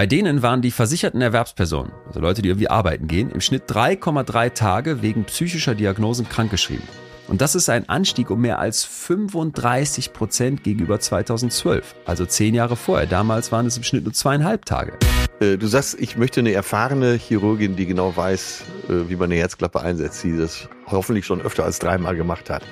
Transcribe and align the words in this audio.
Bei 0.00 0.06
denen 0.06 0.40
waren 0.40 0.62
die 0.62 0.70
versicherten 0.70 1.20
Erwerbspersonen, 1.20 1.92
also 2.06 2.20
Leute, 2.20 2.40
die 2.40 2.48
irgendwie 2.48 2.70
arbeiten 2.70 3.06
gehen, 3.06 3.30
im 3.30 3.42
Schnitt 3.42 3.64
3,3 3.70 4.54
Tage 4.54 5.02
wegen 5.02 5.24
psychischer 5.24 5.74
Diagnosen 5.74 6.26
krankgeschrieben. 6.26 6.88
Und 7.28 7.42
das 7.42 7.54
ist 7.54 7.68
ein 7.68 7.86
Anstieg 7.90 8.30
um 8.30 8.40
mehr 8.40 8.60
als 8.60 8.82
35 8.82 10.14
Prozent 10.14 10.64
gegenüber 10.64 11.00
2012, 11.00 11.96
also 12.06 12.24
zehn 12.24 12.54
Jahre 12.54 12.76
vorher. 12.76 13.06
Damals 13.06 13.52
waren 13.52 13.66
es 13.66 13.76
im 13.76 13.82
Schnitt 13.82 14.04
nur 14.04 14.14
zweieinhalb 14.14 14.64
Tage. 14.64 14.94
Äh, 15.38 15.58
du 15.58 15.66
sagst, 15.66 16.00
ich 16.00 16.16
möchte 16.16 16.40
eine 16.40 16.52
erfahrene 16.52 17.16
Chirurgin, 17.16 17.76
die 17.76 17.84
genau 17.84 18.16
weiß, 18.16 18.62
äh, 18.88 19.10
wie 19.10 19.16
man 19.16 19.24
eine 19.24 19.34
Herzklappe 19.34 19.82
einsetzt, 19.82 20.24
die 20.24 20.34
das 20.34 20.66
hoffentlich 20.86 21.26
schon 21.26 21.42
öfter 21.42 21.64
als 21.64 21.78
dreimal 21.78 22.16
gemacht 22.16 22.48
hat. 22.48 22.62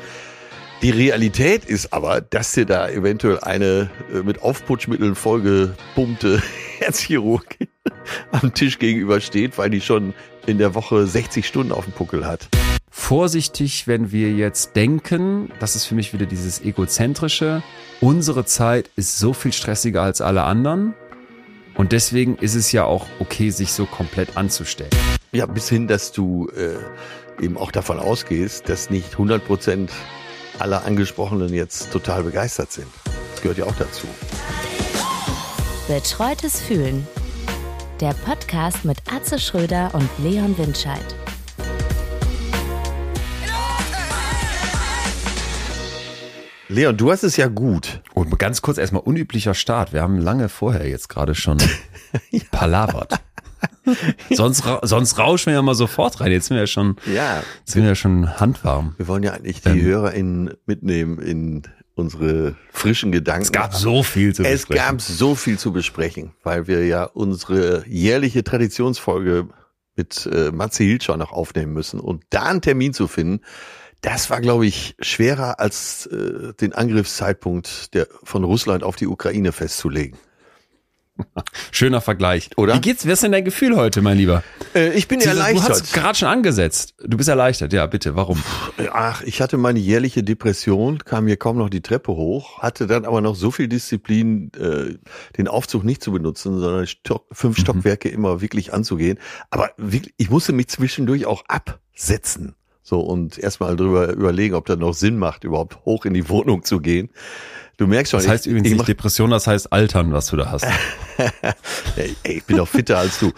Die 0.82 0.90
Realität 0.90 1.64
ist 1.64 1.92
aber, 1.92 2.20
dass 2.20 2.52
dir 2.52 2.64
da 2.64 2.88
eventuell 2.88 3.40
eine 3.40 3.90
äh, 4.14 4.22
mit 4.22 4.42
Aufputschmitteln 4.42 5.14
vollgepumpte 5.14 6.40
Herzchirurgin 6.78 7.68
am 8.30 8.54
Tisch 8.54 8.78
gegenüber 8.78 9.20
steht, 9.20 9.58
weil 9.58 9.70
die 9.70 9.80
schon 9.80 10.14
in 10.46 10.58
der 10.58 10.74
Woche 10.74 11.06
60 11.06 11.46
Stunden 11.46 11.72
auf 11.72 11.84
dem 11.84 11.92
Puckel 11.92 12.26
hat 12.26 12.48
vorsichtig, 12.98 13.86
wenn 13.86 14.12
wir 14.12 14.32
jetzt 14.32 14.74
denken, 14.74 15.50
das 15.60 15.76
ist 15.76 15.86
für 15.86 15.94
mich 15.94 16.12
wieder 16.12 16.26
dieses 16.26 16.60
egozentrische, 16.62 17.62
unsere 18.00 18.44
Zeit 18.44 18.90
ist 18.96 19.18
so 19.18 19.32
viel 19.32 19.52
stressiger 19.52 20.02
als 20.02 20.20
alle 20.20 20.42
anderen 20.42 20.94
und 21.74 21.92
deswegen 21.92 22.36
ist 22.36 22.54
es 22.54 22.72
ja 22.72 22.84
auch 22.84 23.06
okay, 23.20 23.50
sich 23.50 23.72
so 23.72 23.86
komplett 23.86 24.36
anzustellen. 24.36 24.90
Ja, 25.32 25.46
bis 25.46 25.68
hin, 25.68 25.86
dass 25.86 26.12
du 26.12 26.48
äh, 26.48 27.42
eben 27.42 27.56
auch 27.56 27.70
davon 27.70 27.98
ausgehst, 27.98 28.68
dass 28.68 28.90
nicht 28.90 29.12
100 29.12 29.46
Prozent 29.46 29.90
aller 30.58 30.84
Angesprochenen 30.84 31.52
jetzt 31.52 31.90
total 31.90 32.22
begeistert 32.22 32.72
sind. 32.72 32.88
Das 33.32 33.42
gehört 33.42 33.58
ja 33.58 33.64
auch 33.66 33.76
dazu. 33.76 34.06
Betreutes 35.86 36.60
Fühlen. 36.60 37.06
Der 38.00 38.12
Podcast 38.12 38.84
mit 38.84 38.98
Atze 39.12 39.38
Schröder 39.38 39.90
und 39.94 40.08
Leon 40.18 40.56
Windscheid. 40.58 41.14
Leon, 46.68 46.96
du 46.96 47.10
hast 47.10 47.22
es 47.22 47.36
ja 47.38 47.48
gut. 47.48 48.02
Und 48.12 48.38
ganz 48.38 48.60
kurz 48.60 48.76
erstmal 48.76 49.02
unüblicher 49.02 49.54
Start. 49.54 49.94
Wir 49.94 50.02
haben 50.02 50.18
lange 50.18 50.50
vorher 50.50 50.86
jetzt 50.86 51.08
gerade 51.08 51.34
schon 51.34 51.56
palavert. 52.50 53.18
sonst, 54.30 54.64
sonst 54.82 55.18
rauschen 55.18 55.46
wir 55.46 55.54
ja 55.54 55.62
mal 55.62 55.74
sofort 55.74 56.20
rein. 56.20 56.32
Jetzt 56.32 56.46
sind 56.46 56.56
wir 56.56 56.62
ja 56.62 56.66
schon, 56.66 56.96
ja. 57.12 57.42
sind 57.64 57.82
wir 57.82 57.90
ja 57.90 57.94
schon 57.94 58.38
handwarm. 58.38 58.94
Wir 58.96 59.08
wollen 59.08 59.22
ja 59.22 59.32
eigentlich 59.32 59.62
die 59.62 59.70
ähm, 59.70 59.82
HörerInnen 59.82 60.54
mitnehmen 60.66 61.18
in 61.18 61.62
unsere 61.94 62.54
frischen 62.70 63.12
Gedanken. 63.12 63.42
Es 63.42 63.52
gab 63.52 63.74
so 63.74 64.02
viel 64.02 64.34
zu 64.34 64.42
besprechen. 64.42 64.76
Es 64.76 64.86
gab 64.86 65.00
so 65.00 65.34
viel 65.34 65.58
zu 65.58 65.72
besprechen, 65.72 66.32
weil 66.44 66.66
wir 66.66 66.86
ja 66.86 67.04
unsere 67.04 67.84
jährliche 67.88 68.44
Traditionsfolge 68.44 69.48
mit 69.96 70.26
äh, 70.32 70.52
Matze 70.52 70.84
Hilscher 70.84 71.16
noch 71.16 71.32
aufnehmen 71.32 71.72
müssen 71.72 71.98
und 71.98 72.22
da 72.30 72.44
einen 72.44 72.62
Termin 72.62 72.94
zu 72.94 73.08
finden, 73.08 73.40
das 74.00 74.30
war, 74.30 74.40
glaube 74.40 74.64
ich, 74.64 74.94
schwerer 75.00 75.58
als 75.58 76.06
äh, 76.06 76.54
den 76.54 76.72
Angriffszeitpunkt 76.72 77.94
der, 77.94 78.06
von 78.22 78.44
Russland 78.44 78.84
auf 78.84 78.94
die 78.94 79.08
Ukraine 79.08 79.50
festzulegen. 79.50 80.16
Schöner 81.70 82.00
Vergleich, 82.00 82.50
oder? 82.56 82.74
Wie 82.74 82.80
geht's? 82.80 83.06
Wer 83.06 83.14
ist 83.14 83.22
denn 83.22 83.32
dein 83.32 83.44
Gefühl 83.44 83.76
heute, 83.76 84.02
mein 84.02 84.16
Lieber? 84.16 84.42
Äh, 84.74 84.92
ich 84.92 85.08
bin 85.08 85.20
Sie, 85.20 85.28
erleichtert. 85.28 85.68
Du 85.68 85.70
hast 85.70 85.92
gerade 85.92 86.18
schon 86.18 86.28
angesetzt. 86.28 86.94
Du 87.04 87.16
bist 87.16 87.28
erleichtert, 87.28 87.72
ja, 87.72 87.86
bitte. 87.86 88.16
Warum? 88.16 88.42
Ach, 88.92 89.22
ich 89.22 89.40
hatte 89.40 89.56
meine 89.58 89.78
jährliche 89.78 90.22
Depression, 90.22 90.98
kam 90.98 91.24
mir 91.24 91.36
kaum 91.36 91.58
noch 91.58 91.70
die 91.70 91.82
Treppe 91.82 92.12
hoch, 92.12 92.62
hatte 92.62 92.86
dann 92.86 93.04
aber 93.04 93.20
noch 93.20 93.34
so 93.34 93.50
viel 93.50 93.68
Disziplin, 93.68 94.50
äh, 94.58 94.96
den 95.36 95.48
Aufzug 95.48 95.84
nicht 95.84 96.02
zu 96.02 96.12
benutzen, 96.12 96.58
sondern 96.58 96.86
Stock, 96.86 97.26
fünf 97.32 97.58
mhm. 97.58 97.62
Stockwerke 97.62 98.08
immer 98.08 98.40
wirklich 98.40 98.72
anzugehen. 98.72 99.18
Aber 99.50 99.70
wirklich, 99.76 100.14
ich 100.16 100.30
musste 100.30 100.52
mich 100.52 100.68
zwischendurch 100.68 101.26
auch 101.26 101.44
absetzen. 101.46 102.54
So, 102.82 103.00
und 103.00 103.36
erstmal 103.36 103.76
drüber 103.76 104.14
überlegen, 104.14 104.54
ob 104.54 104.64
das 104.64 104.78
noch 104.78 104.94
Sinn 104.94 105.18
macht, 105.18 105.44
überhaupt 105.44 105.84
hoch 105.84 106.06
in 106.06 106.14
die 106.14 106.30
Wohnung 106.30 106.64
zu 106.64 106.80
gehen. 106.80 107.10
Du 107.78 107.86
merkst 107.86 108.10
schon. 108.10 108.20
Das 108.20 108.28
heißt 108.28 108.46
ich, 108.46 108.50
übrigens 108.50 108.68
ich 108.68 108.74
nicht 108.74 108.88
Depression, 108.88 109.30
das 109.30 109.46
heißt 109.46 109.72
Altern, 109.72 110.12
was 110.12 110.26
du 110.26 110.36
da 110.36 110.50
hast. 110.50 110.66
ich 112.24 112.44
bin 112.44 112.58
doch 112.58 112.68
fitter 112.68 112.98
als 112.98 113.18
du. 113.18 113.32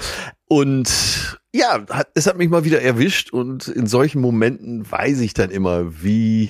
Und 0.48 1.38
ja, 1.54 1.84
es 2.14 2.26
hat 2.26 2.36
mich 2.36 2.48
mal 2.48 2.64
wieder 2.64 2.82
erwischt 2.82 3.32
und 3.32 3.68
in 3.68 3.86
solchen 3.86 4.20
Momenten 4.20 4.90
weiß 4.90 5.20
ich 5.20 5.34
dann 5.34 5.50
immer, 5.50 6.02
wie 6.02 6.48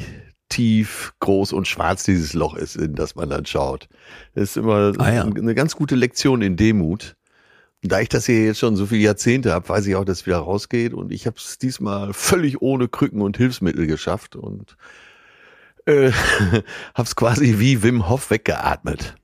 tief, 0.48 1.12
groß 1.20 1.52
und 1.52 1.68
schwarz 1.68 2.04
dieses 2.04 2.32
Loch 2.32 2.56
ist, 2.56 2.76
in 2.76 2.94
das 2.94 3.14
man 3.14 3.28
dann 3.28 3.44
schaut. 3.44 3.88
Das 4.34 4.50
ist 4.50 4.56
immer 4.56 4.92
ah, 4.98 5.12
ja. 5.12 5.24
eine 5.24 5.54
ganz 5.54 5.76
gute 5.76 5.96
Lektion 5.96 6.42
in 6.42 6.56
Demut 6.56 7.16
da 7.82 8.00
ich 8.00 8.08
das 8.08 8.26
hier 8.26 8.44
jetzt 8.44 8.58
schon 8.58 8.76
so 8.76 8.86
viele 8.86 9.02
Jahrzehnte 9.02 9.52
habe, 9.52 9.68
weiß 9.68 9.86
ich 9.86 9.96
auch, 9.96 10.04
dass 10.04 10.20
es 10.20 10.26
wieder 10.26 10.38
rausgeht. 10.38 10.92
Und 10.92 11.12
ich 11.12 11.26
habe 11.26 11.36
es 11.38 11.58
diesmal 11.58 12.12
völlig 12.12 12.60
ohne 12.60 12.88
Krücken 12.88 13.22
und 13.22 13.36
Hilfsmittel 13.36 13.86
geschafft 13.86 14.36
und 14.36 14.76
äh, 15.90 16.12
habe 16.94 17.06
es 17.06 17.16
quasi 17.16 17.58
wie 17.58 17.82
Wim 17.82 18.08
Hof 18.08 18.30
weggeatmet. 18.30 19.14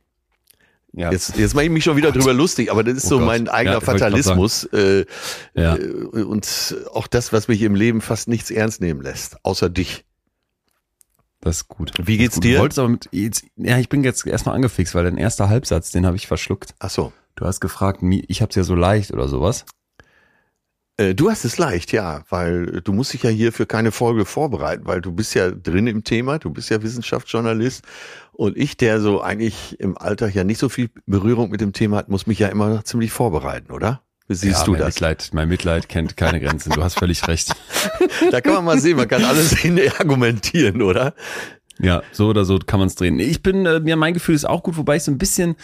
Ja. 0.97 1.13
Jetzt, 1.13 1.37
jetzt 1.37 1.55
mache 1.55 1.67
ich 1.67 1.71
mich 1.71 1.85
schon 1.85 1.99
wieder 1.99 2.11
drüber 2.11 2.33
lustig, 2.33 2.71
aber 2.71 2.83
das 2.83 2.95
ist 2.95 3.05
oh 3.07 3.09
so 3.09 3.19
Gott. 3.19 3.27
mein 3.27 3.49
eigener 3.49 3.75
ja, 3.75 3.81
Fatalismus 3.81 4.65
äh, 4.73 5.05
ja. 5.55 5.77
Äh, 5.77 5.83
und 6.23 6.75
auch 6.95 7.07
das, 7.07 7.35
was 7.35 7.49
mich 7.49 7.61
im 7.61 7.75
Leben 7.75 8.01
fast 8.01 8.29
nichts 8.29 8.51
ernst 8.51 8.81
nehmen 8.81 9.03
lässt, 9.03 9.37
außer 9.45 9.69
dich. 9.69 10.07
Das 11.41 11.57
ist 11.57 11.69
gut. 11.69 11.93
Wie 12.03 12.17
geht's 12.17 12.41
dir? 12.41 12.55
Du 12.55 12.61
wolltest 12.61 12.79
aber 12.79 12.89
mit, 12.89 13.09
jetzt, 13.13 13.45
ja, 13.57 13.79
ich 13.79 13.91
bin 13.91 14.05
jetzt 14.05 14.27
erstmal 14.27 14.55
angefixt, 14.55 14.95
weil 14.95 15.05
dein 15.05 15.19
erster 15.19 15.51
Halbsatz, 15.51 15.91
den 15.91 16.07
habe 16.07 16.17
ich 16.17 16.27
verschluckt. 16.27 16.75
Ach 16.79 16.91
so. 16.91 17.13
Du 17.35 17.45
hast 17.45 17.61
gefragt, 17.61 18.01
ich 18.03 18.41
hab's 18.41 18.57
ja 18.57 18.65
so 18.65 18.75
leicht 18.75 19.13
oder 19.13 19.29
sowas. 19.29 19.67
Äh, 20.99 21.15
du 21.15 21.31
hast 21.31 21.45
es 21.45 21.59
leicht, 21.59 21.93
ja, 21.93 22.23
weil 22.31 22.81
du 22.83 22.93
musst 22.93 23.13
dich 23.13 23.23
ja 23.23 23.31
hier 23.31 23.53
für 23.53 23.67
keine 23.67 23.93
Folge 23.93 24.25
vorbereiten, 24.25 24.87
weil 24.87 25.03
du 25.03 25.13
bist 25.13 25.35
ja 25.35 25.51
drin 25.51 25.87
im 25.87 26.05
Thema, 26.05 26.39
du 26.39 26.51
bist 26.51 26.71
ja 26.71 26.83
Wissenschaftsjournalist 26.83 27.85
und 28.33 28.57
ich, 28.57 28.77
der 28.77 29.01
so 29.01 29.21
eigentlich 29.21 29.79
im 29.79 29.99
Alltag 29.99 30.35
ja 30.35 30.45
nicht 30.45 30.59
so 30.59 30.69
viel 30.69 30.89
Berührung 31.07 31.51
mit 31.51 31.61
dem 31.61 31.73
Thema 31.73 31.99
hat, 31.99 32.09
muss 32.09 32.27
mich 32.27 32.39
ja 32.39 32.49
immer 32.49 32.85
ziemlich 32.85 33.13
vorbereiten, 33.13 33.73
oder? 33.73 34.01
Wie 34.29 34.35
siehst 34.35 34.61
ja, 34.61 34.65
du 34.65 34.71
mein 34.73 34.81
das? 34.81 34.95
Mitleid, 34.95 35.31
mein 35.33 35.49
Mitleid 35.49 35.89
kennt 35.89 36.17
keine 36.17 36.41
Grenzen. 36.41 36.73
Du 36.73 36.83
hast 36.83 36.99
völlig 36.99 37.29
recht. 37.29 37.55
da 38.33 38.41
kann 38.41 38.55
man 38.55 38.65
mal 38.65 38.81
sehen, 38.81 38.97
man 38.97 39.07
kann 39.07 39.25
alles 39.25 39.53
hin 39.53 39.79
argumentieren, 39.99 40.83
oder? 40.83 41.15
Ja, 41.79 42.03
so 42.11 42.29
oder 42.29 42.45
so 42.45 42.59
kann 42.59 42.81
man 42.81 42.89
es 42.89 42.95
drehen. 42.95 43.21
Ich 43.21 43.43
bin, 43.43 43.67
äh, 43.67 43.81
mir 43.81 43.97
mein 43.97 44.15
Gefühl 44.15 44.35
ist 44.35 44.47
auch 44.47 44.63
gut, 44.63 44.77
wobei 44.77 44.97
ich 44.97 45.05
so 45.05 45.13
ein 45.13 45.19
bisschen 45.19 45.57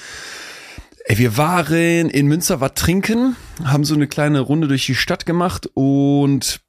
Ey, 1.05 1.19
wir 1.19 1.37
waren 1.37 2.09
in 2.11 2.27
Münster 2.27 2.61
was 2.61 2.75
trinken, 2.75 3.37
haben 3.65 3.85
so 3.85 3.95
eine 3.95 4.07
kleine 4.07 4.41
Runde 4.41 4.69
durch 4.69 4.87
die 4.87 4.95
Stadt 4.95 5.27
gemacht 5.27 5.69
und 5.75 6.61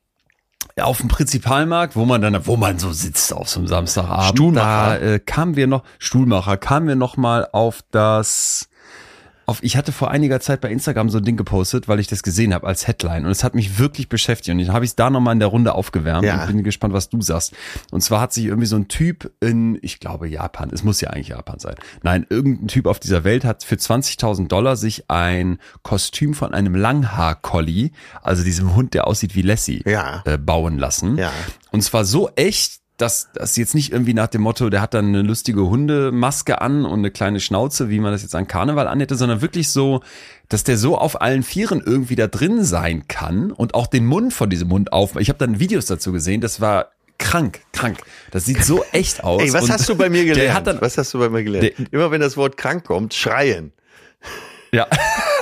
auf 0.82 0.98
dem 0.98 1.08
Prinzipalmarkt, 1.08 1.96
wo 1.96 2.06
man 2.06 2.22
dann, 2.22 2.48
wo 2.48 2.58
man 2.58 2.80
so 2.80 2.92
sitzt 2.92 3.32
auf 3.32 3.48
so 3.48 3.60
einem 3.60 3.68
Samstagabend, 3.68 4.26
Stuhlmacher. 4.30 5.00
da 5.00 5.06
äh, 5.14 5.20
kamen 5.20 5.56
wir 5.56 5.68
noch, 5.68 5.84
Stuhlmacher, 6.00 6.58
kamen 6.58 6.88
wir 6.88 6.96
noch 6.96 7.16
mal 7.16 7.48
auf 7.52 7.82
das 7.92 8.70
auf, 9.46 9.62
ich 9.64 9.78
hatte 9.78 9.92
vor 9.92 10.12
einiger 10.12 10.40
Zeit 10.40 10.62
bei 10.62 10.70
Instagram 10.70 11.10
so 11.10 11.18
ein 11.18 11.24
Ding 11.24 11.38
gepostet, 11.38 11.88
weil 11.88 12.00
ich 12.00 12.08
das 12.08 12.24
gesehen 12.24 12.54
habe 12.54 12.68
als 12.68 12.88
Headline 12.88 13.26
und 13.26 13.32
es 13.32 13.44
hat 13.44 13.56
mich 13.56 13.80
wirklich 13.80 14.10
beschäftigt 14.10 14.56
und 14.56 14.66
dann 14.66 14.74
habe 14.74 14.86
ich 14.86 14.92
es 14.92 14.96
da 14.96 15.10
nochmal 15.10 15.34
in 15.34 15.40
der 15.40 15.50
Runde 15.50 15.76
aufgewärmt 15.76 16.26
ja. 16.26 16.42
und 16.42 16.48
bin 16.48 16.64
gespannt, 16.64 16.94
was 16.94 17.10
du 17.10 17.22
sagst. 17.22 17.54
Und 17.92 18.02
zwar 18.02 18.22
hat 18.22 18.34
sich 18.34 18.46
irgendwie 18.46 18.68
so 18.68 18.76
ein 18.76 18.88
Typ 18.88 19.32
in, 19.40 19.78
ich 19.82 20.00
glaube 20.00 20.28
Japan, 20.28 20.70
es 20.72 20.84
muss 20.84 21.02
ja 21.02 21.10
eigentlich 21.10 21.30
Japan 21.30 21.60
sein. 21.60 21.76
Nein, 22.04 22.26
irgendein 22.30 22.68
Typ 22.68 22.88
auf 22.88 23.00
dieser 23.00 23.24
Welt 23.24 23.46
hat 23.46 23.64
für 23.64 23.76
20.000 23.76 24.48
Dollar 24.48 24.76
sich 24.76 25.10
ein 25.10 25.58
Kostüm 25.82 26.34
von 26.34 26.54
einem 26.54 26.76
Langhaar-Collie, 26.76 27.92
also 28.22 28.44
diesem 28.44 28.76
Hund, 28.76 28.94
der 28.94 29.08
aussieht 29.08 29.36
wie 29.36 29.42
Lassie, 29.42 29.84
ja. 29.86 30.22
äh, 30.26 30.38
bauen 30.38 30.78
lassen. 30.78 31.18
Ja. 31.18 31.32
Und 31.72 31.82
zwar 31.82 32.06
so 32.06 32.30
echt, 32.36 32.83
dass 33.04 33.28
das 33.34 33.58
jetzt 33.58 33.76
nicht 33.76 33.92
irgendwie 33.92 34.14
nach 34.14 34.28
dem 34.28 34.44
Motto, 34.44 34.70
der 34.70 34.82
hat 34.82 34.94
dann 34.94 35.08
eine 35.08 35.24
lustige 35.24 35.68
Hundemaske 35.68 36.62
an 36.62 36.86
und 36.86 37.00
eine 37.00 37.12
kleine 37.12 37.42
Schnauze, 37.42 37.90
wie 37.90 38.00
man 38.00 38.14
das 38.14 38.22
jetzt 38.22 38.34
an 38.34 38.48
Karneval 38.48 38.88
anhätte, 38.88 39.18
sondern 39.18 39.42
wirklich 39.42 39.68
so, 39.70 40.02
dass 40.48 40.64
der 40.64 40.78
so 40.78 40.98
auf 40.98 41.22
allen 41.22 41.44
Vieren 41.44 41.84
irgendwie 41.86 42.16
da 42.16 42.28
drin 42.28 42.64
sein 42.64 43.06
kann 43.10 43.52
und 43.52 43.74
auch 43.74 43.88
den 43.88 44.06
Mund 44.06 44.34
von 44.34 44.50
diesem 44.50 44.72
Hund 44.72 44.94
auf. 44.94 45.18
Ich 45.18 45.28
habe 45.28 45.38
dann 45.38 45.60
Videos 45.60 45.86
dazu 45.86 46.14
gesehen, 46.14 46.40
das 46.40 46.62
war 46.62 46.94
krank, 47.18 47.60
krank. 47.74 47.98
Das 48.32 48.46
sieht 48.46 48.64
so 48.64 48.86
echt 48.94 49.22
aus. 49.22 49.42
Ey, 49.42 49.52
was 49.52 49.70
hast 49.70 49.90
du 49.90 49.96
bei 49.96 50.10
mir 50.10 50.24
gelernt? 50.24 50.66
Dann, 50.66 50.80
was 50.80 50.98
hast 50.98 51.14
du 51.14 51.20
bei 51.20 51.28
mir 51.28 51.44
gelernt? 51.44 51.74
Der, 51.78 51.86
Immer 51.92 52.10
wenn 52.10 52.22
das 52.22 52.38
Wort 52.38 52.56
krank 52.56 52.86
kommt, 52.86 53.14
schreien. 53.14 53.74
Ja. 54.72 54.88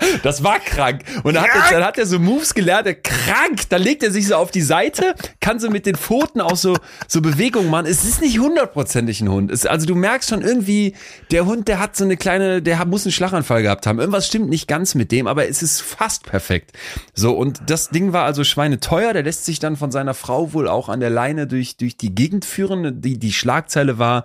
Das 0.22 0.44
war 0.44 0.58
krank. 0.60 1.02
Und 1.22 1.34
dann 1.34 1.44
hat, 1.44 1.50
er, 1.54 1.78
dann 1.78 1.84
hat 1.86 1.98
er 1.98 2.06
so 2.06 2.18
Moves 2.18 2.54
gelernt, 2.54 2.86
der 2.86 2.94
krank. 2.94 3.68
Dann 3.68 3.82
legt 3.82 4.02
er 4.02 4.10
sich 4.10 4.28
so 4.28 4.36
auf 4.36 4.50
die 4.50 4.60
Seite, 4.60 5.14
kann 5.40 5.58
so 5.58 5.70
mit 5.70 5.86
den 5.86 5.96
Pfoten 5.96 6.40
auch 6.40 6.56
so, 6.56 6.76
so 7.08 7.20
Bewegungen 7.20 7.70
machen. 7.70 7.86
Es 7.86 8.04
ist 8.04 8.20
nicht 8.20 8.38
hundertprozentig 8.38 9.20
ein 9.20 9.28
Hund. 9.28 9.50
Es, 9.50 9.66
also 9.66 9.86
du 9.86 9.94
merkst 9.94 10.30
schon 10.30 10.42
irgendwie, 10.42 10.94
der 11.30 11.46
Hund, 11.46 11.68
der 11.68 11.80
hat 11.80 11.96
so 11.96 12.04
eine 12.04 12.16
kleine, 12.16 12.62
der 12.62 12.84
muss 12.84 13.04
einen 13.04 13.12
Schlaganfall 13.12 13.62
gehabt 13.62 13.86
haben. 13.86 13.98
Irgendwas 13.98 14.26
stimmt 14.26 14.48
nicht 14.48 14.68
ganz 14.68 14.94
mit 14.94 15.12
dem, 15.12 15.26
aber 15.26 15.48
es 15.48 15.62
ist 15.62 15.80
fast 15.80 16.24
perfekt. 16.24 16.72
So, 17.14 17.32
und 17.32 17.62
das 17.66 17.90
Ding 17.90 18.12
war 18.12 18.24
also 18.24 18.44
schweineteuer. 18.44 19.12
Der 19.12 19.22
lässt 19.22 19.44
sich 19.44 19.58
dann 19.58 19.76
von 19.76 19.90
seiner 19.90 20.14
Frau 20.14 20.52
wohl 20.52 20.68
auch 20.68 20.88
an 20.88 21.00
der 21.00 21.10
Leine 21.10 21.46
durch, 21.46 21.76
durch 21.76 21.96
die 21.96 22.14
Gegend 22.14 22.44
führen. 22.44 23.00
Die, 23.00 23.18
die 23.18 23.32
Schlagzeile 23.32 23.98
war, 23.98 24.24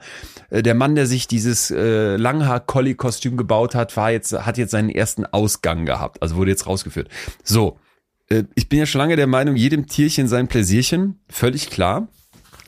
äh, 0.50 0.64
der 0.64 0.76
Mann, 0.76 0.96
der 0.96 1.08
sich 1.08 1.28
dieses 1.28 1.72
äh, 1.72 2.16
Langhaar-Collie-Kostüm 2.16 3.38
gebaut 3.38 3.76
hat, 3.76 3.96
war 3.98 4.12
jetzt, 4.12 4.34
hat 4.34 4.58
jetzt 4.58 4.72
seinen 4.72 4.90
ersten 4.90 5.26
Ausgang 5.58 5.86
gehabt. 5.86 6.22
Also 6.22 6.36
wurde 6.36 6.52
jetzt 6.52 6.68
rausgeführt. 6.68 7.10
So. 7.44 7.80
Äh, 8.30 8.44
ich 8.56 8.70
bin 8.70 8.80
ja 8.80 8.86
schon 8.86 9.00
lange 9.00 9.16
der 9.16 9.28
Meinung, 9.28 9.56
jedem 9.56 9.88
Tierchen 9.88 10.28
sein 10.28 10.48
Pläsierchen. 10.48 11.20
Völlig 11.30 11.70
klar. 11.70 12.08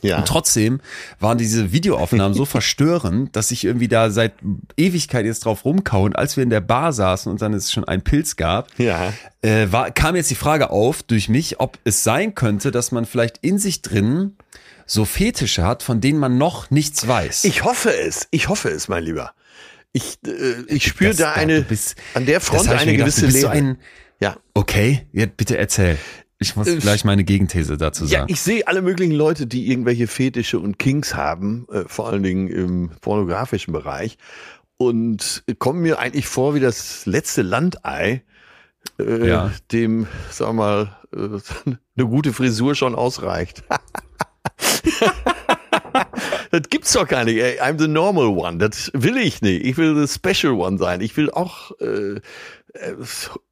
Ja. 0.02 0.16
Und 0.18 0.26
trotzdem 0.26 0.80
waren 1.18 1.36
diese 1.36 1.72
Videoaufnahmen 1.72 2.32
so 2.34 2.44
verstörend, 2.46 3.36
dass 3.36 3.50
ich 3.50 3.64
irgendwie 3.64 3.88
da 3.88 4.10
seit 4.10 4.32
Ewigkeit 4.78 5.26
jetzt 5.26 5.44
drauf 5.44 5.64
rumkauen. 5.66 6.16
Als 6.16 6.36
wir 6.38 6.42
in 6.42 6.48
der 6.50 6.62
Bar 6.62 6.92
saßen 6.94 7.30
und 7.30 7.42
dann 7.42 7.52
es 7.52 7.70
schon 7.70 7.84
einen 7.84 8.02
Pilz 8.02 8.36
gab, 8.36 8.68
Ja. 8.78 9.12
äh, 9.42 9.66
war, 9.70 9.90
kam 9.90 10.16
jetzt 10.16 10.30
die 10.30 10.36
Frage 10.36 10.70
auf 10.70 11.02
durch 11.02 11.28
mich, 11.28 11.60
ob 11.60 11.78
es 11.84 12.02
sein 12.02 12.34
könnte, 12.34 12.70
dass 12.70 12.92
man 12.92 13.04
vielleicht 13.04 13.38
in 13.42 13.58
sich 13.58 13.82
drin 13.82 14.36
so 14.86 15.04
Fetische 15.04 15.64
hat, 15.64 15.82
von 15.82 16.00
denen 16.00 16.18
man 16.18 16.38
noch 16.38 16.70
nichts 16.70 17.06
weiß. 17.06 17.44
Ich 17.44 17.62
hoffe 17.64 17.94
es. 17.94 18.26
Ich 18.30 18.48
hoffe 18.48 18.70
es, 18.70 18.88
mein 18.88 19.04
Lieber. 19.04 19.32
Ich, 19.92 20.18
äh, 20.26 20.62
ich 20.68 20.84
spüre 20.86 21.10
Das- 21.10 21.18
da 21.18 21.32
eine, 21.32 21.62
bist- 21.62 21.96
an 22.14 22.26
der 22.26 22.40
Front 22.40 22.68
eine 22.68 22.92
gedacht, 22.92 22.98
gewisse 22.98 23.26
bist 23.26 23.40
so 23.40 23.48
Leere. 23.48 23.50
ein, 23.58 23.78
ja. 24.20 24.36
okay, 24.54 25.06
jetzt 25.12 25.36
bitte 25.36 25.58
erzähl. 25.58 25.98
Ich 26.38 26.56
muss 26.56 26.68
Äh, 26.68 26.76
gleich 26.76 27.04
meine 27.04 27.24
Gegenthese 27.24 27.76
dazu 27.76 28.04
Ja, 28.04 28.20
sagen. 28.20 28.32
ich 28.32 28.40
sehe 28.40 28.66
alle 28.66 28.80
möglichen 28.82 29.12
Leute, 29.12 29.46
die 29.46 29.70
irgendwelche 29.70 30.06
Fetische 30.06 30.58
und 30.58 30.78
Kinks 30.78 31.14
haben, 31.14 31.66
äh, 31.70 31.84
vor 31.86 32.08
allen 32.08 32.22
Dingen 32.22 32.48
im 32.48 32.90
pornografischen 33.02 33.72
Bereich 33.74 34.16
und 34.78 35.42
kommen 35.58 35.82
mir 35.82 35.98
eigentlich 35.98 36.26
vor 36.26 36.54
wie 36.54 36.60
das 36.60 37.04
letzte 37.04 37.42
Landei, 37.42 38.22
äh, 38.98 39.28
Ja. 39.28 39.52
dem, 39.72 40.06
sag 40.30 40.54
mal, 40.54 40.96
äh, 41.12 41.18
eine 41.96 42.06
gute 42.08 42.32
Frisur 42.32 42.74
schon 42.74 42.94
ausreicht. 42.94 43.64
Das 46.50 46.62
gibt's 46.68 46.92
doch 46.92 47.06
gar 47.06 47.24
nicht. 47.24 47.40
I'm 47.62 47.78
the 47.78 47.88
normal 47.88 48.26
one. 48.26 48.58
Das 48.58 48.90
will 48.92 49.16
ich 49.16 49.40
nicht. 49.40 49.64
Ich 49.64 49.76
will 49.76 49.94
the 49.94 50.12
special 50.12 50.54
one 50.54 50.78
sein. 50.78 51.00
Ich 51.00 51.16
will 51.16 51.30
auch 51.30 51.70
äh, 51.80 52.16
äh, 52.74 52.94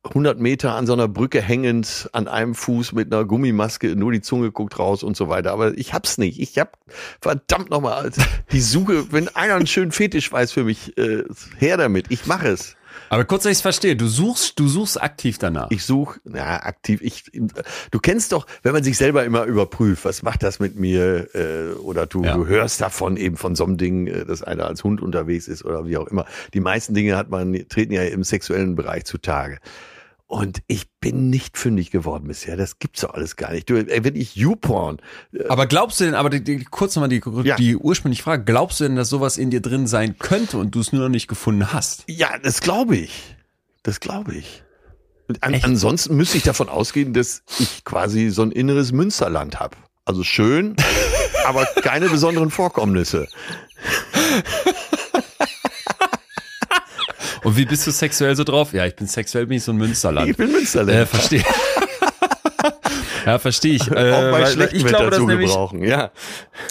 100 0.04 0.38
Meter 0.38 0.74
an 0.74 0.86
so 0.86 0.92
einer 0.94 1.08
Brücke 1.08 1.40
hängend, 1.40 2.08
an 2.12 2.28
einem 2.28 2.54
Fuß 2.54 2.92
mit 2.92 3.12
einer 3.12 3.24
Gummimaske, 3.24 3.94
nur 3.94 4.12
die 4.12 4.20
Zunge 4.20 4.50
guckt 4.50 4.78
raus 4.78 5.02
und 5.02 5.16
so 5.16 5.28
weiter. 5.28 5.52
Aber 5.52 5.76
ich 5.76 5.92
hab's 5.92 6.18
nicht. 6.18 6.40
Ich 6.40 6.58
hab 6.58 6.78
verdammt 7.20 7.70
nochmal 7.70 8.10
die 8.52 8.60
Suche. 8.60 9.12
Wenn 9.12 9.28
einer 9.28 9.54
einen 9.54 9.66
schönen 9.66 9.92
Fetisch 9.92 10.30
weiß 10.30 10.52
für 10.52 10.64
mich, 10.64 10.96
äh, 10.98 11.24
her 11.58 11.76
damit. 11.76 12.06
Ich 12.10 12.26
mache 12.26 12.48
es. 12.48 12.77
Aber 13.10 13.24
kurz, 13.24 13.44
dass 13.44 13.56
ich 13.56 13.62
verstehe, 13.62 13.96
du 13.96 14.06
suchst, 14.06 14.58
du 14.58 14.68
suchst 14.68 15.00
aktiv 15.02 15.38
danach. 15.38 15.70
Ich 15.70 15.84
suche, 15.84 16.20
ja, 16.24 16.62
aktiv. 16.62 17.00
Ich, 17.02 17.24
du 17.32 17.98
kennst 18.00 18.32
doch, 18.32 18.46
wenn 18.62 18.72
man 18.72 18.82
sich 18.84 18.96
selber 18.98 19.24
immer 19.24 19.44
überprüft, 19.44 20.04
was 20.04 20.22
macht 20.22 20.42
das 20.42 20.58
mit 20.60 20.76
mir? 20.76 21.28
Äh, 21.34 21.72
oder 21.74 22.06
du, 22.06 22.24
Ja. 22.24 22.34
du 22.34 22.46
hörst 22.46 22.80
davon 22.80 23.16
eben 23.16 23.36
von 23.36 23.54
so 23.56 23.64
einem 23.64 23.76
Ding, 23.76 24.06
äh, 24.06 24.24
dass 24.24 24.42
einer 24.42 24.66
als 24.66 24.84
Hund 24.84 25.00
unterwegs 25.00 25.48
ist 25.48 25.64
oder 25.64 25.86
wie 25.86 25.96
auch 25.96 26.06
immer. 26.08 26.26
Die 26.54 26.60
meisten 26.60 26.94
Dinge 26.94 27.16
hat 27.16 27.30
man, 27.30 27.54
treten 27.68 27.92
ja 27.92 28.02
im 28.02 28.24
sexuellen 28.24 28.74
Bereich 28.76 29.04
zutage. 29.04 29.58
Und 30.30 30.58
ich 30.66 30.86
bin 31.00 31.30
nicht 31.30 31.56
fündig 31.56 31.90
geworden 31.90 32.28
bisher. 32.28 32.58
Das 32.58 32.78
gibt's 32.78 33.00
doch 33.00 33.14
alles 33.14 33.36
gar 33.36 33.50
nicht. 33.52 33.68
Du, 33.70 33.76
ey, 33.76 34.04
wenn 34.04 34.14
ich 34.14 34.36
YouPorn, 34.36 34.98
Aber 35.48 35.66
glaubst 35.66 36.00
du 36.00 36.04
denn, 36.04 36.14
aber 36.14 36.28
die, 36.28 36.44
die, 36.44 36.64
kurz 36.64 36.94
nochmal 36.96 37.08
die, 37.08 37.22
Ja. 37.44 37.56
die 37.56 37.76
ursprüngliche 37.76 38.22
Frage, 38.22 38.44
glaubst 38.44 38.78
du 38.78 38.84
denn, 38.84 38.94
dass 38.94 39.08
sowas 39.08 39.38
in 39.38 39.50
dir 39.50 39.62
drin 39.62 39.86
sein 39.86 40.18
könnte 40.18 40.58
und 40.58 40.74
du 40.74 40.80
es 40.80 40.92
nur 40.92 41.00
noch 41.02 41.08
nicht 41.08 41.28
gefunden 41.28 41.72
hast? 41.72 42.04
ja, 42.08 42.28
das 42.42 42.60
glaube 42.60 42.96
ich. 42.96 43.36
Das 43.82 44.00
glaube 44.00 44.34
ich. 44.34 44.62
An, 45.40 45.54
ansonsten 45.62 46.14
müsste 46.16 46.36
ich 46.36 46.42
davon 46.44 46.68
ausgehen, 46.68 47.14
dass 47.14 47.42
ich 47.58 47.84
quasi 47.84 48.28
so 48.28 48.42
ein 48.42 48.52
inneres 48.52 48.92
Münsterland 48.92 49.58
habe. 49.60 49.76
Also 50.04 50.24
schön, 50.24 50.76
aber 51.46 51.64
keine 51.82 52.10
besonderen 52.10 52.50
Vorkommnisse. 52.50 53.28
Und 57.44 57.56
wie 57.56 57.64
bist 57.64 57.86
du 57.86 57.90
sexuell 57.90 58.34
so 58.36 58.44
drauf? 58.44 58.72
Ja, 58.72 58.86
ich 58.86 58.96
bin 58.96 59.06
sexuell, 59.06 59.46
bin 59.46 59.56
ich 59.58 59.64
so 59.64 59.72
ein 59.72 59.76
Münsterland. 59.76 60.30
Ich 60.30 60.36
bin 60.36 60.50
Münsterland. 60.52 60.90
Äh, 60.90 61.06
verstehe. 61.06 61.44
ja, 63.26 63.38
verstehe 63.38 63.74
ich. 63.74 63.90
Äh, 63.90 64.12
auch 64.12 64.30
bei 64.30 64.56
weil- 64.56 64.74
ich 64.74 64.84
glaube, 64.84 65.10
das 65.10 65.20
nämlich, 65.20 65.48
gebrauchen. 65.48 65.82
Ja. 65.82 66.10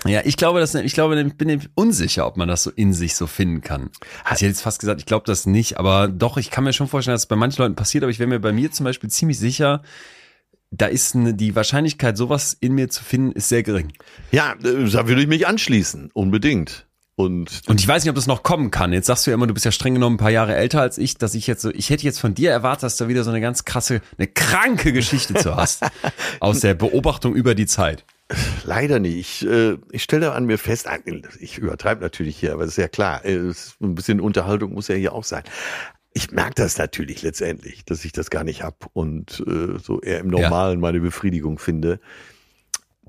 ja, 0.05 0.21
ich 0.23 0.37
glaube, 0.37 0.59
das, 0.59 0.73
ich 0.75 0.93
glaube, 0.93 1.19
ich 1.19 1.33
bin 1.35 1.61
unsicher, 1.75 2.27
ob 2.27 2.37
man 2.37 2.47
das 2.47 2.63
so 2.63 2.71
in 2.71 2.93
sich 2.93 3.15
so 3.15 3.27
finden 3.27 3.61
kann. 3.61 3.89
Also 4.23 4.35
ich 4.35 4.41
hätte 4.41 4.45
jetzt 4.45 4.61
fast 4.61 4.79
gesagt, 4.79 4.99
ich 4.99 5.05
glaube 5.05 5.25
das 5.25 5.45
nicht, 5.45 5.77
aber 5.77 6.07
doch, 6.07 6.37
ich 6.37 6.51
kann 6.51 6.63
mir 6.63 6.73
schon 6.73 6.87
vorstellen, 6.87 7.13
dass 7.15 7.23
es 7.23 7.27
bei 7.27 7.35
manchen 7.35 7.61
Leuten 7.61 7.75
passiert, 7.75 8.03
aber 8.03 8.11
ich 8.11 8.19
wäre 8.19 8.29
mir 8.29 8.39
bei 8.39 8.51
mir 8.53 8.71
zum 8.71 8.83
Beispiel 8.83 9.09
ziemlich 9.09 9.39
sicher, 9.39 9.81
da 10.71 10.87
ist 10.87 11.15
eine, 11.15 11.33
die 11.33 11.55
Wahrscheinlichkeit, 11.55 12.17
sowas 12.17 12.57
in 12.59 12.73
mir 12.73 12.89
zu 12.89 13.03
finden, 13.03 13.31
ist 13.31 13.49
sehr 13.49 13.63
gering. 13.63 13.93
ja, 14.31 14.53
äh, 14.53 14.89
da 14.89 15.07
würde 15.07 15.21
ich 15.21 15.27
mich 15.27 15.47
anschließen. 15.47 16.09
Unbedingt. 16.13 16.86
Und 17.17 17.63
Und 17.65 17.81
ich 17.81 17.87
weiß 17.87 18.03
nicht, 18.03 18.11
ob 18.11 18.15
das 18.15 18.27
noch 18.27 18.43
kommen 18.43 18.69
kann. 18.69 18.93
Jetzt 18.93 19.07
sagst 19.07 19.25
du 19.25 19.31
ja 19.31 19.35
immer, 19.35 19.47
du 19.47 19.53
bist 19.55 19.65
ja 19.65 19.71
streng 19.71 19.95
genommen 19.95 20.17
ein 20.17 20.19
paar 20.19 20.29
Jahre 20.29 20.55
älter 20.55 20.81
als 20.81 20.99
ich, 20.99 21.17
dass 21.17 21.33
ich 21.33 21.47
jetzt 21.47 21.63
so, 21.63 21.71
ich 21.71 21.89
hätte 21.89 22.03
jetzt 22.03 22.19
von 22.19 22.35
dir 22.35 22.51
erwartet, 22.51 22.83
dass 22.83 22.97
du 22.97 23.07
wieder 23.07 23.23
so 23.23 23.31
eine 23.31 23.41
ganz 23.41 23.65
krasse, 23.65 24.01
eine 24.19 24.27
kranke 24.27 24.93
Geschichte 24.93 25.33
zu 25.33 25.55
hast. 25.55 25.83
aus 26.39 26.59
der 26.59 26.75
Beobachtung 26.75 27.33
über 27.33 27.55
die 27.55 27.65
Zeit. 27.65 28.05
leider 28.65 28.99
nicht. 28.99 29.17
Ich, 29.17 29.49
äh, 29.49 29.77
ich 29.89 30.03
stelle 30.03 30.33
an 30.33 30.45
mir 30.45 30.59
fest, 30.59 30.87
ich 31.39 31.57
übertreibe 31.57 32.01
natürlich 32.01 32.37
hier, 32.37 32.53
aber 32.53 32.65
das 32.65 32.73
ist 32.73 32.77
ja 32.77 32.87
klar, 32.87 33.25
äh, 33.25 33.33
es 33.33 33.65
ist 33.65 33.81
ein 33.81 33.95
bisschen 33.95 34.21
Unterhaltung 34.21 34.73
muss 34.73 34.87
ja 34.87 34.95
hier 34.95 35.13
auch 35.13 35.23
sein. 35.23 35.43
Ich 36.13 36.29
merke 36.29 36.53
das 36.61 36.77
natürlich 36.77 37.23
letztendlich, 37.23 37.83
dass 37.83 38.05
ich 38.05 38.11
das 38.11 38.29
gar 38.29 38.43
nicht 38.43 38.61
hab 38.61 38.91
und 38.93 39.43
äh, 39.47 39.79
so 39.79 40.01
eher 40.01 40.19
im 40.19 40.27
Normalen 40.27 40.79
meine 40.79 40.99
Befriedigung 40.99 41.57
finde. 41.57 41.99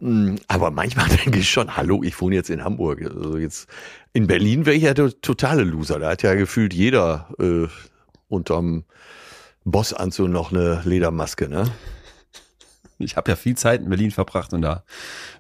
Mm, 0.01 0.37
Aber 0.49 0.71
manchmal 0.71 1.09
denke 1.25 1.39
ich 1.39 1.51
schon, 1.51 1.77
hallo, 1.77 2.03
ich 2.03 2.21
wohne 2.21 2.35
jetzt 2.35 2.51
in 2.51 2.63
Hamburg. 2.65 3.03
Also 3.03 3.37
jetzt 3.39 3.69
in 4.13 4.27
Berlin 4.27 4.67
wäre 4.67 4.77
ich 4.77 4.83
ja 4.85 4.95
der 4.95 5.13
totale 5.21 5.63
Loser. 5.65 5.99
Da 5.99 6.11
hat 6.11 6.23
ja 6.23 6.35
gefühlt 6.35 6.73
jeder 6.75 7.29
äh, 7.39 7.67
unterm 8.29 8.85
Bossanzug 9.65 10.29
noch 10.29 10.53
eine 10.53 10.81
Ledermaske, 10.85 11.49
ne? 11.49 11.71
Ich 13.01 13.17
habe 13.17 13.31
ja 13.31 13.37
viel 13.37 13.57
Zeit 13.57 13.81
in 13.83 13.89
Berlin 13.91 14.11
verbracht 14.11 14.53
und 14.53 14.63
da 14.63 14.83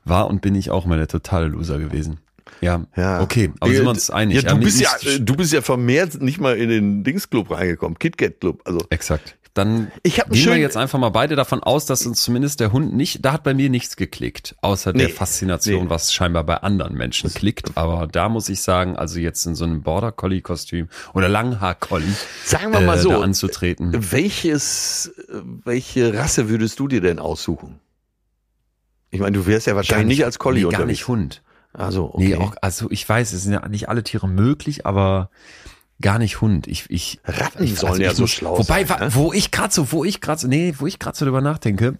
war 0.04 0.28
und 0.28 0.40
bin 0.42 0.54
ich 0.54 0.70
auch 0.70 0.86
mal 0.86 0.96
der 0.98 1.08
totale 1.08 1.46
Loser 1.48 1.78
gewesen. 1.78 2.18
Ja, 2.60 2.84
Ja. 2.96 3.20
okay, 3.20 3.52
aber 3.60 3.72
sind 3.72 3.82
wir 3.84 3.90
uns 3.90 4.10
einig. 4.10 4.42
Ja, 4.42 4.50
du 4.50 4.56
nicht- 4.58 4.64
bist 4.64 4.80
ja, 4.80 4.90
äh, 5.10 5.20
du 5.20 5.34
bist 5.36 5.52
ja 5.52 5.60
vermehrt 5.60 6.20
nicht 6.22 6.40
mal 6.40 6.56
in 6.56 6.68
den 6.68 7.04
Dingsclub 7.04 7.50
reingekommen, 7.50 7.98
KitKat 7.98 8.40
Club. 8.40 8.62
Also 8.64 8.80
Exakt. 8.90 9.36
Dann 9.54 9.90
Ich 10.02 10.16
gehen 10.16 10.46
wir 10.46 10.56
jetzt 10.56 10.76
einfach 10.76 10.98
mal 10.98 11.08
beide 11.08 11.34
davon 11.36 11.62
aus, 11.62 11.86
dass 11.86 12.06
uns 12.06 12.22
zumindest 12.22 12.60
der 12.60 12.72
Hund 12.72 12.94
nicht, 12.94 13.24
da 13.24 13.32
hat 13.32 13.42
bei 13.42 13.54
mir 13.54 13.70
nichts 13.70 13.96
geklickt, 13.96 14.56
außer 14.60 14.92
der 14.92 15.08
Nee, 15.08 15.12
Faszination, 15.12 15.84
nee. 15.84 15.90
was 15.90 16.12
scheinbar 16.12 16.44
bei 16.44 16.58
anderen 16.58 16.94
Menschen 16.94 17.32
klickt. 17.32 17.76
Aber 17.76 18.06
da 18.06 18.28
muss 18.28 18.48
ich 18.48 18.62
sagen, 18.62 18.96
also 18.96 19.18
jetzt 19.18 19.44
in 19.46 19.54
so 19.54 19.64
einem 19.64 19.82
Border 19.82 20.12
Collie 20.12 20.40
Kostüm 20.42 20.88
oder 21.14 21.28
Langhaar 21.28 21.74
Collie 21.74 22.14
sagen 22.44 22.72
wir 22.72 22.80
mal 22.80 22.98
äh, 22.98 23.00
so, 23.00 23.10
anzutreten. 23.20 23.92
welches, 24.12 25.12
welche 25.64 26.14
Rasse 26.14 26.48
würdest 26.48 26.78
du 26.78 26.88
dir 26.88 27.00
denn 27.00 27.18
aussuchen? 27.18 27.80
Ich 29.10 29.20
meine, 29.20 29.36
du 29.38 29.46
wärst 29.46 29.66
ja 29.66 29.74
wahrscheinlich 29.74 30.18
nicht 30.18 30.24
als 30.24 30.38
Collie 30.38 30.60
nee, 30.60 30.64
unterwegs. 30.66 30.78
gar 30.80 30.86
nicht 30.86 31.08
Hund. 31.08 31.42
Also, 31.72 32.14
okay. 32.14 32.28
Nee, 32.28 32.34
auch, 32.36 32.54
also 32.60 32.90
ich 32.90 33.08
weiß, 33.08 33.32
es 33.32 33.42
sind 33.42 33.52
ja 33.52 33.66
nicht 33.68 33.88
alle 33.88 34.02
Tiere 34.02 34.28
möglich, 34.28 34.86
aber 34.86 35.30
gar 36.00 36.18
nicht 36.18 36.40
Hund. 36.40 36.66
Ich, 36.66 36.84
ich, 36.90 37.20
Ratten 37.24 37.64
ich, 37.64 37.76
sollen 37.76 38.00
ja 38.00 38.10
ich 38.10 38.16
so 38.16 38.22
muss- 38.22 38.30
schlau 38.30 38.58
Wobei, 38.58 38.84
sein, 38.84 39.00
wa- 39.00 39.04
ne? 39.06 39.14
wo 39.14 39.32
ich 39.32 39.50
gerade 39.50 39.72
so, 39.74 39.90
wo 39.92 40.04
ich 40.04 40.20
gerade 40.20 40.40
so, 40.40 40.48
nee, 40.48 40.74
wo 40.78 40.86
ich 40.86 40.98
gerade 40.98 41.16
so 41.16 41.24
drüber 41.24 41.40
nachdenke, 41.40 41.98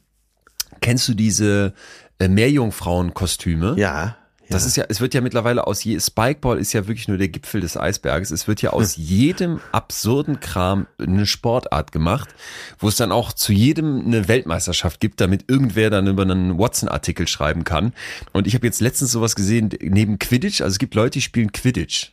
kennst 0.81 1.09
du 1.09 1.15
diese 1.15 1.75
äh, 2.19 2.29
Meerjungfrauen-Kostüme? 2.29 3.75
ja. 3.79 4.17
Das 4.51 4.65
ist 4.65 4.77
ja, 4.79 4.87
es 4.89 5.03
wird 5.03 5.13
ja 5.13 5.21
mittlerweile 5.21 5.67
aus 5.67 5.85
je, 5.85 6.01
Spikeball 6.01 6.57
ist 6.59 6.73
ja 6.73 6.87
wirklich 6.87 7.07
nur 7.07 7.19
der 7.19 7.29
Gipfel 7.29 7.61
des 7.61 7.77
Eisberges. 7.77 8.31
Es 8.31 8.49
wird 8.49 8.63
ja 8.63 8.71
aus 8.71 8.97
jedem 8.97 9.61
absurden 9.73 10.41
Kram 10.41 10.87
eine 10.99 11.27
Sportart 11.27 11.93
gemacht, 11.93 12.31
wo 12.79 12.89
es 12.89 12.97
dann 12.97 13.13
auch 13.13 13.35
zu 13.35 13.53
jedem 13.53 14.07
eine 14.07 14.27
Weltmeisterschaft 14.27 15.01
gibt, 15.01 15.21
damit 15.21 15.45
irgendwer 15.51 15.91
dann 15.91 16.07
über 16.07 16.23
einen 16.23 16.59
Watson-Artikel 16.59 17.29
schreiben 17.29 17.65
kann. 17.65 17.93
Und 18.33 18.47
ich 18.47 18.55
habe 18.55 18.67
jetzt 18.67 18.81
letztens 18.81 19.13
sowas 19.13 19.35
gesehen, 19.37 19.69
neben 19.83 20.19
Quidditch, 20.19 20.63
also 20.63 20.73
es 20.73 20.79
gibt 20.79 20.95
Leute, 20.95 21.19
die 21.19 21.21
spielen 21.21 21.53
Quidditch. 21.53 22.13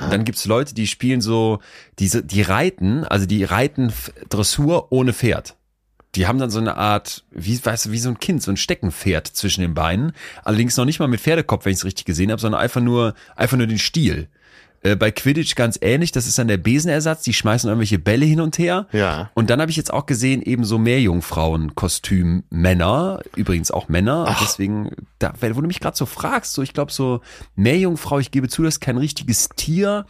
Und 0.00 0.12
dann 0.12 0.24
gibt's 0.24 0.44
Leute, 0.46 0.74
die 0.74 0.86
spielen 0.86 1.20
so, 1.20 1.60
diese, 1.98 2.22
die 2.22 2.42
reiten, 2.42 3.04
also 3.04 3.26
die 3.26 3.44
reiten 3.44 3.92
Dressur 4.28 4.92
ohne 4.92 5.12
Pferd. 5.12 5.56
Die 6.16 6.26
haben 6.26 6.38
dann 6.38 6.50
so 6.50 6.58
eine 6.58 6.76
Art, 6.76 7.24
wie, 7.30 7.64
weißt 7.64 7.86
du, 7.86 7.92
wie 7.92 7.98
so 7.98 8.08
ein 8.08 8.18
Kind, 8.18 8.42
so 8.42 8.50
ein 8.50 8.56
Steckenpferd 8.56 9.28
zwischen 9.28 9.60
den 9.60 9.74
Beinen. 9.74 10.12
Allerdings 10.42 10.76
noch 10.76 10.84
nicht 10.84 10.98
mal 10.98 11.06
mit 11.06 11.20
Pferdekopf, 11.20 11.64
wenn 11.64 11.72
ich 11.72 11.78
es 11.78 11.84
richtig 11.84 12.04
gesehen 12.04 12.32
habe, 12.32 12.40
sondern 12.40 12.60
einfach 12.60 12.80
nur, 12.80 13.14
einfach 13.36 13.56
nur 13.56 13.68
den 13.68 13.78
Stiel. 13.78 14.28
Äh, 14.82 14.96
bei 14.96 15.10
Quidditch 15.10 15.56
ganz 15.56 15.78
ähnlich, 15.82 16.10
das 16.10 16.26
ist 16.26 16.38
dann 16.38 16.48
der 16.48 16.56
Besenersatz, 16.56 17.22
die 17.22 17.34
schmeißen 17.34 17.68
irgendwelche 17.68 17.98
Bälle 17.98 18.24
hin 18.24 18.40
und 18.40 18.58
her. 18.58 18.86
Ja. 18.92 19.30
Und 19.34 19.50
dann 19.50 19.60
habe 19.60 19.70
ich 19.70 19.76
jetzt 19.76 19.92
auch 19.92 20.06
gesehen, 20.06 20.40
eben 20.40 20.64
so 20.64 20.78
Meerjungfrauen-Kostüm 20.78 22.44
Männer, 22.48 23.20
übrigens 23.36 23.70
auch 23.70 23.88
Männer. 23.88 24.24
Ach. 24.28 24.40
Deswegen, 24.40 24.90
da, 25.18 25.34
wenn 25.40 25.52
du 25.52 25.62
mich 25.62 25.80
gerade 25.80 25.96
so 25.96 26.06
fragst, 26.06 26.54
so 26.54 26.62
ich 26.62 26.72
glaube 26.72 26.92
so 26.92 27.20
Meerjungfrau, 27.56 28.18
ich 28.18 28.30
gebe 28.30 28.48
zu, 28.48 28.62
das 28.62 28.76
ist 28.76 28.80
kein 28.80 28.96
richtiges 28.96 29.50
Tier, 29.50 30.06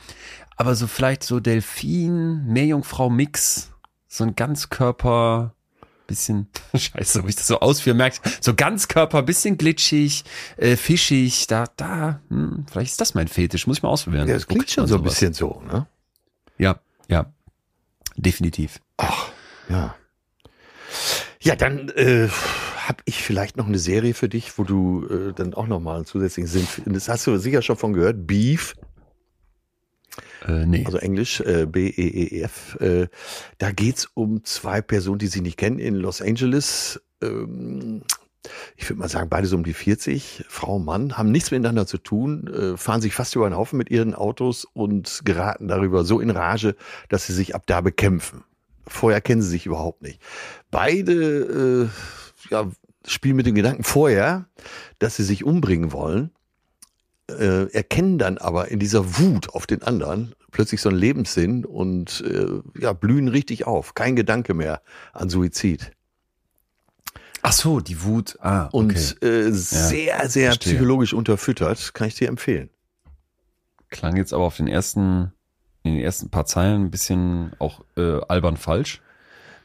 aber 0.56 0.76
so 0.76 0.86
vielleicht 0.86 1.24
so 1.24 1.40
Delfin, 1.40 2.46
Meerjungfrau-Mix, 2.46 3.72
so 4.06 4.24
ein 4.24 4.36
Ganzkörper, 4.36 5.54
bisschen, 6.11 6.49
scheiße, 6.75 7.23
wo 7.23 7.29
ich 7.29 7.37
das 7.37 7.47
so 7.47 7.61
ausführe, 7.61 7.97
merkst, 7.97 8.21
so 8.43 8.55
Ganzkörper, 8.55 9.23
bisschen 9.23 9.57
glitschig, 9.57 10.25
äh, 10.57 10.76
fischig, 10.76 11.47
da, 11.47 11.64
da, 11.76 12.21
hm, 12.29 12.67
vielleicht 12.71 12.90
ist 12.93 13.00
das 13.00 13.14
mein 13.14 13.29
Fetisch, 13.29 13.67
muss 13.67 13.79
ich 13.79 13.83
mal 13.83 13.88
ausprobieren. 13.88 14.29
Ja, 14.29 14.35
das 14.35 14.47
klingt 14.47 14.71
schon 14.71 14.87
so 14.87 14.97
ein 14.97 15.00
sowas? 15.00 15.14
bisschen 15.14 15.33
so, 15.33 15.62
ne? 15.67 15.87
Ja, 16.59 16.81
ja, 17.09 17.33
definitiv. 18.17 18.81
Ja. 19.69 19.95
Ja, 21.43 21.57
dann 21.57 21.88
äh, 21.90 22.29
habe 22.87 23.02
ich 23.05 23.23
vielleicht 23.23 23.57
noch 23.57 23.67
eine 23.67 23.79
Serie 23.79 24.14
für 24.14 24.29
dich, 24.29 24.59
wo 24.59 24.64
du 24.64 25.07
äh, 25.07 25.33
dann 25.33 25.55
auch 25.55 25.67
noch 25.67 25.81
mal 25.81 25.97
einen 25.97 26.05
zusätzlichen 26.05 26.50
Sinn 26.50 26.67
findest. 26.67 27.09
Das 27.09 27.14
hast 27.14 27.26
du 27.26 27.38
sicher 27.38 27.62
schon 27.62 27.76
von 27.76 27.93
gehört. 27.93 28.26
Beef, 28.26 28.75
Äh, 30.47 30.66
nee. 30.66 30.85
also 30.85 30.99
Englisch, 30.99 31.40
äh, 31.40 31.66
B-E-E-F. 31.66 32.78
Äh, 32.80 33.09
da 33.59 33.73
geht's 33.73 34.09
um 34.14 34.44
zwei 34.44 34.80
Personen, 34.80 35.18
die 35.18 35.26
sie 35.26 35.40
nicht 35.40 35.56
kennen, 35.56 35.78
in 35.78 35.94
Los 35.94 36.23
Angeles. 36.23 37.00
Ähm, 37.23 38.02
ich 38.76 38.88
würde 38.88 39.00
mal 39.00 39.09
sagen, 39.09 39.28
beide 39.28 39.47
so 39.47 39.56
um 39.56 39.64
die 39.64 39.75
40, 39.75 40.44
Frau 40.49 40.76
und 40.76 40.85
Mann, 40.85 41.18
haben 41.18 41.30
nichts 41.30 41.50
miteinander 41.50 41.87
zu 41.87 41.99
tun, 41.99 42.47
äh, 42.47 42.76
fahren 42.76 43.02
sich 43.02 43.14
fast 43.14 43.37
über 43.37 43.47
einen 43.47 43.56
Haufen 43.56 43.76
mit 43.76 43.90
ihren 43.90 44.14
Autos 44.14 44.64
und 44.64 45.20
geraten 45.25 45.68
darüber 45.68 46.04
so 46.04 46.20
in 46.20 46.30
Rage, 46.30 46.75
dass 47.09 47.26
sie 47.26 47.35
sich 47.35 47.54
ab 47.54 47.64
da 47.66 47.80
bekämpfen. 47.80 48.44
Vorher 48.87 49.20
kennen 49.20 49.42
sie 49.42 49.50
sich 49.50 49.66
überhaupt 49.66 50.02
nicht. 50.02 50.20
Beide 50.70 51.90
äh, 51.90 52.50
ja, 52.50 52.70
spielen 53.06 53.37
mit 53.37 53.47
dem 53.47 53.54
Gedanken 53.54 53.85
vorher, 53.85 54.47
dass 54.99 55.16
sie 55.16 55.25
sich 55.25 55.44
umbringen 55.44 55.92
wollen, 55.92 56.30
äh, 57.38 57.72
erkennen 57.72 58.18
dann 58.18 58.38
aber 58.38 58.68
in 58.68 58.78
dieser 58.78 59.18
Wut 59.18 59.50
auf 59.50 59.66
den 59.66 59.82
anderen 59.82 60.34
plötzlich 60.50 60.80
so 60.80 60.88
einen 60.88 60.99
Lebenssinn 60.99 61.64
und 61.64 62.22
äh, 62.26 62.80
ja, 62.80 62.92
blühen 62.92 63.28
richtig 63.28 63.66
auf. 63.66 63.94
Kein 63.94 64.16
Gedanke 64.16 64.54
mehr 64.54 64.82
an 65.12 65.30
Suizid. 65.30 65.92
Ach 67.42 67.52
so, 67.52 67.80
die 67.80 68.02
Wut. 68.02 68.37
Ah, 68.40 68.66
okay. 68.66 68.76
Und 68.76 69.22
äh, 69.22 69.50
sehr, 69.52 70.28
sehr 70.28 70.50
verstehe. 70.50 70.75
psychologisch 70.75 71.14
unterfüttert, 71.14 71.94
kann 71.94 72.08
ich 72.08 72.14
dir 72.14 72.28
empfehlen. 72.28 72.70
Klang 73.88 74.16
jetzt 74.16 74.32
aber 74.32 74.44
auf 74.44 74.56
den 74.56 74.68
ersten, 74.68 75.32
in 75.82 75.94
den 75.94 76.02
ersten 76.02 76.28
paar 76.30 76.46
Zeilen 76.46 76.84
ein 76.84 76.90
bisschen 76.90 77.52
auch 77.58 77.82
äh, 77.96 78.20
albern 78.28 78.56
falsch, 78.56 79.00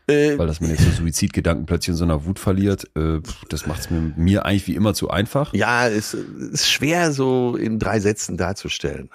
Äh, 0.07 0.37
weil 0.37 0.45
dass 0.47 0.61
man 0.61 0.69
jetzt 0.69 0.83
so 0.83 0.91
Suizidgedanken 0.91 1.65
plötzlich 1.65 1.89
in 1.93 1.97
so 1.97 2.03
einer 2.03 2.25
Wut 2.25 2.37
verliert, 2.39 2.89
äh, 2.95 3.21
das 3.49 3.65
macht 3.65 3.81
es 3.81 3.89
mir, 3.89 4.13
mir 4.15 4.45
eigentlich 4.45 4.67
wie 4.67 4.75
immer 4.75 4.93
zu 4.93 5.09
einfach. 5.09 5.53
ja, 5.53 5.87
es 5.87 6.13
ist 6.13 6.69
schwer 6.69 7.11
so 7.11 7.55
in 7.55 7.79
drei 7.79 7.99
Sätzen 7.99 8.37
darzustellen. 8.37 9.09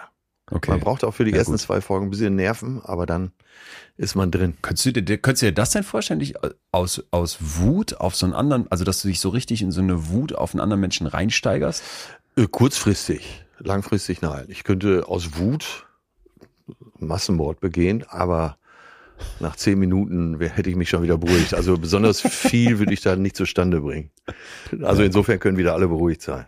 Okay. 0.50 0.72
Man 0.72 0.80
braucht 0.80 1.04
auch 1.04 1.14
für 1.14 1.24
die 1.24 1.30
Ja, 1.30 1.36
ersten 1.38 1.52
gut. 1.52 1.60
zwei 1.60 1.80
Folgen 1.80 2.06
ein 2.06 2.10
bisschen 2.10 2.34
Nerven, 2.34 2.80
aber 2.82 3.06
dann 3.06 3.30
ist 3.96 4.16
man 4.16 4.32
drin. 4.32 4.54
Könntest 4.62 4.84
du 4.86 4.92
dir, 5.00 5.18
könntest 5.18 5.42
du 5.42 5.46
dir 5.46 5.52
das 5.52 5.70
denn 5.70 5.84
vorstellen, 5.84 6.18
dich 6.18 6.34
aus, 6.72 7.04
aus 7.12 7.36
Wut 7.40 7.94
auf 8.00 8.16
so 8.16 8.26
einen 8.26 8.34
anderen, 8.34 8.66
also 8.68 8.82
dass 8.82 9.00
du 9.00 9.06
dich 9.06 9.20
so 9.20 9.28
richtig 9.28 9.62
in 9.62 9.70
so 9.70 9.80
eine 9.80 10.08
Wut 10.08 10.34
auf 10.34 10.52
einen 10.52 10.60
anderen 10.60 10.80
Menschen 10.80 11.06
reinsteigerst? 11.06 11.84
Äh, 12.36 12.48
kurzfristig, 12.50 13.44
langfristig 13.60 14.22
nein. 14.22 14.46
Ich 14.48 14.64
könnte 14.64 15.04
aus 15.06 15.36
Wut 15.38 15.86
Massenmord 16.98 17.60
begehen, 17.60 18.04
aber 18.08 18.56
nach 19.40 19.56
zehn 19.56 19.78
Minuten 19.78 20.38
hätte 20.40 20.70
ich 20.70 20.76
mich 20.76 20.88
schon 20.88 21.02
wieder 21.02 21.18
beruhigt. 21.18 21.54
Also 21.54 21.76
besonders 21.76 22.20
viel 22.20 22.78
würde 22.78 22.92
ich 22.92 23.00
da 23.00 23.16
nicht 23.16 23.36
zustande 23.36 23.80
bringen. 23.80 24.10
Also 24.82 25.02
insofern 25.02 25.38
können 25.38 25.56
wieder 25.56 25.74
alle 25.74 25.88
beruhigt 25.88 26.22
sein. 26.22 26.44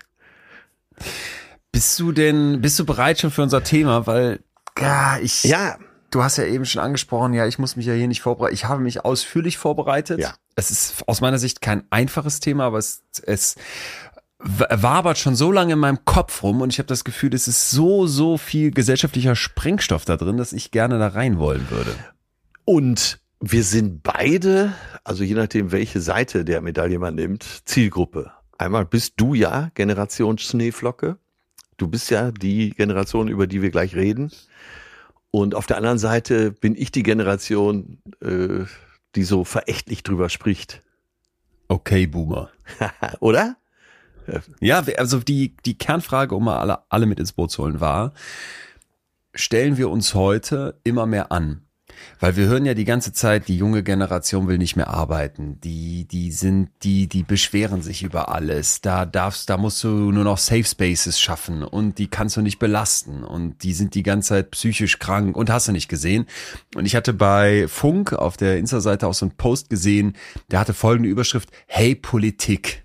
Bist 1.72 1.98
du 1.98 2.12
denn, 2.12 2.60
bist 2.60 2.78
du 2.78 2.84
bereit 2.84 3.18
schon 3.20 3.30
für 3.30 3.42
unser 3.42 3.64
Thema? 3.64 4.06
Weil, 4.06 4.40
ja, 4.78 5.18
ich, 5.20 5.44
Ja, 5.44 5.78
Du 6.12 6.22
hast 6.22 6.36
ja 6.36 6.44
eben 6.44 6.66
schon 6.66 6.82
angesprochen, 6.82 7.32
ja, 7.32 7.46
ich 7.46 7.58
muss 7.58 7.74
mich 7.74 7.86
ja 7.86 7.94
hier 7.94 8.06
nicht 8.06 8.20
vorbereiten. 8.20 8.54
Ich 8.54 8.66
habe 8.66 8.82
mich 8.82 9.02
ausführlich 9.02 9.56
vorbereitet. 9.56 10.20
Ja. 10.20 10.34
Es 10.56 10.70
ist 10.70 11.02
aus 11.08 11.22
meiner 11.22 11.38
Sicht 11.38 11.62
kein 11.62 11.84
einfaches 11.88 12.38
Thema, 12.38 12.64
aber 12.64 12.76
es, 12.76 13.02
es 13.24 13.56
wabert 14.38 15.16
schon 15.16 15.36
so 15.36 15.50
lange 15.50 15.72
in 15.72 15.78
meinem 15.78 16.04
Kopf 16.04 16.42
rum 16.42 16.60
und 16.60 16.70
ich 16.70 16.78
habe 16.78 16.86
das 16.86 17.04
Gefühl, 17.04 17.32
es 17.32 17.48
ist 17.48 17.70
so, 17.70 18.06
so 18.06 18.36
viel 18.36 18.72
gesellschaftlicher 18.72 19.34
Sprengstoff 19.34 20.04
da 20.04 20.18
drin, 20.18 20.36
dass 20.36 20.52
ich 20.52 20.70
gerne 20.70 20.98
da 20.98 21.08
rein 21.08 21.38
wollen 21.38 21.70
würde. 21.70 21.94
Und 22.64 23.20
wir 23.40 23.64
sind 23.64 24.02
beide, 24.02 24.72
also 25.04 25.24
je 25.24 25.34
nachdem, 25.34 25.72
welche 25.72 26.00
Seite 26.00 26.44
der 26.44 26.60
Medaille 26.60 26.98
man 26.98 27.14
nimmt, 27.14 27.62
Zielgruppe. 27.64 28.30
Einmal 28.56 28.84
bist 28.84 29.14
du 29.16 29.34
ja 29.34 29.70
Generation 29.74 30.38
Schneeflocke. 30.38 31.18
Du 31.76 31.88
bist 31.88 32.10
ja 32.10 32.30
die 32.30 32.70
Generation, 32.70 33.26
über 33.26 33.48
die 33.48 33.62
wir 33.62 33.70
gleich 33.70 33.96
reden. 33.96 34.30
Und 35.32 35.54
auf 35.54 35.66
der 35.66 35.78
anderen 35.78 35.98
Seite 35.98 36.52
bin 36.52 36.76
ich 36.76 36.92
die 36.92 37.02
Generation, 37.02 37.98
äh, 38.20 38.66
die 39.16 39.24
so 39.24 39.44
verächtlich 39.44 40.02
drüber 40.04 40.28
spricht. 40.28 40.82
Okay, 41.68 42.06
Boomer. 42.06 42.50
Oder? 43.20 43.56
Ja, 44.60 44.84
also 44.98 45.18
die, 45.18 45.56
die 45.64 45.76
Kernfrage, 45.76 46.34
um 46.34 46.44
mal 46.44 46.58
alle, 46.58 46.78
alle 46.90 47.06
mit 47.06 47.18
ins 47.18 47.32
Boot 47.32 47.50
zu 47.50 47.64
holen, 47.64 47.80
war, 47.80 48.12
stellen 49.34 49.76
wir 49.78 49.90
uns 49.90 50.14
heute 50.14 50.78
immer 50.84 51.06
mehr 51.06 51.32
an? 51.32 51.62
Weil 52.20 52.36
wir 52.36 52.46
hören 52.46 52.64
ja 52.64 52.74
die 52.74 52.84
ganze 52.84 53.12
Zeit, 53.12 53.48
die 53.48 53.56
junge 53.56 53.82
Generation 53.82 54.48
will 54.48 54.58
nicht 54.58 54.76
mehr 54.76 54.88
arbeiten. 54.88 55.60
Die, 55.60 56.06
die 56.06 56.32
sind, 56.32 56.70
die, 56.82 57.08
die 57.08 57.22
beschweren 57.22 57.82
sich 57.82 58.02
über 58.02 58.32
alles. 58.32 58.80
Da 58.80 59.06
darfst, 59.06 59.50
da 59.50 59.56
musst 59.56 59.82
du 59.84 59.88
nur 59.88 60.24
noch 60.24 60.38
Safe 60.38 60.64
Spaces 60.64 61.20
schaffen 61.20 61.62
und 61.62 61.98
die 61.98 62.08
kannst 62.08 62.36
du 62.36 62.42
nicht 62.42 62.58
belasten 62.58 63.24
und 63.24 63.62
die 63.62 63.72
sind 63.72 63.94
die 63.94 64.02
ganze 64.02 64.30
Zeit 64.30 64.50
psychisch 64.52 64.98
krank 64.98 65.36
und 65.36 65.50
hast 65.50 65.68
du 65.68 65.72
nicht 65.72 65.88
gesehen. 65.88 66.26
Und 66.74 66.86
ich 66.86 66.96
hatte 66.96 67.12
bei 67.12 67.66
Funk 67.68 68.12
auf 68.12 68.36
der 68.36 68.58
Insta-Seite 68.58 69.06
auch 69.06 69.14
so 69.14 69.26
einen 69.26 69.36
Post 69.36 69.70
gesehen, 69.70 70.14
der 70.50 70.60
hatte 70.60 70.74
folgende 70.74 71.08
Überschrift, 71.08 71.50
Hey 71.66 71.94
Politik. 71.94 72.81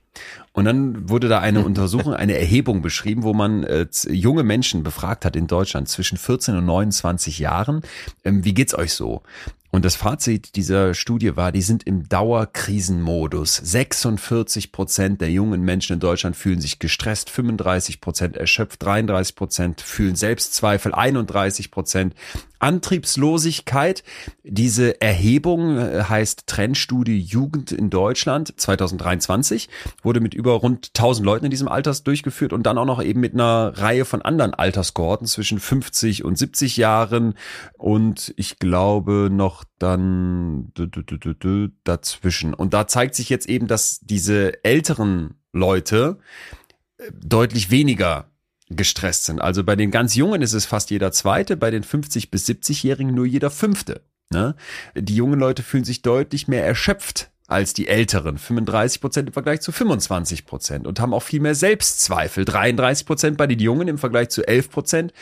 Und 0.58 0.66
dann 0.66 1.08
wurde 1.08 1.28
da 1.28 1.40
eine 1.40 1.60
Untersuchung, 1.66 2.16
eine 2.16 2.36
Erhebung 2.36 2.82
beschrieben, 2.82 3.22
wo 3.22 3.32
man 3.36 3.64
äh, 3.64 3.86
junge 4.10 4.42
Menschen 4.42 4.82
befragt 4.82 5.24
hat 5.24 5.36
in 5.36 5.46
Deutschland 5.46 5.88
zwischen 5.88 6.18
14 6.18 6.58
und 6.58 6.66
29 6.66 7.38
Jahren. 7.38 7.84
Ähm, 8.26 8.44
wie 8.44 8.56
geht's 8.56 8.74
euch 8.74 8.94
so? 8.94 9.22
Und 9.70 9.86
das 9.86 9.96
Fazit 9.96 10.56
dieser 10.56 10.96
Studie 10.96 11.36
war, 11.36 11.52
die 11.52 11.62
sind 11.62 11.84
im 11.84 12.10
Dauerkrisenmodus. 12.10 13.58
46 13.58 14.72
Prozent 14.72 15.22
der 15.22 15.30
jungen 15.30 15.62
Menschen 15.62 15.94
in 15.94 16.00
Deutschland 16.00 16.36
fühlen 16.36 16.60
sich 16.60 16.80
gestresst, 16.80 17.30
35 17.30 18.02
Prozent 18.02 18.36
erschöpft, 18.36 18.84
33 18.84 19.36
Prozent 19.36 19.82
fühlen 19.82 20.16
Selbstzweifel, 20.16 20.92
31 20.92 21.70
Prozent 21.70 22.16
Antriebslosigkeit. 22.60 24.04
Diese 24.44 25.02
Erhebung 25.02 25.78
äh, 25.78 26.04
heißt 26.04 26.48
Trendstudie 26.48 27.20
Jugend 27.20 27.72
in 27.72 27.90
Deutschland 27.90 28.60
2023, 28.60 29.70
wurde 30.04 30.20
mit 30.20 30.34
über 30.34 30.54
rund 30.54 30.92
1000 30.96 31.26
Leuten 31.26 31.46
in 31.46 31.52
diesem 31.52 31.68
Alters 31.68 32.04
durchgeführt 32.04 32.54
und 32.54 32.64
dann 32.64 32.78
auch 32.78 32.86
noch 32.86 33.04
eben 33.04 33.20
mit 33.20 33.34
einer 33.34 33.78
Reihe 33.78 34.06
von 34.06 34.22
anderen 34.22 34.54
Alterskohorten 34.54 35.28
zwischen 35.28 35.60
50 35.60 36.24
und 36.24 36.38
70 36.38 36.78
Jahren 36.78 37.36
und 37.78 38.34
ich 38.38 38.60
glaube 38.60 39.30
noch 39.32 39.64
dann 39.80 40.72
dazwischen. 41.84 42.54
Und 42.54 42.74
da 42.74 42.88
zeigt 42.88 43.16
sich 43.16 43.30
jetzt 43.30 43.48
eben, 43.50 43.68
dass 43.68 44.00
diese 44.02 44.64
älteren 44.64 45.36
Leute 45.54 46.18
äh, 46.98 47.12
deutlich 47.14 47.72
weniger 47.72 48.30
gestresst 48.70 49.26
sind. 49.26 49.42
Also 49.42 49.64
bei 49.64 49.76
den 49.76 49.92
ganz 49.92 50.16
Jungen 50.16 50.42
ist 50.42 50.54
es 50.54 50.66
fast 50.66 50.90
jeder 50.90 51.12
Zweite, 51.12 51.58
bei 51.58 51.72
den 51.72 51.84
50 51.84 52.32
bis 52.32 52.48
70-Jährigen 52.48 53.14
nur 53.14 53.26
jeder 53.26 53.50
Fünfte. 53.50 54.02
Ne? 54.30 54.56
Die 54.96 55.16
jungen 55.16 55.40
Leute 55.40 55.64
fühlen 55.64 55.86
sich 55.86 56.02
deutlich 56.02 56.48
mehr 56.48 56.66
erschöpft 56.66 57.32
als 57.48 57.74
die 57.74 57.88
Älteren. 57.88 58.38
35 58.38 59.00
Prozent 59.00 59.30
im 59.30 59.34
Vergleich 59.34 59.62
zu 59.62 59.72
25 59.72 60.46
Prozent 60.46 60.86
und 60.86 61.00
haben 61.00 61.14
auch 61.14 61.24
viel 61.24 61.40
mehr 61.40 61.56
Selbstzweifel. 61.56 62.44
33 62.44 63.08
Prozent 63.08 63.38
bei 63.38 63.48
den 63.48 63.60
Jungen 63.60 63.88
im 63.88 63.98
Vergleich 63.98 64.30
zu 64.30 64.46
11 64.46 64.70
Prozent 64.70 65.14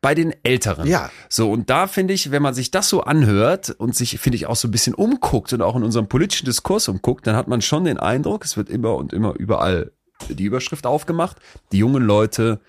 bei 0.00 0.14
den 0.14 0.32
Älteren. 0.44 0.86
Ja. 0.86 1.10
So, 1.28 1.50
und 1.50 1.70
da 1.70 1.88
finde 1.88 2.14
ich, 2.14 2.30
wenn 2.30 2.42
man 2.42 2.54
sich 2.54 2.70
das 2.70 2.88
so 2.88 3.02
anhört 3.02 3.70
und 3.70 3.96
sich, 3.96 4.20
finde 4.20 4.36
ich, 4.36 4.46
auch 4.46 4.56
so 4.56 4.68
ein 4.68 4.70
bisschen 4.70 4.94
umguckt 4.94 5.52
und 5.52 5.62
auch 5.62 5.74
in 5.74 5.82
unserem 5.82 6.06
politischen 6.06 6.46
Diskurs 6.46 6.86
umguckt, 6.86 7.26
dann 7.26 7.34
hat 7.34 7.48
man 7.48 7.60
schon 7.60 7.84
den 7.84 7.98
Eindruck, 7.98 8.44
es 8.44 8.56
wird 8.56 8.70
immer 8.70 8.94
und 8.94 9.12
immer 9.12 9.34
überall 9.34 9.90
die 10.28 10.44
Überschrift 10.44 10.86
aufgemacht. 10.86 11.38
Die 11.72 11.78
jungen 11.78 12.04
Leute, 12.04 12.60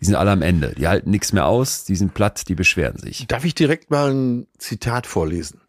die 0.00 0.04
sind 0.04 0.14
alle 0.14 0.30
am 0.30 0.42
Ende. 0.42 0.74
Die 0.76 0.88
halten 0.88 1.10
nichts 1.10 1.32
mehr 1.32 1.46
aus, 1.46 1.84
die 1.84 1.96
sind 1.96 2.14
platt, 2.14 2.48
die 2.48 2.54
beschweren 2.54 2.98
sich. 2.98 3.26
Darf 3.26 3.44
ich 3.44 3.54
direkt 3.54 3.90
mal 3.90 4.12
ein 4.12 4.46
Zitat 4.58 5.06
vorlesen? 5.06 5.60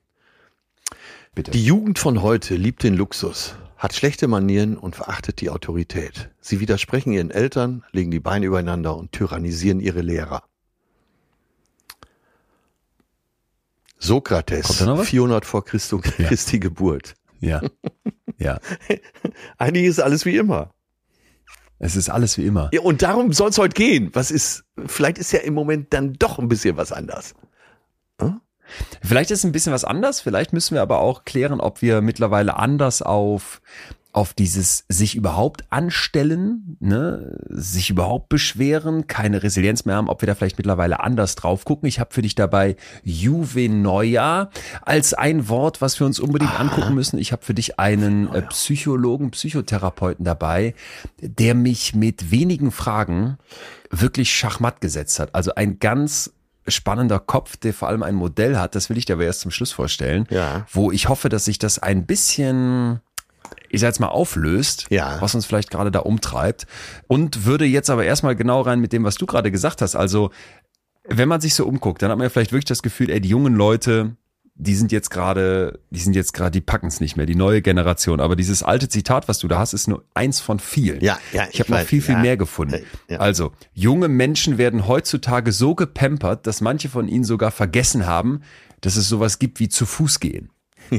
Bitte. 1.34 1.52
Die 1.52 1.64
Jugend 1.64 2.00
von 2.00 2.22
heute 2.22 2.56
liebt 2.56 2.84
den 2.84 2.96
Luxus, 2.96 3.56
hat 3.78 3.94
schlechte 3.94 4.28
Manieren 4.28 4.76
und 4.76 4.96
verachtet 4.96 5.40
die 5.40 5.50
Autorität. 5.50 6.30
Sie 6.42 6.60
widersprechen 6.60 7.14
ihren 7.14 7.32
Eltern, 7.32 7.84
legen 7.92 8.12
die 8.12 8.20
Beine 8.20 8.48
übereinander 8.48 8.98
und 8.98 9.12
tyrannisieren 9.12 9.80
ihre 9.80 10.02
Lehrer. 10.02 10.44
Sokrates, 14.00 14.68
Kommt 14.68 14.82
da 14.82 14.86
noch 14.86 14.98
was? 15.00 15.08
400 15.10 15.46
vor 15.46 15.64
Christus, 15.66 16.02
Christi 16.02 16.60
Geburt. 16.60 17.16
Ja. 17.40 17.62
Ja. 18.38 18.60
Eigentlich 19.58 19.86
ist 19.86 20.00
alles 20.00 20.26
wie 20.26 20.38
immer. 20.38 20.72
Es 21.80 21.96
ist 21.96 22.10
alles 22.10 22.38
wie 22.38 22.46
immer. 22.46 22.70
Ja, 22.74 22.82
und 22.82 23.02
darum 23.02 23.34
soll 23.34 23.50
es 23.50 23.58
heute 23.58 23.74
gehen. 23.74 24.10
Was 24.14 24.32
ist, 24.32 24.64
vielleicht 24.86 25.18
ist 25.18 25.32
ja 25.32 25.40
im 25.40 25.54
Moment 25.54 25.94
dann 25.94 26.14
doch 26.14 26.40
ein 26.40 26.48
bisschen 26.48 26.78
was 26.78 26.92
anders. 26.92 27.36
Vielleicht 29.02 29.32
ist 29.32 29.44
ein 29.44 29.52
bisschen 29.52 29.74
was 29.74 29.86
anders. 29.86 30.22
Vielleicht 30.22 30.54
müssen 30.54 30.76
wir 30.76 30.82
aber 30.82 31.00
auch 31.00 31.26
klären, 31.26 31.62
ob 31.62 31.82
wir 31.82 32.02
mittlerweile 32.02 32.58
anders 32.58 33.02
auf 33.02 33.62
auf 34.18 34.34
dieses 34.34 34.84
sich 34.90 35.14
überhaupt 35.14 35.66
anstellen, 35.70 36.76
ne, 36.80 37.38
sich 37.50 37.92
überhaupt 37.92 38.30
beschweren, 38.30 39.06
keine 39.06 39.44
Resilienz 39.44 39.86
mehr 39.86 39.96
haben, 39.96 40.10
ob 40.10 40.24
wir 40.24 40.28
da 40.28 40.34
vielleicht 40.34 40.58
mittlerweile 40.58 41.02
anders 41.02 41.36
drauf 41.36 41.66
gucken. 41.66 41.88
Ich 41.88 42.00
habe 42.00 42.12
für 42.16 42.24
dich 42.24 42.34
dabei 42.34 42.78
Juvenoia 43.04 44.50
als 44.82 45.14
ein 45.14 45.50
Wort, 45.50 45.82
was 45.82 46.00
wir 46.00 46.08
uns 46.08 46.20
unbedingt 46.20 46.60
angucken 46.60 46.96
müssen. 46.96 47.20
Ich 47.20 47.32
habe 47.32 47.46
für 47.46 47.54
dich 47.54 47.78
einen 47.80 48.34
äh, 48.34 48.42
Psychologen, 48.42 49.30
Psychotherapeuten 49.30 50.26
dabei, 50.26 50.74
der 51.22 51.54
mich 51.54 51.94
mit 51.94 52.32
wenigen 52.32 52.72
Fragen 52.72 53.38
wirklich 53.92 54.32
schachmatt 54.36 54.82
gesetzt 54.82 55.20
hat. 55.20 55.36
Also 55.36 55.54
ein 55.54 55.78
ganz 55.78 56.34
spannender 56.68 57.20
Kopf, 57.20 57.56
der 57.58 57.72
vor 57.74 57.88
allem 57.88 58.02
ein 58.02 58.16
Modell 58.16 58.58
hat, 58.58 58.74
das 58.74 58.90
will 58.90 58.98
ich 58.98 59.06
dir 59.06 59.14
aber 59.14 59.26
erst 59.26 59.42
zum 59.42 59.52
Schluss 59.52 59.72
vorstellen, 59.72 60.26
Ja. 60.32 60.66
wo 60.72 60.92
ich 60.92 61.08
hoffe, 61.08 61.30
dass 61.30 61.46
sich 61.46 61.60
das 61.60 61.78
ein 61.78 62.08
bisschen 62.08 63.00
ich 63.70 63.82
sag 63.82 63.88
jetzt 63.88 64.00
mal 64.00 64.08
auflöst, 64.08 64.88
Ja. 64.90 65.18
was 65.22 65.36
uns 65.36 65.46
vielleicht 65.46 65.72
gerade 65.72 65.92
da 65.92 66.00
umtreibt 66.00 66.66
und 67.08 67.46
würde 67.46 67.66
jetzt 67.66 67.90
aber 67.90 68.06
erstmal 68.06 68.36
genau 68.36 68.62
rein 68.62 68.80
mit 68.80 68.94
dem, 68.94 69.04
was 69.04 69.16
du 69.16 69.26
gerade 69.26 69.52
gesagt 69.52 69.82
hast. 69.82 69.96
Also, 69.96 70.32
wenn 71.10 71.30
man 71.30 71.42
sich 71.42 71.54
so 71.56 71.66
umguckt, 71.66 72.02
dann 72.02 72.12
hat 72.12 72.18
man 72.18 72.26
ja 72.26 72.30
vielleicht 72.30 72.52
wirklich 72.52 72.66
das 72.66 72.82
Gefühl, 72.84 73.10
ey, 73.10 73.22
die 73.22 73.30
jungen 73.30 73.56
Leute, 73.56 74.16
die 74.60 74.76
sind 74.76 74.92
jetzt 74.92 75.10
gerade, 75.12 75.80
die 75.92 76.00
sind 76.00 76.16
jetzt 76.16 76.34
gerade, 76.34 76.52
die 76.52 76.62
packen 76.62 76.88
es 76.88 77.00
nicht 77.00 77.16
mehr, 77.16 77.28
die 77.28 77.36
neue 77.36 77.62
Generation. 77.62 78.20
Aber 78.20 78.36
dieses 78.36 78.64
alte 78.64 78.90
Zitat, 78.90 79.28
was 79.28 79.38
du 79.40 79.48
da 79.48 79.60
hast, 79.60 79.74
ist 79.74 79.88
nur 79.88 80.04
eins 80.16 80.40
von 80.40 80.60
vielen. 80.60 81.00
Ja, 81.02 81.20
ja, 81.32 81.44
Ich 81.44 81.54
ich 81.54 81.60
habe 81.60 81.72
noch 81.74 81.80
viel, 81.88 82.02
viel 82.02 82.16
ja. 82.16 82.22
mehr 82.22 82.38
gefunden. 82.38 82.84
Ja. 83.08 83.20
Also, 83.20 83.52
junge 83.74 84.08
Menschen 84.08 84.58
werden 84.58 84.88
heutzutage 84.88 85.52
so 85.52 85.76
gepampert, 85.76 86.48
dass 86.48 86.60
manche 86.62 86.90
von 86.90 87.08
ihnen 87.08 87.24
sogar 87.24 87.52
vergessen 87.52 88.08
haben, 88.08 88.42
dass 88.82 88.96
es 88.96 89.08
sowas 89.08 89.38
gibt 89.40 89.60
wie 89.60 89.70
zu 89.70 89.86
Fuß 89.86 90.20
gehen. 90.20 90.50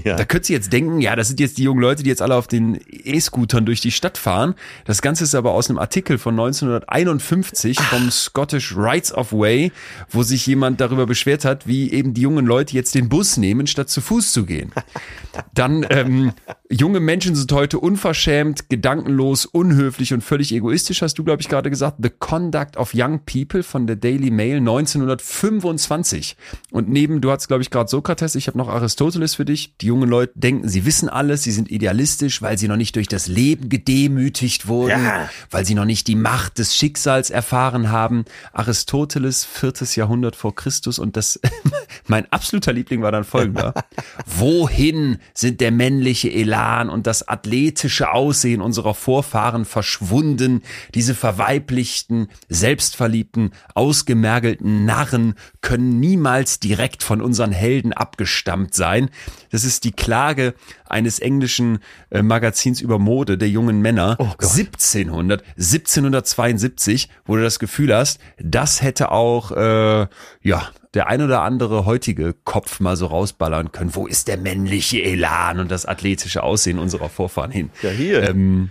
Ja. 0.04 0.16
Da 0.16 0.24
könnt 0.24 0.48
ihr 0.48 0.56
jetzt 0.56 0.72
denken, 0.72 1.00
ja, 1.00 1.16
das 1.16 1.28
sind 1.28 1.40
jetzt 1.40 1.58
die 1.58 1.62
jungen 1.62 1.80
Leute, 1.80 2.02
die 2.02 2.10
jetzt 2.10 2.22
alle 2.22 2.34
auf 2.34 2.46
den 2.46 2.78
E-Scootern 2.88 3.66
durch 3.66 3.80
die 3.80 3.90
Stadt 3.90 4.18
fahren. 4.18 4.54
Das 4.84 5.02
Ganze 5.02 5.24
ist 5.24 5.34
aber 5.34 5.52
aus 5.52 5.68
einem 5.68 5.78
Artikel 5.78 6.18
von 6.18 6.34
1951 6.34 7.80
vom 7.80 8.10
Scottish 8.10 8.76
Rights 8.76 9.12
of 9.12 9.32
Way, 9.32 9.72
wo 10.10 10.22
sich 10.22 10.46
jemand 10.46 10.80
darüber 10.80 11.06
beschwert 11.06 11.44
hat, 11.44 11.66
wie 11.66 11.90
eben 11.92 12.14
die 12.14 12.22
jungen 12.22 12.46
Leute 12.46 12.74
jetzt 12.74 12.94
den 12.94 13.08
Bus 13.08 13.36
nehmen, 13.36 13.66
statt 13.66 13.88
zu 13.88 14.00
Fuß 14.00 14.32
zu 14.32 14.44
gehen. 14.44 14.72
Dann 15.54 15.86
ähm, 15.90 16.32
junge 16.70 17.00
Menschen 17.00 17.34
sind 17.34 17.50
heute 17.52 17.78
unverschämt, 17.78 18.68
gedankenlos, 18.68 19.46
unhöflich 19.46 20.12
und 20.12 20.22
völlig 20.22 20.52
egoistisch, 20.52 21.00
hast 21.00 21.14
du, 21.18 21.24
glaube 21.24 21.40
ich, 21.40 21.48
gerade 21.48 21.70
gesagt. 21.70 21.98
The 22.02 22.10
Conduct 22.10 22.76
of 22.76 22.92
Young 22.94 23.20
People 23.24 23.62
von 23.62 23.86
der 23.86 23.96
Daily 23.96 24.30
Mail 24.30 24.58
1925. 24.58 26.36
Und 26.70 26.88
neben, 26.90 27.20
du 27.20 27.30
hast, 27.30 27.48
glaube 27.48 27.62
ich, 27.62 27.70
gerade 27.70 27.88
Sokrates, 27.88 28.34
ich 28.34 28.48
habe 28.48 28.58
noch 28.58 28.68
Aristoteles 28.68 29.34
für 29.34 29.44
dich. 29.46 29.76
Die 29.80 29.86
jungen 29.86 30.08
Leute 30.08 30.32
denken, 30.34 30.68
sie 30.68 30.84
wissen 30.84 31.08
alles, 31.08 31.42
sie 31.42 31.52
sind 31.52 31.70
idealistisch, 31.70 32.42
weil 32.42 32.58
sie 32.58 32.68
noch 32.68 32.76
nicht 32.76 32.96
durch 32.96 33.08
das 33.08 33.28
Leben 33.28 33.68
gedemütigt 33.70 34.68
wurden, 34.68 35.02
Ja. 35.02 35.30
weil 35.50 35.64
sie 35.64 35.74
noch 35.74 35.86
nicht 35.86 36.06
die 36.06 36.16
Macht 36.16 36.58
des 36.58 36.76
Schicksals 36.76 37.30
erfahren 37.30 37.90
haben. 37.90 38.24
Aristoteles, 38.52 39.44
viertes 39.44 39.96
Jahrhundert 39.96 40.36
vor 40.36 40.54
Christus 40.54 40.98
und 40.98 41.16
das, 41.16 41.40
mein 42.08 42.30
absoluter 42.30 42.74
Liebling 42.74 43.00
war 43.00 43.12
dann 43.12 43.24
folgender. 43.24 43.72
Wohin 44.26 45.18
sind 45.32 45.60
der 45.62 45.70
männliche 45.70 46.30
Elan 46.30 46.57
und 46.90 47.06
das 47.06 47.28
athletische 47.28 48.10
Aussehen 48.12 48.60
unserer 48.60 48.94
Vorfahren 48.94 49.64
verschwunden? 49.64 50.62
Diese 50.94 51.14
verweiblichten, 51.14 52.28
selbstverliebten, 52.48 53.52
ausgemergelten 53.74 54.84
Narren 54.84 55.34
können 55.60 56.00
niemals 56.00 56.60
direkt 56.60 57.02
von 57.02 57.20
unseren 57.20 57.52
Helden 57.52 57.92
abgestammt 57.92 58.74
sein. 58.74 59.10
Das 59.50 59.64
ist 59.64 59.84
die 59.84 59.92
Klage 59.92 60.54
eines 60.90 61.18
englischen 61.18 61.78
äh, 62.10 62.22
Magazins 62.22 62.80
über 62.80 62.98
Mode 62.98 63.38
der 63.38 63.48
jungen 63.48 63.80
Männer. 63.80 64.16
1700, 64.20 65.42
1772, 65.56 67.08
wo 67.26 67.36
du 67.36 67.42
das 67.42 67.58
Gefühl 67.58 67.94
hast, 67.94 68.20
das 68.38 68.82
hätte 68.82 69.10
auch, 69.10 69.52
äh, 69.52 70.06
ja, 70.42 70.68
der 70.94 71.08
ein 71.08 71.22
oder 71.22 71.42
andere 71.42 71.84
heutige 71.84 72.34
Kopf 72.44 72.80
mal 72.80 72.96
so 72.96 73.06
rausballern 73.06 73.72
können. 73.72 73.94
Wo 73.94 74.06
ist 74.06 74.28
der 74.28 74.38
männliche 74.38 75.02
Elan 75.02 75.60
und 75.60 75.70
das 75.70 75.86
athletische 75.86 76.42
Aussehen 76.42 76.78
unserer 76.78 77.08
Vorfahren 77.08 77.50
hin? 77.50 77.70
Ja, 77.82 77.90
hier. 77.90 78.28
Ähm, 78.28 78.70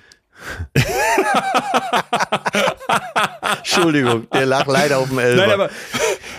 Entschuldigung, 3.58 4.28
der 4.32 4.46
lag 4.46 4.68
leider 4.68 5.00
auf 5.00 5.10
dem 5.10 5.20
Elber. 5.20 5.42
Nein, 5.42 5.52
aber, 5.52 5.70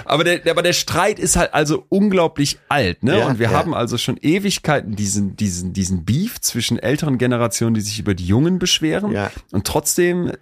aber, 0.05 0.25
der, 0.25 0.51
aber 0.51 0.63
der 0.63 0.73
Streit 0.73 1.19
ist 1.19 1.37
halt 1.37 1.55
also 1.55 1.85
unglaublich 1.89 2.59
alt, 2.69 3.03
ne? 3.03 3.19
Ja, 3.19 3.27
und 3.27 3.39
wir 3.39 3.51
ja. 3.51 3.57
haben 3.57 3.75
also 3.75 3.99
schon 3.99 4.17
Ewigkeiten 4.17 4.97
diesen, 4.97 5.37
diesen, 5.37 5.73
diesen 5.73 6.05
Beef 6.05 6.41
zwischen 6.41 6.79
älteren 6.79 7.19
Generationen, 7.19 7.75
die 7.75 7.81
sich 7.81 7.99
über 7.99 8.15
die 8.15 8.27
Jungen 8.27 8.59
beschweren. 8.59 9.13
Ja. 9.13 9.31
Und 9.53 9.67
trotzdem 9.67 10.33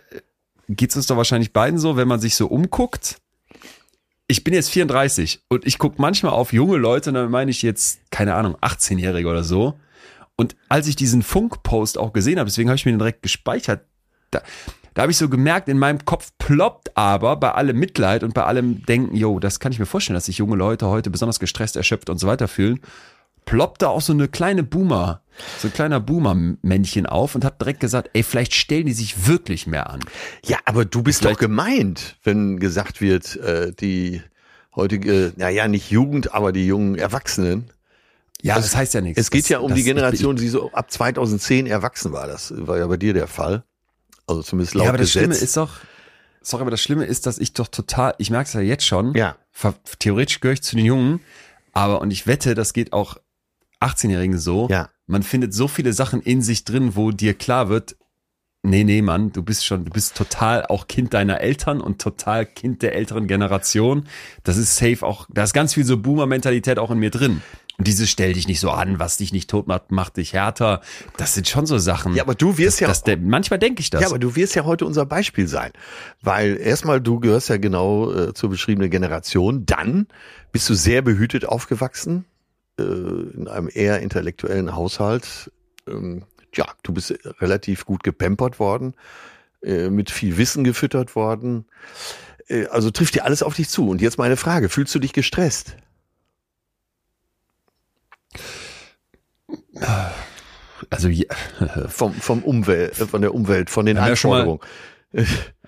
geht 0.68 0.90
es 0.90 0.96
uns 0.96 1.06
doch 1.06 1.16
wahrscheinlich 1.16 1.52
beiden 1.52 1.78
so, 1.78 1.96
wenn 1.96 2.08
man 2.08 2.20
sich 2.20 2.34
so 2.34 2.46
umguckt. 2.46 3.16
Ich 4.28 4.42
bin 4.42 4.54
jetzt 4.54 4.70
34 4.70 5.42
und 5.48 5.66
ich 5.66 5.78
gucke 5.78 5.96
manchmal 5.98 6.32
auf 6.32 6.52
junge 6.52 6.76
Leute, 6.76 7.10
und 7.10 7.14
dann 7.14 7.30
meine 7.30 7.50
ich 7.50 7.62
jetzt, 7.62 8.00
keine 8.10 8.34
Ahnung, 8.34 8.56
18-Jährige 8.56 9.28
oder 9.28 9.44
so. 9.44 9.74
Und 10.36 10.54
als 10.68 10.86
ich 10.86 10.96
diesen 10.96 11.22
Funk-Post 11.22 11.98
auch 11.98 12.12
gesehen 12.12 12.38
habe, 12.38 12.48
deswegen 12.48 12.68
habe 12.68 12.76
ich 12.76 12.84
mir 12.84 12.92
den 12.92 12.98
direkt 12.98 13.22
gespeichert, 13.22 13.84
da, 14.30 14.42
da 14.94 15.02
habe 15.02 15.12
ich 15.12 15.18
so 15.18 15.28
gemerkt, 15.28 15.68
in 15.68 15.78
meinem 15.78 16.04
Kopf 16.04 16.32
ploppt 16.38 16.96
aber 16.96 17.36
bei 17.36 17.52
allem 17.52 17.78
Mitleid 17.78 18.22
und 18.22 18.34
bei 18.34 18.44
allem 18.44 18.84
Denken, 18.84 19.16
yo, 19.16 19.38
das 19.40 19.60
kann 19.60 19.72
ich 19.72 19.78
mir 19.78 19.86
vorstellen, 19.86 20.14
dass 20.14 20.26
sich 20.26 20.38
junge 20.38 20.56
Leute 20.56 20.86
heute 20.88 21.10
besonders 21.10 21.40
gestresst, 21.40 21.76
erschöpft 21.76 22.10
und 22.10 22.18
so 22.18 22.26
weiter 22.26 22.48
fühlen, 22.48 22.80
ploppt 23.46 23.82
da 23.82 23.88
auch 23.88 24.00
so 24.00 24.12
eine 24.12 24.26
kleine 24.28 24.62
Boomer, 24.62 25.22
so 25.58 25.68
ein 25.68 25.72
kleiner 25.72 26.00
Boomer-Männchen 26.00 27.06
auf 27.06 27.34
und 27.34 27.44
hat 27.44 27.60
direkt 27.60 27.80
gesagt, 27.80 28.10
ey, 28.12 28.22
vielleicht 28.22 28.54
stellen 28.54 28.86
die 28.86 28.92
sich 28.92 29.26
wirklich 29.28 29.66
mehr 29.66 29.88
an. 29.88 30.00
Ja, 30.44 30.58
aber 30.66 30.84
du 30.84 31.02
bist 31.02 31.20
Vielleicht- 31.20 31.36
doch 31.36 31.40
gemeint, 31.40 32.16
wenn 32.24 32.58
gesagt 32.58 33.00
wird, 33.00 33.36
äh, 33.36 33.72
die 33.72 34.20
heutige, 34.74 35.32
naja, 35.36 35.68
nicht 35.68 35.90
Jugend, 35.90 36.34
aber 36.34 36.52
die 36.52 36.66
jungen 36.66 36.96
Erwachsenen. 36.96 37.70
Ja, 38.46 38.56
das 38.56 38.74
heißt 38.76 38.94
ja 38.94 39.00
nichts. 39.00 39.20
Es 39.20 39.30
geht 39.30 39.42
Das- 39.44 39.48
ja 39.50 39.58
um 39.58 39.68
das- 39.68 39.76
die 39.78 39.84
Generation, 39.84 40.36
die 40.36 40.48
so 40.48 40.70
ab 40.72 40.90
2010 40.90 41.66
erwachsen 41.66 42.12
war. 42.12 42.26
Das 42.26 42.52
war 42.56 42.78
ja 42.78 42.86
bei 42.86 42.96
dir 42.96 43.12
der 43.14 43.26
Fall. 43.26 43.64
Also 44.26 44.42
zumindest 44.42 44.74
laut 44.74 44.84
ja, 44.84 44.88
aber 44.90 44.98
das 44.98 45.08
Gesetz. 45.08 45.22
Schlimme 45.22 45.34
ist 45.36 45.56
doch, 45.56 45.70
sorry, 46.42 46.62
aber 46.62 46.70
das 46.70 46.80
Schlimme 46.80 47.04
ist, 47.04 47.26
dass 47.26 47.38
ich 47.38 47.52
doch 47.52 47.68
total, 47.68 48.14
ich 48.18 48.30
merke 48.30 48.48
es 48.48 48.52
ja 48.54 48.60
jetzt 48.60 48.84
schon, 48.84 49.14
Ja. 49.14 49.36
theoretisch 49.98 50.40
gehöre 50.40 50.54
ich 50.54 50.62
zu 50.62 50.76
den 50.76 50.84
Jungen, 50.84 51.20
aber 51.72 52.00
und 52.00 52.10
ich 52.10 52.26
wette, 52.26 52.54
das 52.54 52.72
geht 52.72 52.92
auch 52.92 53.16
18-Jährigen 53.80 54.38
so. 54.38 54.68
Ja. 54.70 54.88
Man 55.06 55.22
findet 55.22 55.54
so 55.54 55.68
viele 55.68 55.92
Sachen 55.92 56.20
in 56.22 56.42
sich 56.42 56.64
drin, 56.64 56.96
wo 56.96 57.10
dir 57.12 57.34
klar 57.34 57.68
wird, 57.68 57.96
nee, 58.62 58.82
nee, 58.82 59.00
Mann, 59.02 59.32
du 59.32 59.42
bist 59.42 59.64
schon, 59.64 59.84
du 59.84 59.90
bist 59.92 60.16
total 60.16 60.66
auch 60.66 60.88
Kind 60.88 61.14
deiner 61.14 61.40
Eltern 61.40 61.80
und 61.80 62.00
total 62.00 62.46
Kind 62.46 62.82
der 62.82 62.96
älteren 62.96 63.28
Generation. 63.28 64.08
Das 64.42 64.56
ist 64.56 64.74
safe 64.76 65.06
auch, 65.06 65.26
da 65.32 65.44
ist 65.44 65.52
ganz 65.52 65.74
viel 65.74 65.84
so 65.84 65.98
Boomer-Mentalität 65.98 66.78
auch 66.80 66.90
in 66.90 66.98
mir 66.98 67.10
drin. 67.10 67.42
Und 67.78 67.86
dieses 67.86 68.08
stell 68.10 68.32
dich 68.32 68.48
nicht 68.48 68.60
so 68.60 68.70
an, 68.70 68.98
was 68.98 69.18
dich 69.18 69.32
nicht 69.32 69.50
tot 69.50 69.66
macht, 69.66 69.90
macht 69.90 70.16
dich 70.16 70.32
härter. 70.32 70.80
Das 71.18 71.34
sind 71.34 71.46
schon 71.46 71.66
so 71.66 71.76
Sachen. 71.76 72.14
Ja, 72.14 72.22
aber 72.22 72.34
du 72.34 72.56
wirst 72.56 72.80
das, 72.80 73.04
ja 73.04 73.16
das, 73.16 73.20
manchmal 73.22 73.58
denke 73.58 73.80
ich 73.80 73.90
das. 73.90 74.00
Ja, 74.00 74.08
aber 74.08 74.18
du 74.18 74.34
wirst 74.34 74.54
ja 74.54 74.64
heute 74.64 74.86
unser 74.86 75.04
Beispiel 75.04 75.46
sein. 75.46 75.72
Weil 76.22 76.56
erstmal, 76.56 77.00
du 77.00 77.20
gehörst 77.20 77.50
ja 77.50 77.58
genau 77.58 78.12
äh, 78.12 78.34
zur 78.34 78.48
beschriebenen 78.48 78.90
Generation. 78.90 79.66
Dann 79.66 80.06
bist 80.52 80.70
du 80.70 80.74
sehr 80.74 81.02
behütet 81.02 81.44
aufgewachsen, 81.44 82.24
äh, 82.78 82.82
in 82.82 83.46
einem 83.46 83.68
eher 83.72 84.00
intellektuellen 84.00 84.74
Haushalt. 84.74 85.50
Ähm, 85.86 86.24
ja, 86.54 86.66
du 86.82 86.94
bist 86.94 87.14
relativ 87.40 87.84
gut 87.84 88.02
gepampert 88.02 88.58
worden, 88.58 88.94
äh, 89.62 89.90
mit 89.90 90.10
viel 90.10 90.38
Wissen 90.38 90.64
gefüttert 90.64 91.14
worden. 91.14 91.66
Äh, 92.48 92.66
also 92.68 92.90
trifft 92.90 93.14
dir 93.14 93.24
alles 93.26 93.42
auf 93.42 93.54
dich 93.54 93.68
zu. 93.68 93.90
Und 93.90 94.00
jetzt 94.00 94.16
meine 94.16 94.38
Frage, 94.38 94.70
fühlst 94.70 94.94
du 94.94 94.98
dich 94.98 95.12
gestresst? 95.12 95.76
Also 100.90 101.08
ja, 101.08 101.26
Vom, 101.88 102.12
vom 102.14 102.42
Umwelt, 102.42 102.94
von 102.94 103.20
der 103.22 103.34
Umwelt, 103.34 103.70
von 103.70 103.86
den 103.86 103.98
Anforderungen? 103.98 104.60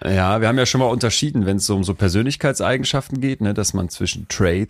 Ja, 0.05 0.41
wir 0.41 0.49
haben 0.49 0.59
ja 0.59 0.67
schon 0.67 0.81
mal 0.81 0.89
unterschieden, 0.89 1.47
wenn 1.47 1.57
es 1.57 1.67
so 1.67 1.75
um 1.75 1.85
so 1.85 1.95
Persönlichkeitseigenschaften 1.95 3.21
geht, 3.21 3.41
ne, 3.41 3.55
dass 3.55 3.73
man 3.73 3.89
zwischen 3.89 4.29
Trade 4.29 4.69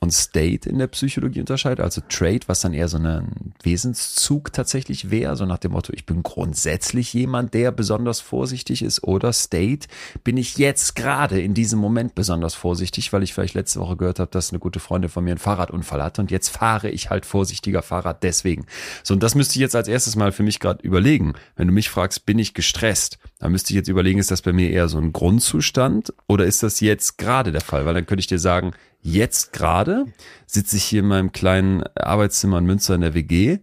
und 0.00 0.12
State 0.12 0.68
in 0.68 0.78
der 0.78 0.86
Psychologie 0.86 1.40
unterscheidet. 1.40 1.80
Also 1.80 2.00
Trade, 2.08 2.40
was 2.46 2.60
dann 2.60 2.72
eher 2.72 2.88
so 2.88 2.98
ein 2.98 3.52
Wesenszug 3.62 4.52
tatsächlich 4.52 5.10
wäre, 5.10 5.34
so 5.36 5.44
nach 5.44 5.58
dem 5.58 5.72
Motto, 5.72 5.92
ich 5.92 6.06
bin 6.06 6.22
grundsätzlich 6.22 7.12
jemand, 7.12 7.52
der 7.52 7.72
besonders 7.72 8.20
vorsichtig 8.20 8.82
ist. 8.82 9.02
Oder 9.02 9.32
State, 9.32 9.88
bin 10.22 10.36
ich 10.36 10.56
jetzt 10.56 10.94
gerade 10.94 11.40
in 11.40 11.54
diesem 11.54 11.80
Moment 11.80 12.14
besonders 12.14 12.54
vorsichtig, 12.54 13.12
weil 13.12 13.24
ich 13.24 13.34
vielleicht 13.34 13.54
letzte 13.54 13.80
Woche 13.80 13.96
gehört 13.96 14.20
habe, 14.20 14.30
dass 14.30 14.50
eine 14.50 14.60
gute 14.60 14.78
Freundin 14.78 15.10
von 15.10 15.24
mir 15.24 15.32
einen 15.32 15.38
Fahrradunfall 15.38 16.02
hatte 16.02 16.22
und 16.22 16.30
jetzt 16.30 16.48
fahre 16.48 16.90
ich 16.90 17.10
halt 17.10 17.26
vorsichtiger 17.26 17.82
Fahrrad 17.82 18.22
deswegen. 18.22 18.66
So, 19.02 19.14
und 19.14 19.22
das 19.22 19.34
müsste 19.34 19.56
ich 19.56 19.60
jetzt 19.60 19.74
als 19.74 19.88
erstes 19.88 20.14
mal 20.14 20.30
für 20.30 20.44
mich 20.44 20.60
gerade 20.60 20.82
überlegen. 20.82 21.34
Wenn 21.56 21.66
du 21.66 21.74
mich 21.74 21.90
fragst, 21.90 22.24
bin 22.24 22.38
ich 22.38 22.54
gestresst? 22.54 23.18
Dann 23.38 23.52
müsste 23.52 23.72
ich 23.72 23.76
jetzt 23.76 23.88
überlegen, 23.88 24.18
ist 24.18 24.30
das 24.30 24.42
bei 24.42 24.52
mir 24.52 24.70
eher 24.70 24.88
so 24.88 24.98
ein 24.98 25.12
Grundzustand 25.12 26.12
oder 26.26 26.44
ist 26.44 26.62
das 26.62 26.80
jetzt 26.80 27.18
gerade 27.18 27.52
der 27.52 27.60
Fall? 27.60 27.86
Weil 27.86 27.94
dann 27.94 28.06
könnte 28.06 28.20
ich 28.20 28.26
dir 28.26 28.40
sagen, 28.40 28.72
jetzt 29.00 29.52
gerade 29.52 30.06
sitze 30.46 30.76
ich 30.76 30.84
hier 30.84 31.00
in 31.00 31.08
meinem 31.08 31.30
kleinen 31.30 31.84
Arbeitszimmer 31.94 32.58
in 32.58 32.66
Münster 32.66 32.96
in 32.96 33.02
der 33.02 33.14
WG, 33.14 33.58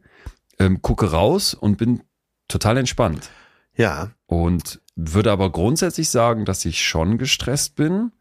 ähm, 0.59 0.81
gucke 0.81 1.11
raus 1.11 1.53
und 1.53 1.77
bin 1.77 2.03
total 2.47 2.77
entspannt. 2.77 3.29
Ja. 3.75 4.11
Und 4.27 4.81
würde 4.95 5.31
aber 5.31 5.51
grundsätzlich 5.51 6.09
sagen, 6.09 6.45
dass 6.45 6.63
ich 6.63 6.81
schon 6.81 7.17
gestresst 7.17 7.75
bin 7.75 8.11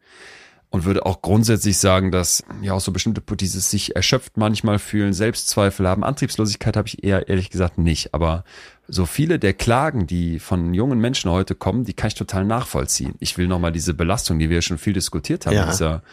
und 0.75 0.83
würde 0.83 1.05
auch 1.05 1.21
grundsätzlich 1.21 1.77
sagen, 1.77 2.11
dass 2.11 2.43
ja 2.61 2.73
auch 2.73 2.81
so 2.81 2.91
bestimmte 2.91 3.21
dieses 3.37 3.71
sich 3.71 3.95
erschöpft 3.95 4.35
manchmal 4.35 4.77
fühlen, 4.77 5.13
Selbstzweifel 5.13 5.87
haben, 5.87 6.03
Antriebslosigkeit 6.03 6.75
habe 6.75 6.89
ich 6.89 7.01
eher 7.01 7.29
ehrlich 7.29 7.49
gesagt 7.49 7.77
nicht, 7.77 8.13
aber 8.13 8.43
so 8.87 9.05
viele 9.05 9.39
der 9.39 9.53
Klagen, 9.53 10.05
die 10.05 10.37
von 10.37 10.73
jungen 10.73 10.99
Menschen 10.99 11.31
heute 11.31 11.55
kommen, 11.55 11.85
die 11.85 11.93
kann 11.93 12.09
ich 12.09 12.15
total 12.15 12.43
nachvollziehen. 12.43 13.15
Ich 13.19 13.37
will 13.37 13.47
nochmal 13.47 13.71
diese 13.71 13.93
Belastung, 13.93 14.37
die 14.37 14.49
wir 14.49 14.61
schon 14.61 14.77
viel 14.77 14.91
diskutiert 14.91 15.45
haben, 15.45 15.55
Ja. 15.55 15.65
dieser 15.65 16.03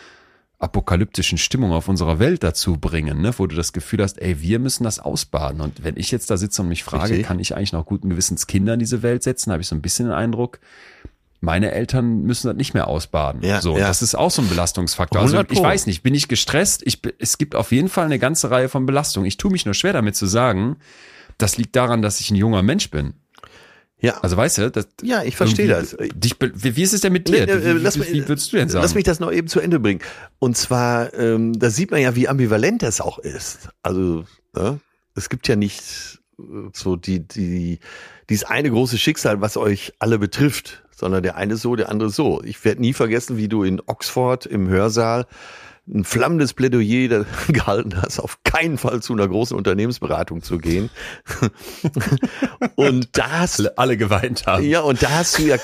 apokalyptischen 0.61 1.39
Stimmung 1.39 1.73
auf 1.73 1.89
unserer 1.89 2.21
Welt 2.21 2.45
dazu 2.45 2.77
bringen, 2.77 3.21
ne? 3.21 3.35
wo 3.37 3.49
du 3.49 3.57
das 3.57 3.73
Gefühl 3.73 4.01
hast, 4.01 4.23
ey, 4.23 4.41
wir 4.41 4.61
müssen 4.61 4.85
das 4.85 5.01
ausbaden. 5.01 5.61
Und 5.61 5.83
wenn 5.83 5.97
ich 5.97 6.13
jetzt 6.13 6.31
da 6.31 6.37
sitze 6.37 6.63
und 6.63 6.69
mich 6.69 6.85
frage, 6.85 7.11
Richtig. 7.15 7.27
kann 7.27 7.41
ich 7.41 7.57
eigentlich 7.57 7.73
noch 7.73 7.85
guten 7.85 8.09
Gewissens 8.11 8.47
Kinder 8.47 8.75
in 8.75 8.79
diese 8.79 9.03
Welt 9.03 9.25
setzen, 9.25 9.51
habe 9.51 9.61
ich 9.61 9.67
so 9.67 9.75
ein 9.75 9.83
bisschen 9.83 10.07
den 10.07 10.15
Eindruck, 10.15 10.61
meine 11.43 11.73
Eltern 11.73 12.23
müssen 12.23 12.47
das 12.47 12.57
nicht 12.57 12.73
mehr 12.73 12.87
ausbaden. 12.87 13.43
Ja, 13.43 13.61
so, 13.61 13.77
ja. 13.77 13.89
das 13.89 14.01
ist 14.01 14.15
auch 14.15 14.31
so 14.31 14.43
ein 14.43 14.49
Belastungsfaktor. 14.49 15.21
Also 15.21 15.35
100 15.37 15.53
ich 15.53 15.63
weiß 15.63 15.87
nicht, 15.87 16.03
bin 16.03 16.15
ich 16.15 16.29
gestresst? 16.29 16.83
Ich, 16.87 17.01
es 17.19 17.37
gibt 17.37 17.57
auf 17.57 17.73
jeden 17.73 17.89
Fall 17.89 18.05
eine 18.07 18.21
ganze 18.21 18.51
Reihe 18.51 18.69
von 18.69 18.87
Belastungen. 18.87 19.27
Ich 19.27 19.39
tue 19.39 19.51
mich 19.51 19.65
nur 19.65 19.75
schwer 19.75 19.93
damit 19.93 20.15
zu 20.15 20.27
sagen, 20.27 20.77
das 21.39 21.57
liegt 21.59 21.75
daran, 21.75 22.01
dass 22.01 22.21
ich 22.21 22.31
ein 22.31 22.37
junger 22.37 22.63
Mensch 22.63 22.91
bin. 22.91 23.15
Ja. 23.99 24.19
Also 24.19 24.37
weißt 24.37 24.59
du, 24.59 24.71
das, 24.71 24.87
Ja, 25.03 25.25
ich 25.25 25.37
verstehe 25.37 25.67
das. 25.67 25.97
Dich, 26.15 26.37
wie, 26.41 26.77
wie 26.77 26.83
ist 26.83 26.93
es 26.93 27.01
denn 27.01 27.13
mit 27.13 27.27
dir? 27.29 27.47
Nee, 27.47 27.53
äh, 27.53 27.77
wie, 27.77 27.81
lass 27.81 27.97
wie, 27.97 28.01
mich- 28.01 28.13
wie 28.13 28.29
würdest 28.29 28.53
du 28.53 28.57
denn 28.57 28.69
sagen? 28.69 28.83
Lass 28.83 28.95
mich 28.95 29.05
das 29.05 29.19
noch 29.19 29.33
eben 29.33 29.49
zu 29.49 29.59
Ende 29.61 29.81
bringen. 29.81 30.01
Und 30.39 30.57
zwar, 30.57 31.13
ähm, 31.15 31.59
da 31.59 31.71
sieht 31.71 31.91
man 31.91 32.01
ja, 32.01 32.15
wie 32.15 32.29
ambivalent 32.29 32.83
das 32.83 33.01
auch 33.01 33.19
ist. 33.19 33.69
Also, 33.83 34.25
ne? 34.55 34.81
es 35.17 35.29
gibt 35.29 35.49
ja 35.49 35.57
nicht 35.57 36.21
äh, 36.39 36.43
so 36.73 36.95
die, 36.97 37.27
die, 37.27 37.81
dieses 38.29 38.45
eine 38.45 38.71
große 38.71 38.99
Schicksal, 38.99 39.41
was 39.41 39.57
euch 39.57 39.93
alle 39.99 40.19
betrifft, 40.19 40.82
sondern 41.03 41.25
der 41.25 41.37
eine 41.37 41.57
so, 41.57 41.75
der 41.75 41.89
andere 41.89 42.11
so. 42.11 42.41
Ich 42.45 42.65
werde 42.65 42.81
nie 42.81 42.93
vergessen, 42.93 43.37
wie 43.37 43.49
du 43.49 43.65
in 43.65 43.83
Oxford 43.85 44.47
im 44.47 44.69
Hörsaal 44.69 45.27
ein 45.89 46.05
flammendes 46.05 46.55
Plädoyer 46.55 47.27
gehalten 47.49 48.01
hast, 48.01 48.21
auf 48.21 48.39
keinen 48.45 48.79
Fall 48.79 49.03
zu 49.03 49.13
einer 49.15 49.27
großen 49.27 49.57
Unternehmensberatung 49.57 50.43
zu 50.43 50.59
gehen. 50.59 50.91
Und 52.77 53.19
da 53.19 53.41
hast 53.41 53.59
alle, 53.59 53.79
alle 53.79 53.97
geweint 53.97 54.47
haben. 54.47 54.63
ja, 54.63 54.81
und 54.81 55.03
da 55.03 55.11
hast 55.11 55.39
du 55.39 55.43
ja 55.43 55.57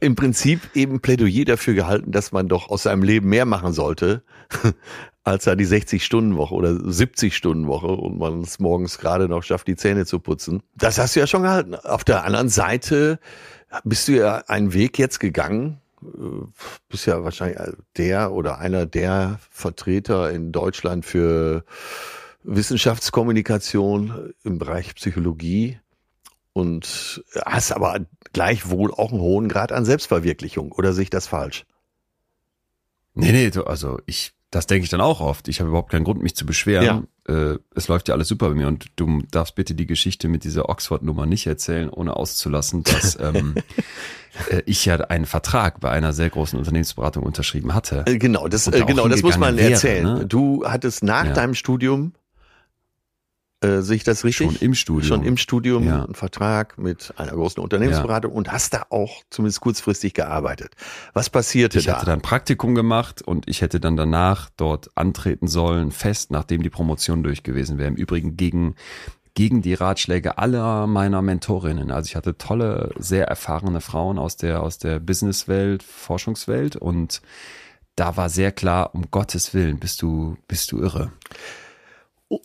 im 0.00 0.14
Prinzip 0.14 0.60
eben 0.74 1.00
Plädoyer 1.00 1.46
dafür 1.46 1.72
gehalten, 1.72 2.12
dass 2.12 2.32
man 2.32 2.48
doch 2.48 2.68
aus 2.68 2.82
seinem 2.82 3.02
Leben 3.02 3.30
mehr 3.30 3.46
machen 3.46 3.72
sollte, 3.72 4.22
als 5.24 5.44
da 5.44 5.54
die 5.54 5.66
60-Stunden-Woche 5.66 6.54
oder 6.54 6.70
70-Stunden-Woche 6.70 7.86
und 7.86 8.18
man 8.18 8.42
es 8.42 8.58
morgens 8.58 8.98
gerade 8.98 9.26
noch 9.26 9.42
schafft, 9.42 9.68
die 9.68 9.76
Zähne 9.76 10.04
zu 10.04 10.18
putzen. 10.18 10.62
Das 10.76 10.98
hast 10.98 11.16
du 11.16 11.20
ja 11.20 11.26
schon 11.26 11.42
gehalten. 11.42 11.74
Auf 11.74 12.04
der 12.04 12.24
anderen 12.24 12.50
Seite 12.50 13.20
bist 13.84 14.08
du 14.08 14.12
ja 14.12 14.44
einen 14.46 14.72
Weg 14.72 14.98
jetzt 14.98 15.20
gegangen, 15.20 15.80
äh, 16.02 16.46
bist 16.88 17.06
ja 17.06 17.24
wahrscheinlich 17.24 17.58
der 17.96 18.32
oder 18.32 18.58
einer 18.58 18.86
der 18.86 19.38
Vertreter 19.50 20.30
in 20.30 20.52
Deutschland 20.52 21.04
für 21.04 21.64
Wissenschaftskommunikation 22.44 24.34
im 24.44 24.58
Bereich 24.58 24.94
Psychologie 24.94 25.78
und 26.52 27.24
hast 27.44 27.72
aber 27.72 28.00
gleichwohl 28.32 28.92
auch 28.92 29.12
einen 29.12 29.20
hohen 29.20 29.48
Grad 29.48 29.72
an 29.72 29.84
Selbstverwirklichung. 29.84 30.72
Oder 30.72 30.92
sehe 30.92 31.04
ich 31.04 31.10
das 31.10 31.26
falsch? 31.26 31.64
Nee, 33.14 33.32
nee, 33.32 33.50
du, 33.50 33.64
also 33.64 34.00
ich, 34.06 34.32
das 34.50 34.66
denke 34.66 34.84
ich 34.84 34.90
dann 34.90 35.00
auch 35.00 35.20
oft. 35.20 35.48
Ich 35.48 35.60
habe 35.60 35.68
überhaupt 35.68 35.90
keinen 35.90 36.04
Grund, 36.04 36.22
mich 36.22 36.34
zu 36.34 36.46
beschweren. 36.46 37.06
Äh, 37.28 37.58
es 37.74 37.86
läuft 37.88 38.08
ja 38.08 38.14
alles 38.14 38.28
super 38.28 38.48
bei 38.48 38.54
mir 38.54 38.66
und 38.68 38.86
du 38.96 39.22
darfst 39.30 39.54
bitte 39.54 39.74
die 39.74 39.86
Geschichte 39.86 40.26
mit 40.28 40.42
dieser 40.44 40.68
Oxford-Nummer 40.68 41.24
nicht 41.26 41.46
erzählen, 41.46 41.88
ohne 41.88 42.16
auszulassen, 42.16 42.82
dass 42.82 43.16
ähm, 43.20 43.54
äh, 44.50 44.62
ich 44.66 44.84
ja 44.86 44.96
einen 44.96 45.26
Vertrag 45.26 45.78
bei 45.80 45.90
einer 45.90 46.12
sehr 46.12 46.30
großen 46.30 46.58
Unternehmensberatung 46.58 47.22
unterschrieben 47.22 47.74
hatte. 47.74 48.04
Äh, 48.06 48.18
Genau, 48.18 48.48
das, 48.48 48.66
äh, 48.66 48.72
da 48.72 48.82
auch 48.82 48.86
genau, 48.86 49.06
das 49.08 49.22
muss 49.22 49.38
man 49.38 49.56
wäre, 49.56 49.70
erzählen. 49.72 50.02
ne? 50.04 50.26
Du 50.26 50.64
hattest 50.66 51.02
nach 51.04 51.26
Ja. 51.26 51.32
deinem 51.32 51.54
Studium, 51.54 52.12
äh, 53.62 53.80
sehe 53.82 53.96
ich 53.96 54.04
das 54.04 54.24
richtig? 54.24 54.46
Schon 54.46 54.56
im 54.60 54.74
Studium. 54.74 55.08
Schon 55.08 55.22
im 55.24 55.36
Studium 55.36 55.84
Ja. 55.84 56.04
einen 56.04 56.14
Vertrag 56.14 56.78
mit 56.78 57.14
einer 57.16 57.32
großen 57.32 57.62
Unternehmensberatung 57.62 58.32
und 58.32 58.50
hast 58.52 58.74
da 58.74 58.84
auch 58.90 59.22
zumindest 59.30 59.60
kurzfristig 59.60 60.14
gearbeitet. 60.14 60.74
Was 61.14 61.30
passierte 61.30 61.78
Ich 61.78 61.86
da? 61.86 61.94
hatte 61.96 62.06
dann 62.06 62.20
Praktikum 62.22 62.74
gemacht 62.74 63.22
und 63.22 63.48
ich 63.48 63.60
hätte 63.62 63.80
dann 63.80 63.96
danach 63.96 64.50
dort 64.56 64.90
antreten 64.96 65.46
sollen, 65.48 65.92
fest, 65.92 66.30
nachdem 66.30 66.62
die 66.62 66.70
Promotion 66.70 67.22
durch 67.22 67.42
gewesen 67.42 67.78
wäre. 67.78 67.88
Im 67.88 67.94
Übrigen 67.96 68.36
gegen, 68.36 68.74
gegen 69.34 69.62
die 69.62 69.74
Ratschläge 69.74 70.38
aller 70.38 70.86
meiner 70.86 71.22
Mentorinnen. 71.22 71.90
Also 71.90 72.08
ich 72.08 72.16
hatte 72.16 72.36
tolle, 72.36 72.90
sehr 72.98 73.26
erfahrene 73.28 73.80
Frauen 73.80 74.18
aus 74.18 74.36
der, 74.36 74.62
aus 74.62 74.78
der 74.78 74.98
Businesswelt, 74.98 75.82
Forschungswelt 75.82 76.76
und 76.76 77.22
da 77.96 78.16
war 78.16 78.28
sehr 78.30 78.52
klar, 78.52 78.94
um 78.94 79.10
Gottes 79.10 79.52
Willen, 79.54 79.78
bist 79.78 80.00
du, 80.02 80.36
bist 80.48 80.72
du 80.72 80.80
irre. 80.80 81.12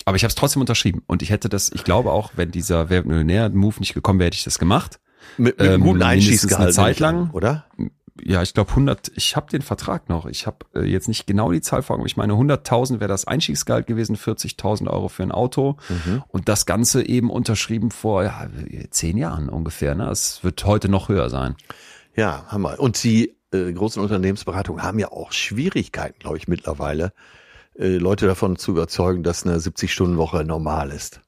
Aber 0.05 0.15
ich 0.17 0.23
habe 0.23 0.29
es 0.29 0.35
trotzdem 0.35 0.61
unterschrieben 0.61 1.03
und 1.07 1.21
ich 1.21 1.29
hätte 1.29 1.49
das, 1.49 1.69
ich 1.73 1.83
glaube 1.83 2.11
auch, 2.11 2.31
wenn 2.35 2.51
dieser 2.51 2.89
Wer 2.89 3.03
Millionär-Move 3.05 3.79
nicht 3.79 3.93
gekommen 3.93 4.19
wäre, 4.19 4.27
hätte 4.27 4.37
ich 4.37 4.43
das 4.43 4.59
gemacht. 4.59 4.99
mit, 5.37 5.57
mit 5.57 5.61
einem 5.61 5.75
ähm, 5.75 5.81
guten 5.81 5.99
mindestens 5.99 6.27
Einschießgehalt, 6.27 6.63
eine 6.63 6.73
Zeit 6.73 6.99
lang. 6.99 7.29
oder? 7.31 7.65
ja, 8.23 8.41
ich 8.41 8.55
glaube 8.55 8.71
100, 8.71 9.11
ich 9.15 9.35
habe 9.35 9.49
den 9.51 9.61
Vertrag 9.61 10.09
noch. 10.09 10.25
Ich 10.25 10.47
habe 10.47 10.57
äh, 10.73 10.81
jetzt 10.81 11.07
nicht 11.07 11.27
genau 11.27 11.51
die 11.51 11.61
Zahl 11.61 11.83
vor 11.83 11.95
Augen, 11.95 12.05
ich 12.07 12.17
meine 12.17 12.33
100.000 12.33 12.99
wäre 12.99 13.07
das 13.07 13.25
Einstiegsgehalt 13.27 13.85
gewesen, 13.85 14.15
40.000 14.15 14.87
Euro 14.87 15.07
für 15.07 15.21
ein 15.23 15.31
Auto 15.31 15.77
Mhm. 15.89 16.23
und 16.29 16.49
das 16.49 16.65
Ganze 16.65 17.05
eben 17.07 17.29
unterschrieben 17.29 17.91
vor 17.91 18.23
ja, 18.23 18.47
zehn 18.89 19.17
Jahren 19.17 19.49
ungefähr. 19.49 19.93
Ne? 19.93 20.09
Es 20.09 20.43
wird 20.43 20.65
heute 20.65 20.89
noch 20.89 21.09
höher 21.09 21.29
sein. 21.29 21.55
Ja, 22.15 22.45
Hammer. 22.47 22.79
Und 22.79 23.03
die 23.03 23.35
äh, 23.53 23.71
großen 23.71 24.01
Unternehmensberatungen 24.01 24.81
haben 24.83 24.97
ja 24.97 25.11
auch 25.11 25.31
Schwierigkeiten, 25.31 26.17
glaube 26.17 26.37
ich, 26.37 26.47
mittlerweile, 26.47 27.13
äh, 27.79 27.97
Leute 27.97 28.27
davon 28.27 28.55
zu 28.57 28.71
überzeugen, 28.71 29.23
dass 29.23 29.45
eine 29.45 29.57
70-Stunden-Woche 29.57 30.43
normal 30.43 30.91
ist. 30.91 31.21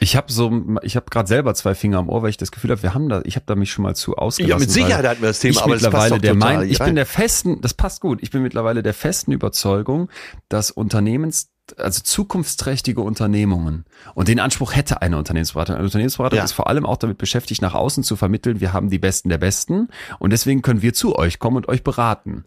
Ich 0.00 0.16
habe 0.16 0.32
so, 0.32 0.50
ich 0.82 0.96
habe 0.96 1.06
gerade 1.08 1.28
selber 1.28 1.54
zwei 1.54 1.74
Finger 1.74 1.98
am 1.98 2.08
Ohr, 2.08 2.22
weil 2.22 2.30
ich 2.30 2.36
das 2.36 2.50
Gefühl 2.50 2.70
habe, 2.72 2.82
wir 2.82 2.94
haben 2.94 3.08
da, 3.08 3.22
ich 3.24 3.36
habe 3.36 3.46
da 3.46 3.54
mich 3.54 3.70
schon 3.70 3.84
mal 3.84 3.94
zu 3.94 4.16
ausgelassen. 4.16 4.50
Ja, 4.50 4.58
mit 4.58 4.70
Sicherheit 4.70 5.06
hatten 5.06 5.22
wir 5.22 5.28
das 5.28 5.38
Thema, 5.38 5.62
aber 5.62 5.74
das 5.74 5.82
passt 5.84 5.92
mittlerweile 5.92 6.20
der 6.20 6.32
total 6.34 6.56
mein, 6.58 6.68
ich 6.68 6.80
rein. 6.80 6.86
bin 6.86 6.94
der 6.96 7.06
festen, 7.06 7.60
das 7.60 7.74
passt 7.74 8.00
gut. 8.00 8.18
Ich 8.22 8.30
bin 8.30 8.42
mittlerweile 8.42 8.82
der 8.82 8.94
festen 8.94 9.30
Überzeugung, 9.30 10.10
dass 10.48 10.70
Unternehmens 10.72 11.50
also 11.78 12.02
zukunftsträchtige 12.02 13.00
Unternehmungen 13.00 13.86
und 14.14 14.28
den 14.28 14.38
Anspruch 14.38 14.74
hätte 14.76 15.00
eine 15.00 15.16
Unternehmensberatung. 15.16 15.76
Eine 15.76 15.84
Unternehmensberatung 15.84 16.36
Ja. 16.36 16.44
ist 16.44 16.52
vor 16.52 16.68
allem 16.68 16.84
auch 16.84 16.98
damit 16.98 17.16
beschäftigt, 17.16 17.62
nach 17.62 17.72
außen 17.74 18.04
zu 18.04 18.16
vermitteln, 18.16 18.60
wir 18.60 18.74
haben 18.74 18.90
die 18.90 18.98
Besten 18.98 19.30
der 19.30 19.38
Besten 19.38 19.88
und 20.18 20.30
deswegen 20.30 20.60
können 20.60 20.82
wir 20.82 20.92
zu 20.92 21.16
euch 21.16 21.38
kommen 21.38 21.56
und 21.56 21.68
euch 21.68 21.82
beraten. 21.82 22.44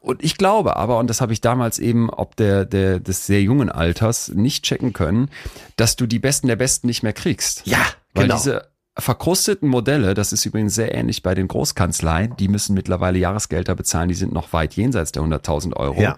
Und 0.00 0.24
ich 0.24 0.38
glaube 0.38 0.76
aber, 0.76 0.98
und 0.98 1.10
das 1.10 1.20
habe 1.20 1.32
ich 1.32 1.40
damals 1.42 1.78
eben 1.78 2.08
ob 2.08 2.36
der, 2.36 2.64
der 2.64 3.00
des 3.00 3.26
sehr 3.26 3.42
jungen 3.42 3.68
Alters 3.68 4.28
nicht 4.28 4.64
checken 4.64 4.94
können, 4.94 5.30
dass 5.76 5.96
du 5.96 6.06
die 6.06 6.18
Besten 6.18 6.46
der 6.46 6.56
Besten 6.56 6.86
nicht 6.86 7.02
mehr 7.02 7.12
kriegst. 7.12 7.66
Ja, 7.66 7.84
Weil 8.14 8.24
genau. 8.24 8.36
diese 8.36 8.68
verkrusteten 8.96 9.68
Modelle, 9.68 10.14
das 10.14 10.32
ist 10.32 10.46
übrigens 10.46 10.74
sehr 10.74 10.94
ähnlich 10.94 11.22
bei 11.22 11.34
den 11.34 11.48
Großkanzleien, 11.48 12.36
die 12.36 12.48
müssen 12.48 12.74
mittlerweile 12.74 13.18
Jahresgelder 13.18 13.74
bezahlen, 13.74 14.08
die 14.08 14.14
sind 14.14 14.32
noch 14.32 14.52
weit 14.52 14.74
jenseits 14.74 15.12
der 15.12 15.22
100.000 15.22 15.74
Euro. 15.74 16.00
Ja. 16.00 16.16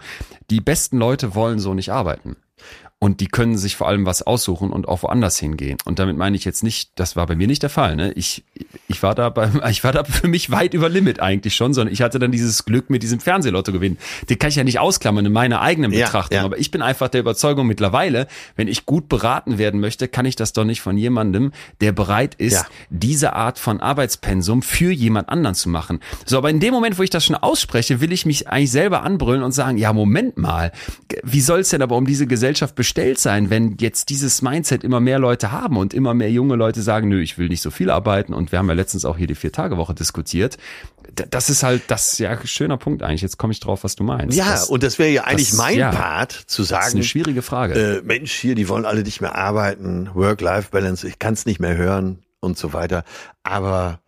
Die 0.49 0.61
besten 0.61 0.97
Leute 0.97 1.35
wollen 1.35 1.59
so 1.59 1.73
nicht 1.73 1.91
arbeiten. 1.91 2.37
Und 2.99 3.19
die 3.19 3.27
können 3.27 3.57
sich 3.59 3.75
vor 3.75 3.87
allem 3.87 4.07
was 4.07 4.23
aussuchen 4.23 4.71
und 4.71 4.87
auch 4.87 5.03
woanders 5.03 5.37
hingehen. 5.37 5.77
Und 5.85 5.99
damit 5.99 6.17
meine 6.17 6.35
ich 6.35 6.45
jetzt 6.45 6.63
nicht, 6.63 6.89
das 6.95 7.15
war 7.15 7.27
bei 7.27 7.35
mir 7.35 7.45
nicht 7.45 7.61
der 7.61 7.69
Fall. 7.69 7.95
Ne? 7.95 8.11
Ich, 8.13 8.43
ich 8.87 9.03
war 9.03 9.13
da 9.13 9.29
bei, 9.29 9.51
ich 9.69 9.83
war 9.83 9.91
da 9.91 10.03
für 10.03 10.27
mich 10.27 10.49
weit 10.49 10.73
über 10.73 10.89
Limit 10.89 11.19
eigentlich 11.19 11.55
schon, 11.55 11.75
sondern 11.75 11.93
ich 11.93 12.01
hatte 12.01 12.17
dann 12.17 12.31
dieses 12.31 12.65
Glück 12.65 12.89
mit 12.89 13.03
diesem 13.03 13.19
Fernsehlotto 13.19 13.71
gewinnen. 13.71 13.99
Den 14.31 14.39
kann 14.39 14.49
ich 14.49 14.55
ja 14.55 14.63
nicht 14.63 14.79
ausklammern 14.79 15.27
in 15.27 15.31
meiner 15.31 15.61
eigenen 15.61 15.91
Ja, 15.91 16.05
Betrachtung. 16.07 16.37
ja. 16.37 16.43
Aber 16.43 16.57
ich 16.57 16.71
bin 16.71 16.81
einfach 16.81 17.07
der 17.09 17.21
Überzeugung 17.21 17.67
mittlerweile, 17.67 18.27
wenn 18.55 18.67
ich 18.67 18.87
gut 18.87 19.09
beraten 19.09 19.59
werden 19.59 19.79
möchte, 19.79 20.07
kann 20.07 20.25
ich 20.25 20.35
das 20.35 20.53
doch 20.53 20.65
nicht 20.65 20.81
von 20.81 20.97
jemandem, 20.97 21.51
der 21.81 21.91
bereit 21.91 22.33
ist, 22.35 22.53
Ja. 22.53 22.65
diese 22.89 23.33
Art 23.33 23.59
von 23.59 23.79
Arbeitspensum 23.79 24.63
für 24.63 24.91
jemand 24.91 25.29
anderen 25.29 25.53
zu 25.55 25.69
machen. 25.69 25.99
So, 26.25 26.39
aber 26.39 26.49
in 26.49 26.59
dem 26.59 26.73
Moment, 26.73 26.97
wo 26.97 27.03
ich 27.03 27.11
das 27.11 27.23
schon 27.25 27.35
ausspreche, 27.35 28.01
will 28.01 28.11
ich 28.11 28.25
mich 28.25 28.47
eigentlich 28.47 28.71
selber 28.71 29.03
anbrüllen 29.03 29.43
und 29.43 29.51
sagen, 29.51 29.77
ja, 29.77 29.93
Moment 29.93 30.37
mal, 30.37 30.71
wie 31.23 31.41
soll 31.41 31.59
es 31.59 31.69
denn 31.69 31.83
aber 31.83 31.95
um 31.95 32.07
diese 32.07 32.25
Gesellschaft 32.25 32.75
bestellt 32.87 33.19
sein, 33.19 33.49
wenn 33.49 33.75
jetzt 33.81 34.07
dieses 34.07 34.41
Mindset 34.41 34.85
immer 34.85 35.01
mehr 35.01 35.19
Leute 35.19 35.51
haben 35.51 35.75
und 35.75 35.93
immer 35.93 36.13
mehr 36.13 36.31
junge 36.31 36.55
Leute 36.55 36.81
sagen, 36.81 37.09
nö, 37.09 37.19
ich 37.21 37.37
will 37.37 37.49
nicht 37.49 37.61
so 37.61 37.69
viel 37.69 37.89
arbeiten 37.89 38.33
und 38.33 38.53
wir 38.53 38.59
haben 38.59 38.69
ja 38.69 38.75
letztens 38.75 39.03
auch 39.03 39.17
hier 39.17 39.27
die 39.27 39.35
Vier-Tage-Woche 39.35 39.93
diskutiert. 39.93 40.57
Das 41.29 41.49
ist 41.49 41.63
halt, 41.63 41.81
das 41.87 42.17
ja 42.17 42.39
schöner 42.45 42.77
Punkt 42.77 43.03
eigentlich. 43.03 43.21
Jetzt 43.21 43.37
komme 43.37 43.51
ich 43.51 43.59
drauf, 43.59 43.83
was 43.83 43.97
du 43.97 44.05
meinst. 44.05 44.37
Ja, 44.37 44.51
das, 44.51 44.69
und 44.69 44.83
das 44.83 44.99
wäre 44.99 45.09
ja 45.09 45.25
eigentlich 45.25 45.49
das- 45.49 45.57
mein 45.57 45.77
ja. 45.77 45.91
Part, 45.91 46.31
zu 46.31 46.61
das 46.61 46.63
ist 46.63 46.69
sagen, 46.69 46.95
eine 46.95 47.03
schwierige 47.03 47.41
Frage. 47.41 47.73
äh, 47.73 48.01
Mensch, 48.03 48.31
hier, 48.31 48.55
die 48.55 48.69
wollen 48.69 48.85
alle 48.85 49.03
nicht 49.03 49.19
mehr 49.19 49.35
arbeiten, 49.35 50.09
Work-Life-Balance, 50.13 51.05
ich 51.09 51.19
kann 51.19 51.33
es 51.33 51.45
nicht 51.45 51.59
mehr 51.59 51.75
hören 51.75 52.19
und 52.39 52.57
so 52.57 52.71
weiter. 52.71 53.03
Aber 53.43 53.99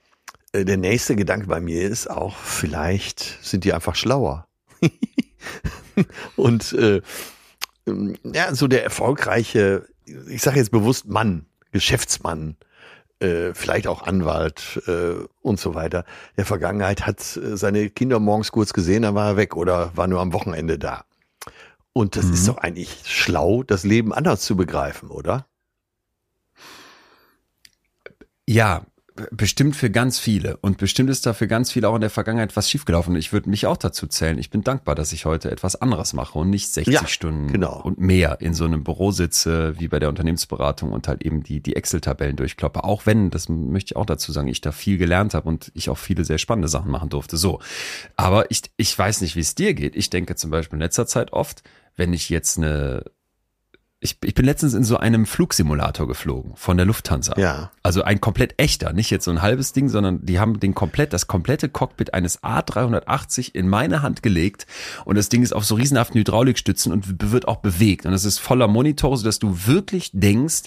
äh, 0.54 0.64
der 0.64 0.78
nächste 0.78 1.18
Gedanke 1.18 1.48
bei 1.48 1.60
mir 1.60 1.82
ist 1.82 2.10
auch, 2.10 2.38
vielleicht 2.38 3.40
sind 3.42 3.66
die 3.66 3.74
einfach 3.74 3.96
schlauer. 3.96 4.48
und 6.38 6.72
äh, 6.72 7.02
ja, 8.24 8.54
so 8.54 8.68
der 8.68 8.84
erfolgreiche, 8.84 9.88
ich 10.06 10.42
sage 10.42 10.58
jetzt 10.58 10.72
bewusst 10.72 11.08
Mann, 11.08 11.46
Geschäftsmann, 11.72 12.58
äh, 13.20 13.54
vielleicht 13.54 13.88
auch 13.88 14.04
Anwalt 14.04 14.82
äh, 14.88 15.26
und 15.42 15.60
so 15.60 15.76
weiter. 15.76 16.06
Der 16.38 16.46
Vergangenheit 16.46 17.06
hat 17.06 17.20
äh, 17.38 17.58
seine 17.58 17.90
Kinder 17.90 18.20
morgens 18.20 18.52
kurz 18.52 18.74
gesehen, 18.74 19.04
dann 19.04 19.16
war 19.16 19.32
er 19.32 19.38
weg 19.38 19.56
oder 19.56 19.92
war 19.96 20.08
nur 20.08 20.22
am 20.22 20.34
Wochenende 20.34 20.80
da. 20.80 21.06
Und 21.92 22.16
das 22.16 22.26
ist 22.26 22.48
doch 22.48 22.58
eigentlich 22.58 23.02
schlau, 23.06 23.64
das 23.64 23.84
Leben 23.84 24.14
anders 24.14 24.42
zu 24.42 24.56
begreifen, 24.56 25.10
oder? 25.10 25.48
Ja, 28.48 28.86
bestimmt 29.32 29.76
für 29.76 29.90
ganz 29.90 30.20
viele. 30.20 30.58
Und 30.58 30.78
bestimmt 30.78 31.10
ist 31.10 31.26
da 31.26 31.34
für 31.34 31.48
ganz 31.48 31.72
viele 31.72 31.90
auch 31.90 31.96
in 31.96 32.02
der 32.02 32.10
Vergangenheit 32.10 32.56
was 32.56 32.70
schiefgelaufen. 32.70 33.16
Ich 33.16 33.34
würde 33.34 33.50
mich 33.50 33.66
auch 33.68 33.78
dazu 33.78 34.08
zählen. 34.08 34.38
Ich 34.38 34.50
bin 34.50 34.64
dankbar, 34.64 34.96
dass 34.96 35.12
ich 35.14 35.26
heute 35.26 35.52
etwas 35.52 35.76
anderes 35.76 36.14
mache 36.14 36.38
und 36.40 36.50
nicht 36.50 36.70
60 36.70 36.94
Ja, 36.94 37.08
Stunden 37.08 37.52
genau. 37.52 37.82
und 37.82 38.00
mehr 38.00 38.42
in 38.42 38.54
so 38.54 38.66
einem 38.66 38.84
Büro 38.84 39.12
sitze, 39.12 39.80
wie 39.80 39.88
bei 39.88 40.00
der 40.00 40.10
Unternehmensberatung 40.10 40.92
und 40.92 41.08
halt 41.08 41.24
eben 41.24 41.44
die, 41.44 41.62
die 41.62 41.76
Excel-Tabellen 41.76 42.36
durchkloppe. 42.36 42.84
Auch 42.84 43.06
wenn, 43.06 43.30
das 43.30 43.50
möchte 43.50 43.94
ich 43.94 43.96
auch 43.96 44.06
dazu 44.06 44.32
sagen, 44.32 44.48
ich 44.48 44.62
da 44.62 44.72
viel 44.72 44.98
gelernt 44.98 45.34
habe 45.34 45.48
und 45.48 45.72
ich 45.74 45.90
auch 45.90 45.98
viele 45.98 46.26
sehr 46.26 46.38
spannende 46.38 46.68
Sachen 46.68 46.92
machen 46.92 47.10
durfte. 47.10 47.38
So. 47.38 47.60
Aber 48.16 48.50
ich, 48.52 48.62
ich 48.78 48.98
weiß 48.98 49.22
nicht, 49.22 49.36
wie 49.36 49.42
es 49.42 49.56
dir 49.56 49.74
geht. 49.74 49.96
Ich 49.96 50.10
denke 50.10 50.36
zum 50.36 50.52
Beispiel 50.52 50.78
in 50.78 50.82
letzter 50.82 51.08
Zeit 51.08 51.34
oft, 51.34 51.64
wenn 51.96 52.14
ich 52.14 52.30
jetzt 52.30 52.58
eine 52.58 53.04
ich, 54.02 54.18
ich 54.24 54.34
bin 54.34 54.46
letztens 54.46 54.74
in 54.74 54.86
so 54.86 54.96
einem 54.96 55.26
Flugsimulator 55.26 56.08
geflogen 56.08 56.54
von 56.56 56.78
der 56.78 56.86
Lufthansa. 56.86 57.38
Ja. 57.38 57.72
Also 57.84 58.02
ein 58.02 58.22
komplett 58.22 58.54
echter, 58.58 58.94
nicht 58.94 59.10
jetzt 59.10 59.26
so 59.26 59.32
ein 59.32 59.42
halbes 59.42 59.74
Ding, 59.74 59.90
sondern 59.90 60.26
die 60.26 60.40
haben 60.40 60.60
den 60.62 60.74
komplett, 60.74 61.12
das 61.12 61.28
komplette 61.28 61.68
Cockpit 61.68 62.14
eines 62.14 62.42
A380 62.42 63.54
in 63.56 63.68
meine 63.68 64.02
Hand 64.02 64.24
gelegt 64.24 64.68
und 65.04 65.18
das 65.18 65.28
Ding 65.28 65.44
ist 65.44 65.54
auf 65.54 65.66
so 65.66 65.76
riesenhaften 65.76 66.18
Hydraulikstützen 66.18 66.94
und 66.94 67.32
wird 67.32 67.48
auch 67.50 67.58
bewegt 67.58 68.06
und 68.06 68.14
es 68.14 68.24
ist 68.24 68.38
voller 68.38 68.70
Monitore, 68.70 69.18
sodass 69.18 69.38
du 69.38 69.68
wirklich 69.68 70.12
denkst, 70.14 70.64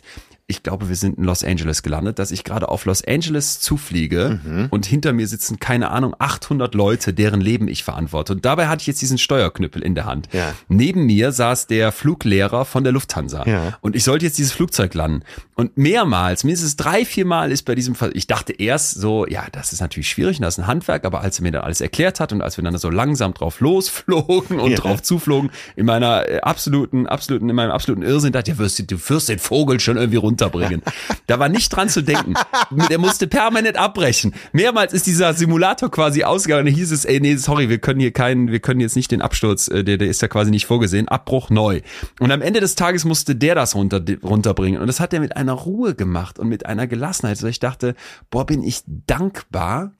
ich 0.48 0.62
glaube, 0.62 0.88
wir 0.88 0.96
sind 0.96 1.16
in 1.18 1.24
Los 1.24 1.44
Angeles 1.44 1.82
gelandet, 1.82 2.18
dass 2.18 2.30
ich 2.30 2.44
gerade 2.44 2.68
auf 2.68 2.84
Los 2.84 3.02
Angeles 3.06 3.60
zufliege 3.60 4.40
Mhm. 4.44 4.66
und 4.70 4.84
hinter 4.84 5.12
mir 5.12 5.26
sitzen, 5.26 5.58
keine 5.60 5.90
Ahnung, 5.90 6.14
800 6.18 6.74
Leute, 6.74 7.14
deren 7.14 7.40
Leben 7.40 7.68
ich 7.68 7.84
verantworte. 7.84 8.34
Und 8.34 8.44
dabei 8.44 8.66
hatte 8.68 8.82
ich 8.82 8.86
jetzt 8.88 9.00
diesen 9.00 9.16
Steuerknüppel 9.18 9.82
in 9.82 9.94
der 9.94 10.04
Hand. 10.04 10.28
Ja. 10.32 10.52
Neben 10.68 11.06
mir 11.06 11.32
saß 11.32 11.68
der 11.68 11.90
Fluglehrer 11.92 12.64
von 12.64 12.84
der 12.84 12.92
Lufthansa. 12.92 13.46
Ja. 13.46 13.78
Und 13.80 13.96
ich 13.96 14.04
sollte 14.04 14.26
jetzt 14.26 14.36
dieses 14.36 14.52
Flugzeug 14.52 14.92
landen. 14.94 15.22
Und 15.54 15.76
mehrmals, 15.78 16.44
mindestens 16.44 16.76
drei, 16.76 17.04
vier 17.04 17.24
Mal 17.24 17.52
ist 17.52 17.62
bei 17.62 17.74
diesem 17.74 17.94
Fall, 17.94 18.10
ich 18.14 18.26
dachte 18.26 18.52
erst 18.52 19.00
so, 19.00 19.26
ja, 19.26 19.44
das 19.52 19.72
ist 19.72 19.80
natürlich 19.80 20.08
schwierig 20.10 20.38
und 20.38 20.42
das 20.42 20.54
ist 20.58 20.64
ein 20.64 20.66
Handwerk, 20.66 21.04
aber 21.04 21.20
als 21.20 21.38
er 21.38 21.44
mir 21.44 21.52
dann 21.52 21.62
alles 21.62 21.80
erklärt 21.80 22.20
hat 22.20 22.32
und 22.32 22.42
als 22.42 22.56
wir 22.56 22.64
dann 22.64 22.76
so 22.78 22.90
langsam 22.90 23.32
drauf 23.32 23.60
losflogen 23.60 24.58
und 24.60 24.70
Ja. 24.72 24.76
drauf 24.76 25.02
zuflogen, 25.02 25.50
in 25.76 25.86
meiner 25.86 26.28
äh, 26.28 26.40
absoluten, 26.40 27.06
absoluten, 27.06 27.48
in 27.48 27.54
meinem 27.56 27.70
absoluten 27.70 28.02
Irrsinn 28.02 28.32
dachte 28.32 28.50
ich, 28.50 28.56
ja, 28.58 28.62
wirst 28.62 28.78
du, 28.78 28.82
du 28.84 28.96
wirst 29.08 29.28
den 29.28 29.38
Vogel 29.38 29.78
schon 29.80 29.96
irgendwie 29.96 30.16
runterbringen. 30.32 30.82
da 31.26 31.38
war 31.38 31.48
nicht 31.48 31.68
dran 31.70 31.88
zu 31.88 32.02
denken. 32.02 32.34
Der 32.90 32.98
musste 32.98 33.26
permanent 33.26 33.76
abbrechen. 33.76 34.34
Mehrmals 34.52 34.92
ist 34.92 35.06
dieser 35.06 35.34
Simulator 35.34 35.90
quasi 35.90 36.24
ausgegangen. 36.24 36.66
Da 36.66 36.72
hieß 36.72 36.90
es, 36.92 37.04
ey, 37.04 37.20
nee, 37.20 37.36
sorry, 37.36 37.68
wir 37.68 37.78
können 37.78 38.00
hier 38.00 38.12
keinen, 38.12 38.50
wir 38.50 38.60
können 38.60 38.80
jetzt 38.80 38.96
nicht 38.96 39.10
den 39.10 39.22
Absturz, 39.22 39.68
äh, 39.68 39.84
der, 39.84 39.98
der 39.98 40.08
ist 40.08 40.22
ja 40.22 40.28
quasi 40.28 40.50
nicht 40.50 40.66
vorgesehen. 40.66 41.08
Abbruch 41.08 41.50
neu. 41.50 41.80
Und 42.18 42.30
am 42.30 42.42
Ende 42.42 42.60
des 42.60 42.74
Tages 42.74 43.04
musste 43.04 43.36
der 43.36 43.54
das 43.54 43.74
runter, 43.74 44.02
runterbringen. 44.22 44.80
Und 44.80 44.86
das 44.86 45.00
hat 45.00 45.12
er 45.12 45.20
mit 45.20 45.36
einer 45.36 45.52
Ruhe 45.52 45.94
gemacht 45.94 46.38
und 46.38 46.48
mit 46.48 46.66
einer 46.66 46.86
Gelassenheit. 46.86 47.38
So 47.38 47.46
ich 47.46 47.60
dachte, 47.60 47.94
boah, 48.30 48.46
bin 48.46 48.62
ich 48.62 48.82
dankbar, 48.86 49.92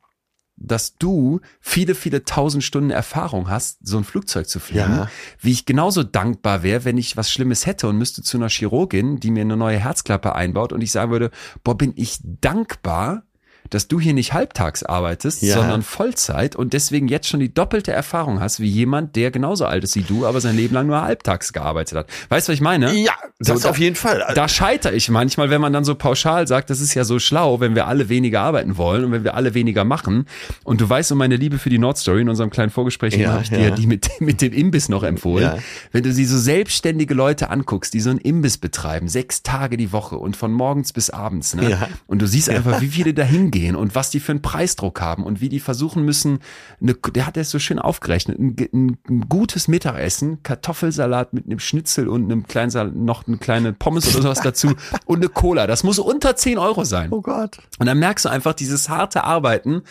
dass 0.67 0.97
du 0.97 1.41
viele, 1.61 1.95
viele 1.95 2.25
tausend 2.25 2.65
Stunden 2.65 2.91
Erfahrung 2.91 3.49
hast, 3.51 3.79
so 3.87 3.99
ein 3.99 4.05
Flugzeug 4.05 4.49
zu 4.49 4.61
fliegen, 4.61 4.81
Ja. 4.97 5.09
wie 5.41 5.53
ich 5.53 5.67
genauso 5.67 6.03
dankbar 6.03 6.63
wäre, 6.63 6.85
wenn 6.85 6.99
ich 6.99 7.17
was 7.17 7.31
Schlimmes 7.31 7.67
hätte 7.67 7.89
und 7.89 7.99
müsste 7.99 8.23
zu 8.23 8.37
einer 8.37 8.49
Chirurgin, 8.49 9.19
die 9.21 9.31
mir 9.31 9.43
eine 9.43 9.57
neue 9.57 9.79
Herzklappe 9.79 10.35
einbaut 10.35 10.73
und 10.73 10.81
ich 10.83 10.93
sagen 10.93 11.11
würde, 11.11 11.31
boah, 11.65 11.77
bin 11.77 11.93
ich 11.97 12.19
dankbar, 12.23 13.25
dass 13.71 13.89
du 13.89 13.99
hier 14.01 14.13
nicht 14.15 14.33
halbtags 14.33 14.83
arbeitest, 14.83 15.43
Ja. 15.43 15.55
sondern 15.57 15.83
Vollzeit 15.83 16.57
und 16.57 16.73
deswegen 16.73 17.09
jetzt 17.09 17.29
schon 17.29 17.41
die 17.41 17.53
doppelte 17.53 17.93
Erfahrung 17.93 18.41
hast 18.41 18.61
wie 18.61 18.69
jemand, 18.69 19.17
der 19.17 19.31
genauso 19.31 19.65
alt 19.67 19.85
ist 19.85 19.97
wie 19.97 20.03
du, 20.03 20.27
aber 20.27 20.41
sein 20.41 20.57
Leben 20.57 20.75
lang 20.75 20.87
nur 20.87 21.01
halbtags 21.03 21.53
gearbeitet 21.53 21.97
hat. 21.99 22.07
Weißt 22.29 22.49
du, 22.49 22.53
was 22.53 22.55
ich 22.57 22.61
meine? 22.61 22.93
Ja, 22.95 23.13
das 23.39 23.63
So, 23.63 23.69
auf 23.69 23.79
jeden 23.79 23.97
Fall. 23.97 24.25
Da 24.35 24.49
scheitere 24.49 24.93
ich 24.95 25.09
manchmal, 25.09 25.51
wenn 25.51 25.61
man 25.61 25.73
dann 25.73 25.85
so 25.85 25.95
pauschal 25.95 26.47
sagt, 26.47 26.71
das 26.71 26.81
ist 26.81 26.95
ja 26.95 27.05
so 27.05 27.19
schlau, 27.19 27.61
wenn 27.61 27.75
wir 27.75 27.87
alle 27.87 28.09
weniger 28.09 28.41
arbeiten 28.43 28.77
wollen 28.77 29.05
und 29.05 29.13
wenn 29.13 29.25
wir 29.25 29.35
alle 29.35 29.55
weniger 29.55 29.85
machen. 29.85 30.27
Und 30.65 30.81
du 30.81 30.89
weißt 30.89 31.13
um 31.13 31.19
meine 31.19 31.37
Liebe 31.37 31.59
für 31.59 31.71
die 31.71 31.79
Nordstory 31.79 32.21
in 32.23 32.29
unserem 32.29 32.51
kleinen 32.51 32.71
Vorgespräch, 32.71 33.15
Ja, 33.17 33.33
habe 33.33 33.43
ich 33.43 33.51
dir 33.51 33.61
ja. 33.61 33.71
die 33.71 33.87
mit, 33.87 34.09
mit 34.21 34.41
dem 34.43 34.53
Imbiss 34.53 34.89
noch 34.89 35.03
empfohlen. 35.03 35.45
Ja. 35.45 35.59
Wenn 35.93 36.03
du 36.03 36.13
sie 36.13 36.25
so 36.25 36.39
selbstständige 36.39 37.15
Leute 37.15 37.51
anguckst, 37.51 37.95
die 37.95 38.01
so 38.01 38.11
einen 38.11 38.19
Imbiss 38.19 38.59
betreiben, 38.59 39.09
sechs 39.09 39.43
Tage 39.43 39.77
die 39.77 39.93
Woche 39.93 40.17
und 40.17 40.37
von 40.37 40.53
morgens 40.53 40.93
bis 40.93 41.11
abends, 41.11 41.55
ne? 41.55 41.71
Ja. 41.71 41.89
Und 42.07 42.21
du 42.23 42.27
siehst 42.27 42.49
einfach, 42.51 42.81
wie 42.81 42.89
viele 42.89 43.15
da 43.15 43.23
hingehen 43.53 43.77
und 43.77 43.95
was 43.95 44.11
die 44.11 44.21
für 44.21 44.33
einen 44.33 44.43
Preisdruck 44.43 45.01
haben 45.01 45.25
und 45.25 45.41
wie 45.41 45.49
die 45.49 45.61
versuchen 45.61 46.05
müssen, 46.05 46.41
eine, 46.81 46.95
der 46.95 47.27
hat 47.27 47.37
es 47.37 47.51
so 47.51 47.59
schön 47.59 47.79
aufgerechnet, 47.79 48.39
ein, 48.39 48.57
ein, 48.73 48.99
ein 49.09 49.29
gutes 49.29 49.69
Mittagessen, 49.69 50.43
Kartoffelsalat 50.43 51.33
mit 51.33 51.47
einem 51.47 51.59
Schnitzel 51.59 52.09
und 52.09 52.25
einem 52.25 52.47
kleinen 52.47 52.71
Sal 52.71 52.91
noch 52.91 53.27
eine 53.27 53.37
kleine 53.37 53.73
Pommes 53.73 54.09
oder 54.15 54.23
sowas 54.23 54.41
dazu 54.43 54.75
und 55.07 55.19
eine 55.19 55.29
Cola. 55.29 55.67
Das 55.67 55.85
muss 55.85 55.99
unter 55.99 56.37
10 56.37 56.59
Euro 56.59 56.85
sein. 56.85 57.09
oh 57.13 57.21
Gott. 57.21 57.59
Und 57.79 57.87
dann 57.87 57.99
merkst 57.99 58.25
du 58.25 58.29
einfach 58.29 58.55
dieses 58.55 58.89
harte 58.89 59.25
Arbeiten. 59.25 59.83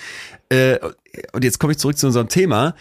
Äh, 0.50 0.80
und 1.34 1.44
jetzt 1.44 1.60
komme 1.60 1.74
ich 1.74 1.80
zurück 1.80 1.98
zu 1.98 2.08
unserem 2.08 2.30
Thema. 2.30 2.76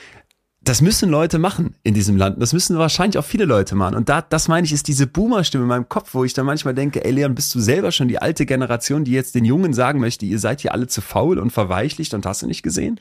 Das 0.62 0.82
müssen 0.82 1.08
Leute 1.08 1.38
machen 1.38 1.74
in 1.82 1.94
diesem 1.94 2.18
Land. 2.18 2.40
Das 2.40 2.52
müssen 2.52 2.76
wahrscheinlich 2.76 3.16
auch 3.16 3.24
viele 3.24 3.46
Leute 3.46 3.74
machen. 3.74 3.94
Und 3.94 4.10
da, 4.10 4.20
das 4.20 4.46
meine 4.46 4.66
ich, 4.66 4.74
ist 4.74 4.88
diese 4.88 5.06
Boomer-Stimme 5.06 5.64
in 5.64 5.68
meinem 5.68 5.88
Kopf, 5.88 6.12
wo 6.12 6.22
ich 6.22 6.34
dann 6.34 6.44
manchmal 6.44 6.74
denke, 6.74 7.02
ey 7.02 7.12
Leon, 7.12 7.34
bist 7.34 7.54
du 7.54 7.60
selber 7.60 7.92
schon 7.92 8.08
die 8.08 8.18
alte 8.18 8.44
Generation, 8.44 9.04
die 9.04 9.12
jetzt 9.12 9.34
den 9.34 9.46
Jungen 9.46 9.72
sagen 9.72 10.00
möchte, 10.00 10.26
ihr 10.26 10.38
seid 10.38 10.60
hier 10.60 10.72
alle 10.72 10.86
zu 10.86 11.00
faul 11.00 11.38
und 11.38 11.50
verweichlicht 11.50 12.12
und 12.12 12.26
hast 12.26 12.42
du 12.42 12.46
nicht 12.46 12.62
gesehen? 12.62 13.00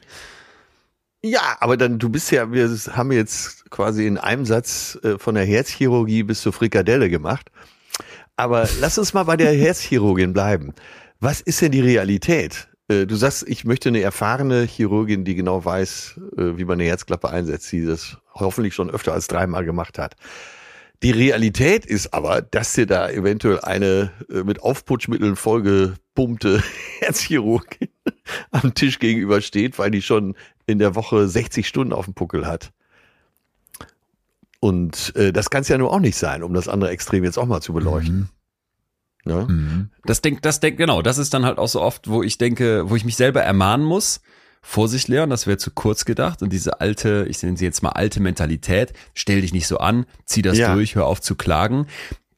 Ja, 1.22 1.58
aber 1.60 1.76
dann, 1.76 2.00
du 2.00 2.08
bist 2.08 2.32
ja, 2.32 2.50
wir 2.54 2.69
haben 2.91 3.12
jetzt 3.12 3.69
quasi 3.69 4.08
in 4.08 4.17
einem 4.17 4.45
Satz 4.45 4.98
äh, 5.04 5.17
von 5.17 5.36
der 5.36 5.43
Herzchirurgie 5.43 6.24
bis 6.24 6.41
zur 6.41 6.54
Frikadelle 6.54 7.10
gemacht. 7.10 7.52
Aber 8.38 8.69
lass 8.80 8.98
uns 8.98 9.13
mal 9.13 9.24
bei 9.24 9.36
der 9.36 9.52
Herzchirurgin 9.58 10.32
bleiben. 10.32 10.74
Was 11.19 11.41
ist 11.41 11.62
denn 11.62 11.74
die 11.74 11.82
Realität? 11.82 12.68
Äh, 12.89 13.06
Du 13.06 13.15
sagst, 13.15 13.47
ich 13.47 13.63
möchte 13.63 13.89
eine 13.89 14.02
erfahrene 14.02 14.63
Chirurgin, 14.63 15.23
die 15.23 15.36
genau 15.36 15.63
weiß, 15.63 16.19
äh, 16.38 16.58
wie 16.58 16.65
man 16.65 16.73
eine 16.73 16.86
Herzklappe 16.89 17.30
einsetzt, 17.30 17.71
die 17.71 17.86
das 17.86 18.17
hoffentlich 18.34 18.75
schon 18.75 18.89
öfter 18.89 19.13
als 19.13 19.28
dreimal 19.28 19.63
gemacht 19.63 19.97
hat. 19.97 20.15
Die 21.02 21.12
Realität 21.12 21.86
ist 21.86 22.13
aber, 22.13 22.41
dass 22.41 22.73
dir 22.73 22.86
da 22.86 23.10
eventuell 23.10 23.62
eine 23.62 24.12
äh, 24.30 24.43
mit 24.43 24.62
Aufputschmitteln 24.62 25.38
vollgepumpte 25.38 26.62
Herzchirurgin 26.99 27.88
am 28.52 28.73
Tisch 28.73 28.99
gegenüber 28.99 29.39
steht, 29.39 29.80
weil 29.80 29.91
die 29.91 30.02
schon 30.02 30.36
in 30.65 30.80
der 30.80 30.95
Woche 30.95 31.28
60 31.28 31.67
Stunden 31.67 31.93
auf 31.93 32.06
dem 32.06 32.15
Puckel 32.15 32.45
hat. 32.45 32.71
Und 34.62 35.13
das 35.15 35.49
kann 35.49 35.62
es 35.62 35.69
ja 35.69 35.78
nur 35.78 35.89
auch 35.89 36.02
nicht 36.02 36.17
sein, 36.17 36.43
um 36.43 36.54
das 36.54 36.67
andere 36.67 36.89
Extrem 36.89 37.23
jetzt 37.23 37.39
auch 37.39 37.45
mal 37.45 37.62
zu 37.62 37.71
beleuchten. 37.71 38.28
Ne? 39.29 39.89
Das 40.05 40.21
denkt, 40.21 40.43
das 40.45 40.59
denkt, 40.59 40.77
genau, 40.77 41.01
das 41.01 41.17
ist 41.17 41.33
dann 41.33 41.45
halt 41.45 41.57
auch 41.59 41.67
so 41.67 41.81
oft, 41.81 42.09
wo 42.09 42.23
ich 42.23 42.37
denke, 42.37 42.89
wo 42.89 42.95
ich 42.95 43.05
mich 43.05 43.15
selber 43.15 43.41
ermahnen 43.41 43.85
muss. 43.85 44.21
Vorsicht, 44.61 45.07
Leon, 45.07 45.29
das 45.29 45.47
wäre 45.47 45.57
zu 45.57 45.71
kurz 45.71 46.03
gedacht. 46.03 46.41
Und 46.41 46.51
diese 46.51 46.81
alte, 46.81 47.25
ich 47.29 47.41
nenne 47.41 47.55
sie 47.57 47.63
jetzt 47.65 47.81
mal 47.81 47.91
alte 47.91 48.19
Mentalität, 48.19 48.91
stell 49.13 49.39
dich 49.41 49.53
nicht 49.53 49.67
so 49.67 49.77
an, 49.77 50.05
zieh 50.25 50.41
das 50.41 50.57
Ja. 50.57 50.73
durch, 50.73 50.95
hör 50.95 51.05
auf 51.05 51.21
zu 51.21 51.35
klagen. 51.35 51.87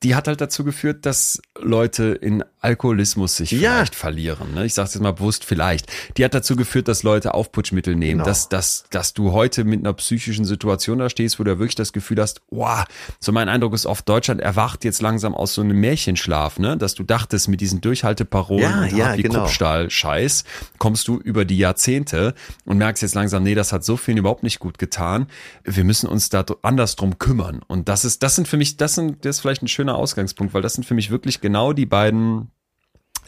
die 0.03 0.15
hat 0.15 0.27
halt 0.27 0.41
dazu 0.41 0.63
geführt, 0.63 1.05
dass 1.05 1.39
Leute 1.59 2.05
in 2.05 2.43
Alkoholismus 2.61 3.35
sich 3.37 3.51
Ja. 3.51 3.71
vielleicht 3.71 3.95
verlieren. 3.95 4.53
Ne? 4.53 4.65
Ich 4.65 4.73
sage 4.75 4.89
jetzt 4.93 5.01
mal 5.01 5.11
bewusst 5.13 5.43
vielleicht. 5.45 5.87
Die 6.17 6.23
hat 6.23 6.33
dazu 6.33 6.55
geführt, 6.55 6.87
dass 6.87 7.03
Leute 7.03 7.33
Aufputschmittel 7.33 7.95
nehmen, 7.95 8.11
Genau. 8.19 8.25
dass, 8.25 8.49
dass, 8.49 8.85
dass 8.91 9.13
du 9.13 9.31
heute 9.31 9.63
mit 9.63 9.79
einer 9.79 9.93
psychischen 9.93 10.45
Situation 10.45 10.99
da 10.99 11.09
stehst, 11.09 11.39
wo 11.39 11.43
du 11.43 11.57
wirklich 11.59 11.75
das 11.75 11.91
Gefühl 11.91 12.21
hast, 12.21 12.41
wow, 12.51 12.85
so 13.19 13.31
mein 13.31 13.49
Eindruck 13.49 13.73
ist 13.73 13.85
oft, 13.85 14.07
Deutschland 14.07 14.41
erwacht 14.41 14.83
jetzt 14.83 15.01
langsam 15.01 15.33
aus 15.33 15.53
so 15.55 15.61
einem 15.61 15.79
Märchenschlaf, 15.79 16.59
ne? 16.59 16.77
dass 16.77 16.93
du 16.93 17.03
dachtest, 17.03 17.47
mit 17.47 17.61
diesen 17.61 17.81
Durchhalteparolen 17.81 18.61
Ja, 18.61 18.81
und 18.83 18.95
ja, 18.97 19.17
wie 19.17 19.23
genau. 19.23 19.39
Kruppstahl-Scheiß 19.39 20.43
kommst 20.77 21.07
du 21.07 21.17
über 21.17 21.45
die 21.45 21.57
Jahrzehnte 21.57 22.35
und 22.65 22.77
merkst 22.77 23.01
jetzt 23.01 23.15
langsam, 23.15 23.41
nee, 23.43 23.55
das 23.55 23.73
hat 23.73 23.83
so 23.83 23.97
vielen 23.97 24.17
überhaupt 24.17 24.43
nicht 24.43 24.59
gut 24.59 24.77
getan. 24.77 25.27
Wir 25.63 25.83
müssen 25.83 26.07
uns 26.07 26.29
da 26.29 26.45
anders 26.61 26.95
drum 26.95 27.17
kümmern. 27.17 27.61
Und 27.67 27.89
das 27.89 28.05
ist, 28.05 28.21
das 28.23 28.35
sind 28.35 28.47
für 28.47 28.57
mich, 28.57 28.77
das 28.77 28.93
sind, 28.95 29.25
das 29.25 29.37
ist 29.37 29.39
vielleicht 29.41 29.63
ein 29.63 29.67
schöner 29.67 29.95
Ausgangspunkt, 29.95 30.53
weil 30.53 30.61
das 30.61 30.73
sind 30.73 30.83
für 30.83 30.93
mich 30.93 31.09
wirklich 31.09 31.41
genau 31.41 31.73
die 31.73 31.85
beiden 31.85 32.50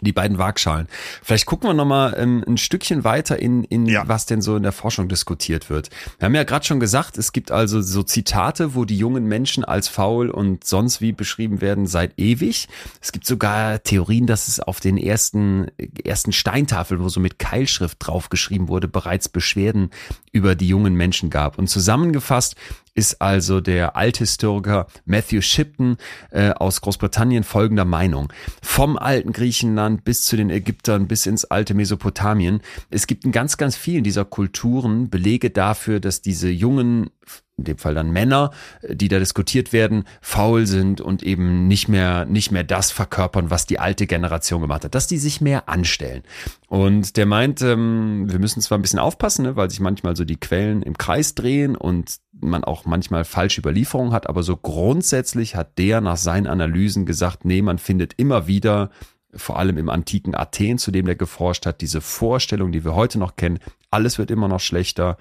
die 0.03 0.13
beiden 0.13 0.37
Waagschalen. 0.37 0.87
Vielleicht 1.21 1.45
gucken 1.45 1.69
wir 1.69 1.73
noch 1.73 1.85
mal 1.85 2.15
ähm, 2.17 2.43
ein 2.47 2.57
Stückchen 2.57 3.03
weiter 3.03 3.39
in, 3.39 3.63
in 3.63 3.85
Ja. 3.85 4.07
was 4.07 4.25
denn 4.25 4.41
so 4.41 4.55
in 4.55 4.63
der 4.63 4.71
Forschung 4.71 5.07
diskutiert 5.09 5.69
wird. 5.69 5.89
Wir 6.19 6.25
haben 6.25 6.35
ja 6.35 6.43
gerade 6.43 6.65
schon 6.65 6.79
gesagt, 6.79 7.17
es 7.17 7.31
gibt 7.31 7.51
also 7.51 7.81
so 7.81 8.03
Zitate, 8.03 8.75
wo 8.75 8.85
die 8.85 8.97
jungen 8.97 9.25
Menschen 9.25 9.63
als 9.63 9.87
faul 9.87 10.29
und 10.29 10.63
sonst 10.63 11.01
wie 11.01 11.11
beschrieben 11.11 11.61
werden 11.61 11.87
seit 11.87 12.17
ewig. 12.17 12.67
Es 13.01 13.11
gibt 13.11 13.25
sogar 13.25 13.81
Theorien, 13.83 14.27
dass 14.27 14.47
es 14.47 14.59
auf 14.59 14.79
den 14.79 14.97
ersten, 14.97 15.67
ersten 16.03 16.31
Steintafeln, 16.31 17.01
wo 17.01 17.09
so 17.09 17.19
mit 17.19 17.39
Keilschrift 17.39 17.97
draufgeschrieben 17.99 18.67
wurde, 18.67 18.87
bereits 18.87 19.29
Beschwerden 19.29 19.89
über 20.31 20.55
die 20.55 20.67
jungen 20.67 20.95
Menschen 20.95 21.29
gab. 21.29 21.57
Und 21.57 21.67
zusammengefasst 21.67 22.55
ist 22.95 23.21
also 23.21 23.59
der 23.59 23.95
Althistoriker 23.95 24.87
Matthew 25.05 25.41
Shipton 25.41 25.97
äh, 26.31 26.51
aus 26.51 26.81
Großbritannien 26.81 27.43
folgender 27.43 27.85
Meinung. 27.85 28.31
Vom 28.61 28.97
alten 28.97 29.33
Griechenland 29.33 30.03
bis 30.03 30.23
zu 30.23 30.37
den 30.37 30.49
Ägyptern 30.49 31.07
bis 31.07 31.25
ins 31.25 31.45
alte 31.45 31.73
Mesopotamien. 31.73 32.61
Es 32.89 33.07
gibt 33.07 33.25
in 33.25 33.31
ganz, 33.31 33.57
ganz 33.57 33.75
vielen 33.75 34.03
dieser 34.03 34.25
Kulturen 34.25 35.09
Belege 35.09 35.49
dafür, 35.49 35.99
dass 35.99 36.21
diese 36.21 36.49
jungen 36.49 37.09
in 37.57 37.65
dem 37.65 37.77
Fall 37.77 37.93
dann 37.93 38.11
Männer, 38.11 38.51
die 38.87 39.07
da 39.07 39.19
diskutiert 39.19 39.73
werden, 39.73 40.05
faul 40.21 40.65
sind 40.65 41.01
und 41.01 41.21
eben 41.21 41.67
nicht 41.67 41.87
mehr, 41.87 42.25
nicht 42.25 42.51
mehr 42.51 42.63
das 42.63 42.91
verkörpern, 42.91 43.51
was 43.51 43.67
die 43.67 43.79
alte 43.79 44.07
Generation 44.07 44.61
gemacht 44.61 44.83
hat, 44.83 44.95
dass 44.95 45.05
die 45.05 45.19
sich 45.19 45.39
mehr 45.39 45.69
anstellen. 45.69 46.23
Und 46.67 47.15
der 47.15 47.27
meint, 47.27 47.61
ähm, 47.61 48.25
wir 48.29 48.39
müssen 48.39 48.61
zwar 48.61 48.79
ein 48.79 48.81
bisschen 48.81 48.99
aufpassen, 48.99 49.43
ne, 49.45 49.55
weil 49.55 49.69
sich 49.69 49.79
manchmal 49.79 50.15
so 50.15 50.25
die 50.25 50.39
Quellen 50.39 50.81
im 50.81 50.97
Kreis 50.97 51.35
drehen 51.35 51.75
und 51.75 52.17
man 52.31 52.63
auch 52.63 52.85
manchmal 52.85 53.23
falsche 53.23 53.61
Überlieferungen 53.61 54.13
hat, 54.13 54.27
aber 54.27 54.41
so 54.41 54.57
grundsätzlich 54.57 55.55
hat 55.55 55.77
der 55.77 56.01
nach 56.01 56.17
seinen 56.17 56.47
Analysen 56.47 57.05
gesagt, 57.05 57.45
nee, 57.45 57.61
man 57.61 57.77
findet 57.77 58.13
immer 58.17 58.47
wieder 58.47 58.89
vor 59.35 59.57
allem 59.57 59.77
im 59.77 59.89
antiken 59.89 60.35
Athen, 60.35 60.77
zu 60.77 60.91
dem 60.91 61.05
der 61.05 61.15
geforscht 61.15 61.65
hat, 61.65 61.81
diese 61.81 62.01
Vorstellung, 62.01 62.71
die 62.71 62.83
wir 62.83 62.95
heute 62.95 63.19
noch 63.19 63.35
kennen, 63.35 63.59
alles 63.89 64.17
wird 64.17 64.31
immer 64.31 64.47
noch 64.47 64.59
schlechter, 64.59 65.17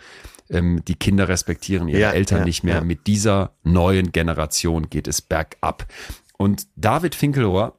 ähm, 0.52 0.82
die 0.86 0.94
Kinder 0.94 1.28
respektieren 1.28 1.88
ihre 1.88 2.00
Ja, 2.00 2.10
Eltern 2.12 2.40
ja, 2.40 2.44
nicht 2.44 2.62
mehr, 2.62 2.76
ja. 2.76 2.80
mit 2.82 3.06
dieser 3.06 3.52
neuen 3.64 4.12
Generation 4.12 4.88
geht 4.90 5.08
es 5.08 5.20
bergab. 5.20 5.86
Und 6.36 6.66
David 6.76 7.14
Finkelrohr, 7.14 7.78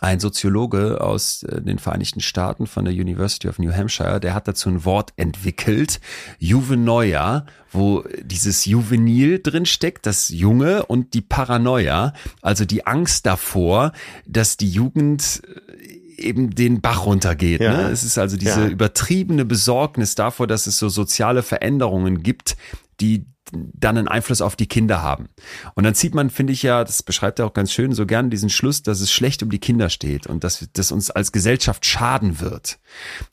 ein 0.00 0.20
Soziologe 0.20 1.00
aus 1.00 1.42
äh, 1.42 1.60
den 1.60 1.78
Vereinigten 1.78 2.20
Staaten 2.20 2.66
von 2.66 2.84
der 2.84 2.94
University 2.94 3.48
of 3.48 3.58
New 3.58 3.72
Hampshire, 3.72 4.20
der 4.20 4.32
hat 4.32 4.46
dazu 4.46 4.68
ein 4.68 4.84
Wort 4.84 5.12
entwickelt, 5.16 6.00
Juvenoia, 6.38 7.46
wo 7.72 8.04
dieses 8.22 8.64
Juvenil 8.64 9.40
drin 9.42 9.66
steckt, 9.66 10.06
das 10.06 10.28
Junge 10.28 10.86
und 10.86 11.14
die 11.14 11.20
Paranoia, 11.20 12.12
also 12.42 12.64
die 12.64 12.86
Angst 12.86 13.26
davor, 13.26 13.92
dass 14.24 14.56
die 14.56 14.70
Jugend 14.70 15.42
äh, 15.44 15.87
eben 16.18 16.50
den 16.50 16.80
Bach 16.80 17.06
runtergeht. 17.06 17.60
Ja. 17.60 17.76
Ne? 17.76 17.88
Es 17.90 18.02
ist 18.04 18.18
also 18.18 18.36
diese 18.36 18.62
Ja. 18.62 18.68
übertriebene 18.68 19.44
Besorgnis 19.44 20.14
davor, 20.14 20.46
dass 20.46 20.66
es 20.66 20.78
so 20.78 20.88
soziale 20.88 21.42
Veränderungen 21.42 22.22
gibt, 22.22 22.56
die 23.00 23.26
dann 23.52 23.96
einen 23.96 24.08
Einfluss 24.08 24.42
auf 24.42 24.56
die 24.56 24.66
Kinder 24.66 25.00
haben. 25.02 25.30
Und 25.74 25.84
dann 25.84 25.94
zieht 25.94 26.14
man, 26.14 26.28
finde 26.28 26.52
ich 26.52 26.62
ja, 26.62 26.84
das 26.84 27.02
beschreibt 27.02 27.38
er 27.38 27.46
auch 27.46 27.54
ganz 27.54 27.72
schön, 27.72 27.92
so 27.92 28.04
gern 28.04 28.28
diesen 28.28 28.50
Schluss, 28.50 28.82
dass 28.82 29.00
es 29.00 29.10
schlecht 29.10 29.42
um 29.42 29.48
die 29.48 29.58
Kinder 29.58 29.88
steht 29.88 30.26
und 30.26 30.44
dass 30.44 30.68
das 30.74 30.92
uns 30.92 31.10
als 31.10 31.32
Gesellschaft 31.32 31.86
schaden 31.86 32.40
wird. 32.40 32.78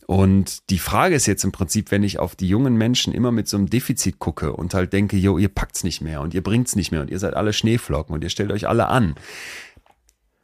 Und 0.07 0.69
die 0.69 0.79
Frage 0.79 1.15
ist 1.15 1.25
jetzt 1.25 1.43
im 1.43 1.51
Prinzip, 1.51 1.91
wenn 1.91 2.03
ich 2.03 2.17
auf 2.17 2.35
die 2.37 2.47
jungen 2.47 2.75
Menschen 2.77 3.13
immer 3.13 3.33
mit 3.33 3.49
so 3.49 3.57
einem 3.57 3.69
Defizit 3.69 4.19
gucke 4.19 4.53
und 4.53 4.73
halt 4.73 4.93
denke, 4.93 5.17
jo, 5.17 5.37
ihr 5.37 5.49
packt's 5.49 5.83
nicht 5.83 5.99
mehr 5.99 6.21
und 6.21 6.33
ihr 6.33 6.43
bringt's 6.43 6.77
nicht 6.77 6.93
mehr 6.93 7.01
und 7.01 7.09
ihr 7.09 7.19
seid 7.19 7.33
alle 7.33 7.51
Schneeflocken 7.51 8.15
und 8.15 8.23
ihr 8.23 8.29
stellt 8.29 8.53
euch 8.53 8.69
alle 8.69 8.87
an. 8.87 9.15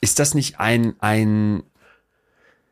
Ist 0.02 0.20
das 0.20 0.34
nicht 0.34 0.60
ein, 0.60 0.96
ein, 1.00 1.64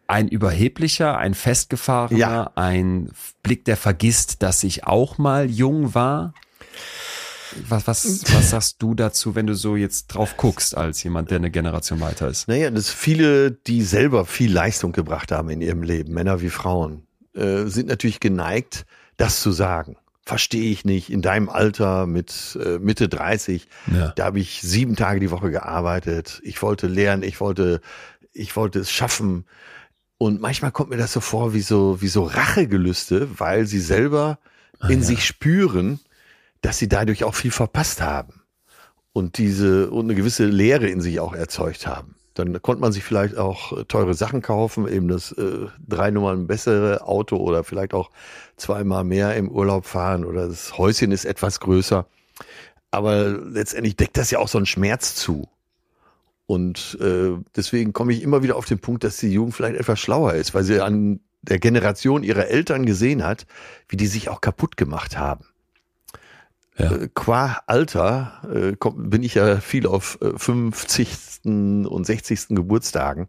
ein 0.09 0.27
überheblicher, 0.27 1.17
ein 1.17 1.33
festgefahrener, 1.33 2.17
Ja. 2.19 2.51
ein 2.55 3.11
Blick, 3.43 3.65
der 3.65 3.77
vergisst, 3.77 4.41
dass 4.43 4.63
ich 4.63 4.85
auch 4.85 5.17
mal 5.17 5.49
jung 5.49 5.93
war? 5.93 6.33
Was, 7.67 7.87
was, 7.87 8.23
was 8.33 8.49
sagst 8.51 8.75
du 8.81 8.93
dazu, 8.93 9.33
wenn 9.35 9.47
du 9.47 9.55
so 9.55 9.75
jetzt 9.75 10.07
drauf 10.07 10.37
guckst, 10.37 10.77
als 10.77 11.01
jemand, 11.03 11.31
der 11.31 11.37
eine 11.37 11.49
Generation 11.51 11.99
weiter 11.99 12.27
ist? 12.27 12.47
Naja, 12.47 12.69
das 12.69 12.89
viele, 12.89 13.51
die 13.51 13.81
selber 13.81 14.25
viel 14.25 14.51
Leistung 14.53 14.91
gebracht 14.91 15.31
haben 15.31 15.49
in 15.49 15.61
ihrem 15.61 15.81
Leben, 15.81 16.13
Männer 16.13 16.41
wie 16.41 16.49
Frauen, 16.49 17.07
äh, 17.35 17.65
sind 17.65 17.87
natürlich 17.87 18.19
geneigt, 18.19 18.85
das 19.17 19.41
zu 19.41 19.51
sagen. 19.51 19.97
Verstehe 20.25 20.71
ich 20.71 20.85
nicht. 20.85 21.09
In 21.09 21.23
deinem 21.23 21.49
Alter 21.49 22.05
mit 22.05 22.57
äh, 22.63 22.77
Mitte 22.77 23.09
30, 23.09 23.67
Ja. 23.91 24.09
da 24.15 24.25
habe 24.25 24.39
ich 24.39 24.61
sieben 24.61 24.95
Tage 24.95 25.19
die 25.19 25.31
Woche 25.31 25.49
gearbeitet. 25.49 26.39
Ich 26.43 26.61
wollte 26.61 26.85
lernen, 26.85 27.23
ich 27.23 27.41
wollte, 27.41 27.81
ich 28.31 28.55
wollte 28.55 28.77
es 28.79 28.91
schaffen. 28.91 29.45
Und 30.19 30.41
manchmal 30.41 30.73
kommt 30.73 30.89
mir 30.89 30.97
das 30.97 31.13
so 31.13 31.21
vor 31.21 31.53
wie 31.53 31.61
so, 31.61 32.01
wie 32.01 32.09
so 32.09 32.23
Rachegelüste, 32.23 33.39
weil 33.39 33.65
sie 33.65 33.79
selber 33.79 34.37
in 34.89 35.01
sich 35.01 35.25
spüren, 35.25 36.01
dass 36.61 36.77
sie 36.77 36.89
dadurch 36.89 37.23
auch 37.23 37.35
viel 37.35 37.51
verpasst 37.51 38.01
haben 38.01 38.41
und 39.13 39.37
diese 39.37 39.89
und 39.89 40.05
eine 40.05 40.15
gewisse 40.15 40.45
Leere 40.45 40.87
in 40.87 40.99
sich 40.99 41.21
auch 41.21 41.33
erzeugt 41.33 41.87
haben. 41.87 42.15
Dann 42.33 42.61
konnte 42.61 42.81
man 42.81 42.91
sich 42.91 43.03
vielleicht 43.03 43.37
auch 43.37 43.77
äh, 43.77 43.85
teure 43.85 44.13
Sachen 44.13 44.41
kaufen, 44.41 44.89
eben 44.89 45.07
das 45.07 45.31
äh, 45.31 45.67
drei 45.87 46.11
Nummern 46.11 46.47
bessere 46.47 47.07
Auto 47.07 47.37
oder 47.37 47.63
vielleicht 47.63 47.93
auch 47.93 48.11
zweimal 48.57 49.05
mehr 49.05 49.35
im 49.37 49.49
Urlaub 49.49 49.85
fahren 49.85 50.25
oder 50.25 50.49
das 50.49 50.77
Häuschen 50.77 51.13
ist 51.13 51.23
etwas 51.23 51.61
größer. 51.61 52.05
Aber 52.91 53.29
letztendlich 53.29 53.95
deckt 53.95 54.17
das 54.17 54.31
ja 54.31 54.39
auch 54.39 54.49
so 54.49 54.57
einen 54.57 54.65
Schmerz 54.65 55.15
zu. 55.15 55.47
Und 56.49 56.97
äh, 56.99 57.37
deswegen 57.55 57.93
komme 57.93 58.11
ich 58.11 58.23
immer 58.23 58.41
wieder 58.41 58.55
auf 58.55 58.65
den 58.65 58.79
Punkt, 58.79 59.03
dass 59.03 59.17
die 59.17 59.31
Jugend 59.31 59.53
vielleicht 59.53 59.75
etwas 59.75 59.99
schlauer 59.99 60.33
ist, 60.33 60.55
weil 60.55 60.63
sie 60.63 60.81
an 60.81 61.19
der 61.43 61.59
Generation 61.59 62.23
ihrer 62.23 62.47
Eltern 62.47 62.87
gesehen 62.87 63.23
hat, 63.23 63.45
wie 63.87 63.97
die 63.97 64.07
sich 64.07 64.29
auch 64.29 64.41
kaputt 64.41 64.75
gemacht 64.75 65.15
haben. 65.15 65.45
Ja. 66.75 66.91
Äh, 66.91 67.09
Qua 67.13 67.59
Alter 67.67 68.41
äh, 68.51 68.75
komm, 68.79 69.11
bin 69.11 69.21
ich 69.21 69.35
ja 69.35 69.61
viel 69.61 69.85
auf 69.85 70.17
äh, 70.23 70.35
50. 70.35 71.41
und 71.45 72.03
60. 72.07 72.47
Geburtstagen. 72.49 73.27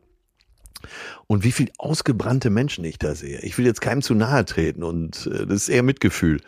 Und 1.27 1.45
wie 1.45 1.53
viel 1.53 1.71
ausgebrannte 1.77 2.49
Menschen 2.49 2.85
ich 2.85 2.99
da 2.99 3.15
sehe. 3.15 3.41
Ich 3.41 3.59
will 3.59 3.67
jetzt 3.67 3.83
keinem 3.83 4.01
zu 4.01 4.15
nahe 4.15 4.47
treten 4.47 4.83
und 4.83 5.27
äh, 5.27 5.45
das 5.45 5.65
ist 5.65 5.69
eher 5.69 5.83
Mitgefühl, 5.83 6.41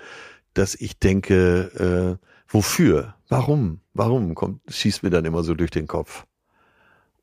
dass 0.55 0.75
ich 0.75 0.99
denke, 0.99 2.19
äh, 2.19 2.27
wofür? 2.49 3.15
Warum? 3.29 3.81
Warum 3.93 4.35
kommt, 4.35 4.63
schießt 4.73 5.03
mir 5.03 5.11
dann 5.11 5.27
immer 5.27 5.43
so 5.43 5.55
durch 5.55 5.71
den 5.71 5.87
Kopf? 5.87 6.25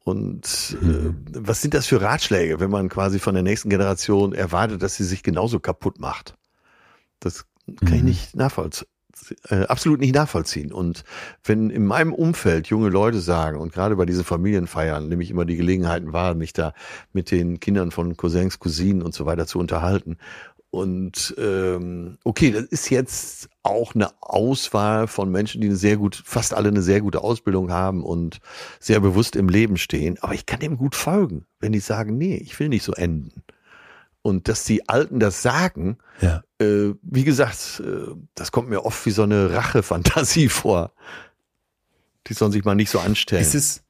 Und 0.10 0.78
äh, 0.82 1.13
was 1.34 1.62
sind 1.62 1.74
das 1.74 1.88
für 1.88 2.02
Ratschläge, 2.02 2.60
wenn 2.60 2.72
man 2.72 2.89
quasi 2.89 3.19
von 3.19 3.34
der 3.36 3.43
nächsten 3.43 3.69
Generation 3.69 4.34
erwartet, 4.34 4.82
dass 4.82 4.95
sie 4.95 5.04
sich 5.06 5.24
genauso 5.24 5.60
kaputt 5.60 6.00
macht? 6.00 6.36
Das 7.19 7.45
kann 7.86 7.98
ich 7.98 8.02
Mhm. 8.02 8.08
nicht 8.08 8.36
nachvollziehen. 8.36 8.88
Äh, 9.50 9.65
absolut 9.65 10.00
nicht 10.00 10.15
nachvollziehen. 10.15 10.72
Und 10.72 11.04
wenn 11.43 11.69
in 11.69 11.86
meinem 11.86 12.13
Umfeld 12.13 12.67
junge 12.67 12.89
Leute 12.89 13.19
sagen, 13.19 13.60
und 13.60 13.74
gerade 13.74 13.95
bei 13.95 14.06
diesen 14.06 14.24
Familienfeiern 14.24 15.10
nehme 15.10 15.24
ich 15.24 15.30
immer 15.32 15.45
die 15.45 15.58
Gelegenheiten 15.58 16.13
wahr, 16.13 16.36
mich 16.36 16.54
da 16.54 16.74
mit 17.13 17.30
den 17.32 17.60
Kindern 17.60 17.91
von 17.91 18.15
Cousins, 18.17 18.60
Cousinen 18.60 19.02
und 19.02 19.13
so 19.13 19.26
weiter 19.26 19.45
zu 19.45 19.60
unterhalten. 19.60 20.17
Und 20.72 21.34
ähm, 21.40 22.20
okay, 22.24 22.52
das 22.52 22.66
ist 22.66 22.90
jetzt 22.92 23.50
auch 23.64 23.96
eine 23.96 24.10
Auswahl 24.22 25.08
von 25.08 25.32
Menschen, 25.32 25.62
die 25.62 25.68
eine 25.68 25.76
sehr 25.76 25.98
gut, 25.98 26.22
fast 26.26 26.54
alle 26.54 26.70
eine 26.70 26.84
sehr 26.84 27.02
gute 27.02 27.22
Ausbildung 27.24 27.72
haben 27.72 28.04
und 28.04 28.40
sehr 28.80 29.00
bewusst 29.00 29.36
im 29.36 29.50
Leben 29.50 29.78
stehen. 29.78 30.20
Aber 30.22 30.34
ich 30.36 30.46
kann 30.46 30.60
dem 30.60 30.78
gut 30.78 30.94
folgen, 30.96 31.46
wenn 31.60 31.72
die 31.72 31.80
sagen, 31.80 32.18
nee, 32.18 32.36
ich 32.36 32.60
will 32.60 32.70
nicht 32.70 32.84
so 32.84 32.94
enden. 32.94 33.42
Und 34.22 34.48
dass 34.48 34.64
die 34.64 34.88
Alten 34.90 35.20
das 35.20 35.42
sagen, 35.42 35.98
Ja. 36.22 36.44
äh, 36.60 36.94
wie 37.02 37.24
gesagt, 37.24 37.82
äh, 37.84 38.14
das 38.36 38.52
kommt 38.52 38.70
mir 38.70 38.86
oft 38.86 39.04
wie 39.08 39.12
so 39.12 39.24
eine 39.24 39.52
Rachefantasie 39.54 40.50
vor. 40.50 40.92
Die 42.28 42.34
sollen 42.34 42.52
sich 42.52 42.64
mal 42.66 42.76
nicht 42.76 42.92
so 42.92 43.00
anstellen. 43.00 43.42
Ist 43.42 43.56
es, 43.56 43.82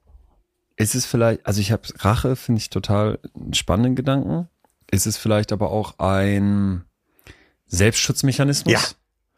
ist 0.78 0.96
es 0.96 1.06
vielleicht, 1.06 1.46
also 1.46 1.60
ich 1.60 1.74
habe 1.74 1.84
Rache, 1.98 2.38
finde 2.38 2.60
ich 2.60 2.70
total 2.70 3.20
einen 3.36 3.54
spannenden 3.54 3.96
Gedanken. 3.96 4.48
Ist 4.92 5.08
es 5.08 5.18
vielleicht 5.18 5.52
aber 5.52 5.72
auch 5.72 6.00
ein 6.00 6.84
Selbstschutzmechanismus? 7.68 8.74
Ja. 8.74 8.80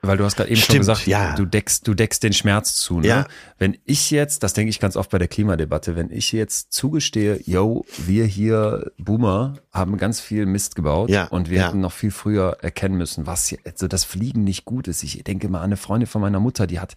weil 0.04 0.18
du 0.18 0.24
hast 0.24 0.36
gerade 0.36 0.50
eben 0.50 0.58
schon 0.58 0.64
Stimmt, 0.64 0.80
gesagt, 0.80 1.06
ja. 1.06 1.36
du 1.36 1.46
deckst, 1.46 1.88
du 1.88 1.94
deckst 1.94 2.24
den 2.24 2.34
Schmerz 2.34 2.76
zu. 2.78 3.02
Ne? 3.02 3.08
Ja. 3.08 3.28
Wenn 3.60 3.78
ich 3.86 4.10
jetzt, 4.10 4.42
das 4.42 4.54
denke 4.54 4.72
ich 4.72 4.80
ganz 4.80 4.96
oft 4.96 5.12
bei 5.12 5.20
der 5.20 5.28
Klimadebatte, 5.28 5.96
wenn 5.96 6.10
ich 6.10 6.32
jetzt 6.32 6.74
zugestehe, 6.74 7.40
yo, 7.46 7.86
wir 8.00 8.26
hier 8.26 8.92
Boomer 8.98 9.56
haben 9.72 9.98
ganz 9.98 10.20
viel 10.20 10.48
Mist 10.48 10.76
gebaut 10.76 11.12
Ja, 11.12 11.26
und 11.26 11.52
wir 11.52 11.60
ja. 11.60 11.68
hätten 11.68 11.82
noch 11.82 11.92
viel 11.92 12.10
früher 12.10 12.58
erkennen 12.62 12.98
müssen, 12.98 13.28
was 13.28 13.46
hier, 13.48 13.60
also 13.64 13.88
das 13.88 14.04
Fliegen 14.04 14.44
nicht 14.44 14.66
gut 14.66 14.88
ist. 14.88 15.04
Ich 15.04 15.24
denke 15.24 15.50
mal 15.50 15.60
an 15.60 15.66
eine 15.66 15.78
Freundin 15.78 16.08
von 16.08 16.22
meiner 16.22 16.40
Mutter, 16.40 16.66
die 16.66 16.80
hat 16.80 16.96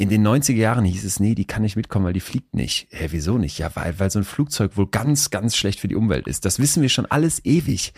in 0.00 0.08
den 0.08 0.24
90er 0.26 0.54
Jahren 0.54 0.84
hieß 0.84 1.04
es, 1.04 1.18
nee, 1.18 1.34
die 1.34 1.44
kann 1.44 1.62
nicht 1.62 1.74
mitkommen, 1.74 2.06
weil 2.06 2.12
die 2.12 2.20
fliegt 2.20 2.54
nicht. 2.54 2.86
Hä, 2.90 3.08
wieso 3.10 3.36
nicht? 3.36 3.58
Ja, 3.58 3.74
weil, 3.74 3.98
weil 3.98 4.10
so 4.10 4.20
ein 4.20 4.24
Flugzeug 4.24 4.76
wohl 4.76 4.86
ganz, 4.86 5.30
ganz 5.30 5.56
schlecht 5.56 5.80
für 5.80 5.88
die 5.88 5.96
Umwelt 5.96 6.28
ist. 6.28 6.44
Das 6.44 6.60
wissen 6.60 6.82
wir 6.82 6.88
schon 6.88 7.04
alles 7.06 7.44
ewig. 7.44 7.92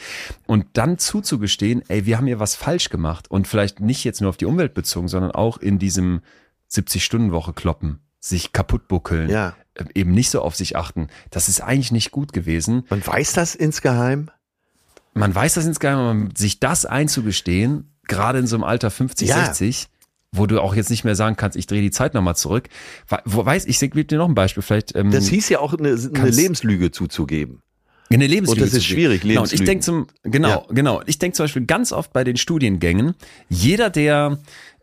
Und 0.47 0.65
dann 0.73 0.97
zuzugestehen, 0.99 1.83
ey, 1.89 2.07
wir 2.07 2.17
haben 2.17 2.27
hier 2.27 2.41
was 2.41 2.57
falsch 2.57 2.89
gemacht 2.89 3.31
und 3.31 3.47
vielleicht 3.47 3.81
nicht 3.81 4.03
jetzt 4.05 4.23
nur 4.23 4.31
auf 4.31 4.39
die 4.39 4.47
Umwelt 4.47 4.73
bezogen, 4.73 5.09
sondern 5.09 5.31
auch 5.33 5.59
in 5.59 5.79
diesem 5.79 6.23
70-Stunden-Woche 6.71 7.53
kloppen, 7.53 8.01
sich 8.19 8.53
kaputt 8.53 8.89
buckeln, 8.89 9.29
Ja. 9.29 9.55
äh, 9.75 9.85
eben 9.95 10.13
nicht 10.13 10.31
so 10.31 10.41
auf 10.41 10.57
sich 10.57 10.77
achten. 10.77 11.09
Das 11.31 11.49
ist 11.51 11.61
eigentlich 11.61 11.93
nicht 11.93 12.13
gut 12.13 12.33
gewesen. 12.33 12.85
Man 12.89 13.07
weiß 13.07 13.35
das 13.35 13.55
insgeheim. 13.55 14.31
Man 15.13 15.35
weiß 15.35 15.55
das 15.55 15.67
insgeheim, 15.67 15.99
aber 15.99 16.29
sich 16.35 16.61
das 16.61 16.87
einzugestehen, 16.87 17.93
gerade 18.09 18.39
in 18.39 18.47
so 18.47 18.57
einem 18.57 18.65
Alter 18.65 18.91
50, 18.91 19.29
Ja. 19.29 19.45
60, 19.45 19.89
wo 20.33 20.47
du 20.47 20.61
auch 20.61 20.75
jetzt 20.75 20.91
nicht 20.91 21.05
mehr 21.05 21.17
sagen 21.17 21.37
kannst, 21.37 21.57
ich 21.57 21.67
drehe 21.67 21.83
die 21.83 21.91
Zeit 21.91 22.15
nochmal 22.15 22.37
zurück. 22.37 22.69
Wo 23.25 23.45
weiß 23.45 23.67
ich, 23.67 23.81
gebe 23.81 24.05
dir 24.05 24.19
noch 24.19 24.29
ein 24.29 24.35
Beispiel, 24.35 24.63
vielleicht 24.63 24.95
ähm, 24.95 25.11
Das 25.11 25.27
hieß 25.29 25.49
ja 25.49 25.59
auch 25.61 25.75
eine, 25.75 25.89
eine 25.91 26.31
Lebenslüge 26.31 26.91
zuzugeben. 26.93 27.63
eine 28.13 28.27
Lebenslüge. 28.27 28.63
Und 28.63 28.67
das 28.69 28.77
ist 28.77 28.85
schwierig, 28.87 29.23
Genau, 29.23 29.43
und 29.43 29.53
ich 29.53 29.61
Lebenslügen. 29.61 29.67
denke 29.67 29.85
zum 30.23 30.31
genau, 30.33 30.49
Ja. 30.49 30.63
genau. 30.75 31.03
Ich 31.07 31.19
denke 31.19 31.37
zum 31.37 31.45
Beispiel 31.45 31.67
ganz 31.67 31.93
oft 31.93 32.13
bei 32.13 32.23
den 32.25 32.37
Studiengängen, 32.37 33.15
jeder, 33.49 33.91
der 33.91 34.39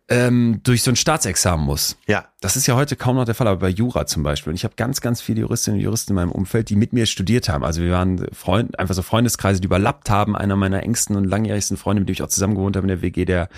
ähm, 0.10 0.62
durch 0.64 0.84
so 0.84 0.92
ein 0.92 0.96
Staatsexamen 0.96 1.66
muss, 1.66 1.98
Ja. 2.08 2.30
das 2.40 2.56
ist 2.56 2.66
ja 2.66 2.78
heute 2.78 2.96
kaum 2.96 3.18
noch 3.18 3.26
der 3.26 3.36
Fall, 3.36 3.46
aber 3.48 3.60
bei 3.60 3.68
Jura 3.68 4.06
zum 4.06 4.24
Beispiel. 4.24 4.52
Und 4.52 4.56
ich 4.56 4.64
habe 4.64 4.76
ganz, 4.78 5.02
ganz 5.02 5.20
viele 5.20 5.42
Juristinnen 5.42 5.80
und 5.80 5.84
Juristen 5.84 6.14
in 6.14 6.16
meinem 6.16 6.32
Umfeld, 6.32 6.70
die 6.70 6.78
mit 6.78 6.94
mir 6.94 7.06
studiert 7.06 7.50
haben. 7.50 7.66
Also 7.66 7.82
wir 7.82 7.92
waren 7.92 8.26
Freund, 8.32 8.80
einfach 8.80 8.96
so 8.96 9.02
Freundeskreise, 9.02 9.60
die 9.60 9.66
überlappt 9.66 10.10
haben. 10.10 10.38
Einer 10.38 10.56
meiner 10.56 10.82
engsten 10.84 11.18
und 11.18 11.26
langjährigsten 11.26 11.76
Freunde, 11.76 12.00
mit 12.00 12.08
dem 12.08 12.14
ich 12.14 12.24
auch 12.24 12.30
zusammen 12.30 12.56
gewohnt 12.56 12.78
habe 12.78 12.86
in 12.86 12.88
der 12.88 13.02
WG, 13.02 13.26
der, 13.26 13.50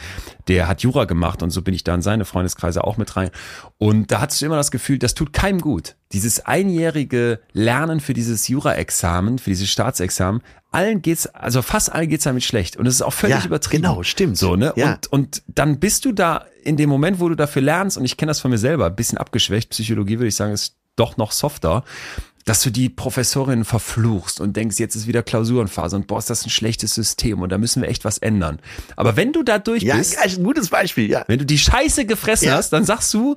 der 0.50 0.68
hat 0.68 0.82
Jura 0.82 1.06
gemacht 1.06 1.44
und 1.44 1.52
so 1.52 1.62
bin 1.62 1.74
ich 1.74 1.84
da 1.84 1.96
in 1.96 2.02
seine 2.02 2.26
Freundeskreise 2.26 2.84
auch 2.84 2.98
mit 2.98 3.16
rein. 3.16 3.30
Und 3.78 4.12
da 4.12 4.20
hattest 4.20 4.42
du 4.42 4.48
immer 4.48 4.56
das 4.56 4.72
Gefühl, 4.72 4.98
das 4.98 5.14
tut 5.14 5.32
keinem 5.32 5.62
gut. 5.62 5.96
Dieses 6.12 6.46
einjährige 6.46 7.40
Lernen 7.54 8.00
für 8.00 8.14
dieses 8.14 8.48
Jura-Examen, 8.48 9.38
für 9.38 9.52
dieses 9.52 9.70
Staatsexamen, 9.70 10.42
allen 10.72 11.02
geht's, 11.02 11.28
also 11.28 11.62
fast 11.62 11.92
allen 11.92 12.10
geht's 12.10 12.24
damit 12.24 12.44
schlecht. 12.44 12.78
Und 12.78 12.88
es 12.88 12.96
ist 12.96 13.02
auch 13.04 13.14
völlig 13.14 13.38
Ja, 13.38 13.46
übertrieben. 13.46 13.84
genau, 13.84 14.04
stimmt. 14.04 14.38
So, 14.38 14.56
ne? 14.56 14.74
Ja. 14.76 14.94
Und, 14.94 15.08
und 15.14 15.44
dann 15.48 15.80
bist 15.80 16.04
du 16.06 16.12
da 16.12 16.46
in 16.64 16.78
dem 16.78 16.90
Moment, 16.90 17.20
wo 17.20 17.30
du 17.30 17.36
dafür 17.36 17.62
lernst, 17.62 17.98
und 17.98 18.06
ich 18.06 18.18
kenne 18.18 18.32
das 18.32 18.40
von 18.40 18.52
mir 18.52 18.58
selber, 18.58 18.88
ein 18.88 18.96
bisschen 18.96 19.18
abgeschwächt, 19.20 19.70
Psychologie 19.70 20.18
würde 20.18 20.28
ich 20.28 20.36
sagen, 20.36 20.52
ist 20.52 20.76
doch 20.96 21.16
noch 21.18 21.32
softer, 21.32 21.84
dass 22.50 22.62
du 22.64 22.72
die 22.72 22.90
Professorin 22.90 23.64
verfluchst 23.64 24.42
und 24.42 24.56
denkst, 24.58 24.80
jetzt 24.80 24.96
ist 24.96 25.06
wieder 25.08 25.22
Klausurenphase 25.24 25.96
und 25.96 26.08
boah, 26.08 26.18
ist 26.18 26.30
das 26.30 26.46
ein 26.46 26.50
schlechtes 26.50 26.94
System 26.96 27.42
und 27.42 27.50
da 27.50 27.58
müssen 27.58 27.82
wir 27.84 27.90
echt 27.90 28.06
was 28.06 28.18
ändern. 28.18 28.60
Aber 28.96 29.16
wenn 29.16 29.32
du 29.34 29.44
da 29.44 29.60
durch 29.60 29.84
Ja, 29.84 29.96
bist, 29.98 30.16
ja, 30.16 30.24
ist 30.24 30.40
ein 30.40 30.44
gutes 30.44 30.70
Beispiel, 30.70 31.10
ja. 31.10 31.24
wenn 31.28 31.38
du 31.40 31.46
die 31.46 31.60
Scheiße 31.60 32.06
gefressen 32.06 32.48
Ja. 32.48 32.56
hast, 32.56 32.72
dann 32.72 32.86
sagst 32.86 33.14
du, 33.14 33.36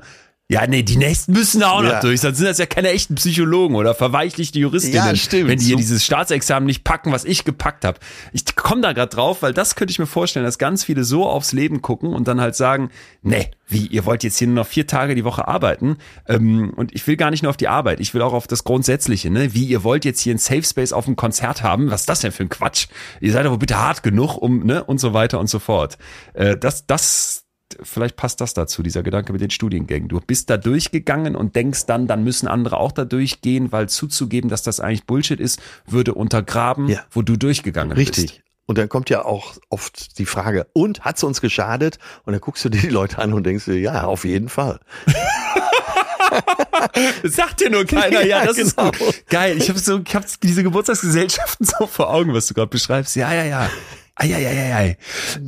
ja, 0.49 0.67
nee, 0.67 0.83
die 0.83 0.97
nächsten 0.97 1.33
müssen 1.33 1.61
da 1.61 1.71
auch 1.71 1.83
noch 1.83 1.91
Ja. 1.93 2.01
durch. 2.01 2.21
Dann 2.21 2.35
sind 2.35 2.47
das 2.47 2.59
ja 2.59 2.67
keine 2.67 2.91
echten 2.91 3.15
Psychologen 3.15 3.75
oder 3.75 3.95
verweichlichte 3.95 4.59
Juristinnen, 4.59 4.97
Ja, 5.07 5.17
stimmt. 5.17 5.49
wenn 5.49 5.59
die 5.59 5.65
hier 5.65 5.77
dieses 5.77 6.05
Staatsexamen 6.05 6.67
nicht 6.67 6.85
packen, 6.85 7.11
was 7.11 7.25
ich 7.25 7.45
gepackt 7.45 7.85
habe. 7.87 7.99
Ich 8.35 8.45
komme 8.55 8.83
da 8.83 8.93
gerade 8.93 9.15
drauf, 9.15 9.41
weil 9.41 9.55
das 9.55 9.77
könnte 9.77 9.93
ich 9.93 9.99
mir 9.99 10.07
vorstellen, 10.07 10.45
dass 10.45 10.59
ganz 10.59 10.85
viele 10.85 11.05
so 11.05 11.27
aufs 11.27 11.53
Leben 11.53 11.81
gucken 11.81 12.13
und 12.13 12.29
dann 12.29 12.41
halt 12.41 12.55
sagen, 12.55 12.91
nee, 13.23 13.51
wie, 13.67 13.87
ihr 13.87 14.05
wollt 14.05 14.25
jetzt 14.25 14.37
hier 14.37 14.47
nur 14.49 14.57
noch 14.57 14.67
vier 14.67 14.87
Tage 14.87 15.15
die 15.15 15.25
Woche 15.25 15.49
arbeiten 15.49 15.97
ähm, 16.29 16.75
und 16.77 16.95
ich 16.95 17.07
will 17.07 17.17
gar 17.17 17.31
nicht 17.31 17.43
nur 17.43 17.49
auf 17.49 17.57
die 17.57 17.69
Arbeit, 17.69 18.01
ich 18.01 18.13
will 18.13 18.21
auch 18.21 18.35
auf 18.35 18.47
das 18.47 18.65
Grundsätzliche, 18.65 19.31
ne? 19.31 19.55
Wie, 19.55 19.65
ihr 19.65 19.83
wollt 19.85 20.05
jetzt 20.05 20.21
hier 20.21 20.35
ein 20.35 20.39
Safe 20.39 20.63
Space 20.65 20.93
auf 20.93 21.07
dem 21.07 21.17
Konzert 21.17 21.63
haben, 21.63 21.91
was 21.91 22.01
ist 22.03 22.09
das 22.11 22.21
denn 22.21 22.33
für 22.33 22.43
ein 22.43 22.51
Quatsch? 22.51 22.89
Ihr 23.23 23.33
seid 23.33 23.47
aber 23.47 23.57
bitte 23.57 23.79
hart 23.79 24.03
genug, 24.03 24.37
um, 24.37 24.67
ne? 24.67 24.85
Und 24.85 24.99
so 25.01 25.15
weiter 25.15 25.41
und 25.41 25.49
so 25.49 25.59
fort. 25.61 25.97
Äh, 26.35 26.59
das, 26.59 26.87
das 26.87 27.42
vielleicht 27.83 28.17
passt 28.17 28.41
das 28.41 28.55
dazu, 28.55 28.83
dieser 28.83 29.03
Gedanke 29.03 29.33
mit 29.33 29.41
den 29.41 29.51
Studiengängen. 29.51 30.09
Du 30.09 30.21
bist 30.21 30.51
da 30.51 30.57
durchgegangen 30.57 31.37
und 31.37 31.57
denkst 31.57 31.87
dann, 31.87 32.07
dann 32.07 32.25
müssen 32.25 32.49
andere 32.49 32.79
auch 32.79 32.93
da 32.93 33.05
durchgehen, 33.05 33.73
weil 33.73 33.89
zuzugeben, 33.89 34.51
dass 34.51 34.63
das 34.63 34.81
eigentlich 34.81 35.05
Bullshit 35.07 35.41
ist, 35.41 35.61
würde 35.87 36.15
untergraben, 36.15 36.89
Ja. 36.89 37.01
wo 37.11 37.23
du 37.23 37.37
durchgegangen 37.37 37.97
bist. 37.97 38.19
Richtig. 38.19 38.43
Und 38.67 38.79
dann 38.79 38.89
kommt 38.89 39.11
ja 39.11 39.25
auch 39.25 39.55
oft 39.71 40.19
die 40.19 40.27
Frage, 40.27 40.67
und 40.73 41.05
hat's 41.05 41.23
uns 41.25 41.41
geschadet? 41.41 41.99
Und 42.25 42.33
dann 42.33 42.41
guckst 42.41 42.65
du 42.65 42.69
dir 42.69 42.81
die 42.81 42.89
Leute 42.89 43.19
an 43.19 43.33
und 43.33 43.45
denkst 43.45 43.65
dir, 43.67 43.79
ja, 43.79 44.05
auf 44.05 44.25
jeden 44.25 44.49
Fall. 44.49 44.81
Sagt 47.25 47.61
dir 47.61 47.71
nur 47.71 47.85
keiner. 47.85 48.13
Ja, 48.23 48.43
Ja, 48.43 48.47
das 48.47 48.57
genau. 48.57 48.91
ist 48.91 48.99
gut. 48.99 49.25
Geil. 49.29 49.57
Ich 49.59 49.69
habe 49.69 49.79
so, 49.79 50.01
ich 50.07 50.15
hab 50.15 50.25
diese 50.43 50.63
Geburtstagsgesellschaften 50.63 51.67
so 51.67 51.87
vor 51.87 52.13
Augen, 52.13 52.33
was 52.35 52.47
du 52.47 52.55
gerade 52.55 52.69
beschreibst. 52.69 53.17
Ja, 53.17 53.33
ja, 53.35 53.45
ja. 53.45 53.71
Eieieiei. 54.15 54.97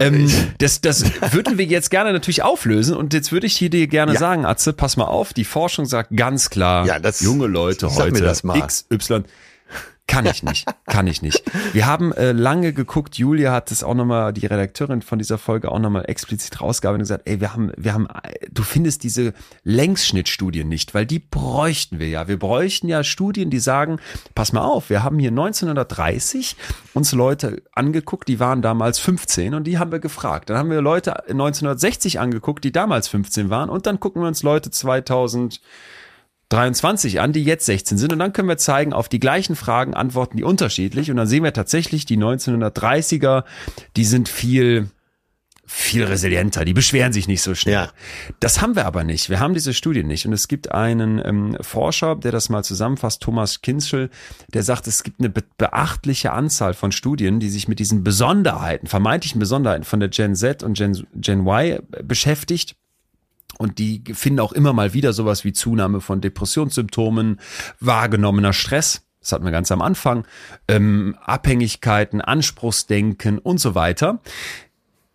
Ähm, 0.01 0.31
das, 0.59 0.81
das 0.81 1.05
würden 1.33 1.59
wir 1.59 1.65
jetzt 1.67 1.91
gerne 1.91 2.12
natürlich 2.12 2.43
auflösen 2.43 2.97
und 2.97 3.12
jetzt 3.12 3.31
würde 3.31 3.47
ich 3.47 3.57
hier 3.57 3.71
dir 3.71 3.87
gerne 3.87 4.15
Ja. 4.15 4.19
sagen, 4.19 4.47
Atze, 4.47 4.73
pass 4.73 4.97
mal 4.97 5.05
auf, 5.05 5.33
die 5.35 5.45
Forschung 5.45 5.85
sagt 5.87 6.17
ganz 6.17 6.51
klar, 6.51 6.87
Ja, 6.87 6.99
das- 6.99 7.21
junge 7.21 7.47
Leute 7.47 7.89
sag 7.91 8.07
mir 8.07 8.12
heute, 8.19 8.25
das 8.25 8.43
mal. 8.43 8.61
XY, 8.61 9.25
kann 10.15 10.27
ich 10.27 10.43
nicht, 10.43 10.67
kann 10.87 11.07
ich 11.07 11.23
nicht. 11.23 11.43
Wir 11.73 11.87
haben 11.87 12.12
äh, 12.12 12.33
lange 12.33 12.73
geguckt, 12.73 13.17
Julia 13.17 13.53
hat 13.53 13.71
es 13.71 13.83
auch 13.83 13.95
nochmal, 13.95 14.33
die 14.33 14.47
Redakteurin 14.47 15.03
von 15.03 15.19
dieser 15.19 15.39
Folge 15.39 15.71
auch 15.71 15.79
nochmal 15.79 16.05
explizit 16.07 16.61
rausgearbeitet 16.61 17.01
und 17.01 17.05
gesagt, 17.05 17.29
ey, 17.29 17.41
wir 17.41 17.53
haben, 17.53 17.73
wir 17.77 17.95
haben, 17.95 18.09
du 18.51 18.62
findest 18.62 19.03
diese 19.03 19.35
Längsschnittstudien 19.65 20.69
nicht, 20.69 20.95
weil 20.95 21.07
die 21.07 21.19
bräuchten 21.19 21.99
wir 21.99 22.09
ja. 22.09 22.29
Wir 22.29 22.39
bräuchten 22.39 22.89
ja 22.89 23.03
Studien, 23.03 23.51
die 23.51 23.59
sagen, 23.59 23.99
pass 24.35 24.53
mal 24.53 24.62
auf, 24.62 24.91
wir 24.91 25.03
haben 25.03 25.19
hier 25.19 25.31
1930 25.31 26.57
uns 26.95 27.12
Leute 27.12 27.62
angeguckt, 27.73 28.29
die 28.29 28.41
waren 28.41 28.62
damals 28.62 28.99
15 28.99 29.55
und 29.55 29.65
die 29.65 29.79
haben 29.79 29.91
wir 29.91 29.99
gefragt. 29.99 30.51
Dann 30.51 30.57
haben 30.57 30.71
wir 30.71 30.81
Leute 30.81 31.29
1960 31.29 32.21
angeguckt, 32.21 32.65
die 32.65 32.73
damals 32.73 33.09
15 33.09 33.51
waren 33.51 33.69
und 33.69 33.87
dann 33.87 33.99
gucken 33.99 34.23
wir 34.23 34.29
uns 34.29 34.43
Leute 34.43 34.71
2000 34.71 35.61
23 36.55 37.21
an, 37.21 37.33
die 37.33 37.43
jetzt 37.43 37.67
16 37.67 37.99
sind. 37.99 38.13
Und 38.13 38.21
dann 38.21 38.33
können 38.33 38.49
wir 38.49 38.57
zeigen, 38.57 38.93
auf 38.93 39.09
die 39.09 39.19
gleichen 39.19 39.57
Fragen 39.57 39.95
antworten 39.95 40.37
die 40.37 40.45
unterschiedlich. 40.45 41.11
Und 41.11 41.17
dann 41.17 41.27
sehen 41.27 41.43
wir 41.43 41.53
tatsächlich, 41.53 42.07
die 42.07 42.17
1930er, 42.17 43.43
die 43.97 44.05
sind 44.05 44.29
viel, 44.29 44.89
viel 45.67 46.05
resilienter. 46.05 46.65
Die 46.65 46.73
beschweren 46.73 47.13
sich 47.13 47.27
nicht 47.27 47.43
so 47.43 47.57
schnell. 47.57 47.75
Ja. 47.75 47.91
Das 48.39 48.63
haben 48.63 48.77
wir 48.77 48.87
aber 48.87 49.03
nicht. 49.03 49.31
Wir 49.31 49.41
haben 49.41 49.55
diese 49.55 49.75
Studie 49.75 50.05
nicht. 50.05 50.27
Und 50.27 50.33
es 50.33 50.47
gibt 50.47 50.71
einen 50.71 51.21
ähm, 51.25 51.57
Forscher, 51.61 52.15
der 52.15 52.31
das 52.31 52.51
mal 52.51 52.63
zusammenfasst, 52.63 53.21
Thomas 53.21 53.61
Kinschel, 53.61 54.09
der 54.53 54.63
sagt, 54.63 54.87
es 54.87 55.03
gibt 55.03 55.19
eine 55.19 55.31
be 55.31 55.43
beachtliche 55.59 56.33
Anzahl 56.33 56.75
von 56.75 56.93
Studien, 56.93 57.41
die 57.41 57.49
sich 57.49 57.67
mit 57.67 57.81
diesen 57.81 58.05
Besonderheiten, 58.05 58.87
vermeintlichen 58.87 59.41
Besonderheiten 59.41 59.85
von 59.85 59.99
der 59.99 60.09
Gen 60.09 60.37
Z 60.37 60.63
und 60.63 60.77
Gen, 60.77 61.05
Gen 61.15 61.47
Y 61.47 61.81
beschäftigt. 62.05 62.77
Und 63.59 63.79
die 63.79 64.03
finden 64.13 64.41
auch 64.41 64.53
immer 64.53 64.73
mal 64.73 64.95
wieder 64.95 65.13
sowas 65.13 65.45
wie 65.45 65.53
Zunahme 65.53 66.01
von 66.01 66.21
Depressionssymptomen, 66.21 67.41
wahrgenommener 67.81 68.53
Stress, 68.53 69.03
das 69.25 69.33
hatten 69.33 69.45
wir 69.47 69.53
ganz 69.53 69.73
am 69.73 69.81
Anfang, 69.81 70.27
ähm, 70.69 71.17
Abhängigkeiten, 71.25 72.21
Anspruchsdenken 72.21 73.39
und 73.39 73.59
so 73.59 73.75
weiter. 73.75 74.21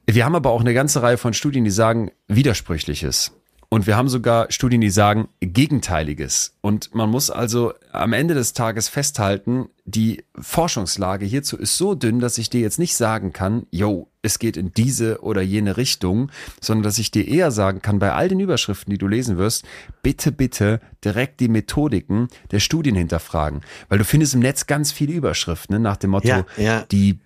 Wir 0.08 0.26
haben 0.26 0.34
aber 0.34 0.50
auch 0.50 0.62
eine 0.62 0.74
ganze 0.74 1.04
Reihe 1.04 1.20
von 1.20 1.34
Studien, 1.34 1.64
die 1.64 1.70
sagen 1.70 2.10
Widersprüchliches. 2.28 3.39
Und 3.72 3.86
wir 3.86 3.96
haben 3.96 4.10
sogar 4.10 4.52
Studien, 4.52 4.82
die 4.82 4.90
sagen 4.90 5.30
Gegenteiliges. 5.42 6.56
Und 6.62 6.96
man 6.96 7.08
muss 7.08 7.30
also 7.30 7.74
am 7.92 8.14
Ende 8.14 8.34
des 8.34 8.54
Tages 8.54 8.90
festhalten, 8.90 9.70
die 9.86 10.24
Forschungslage 10.40 11.26
hierzu 11.26 11.56
ist 11.56 11.78
so 11.78 11.94
dünn, 11.94 12.20
dass 12.20 12.40
ich 12.40 12.50
dir 12.50 12.62
jetzt 12.62 12.80
nicht 12.80 12.96
sagen 12.96 13.32
kann, 13.32 13.68
yo, 13.70 14.08
es 14.24 14.40
geht 14.40 14.58
in 14.58 14.74
diese 14.74 15.22
oder 15.22 15.44
jene 15.44 15.78
Richtung, 15.78 16.32
sondern 16.60 16.84
dass 16.84 16.98
ich 16.98 17.12
dir 17.12 17.28
eher 17.28 17.52
sagen 17.52 17.84
kann, 17.84 18.00
bei 18.00 18.12
all 18.12 18.28
den 18.28 18.40
Überschriften, 18.40 18.92
die 18.92 18.98
du 18.98 19.08
lesen 19.08 19.38
wirst, 19.38 19.66
bitte, 20.02 20.32
bitte 20.32 20.82
direkt 21.06 21.40
die 21.40 21.48
Methodiken 21.48 22.28
der 22.50 22.60
Studien 22.60 22.96
hinterfragen. 22.96 23.62
Weil 23.88 24.00
du 24.00 24.04
findest 24.04 24.34
im 24.34 24.40
Netz 24.40 24.66
ganz 24.66 24.92
viele 24.92 25.14
Überschriften 25.14 25.76
ne, 25.76 25.80
nach 25.80 25.98
dem 25.98 26.10
Motto, 26.10 26.28
Ja, 26.28 26.46
ja. 26.58 26.82
die 26.92 27.20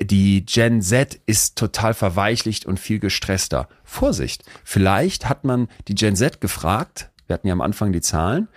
die 0.00 0.44
Gen 0.44 0.82
Z 0.82 1.20
ist 1.26 1.56
total 1.56 1.94
verweichlicht 1.94 2.66
und 2.66 2.78
viel 2.78 2.98
gestresster. 2.98 3.68
Vorsicht, 3.90 4.44
vielleicht 4.64 5.28
hat 5.28 5.44
man 5.44 5.68
die 5.88 5.94
Gen 5.94 6.16
Z 6.16 6.40
gefragt, 6.40 7.10
wir 7.26 7.34
hatten 7.34 7.46
ja 7.46 7.52
am 7.52 7.60
Anfang 7.60 7.92
die 7.92 8.00
Zahlen 8.00 8.48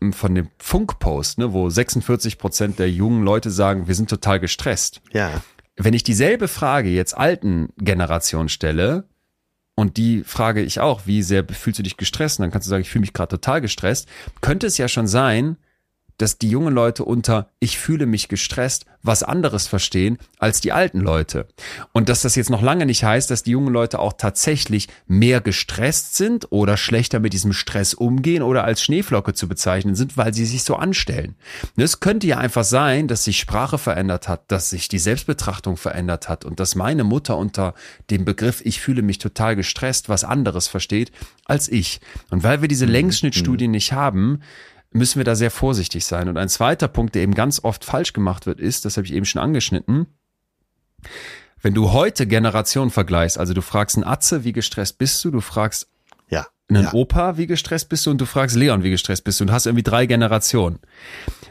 ähm, 0.00 0.12
von 0.12 0.34
dem 0.34 0.48
Funkpost, 0.58 1.38
ne, 1.38 1.52
wo 1.52 1.68
46 1.68 2.38
Prozent 2.38 2.78
der 2.78 2.90
jungen 2.90 3.22
Leute 3.22 3.50
sagen, 3.50 3.86
wir 3.86 3.94
sind 3.94 4.10
total 4.10 4.40
gestresst. 4.40 5.00
Ja. 5.12 5.42
Wenn 5.76 5.94
ich 5.94 6.02
dieselbe 6.02 6.48
Frage 6.48 6.88
jetzt 6.88 7.16
alten 7.16 7.68
Generation 7.76 8.48
stelle, 8.48 9.04
und 9.74 9.96
die 9.96 10.24
frage 10.24 10.60
ich 10.60 10.80
auch, 10.80 11.02
wie 11.04 11.22
sehr 11.22 11.44
fühlst 11.46 11.78
du 11.78 11.84
dich 11.84 11.96
gestresst? 11.96 12.40
Und 12.40 12.42
dann 12.42 12.50
kannst 12.50 12.66
du 12.66 12.70
sagen, 12.70 12.80
ich 12.80 12.90
fühle 12.90 13.02
mich 13.02 13.12
gerade 13.12 13.28
total 13.28 13.60
gestresst. 13.60 14.08
Könnte 14.40 14.66
es 14.66 14.76
ja 14.76 14.88
schon 14.88 15.06
sein, 15.06 15.56
dass 16.18 16.38
die 16.38 16.50
jungen 16.50 16.74
Leute 16.74 17.04
unter 17.04 17.48
ich 17.60 17.78
fühle 17.78 18.06
mich 18.06 18.28
gestresst 18.28 18.84
was 19.02 19.22
anderes 19.22 19.66
verstehen 19.66 20.18
als 20.38 20.60
die 20.60 20.72
alten 20.72 21.00
Leute. 21.00 21.46
Und 21.92 22.08
dass 22.08 22.22
das 22.22 22.34
jetzt 22.34 22.50
noch 22.50 22.62
lange 22.62 22.84
nicht 22.84 23.04
heißt, 23.04 23.30
dass 23.30 23.44
die 23.44 23.52
jungen 23.52 23.72
Leute 23.72 24.00
auch 24.00 24.12
tatsächlich 24.12 24.88
mehr 25.06 25.40
gestresst 25.40 26.16
sind 26.16 26.50
oder 26.50 26.76
schlechter 26.76 27.20
mit 27.20 27.32
diesem 27.32 27.52
Stress 27.52 27.94
umgehen 27.94 28.42
oder 28.42 28.64
als 28.64 28.82
Schneeflocke 28.82 29.34
zu 29.34 29.48
bezeichnen 29.48 29.94
sind, 29.94 30.16
weil 30.16 30.34
sie 30.34 30.44
sich 30.44 30.64
so 30.64 30.74
anstellen. 30.74 31.36
Es 31.76 32.00
könnte 32.00 32.26
ja 32.26 32.38
einfach 32.38 32.64
sein, 32.64 33.08
dass 33.08 33.24
sich 33.24 33.38
Sprache 33.38 33.78
verändert 33.78 34.28
hat, 34.28 34.42
dass 34.48 34.70
sich 34.70 34.88
die 34.88 34.98
Selbstbetrachtung 34.98 35.76
verändert 35.76 36.28
hat 36.28 36.44
und 36.44 36.60
dass 36.60 36.74
meine 36.74 37.04
Mutter 37.04 37.36
unter 37.36 37.74
dem 38.10 38.24
Begriff 38.24 38.60
ich 38.64 38.80
fühle 38.80 39.02
mich 39.02 39.18
total 39.18 39.56
gestresst 39.56 40.08
was 40.08 40.24
anderes 40.24 40.68
versteht 40.68 41.12
als 41.44 41.68
ich. 41.68 42.00
Und 42.30 42.42
weil 42.42 42.60
wir 42.60 42.68
diese 42.68 42.86
mhm. 42.86 42.92
Längsschnittstudien 42.92 43.70
nicht 43.70 43.92
haben, 43.92 44.40
müssen 44.90 45.18
wir 45.18 45.24
da 45.24 45.34
sehr 45.34 45.50
vorsichtig 45.50 46.04
sein. 46.04 46.28
Und 46.28 46.38
ein 46.38 46.48
zweiter 46.48 46.88
Punkt, 46.88 47.14
der 47.14 47.22
eben 47.22 47.34
ganz 47.34 47.62
oft 47.62 47.84
falsch 47.84 48.12
gemacht 48.12 48.46
wird, 48.46 48.60
ist, 48.60 48.84
das 48.84 48.96
habe 48.96 49.06
ich 49.06 49.12
eben 49.12 49.26
schon 49.26 49.42
angeschnitten, 49.42 50.06
wenn 51.60 51.74
du 51.74 51.92
heute 51.92 52.26
Generationen 52.26 52.90
vergleichst, 52.90 53.38
also 53.38 53.52
du 53.52 53.62
fragst 53.62 53.96
einen 53.96 54.04
Atze, 54.04 54.44
wie 54.44 54.52
gestresst 54.52 54.98
bist 54.98 55.24
du, 55.24 55.30
du 55.30 55.40
fragst 55.40 55.88
ja, 56.28 56.46
einen 56.68 56.84
ja. 56.84 56.92
Opa, 56.92 57.36
wie 57.36 57.46
gestresst 57.46 57.88
bist 57.88 58.06
du 58.06 58.10
und 58.10 58.20
du 58.20 58.26
fragst 58.26 58.56
Leon, 58.56 58.82
wie 58.82 58.90
gestresst 58.90 59.24
bist 59.24 59.40
du 59.40 59.44
und 59.44 59.52
hast 59.52 59.66
irgendwie 59.66 59.82
drei 59.82 60.06
Generationen, 60.06 60.78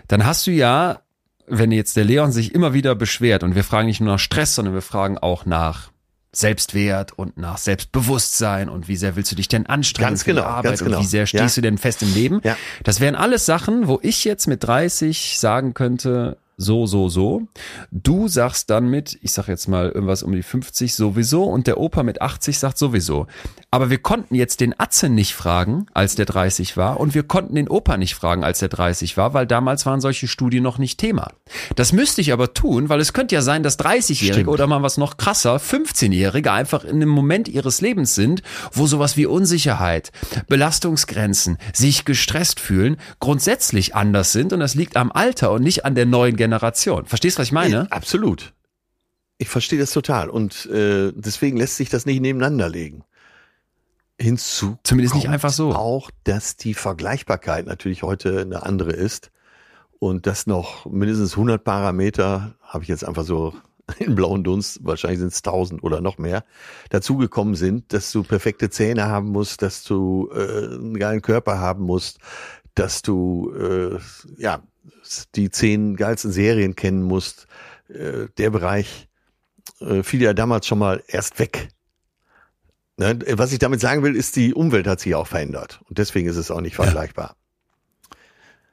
dann 0.08 0.26
hast 0.26 0.48
du 0.48 0.52
ja, 0.52 1.02
wenn 1.46 1.72
jetzt 1.72 1.98
der 1.98 2.06
Leon 2.06 2.32
sich 2.32 2.56
immer 2.56 2.74
wieder 2.74 2.96
beschwert 2.96 3.44
und 3.44 3.56
wir 3.56 3.64
fragen 3.64 3.88
nicht 3.88 4.00
nur 4.00 4.14
nach 4.14 4.20
Stress, 4.20 4.56
sondern 4.56 4.74
wir 4.74 4.82
fragen 4.82 5.18
auch 5.18 5.46
nach 5.46 5.92
Selbstwert 6.40 7.14
und 7.14 7.38
nach 7.38 7.58
Selbstbewusstsein 7.58 8.70
und 8.70 8.88
wie 8.88 8.96
sehr 8.96 9.16
willst 9.16 9.32
du 9.32 9.36
dich 9.36 9.48
denn 9.48 9.66
anstrengen 9.66 10.10
ganz 10.10 10.24
genau, 10.24 10.42
für 10.42 10.48
die 10.48 10.52
Arbeit 10.52 10.64
ganz 10.72 10.84
genau. 10.84 10.98
und 10.98 11.04
wie 11.04 11.08
sehr 11.08 11.26
stehst 11.26 11.58
ja. 11.58 11.62
du 11.62 11.68
denn 11.68 11.78
fest 11.78 12.04
im 12.04 12.14
Leben? 12.14 12.42
Ja. 12.44 12.56
Das 12.84 13.00
wären 13.00 13.16
alles 13.16 13.46
Sachen, 13.46 13.88
wo 13.88 14.00
ich 14.04 14.24
jetzt 14.24 14.48
mit 14.48 14.64
30 14.64 15.40
sagen 15.40 15.74
könnte, 15.74 16.38
so, 16.60 16.88
so, 16.88 17.08
so. 17.08 17.44
Du 17.92 18.28
sagst 18.28 18.72
dann 18.72 18.90
mit, 18.90 19.20
ich 19.22 19.32
sag 19.32 19.48
jetzt 19.48 19.68
mal 19.68 19.90
irgendwas 19.90 20.24
um 20.24 20.32
die 20.32 20.42
50 20.42 20.96
sowieso 20.96 21.44
und 21.44 21.68
der 21.68 21.80
Opa 21.80 22.02
mit 22.02 22.20
80 22.20 22.58
sagt 22.58 22.80
sowieso. 22.80 23.28
Aber 23.70 23.92
wir 23.92 24.00
konnten 24.00 24.34
jetzt 24.34 24.60
den 24.60 24.78
Atze 24.80 25.10
nicht 25.10 25.36
fragen, 25.36 25.86
als 25.94 26.16
der 26.16 26.26
30 26.26 26.76
war 26.76 27.00
und 27.00 27.14
wir 27.14 27.22
konnten 27.22 27.54
den 27.54 27.70
Opa 27.70 27.98
nicht 27.98 28.16
fragen, 28.16 28.44
als 28.44 28.58
der 28.58 28.70
30 28.70 29.18
war, 29.18 29.36
weil 29.36 29.46
damals 29.46 29.86
waren 29.86 30.02
solche 30.02 30.28
Studien 30.28 30.64
noch 30.64 30.80
nicht 30.80 31.00
Thema. 31.00 31.32
Das 31.76 31.94
müsste 31.94 32.22
ich 32.22 32.34
aber 32.34 32.56
tun, 32.56 32.90
weil 32.90 33.02
es 33.02 33.14
könnte 33.14 33.36
ja 33.36 33.44
sein, 33.44 33.62
dass 33.62 33.78
30-Jährige 33.78 34.50
oder 34.50 34.66
mal 34.66 34.82
was 34.82 34.98
noch 34.98 35.18
krasser, 35.18 35.58
15-Jährige 35.58 36.52
einfach 36.52 36.84
in 36.84 36.96
einem 36.96 37.10
Moment 37.10 37.50
ihres 37.50 37.82
Lebens 37.82 38.16
sind, 38.16 38.42
wo 38.72 38.88
sowas 38.88 39.16
wie 39.16 39.28
Unsicherheit, 39.28 40.12
Belastungsgrenzen, 40.48 41.60
sich 41.72 42.04
gestresst 42.04 42.60
fühlen, 42.60 42.98
grundsätzlich 43.20 43.94
anders 43.94 44.32
sind 44.32 44.54
und 44.54 44.60
das 44.60 44.74
liegt 44.74 44.98
am 44.98 45.12
Alter 45.12 45.52
und 45.52 45.62
nicht 45.62 45.86
an 45.86 45.94
der 45.94 46.08
neuen 46.08 46.36
Generation 46.36 46.47
Generation. 46.48 47.06
Verstehst 47.06 47.38
du, 47.38 47.42
was 47.42 47.48
ich 47.48 47.54
meine? 47.54 47.84
Nee, 47.84 47.90
absolut. 47.90 48.54
Ich 49.38 49.50
verstehe 49.50 49.80
das 49.80 49.92
total. 49.92 50.30
Und 50.30 50.66
äh, 50.68 51.12
deswegen 51.14 51.58
lässt 51.58 51.76
sich 51.76 51.90
das 51.90 52.06
nicht 52.06 52.22
nebeneinander 52.22 52.70
legen. 52.70 53.04
Hinzu. 54.20 54.78
Zumindest 54.84 55.16
nicht 55.16 55.30
einfach 55.30 55.52
so. 55.52 55.74
Auch, 55.74 56.10
dass 56.24 56.56
die 56.58 56.74
Vergleichbarkeit 56.74 57.68
natürlich 57.68 58.02
heute 58.02 58.42
eine 58.42 58.64
andere 58.64 58.92
ist. 58.92 59.32
Und 60.00 60.26
dass 60.26 60.48
noch 60.48 60.86
mindestens 60.86 61.34
100 61.34 61.64
Parameter, 61.64 62.56
habe 62.62 62.84
ich 62.84 62.90
jetzt 62.90 63.06
einfach 63.06 63.24
so 63.24 63.54
in 64.00 64.16
blauen 64.16 64.44
Dunst, 64.44 64.80
wahrscheinlich 64.84 65.20
sind 65.20 65.34
es 65.34 65.40
1000 65.40 65.84
oder 65.84 66.02
noch 66.02 66.18
mehr, 66.18 66.44
dazugekommen 66.90 67.56
sind, 67.56 67.94
dass 67.94 68.12
du 68.12 68.24
perfekte 68.24 68.70
Zähne 68.70 69.08
haben 69.08 69.30
musst, 69.30 69.62
dass 69.62 69.84
du 69.84 70.30
äh, 70.34 70.76
einen 70.76 70.98
geilen 70.98 71.22
Körper 71.22 71.60
haben 71.60 71.84
musst, 71.84 72.20
dass 72.76 73.02
du 73.02 73.52
äh, 73.56 73.98
ja 74.38 74.62
die 75.36 75.50
zehn 75.50 75.96
geilsten 75.96 76.32
Serien 76.32 76.76
kennen 76.76 77.04
musst, 77.04 77.48
äh, 77.90 78.28
der 78.38 78.50
Bereich 78.50 79.08
äh, 79.80 80.04
fiel 80.04 80.22
ja 80.22 80.34
damals 80.34 80.68
schon 80.68 80.80
mal 80.80 81.04
erst 81.08 81.40
weg. 81.40 81.70
Ne? 82.98 83.20
Was 83.34 83.52
ich 83.52 83.60
damit 83.60 83.80
sagen 83.80 84.04
will, 84.04 84.16
ist, 84.16 84.36
die 84.36 84.54
Umwelt 84.54 84.88
hat 84.88 85.00
sich 85.00 85.16
auch 85.16 85.28
verändert. 85.28 85.82
Und 85.88 85.98
deswegen 85.98 86.28
ist 86.28 86.38
es 86.38 86.52
auch 86.52 86.62
nicht 86.62 86.76
vergleichbar. 86.76 87.36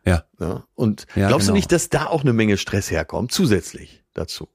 Ja. 0.04 0.24
ja. 0.38 0.46
Ne? 0.46 0.64
Und 0.74 1.06
ja, 1.14 1.28
glaubst 1.28 1.46
genau. 1.46 1.54
du 1.54 1.58
nicht, 1.58 1.72
dass 1.72 1.88
da 1.88 2.06
auch 2.06 2.22
eine 2.22 2.32
Menge 2.32 2.58
Stress 2.58 2.90
herkommt, 2.90 3.32
zusätzlich 3.32 4.02
dazu? 4.14 4.48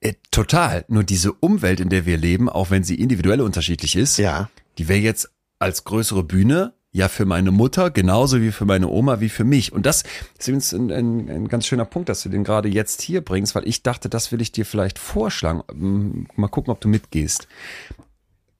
Äh, 0.00 0.14
total. 0.30 0.84
Nur 0.88 1.04
diese 1.04 1.32
Umwelt, 1.32 1.80
in 1.80 1.88
der 1.88 2.06
wir 2.06 2.16
leben, 2.16 2.48
auch 2.48 2.70
wenn 2.70 2.84
sie 2.84 2.96
individuell 2.96 3.40
unterschiedlich 3.40 3.96
ist, 3.96 4.18
ja. 4.18 4.50
die 4.78 4.88
wäre 4.88 5.00
jetzt 5.00 5.30
als 5.58 5.84
größere 5.84 6.24
Bühne 6.24 6.74
ja 6.94 7.08
für 7.08 7.26
meine 7.26 7.50
Mutter 7.50 7.90
genauso 7.90 8.40
wie 8.40 8.52
für 8.52 8.64
meine 8.64 8.88
Oma 8.88 9.20
wie 9.20 9.28
für 9.28 9.44
mich. 9.44 9.72
Und 9.72 9.84
das 9.84 10.04
ist 10.38 10.48
übrigens 10.48 10.72
ein, 10.72 10.92
ein, 10.92 11.28
ein 11.28 11.48
ganz 11.48 11.66
schöner 11.66 11.84
Punkt, 11.84 12.08
dass 12.08 12.22
du 12.22 12.28
den 12.28 12.44
gerade 12.44 12.68
jetzt 12.68 13.02
hier 13.02 13.20
bringst, 13.20 13.54
weil 13.56 13.66
ich 13.66 13.82
dachte, 13.82 14.08
das 14.08 14.30
will 14.30 14.40
ich 14.40 14.52
dir 14.52 14.64
vielleicht 14.64 14.98
vorschlagen. 14.98 16.28
Mal 16.36 16.48
gucken, 16.48 16.70
ob 16.70 16.80
du 16.80 16.88
mitgehst. 16.88 17.48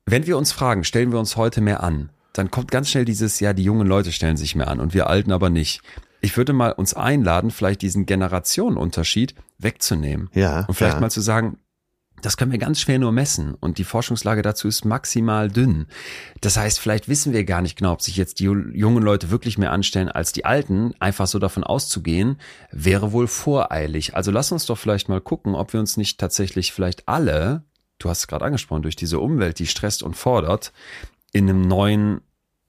Wenn 0.05 0.27
wir 0.27 0.37
uns 0.37 0.51
fragen, 0.51 0.83
stellen 0.83 1.13
wir 1.13 1.21
uns 1.21 1.37
heute 1.37 1.61
mehr 1.61 1.83
an, 1.83 2.11
dann 2.33 2.51
kommt 2.51 2.73
ganz 2.73 2.91
schnell 2.91 3.05
dieses, 3.05 3.39
ja, 3.39 3.53
die 3.53 3.63
jungen 3.63 3.87
Leute 3.87 4.11
stellen 4.11 4.37
sich 4.37 4.57
mehr 4.57 4.69
an 4.69 4.81
und 4.81 4.93
wir 4.93 5.07
Alten 5.07 5.31
aber 5.31 5.49
nicht. 5.49 5.81
Ich 6.21 6.37
würde 6.37 6.53
mal 6.53 6.73
uns 6.73 6.93
einladen, 6.93 7.53
vielleicht 7.53 7.83
diesen 7.83 8.05
Generationenunterschied 8.05 9.37
wegzunehmen. 9.59 10.29
Ja. 10.35 10.65
Und 10.65 10.75
vielleicht 10.75 10.97
ja. 10.97 11.01
mal 11.01 11.11
zu 11.11 11.21
sagen, 11.21 11.59
das 12.25 12.39
können 12.39 12.53
wir 12.53 12.59
ganz 12.59 12.81
schwer 12.81 12.99
nur 12.99 13.13
messen 13.13 13.55
und 13.55 13.77
die 13.77 13.85
Forschungslage 13.85 14.41
dazu 14.41 14.67
ist 14.67 14.87
maximal 14.87 15.51
dünn. 15.51 15.87
Das 16.41 16.57
heißt, 16.57 16.81
vielleicht 16.81 17.07
wissen 17.07 17.35
wir 17.35 17.45
gar 17.45 17.61
nicht 17.61 17.77
genau, 17.77 17.93
ob 17.93 18.01
sich 18.01 18.17
jetzt 18.17 18.41
die 18.41 18.45
jungen 18.45 19.03
Leute 19.03 19.31
wirklich 19.31 19.59
mehr 19.59 19.73
anstellen 19.73 20.09
als 20.09 20.33
die 20.33 20.47
alten. 20.47 20.95
Einfach 21.01 21.27
so 21.27 21.39
davon 21.39 21.65
auszugehen, 21.65 22.39
wäre 22.73 23.13
wohl 23.13 23.27
voreilig. 23.27 24.17
Also 24.17 24.31
lass 24.31 24.53
uns 24.53 24.65
doch 24.65 24.79
vielleicht 24.79 25.11
mal 25.11 25.21
gucken, 25.21 25.55
ob 25.55 25.75
wir 25.75 25.81
uns 25.81 25.99
nicht 25.99 26.19
tatsächlich 26.19 26.73
vielleicht 26.73 27.09
alle, 27.09 27.65
du 27.99 28.09
hast 28.09 28.21
es 28.21 28.27
gerade 28.27 28.47
angesprochen, 28.47 28.83
durch 28.83 28.97
diese 28.97 29.19
Umwelt, 29.19 29.59
die 29.59 29.67
stresst 29.67 30.03
und 30.03 30.17
fordert, 30.17 30.73
in 31.33 31.51
einem 31.51 31.61
neuen 31.61 32.23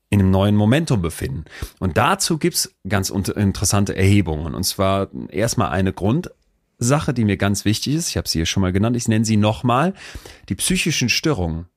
in 0.09 0.19
einem 0.19 0.31
neuen 0.31 0.55
Momentum 0.55 1.01
befinden. 1.01 1.45
Und 1.79 1.97
dazu 1.97 2.37
gibt's 2.37 2.75
ganz 2.87 3.09
interessante 3.09 3.95
Erhebungen. 3.95 4.53
Und 4.53 4.63
zwar 4.63 5.09
erstmal 5.29 5.71
eine 5.71 5.93
Grund, 5.93 6.29
Sache, 6.77 7.13
die 7.13 7.25
mir 7.25 7.37
ganz 7.37 7.65
wichtig 7.65 7.95
ist, 7.95 8.09
ich 8.09 8.17
habe 8.17 8.27
sie 8.27 8.39
hier 8.39 8.45
schon 8.45 8.61
mal 8.61 8.71
genannt, 8.71 8.95
ich 8.95 9.07
nenne 9.07 9.25
sie 9.25 9.37
nochmal, 9.37 9.93
die 10.49 10.55
psychischen 10.55 11.09
Störungen, 11.09 11.67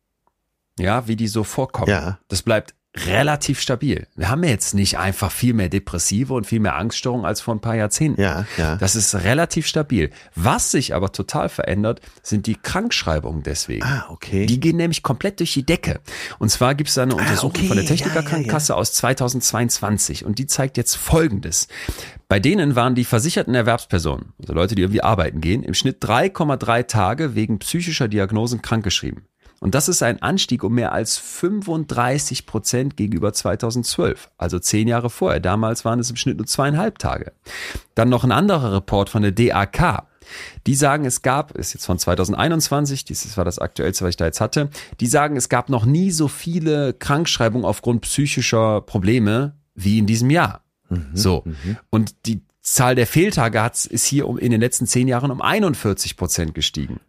ja, 0.78 1.08
wie 1.08 1.16
die 1.16 1.28
so 1.28 1.44
vorkommen. 1.44 1.90
Ja. 1.90 2.18
Das 2.28 2.42
bleibt 2.42 2.74
relativ 2.96 3.60
stabil. 3.60 4.06
Wir 4.16 4.28
haben 4.28 4.42
jetzt 4.44 4.74
nicht 4.74 4.98
einfach 4.98 5.30
viel 5.30 5.54
mehr 5.54 5.68
Depressive 5.68 6.32
und 6.34 6.46
viel 6.46 6.60
mehr 6.60 6.76
Angststörungen 6.76 7.26
als 7.26 7.40
vor 7.40 7.54
ein 7.54 7.60
paar 7.60 7.76
Jahrzehnten. 7.76 8.20
Ja, 8.20 8.46
ja. 8.56 8.76
Das 8.76 8.96
ist 8.96 9.14
relativ 9.14 9.66
stabil. 9.66 10.10
Was 10.34 10.70
sich 10.70 10.94
aber 10.94 11.12
total 11.12 11.48
verändert, 11.48 12.00
sind 12.22 12.46
die 12.46 12.56
Krankschreibungen 12.56 13.42
deswegen. 13.42 13.84
Ah, 13.84 14.06
okay. 14.10 14.46
Die 14.46 14.58
gehen 14.58 14.76
nämlich 14.76 15.02
komplett 15.02 15.40
durch 15.40 15.52
die 15.52 15.64
Decke. 15.64 16.00
Und 16.38 16.50
zwar 16.50 16.74
gibt 16.74 16.90
es 16.90 16.98
eine 16.98 17.14
Untersuchung 17.14 17.50
okay. 17.50 17.68
von 17.68 17.76
der 17.76 17.84
Ja, 17.84 17.90
ja, 17.90 17.96
Technikerkrankenkasse 17.96 18.74
aus 18.74 18.92
2022 18.94 20.24
und 20.24 20.38
die 20.38 20.46
zeigt 20.46 20.76
jetzt 20.76 20.96
Folgendes. 20.96 21.68
Bei 22.28 22.40
denen 22.40 22.74
waren 22.74 22.94
die 22.94 23.04
versicherten 23.04 23.54
Erwerbspersonen, 23.54 24.32
also 24.40 24.52
Leute, 24.52 24.74
die 24.74 24.82
irgendwie 24.82 25.02
arbeiten 25.02 25.40
gehen, 25.40 25.62
im 25.62 25.74
Schnitt 25.74 26.02
3,3 26.02 26.86
Tage 26.86 27.34
wegen 27.34 27.58
psychischer 27.58 28.08
Diagnosen 28.08 28.60
krankgeschrieben. 28.60 29.24
Und 29.60 29.74
das 29.74 29.88
ist 29.88 30.02
ein 30.02 30.22
Anstieg 30.22 30.62
um 30.62 30.74
mehr 30.74 30.92
als 30.92 31.18
35 31.18 32.46
Prozent 32.46 32.96
gegenüber 32.96 33.32
2012, 33.32 34.30
also 34.38 34.58
zehn 34.58 34.86
Jahre 34.86 35.10
vorher. 35.10 35.40
Damals 35.40 35.84
waren 35.84 35.98
es 35.98 36.10
im 36.10 36.16
Schnitt 36.16 36.36
nur 36.36 36.46
zweieinhalb 36.46 36.98
Tage. 36.98 37.32
Dann 37.94 38.08
noch 38.08 38.24
ein 38.24 38.32
anderer 38.32 38.72
Report 38.72 39.08
von 39.08 39.22
der 39.22 39.32
DAK. 39.32 40.04
Die 40.66 40.74
sagen, 40.74 41.06
es 41.06 41.22
gab, 41.22 41.52
ist 41.52 41.72
jetzt 41.72 41.86
von 41.86 41.98
2021, 41.98 43.04
dieses 43.04 43.36
war 43.36 43.44
das 43.44 43.58
aktuellste, 43.58 44.04
was 44.04 44.10
ich 44.10 44.16
da 44.16 44.26
jetzt 44.26 44.40
hatte, 44.42 44.68
die 45.00 45.06
sagen, 45.06 45.36
es 45.36 45.48
gab 45.48 45.70
noch 45.70 45.86
nie 45.86 46.10
so 46.10 46.28
viele 46.28 46.92
Krankschreibungen 46.92 47.64
aufgrund 47.64 48.02
psychischer 48.02 48.82
Probleme 48.82 49.54
wie 49.74 49.98
in 49.98 50.06
diesem 50.06 50.28
Jahr. 50.28 50.62
Mhm, 50.90 51.06
So. 51.14 51.44
Und 51.90 52.26
die 52.26 52.42
Zahl 52.74 52.94
der 52.94 53.06
Fehltage 53.06 53.62
hat, 53.62 53.84
ist 53.86 54.04
hier 54.04 54.28
um, 54.28 54.38
in 54.38 54.50
den 54.50 54.60
letzten 54.60 54.86
zehn 54.86 55.08
Jahren 55.08 55.30
um 55.30 55.40
41 55.40 56.16
Prozent 56.16 56.54
gestiegen. 56.54 57.00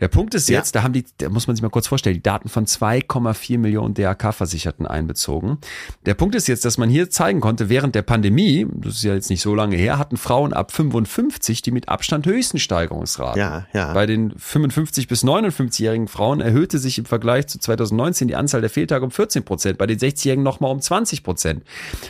Der 0.00 0.08
Punkt 0.08 0.34
ist 0.34 0.48
jetzt, 0.48 0.74
Ja. 0.74 0.80
da 0.80 0.84
haben 0.84 0.92
die, 0.92 1.04
da 1.18 1.28
muss 1.28 1.46
man 1.46 1.56
sich 1.56 1.62
mal 1.62 1.68
kurz 1.70 1.86
vorstellen, 1.86 2.14
die 2.14 2.22
Daten 2.22 2.48
von 2.48 2.66
2,4 2.66 3.58
Millionen 3.58 3.94
DRK-Versicherten 3.94 4.86
einbezogen. 4.86 5.58
Der 6.04 6.14
Punkt 6.14 6.34
ist 6.34 6.46
jetzt, 6.46 6.64
dass 6.64 6.78
man 6.78 6.88
hier 6.88 7.10
zeigen 7.10 7.40
konnte, 7.40 7.68
während 7.68 7.94
der 7.94 8.02
Pandemie, 8.02 8.66
das 8.74 8.94
ist 8.96 9.04
ja 9.04 9.14
jetzt 9.14 9.30
nicht 9.30 9.42
so 9.42 9.54
lange 9.54 9.76
her, 9.76 9.98
hatten 9.98 10.16
Frauen 10.16 10.52
ab 10.52 10.70
55 10.72 11.62
die 11.62 11.70
mit 11.70 11.88
Abstand 11.88 12.26
höchsten 12.26 12.58
Steigerungsraten. 12.58 13.40
Ja, 13.40 13.66
ja. 13.72 13.92
Bei 13.92 14.06
den 14.06 14.32
55 14.36 15.08
bis 15.08 15.24
59-jährigen 15.24 16.08
Frauen 16.08 16.40
erhöhte 16.40 16.78
sich 16.78 16.98
im 16.98 17.04
Vergleich 17.06 17.46
zu 17.46 17.58
2019 17.58 18.28
die 18.28 18.36
Anzahl 18.36 18.60
der 18.60 18.70
Fehltage 18.70 19.04
um 19.04 19.10
14 19.10 19.44
Prozent, 19.44 19.78
bei 19.78 19.86
den 19.86 19.98
60-jährigen 19.98 20.44
nochmal 20.44 20.70
um 20.70 20.80
20 20.80 21.22
Prozent. 21.22 21.64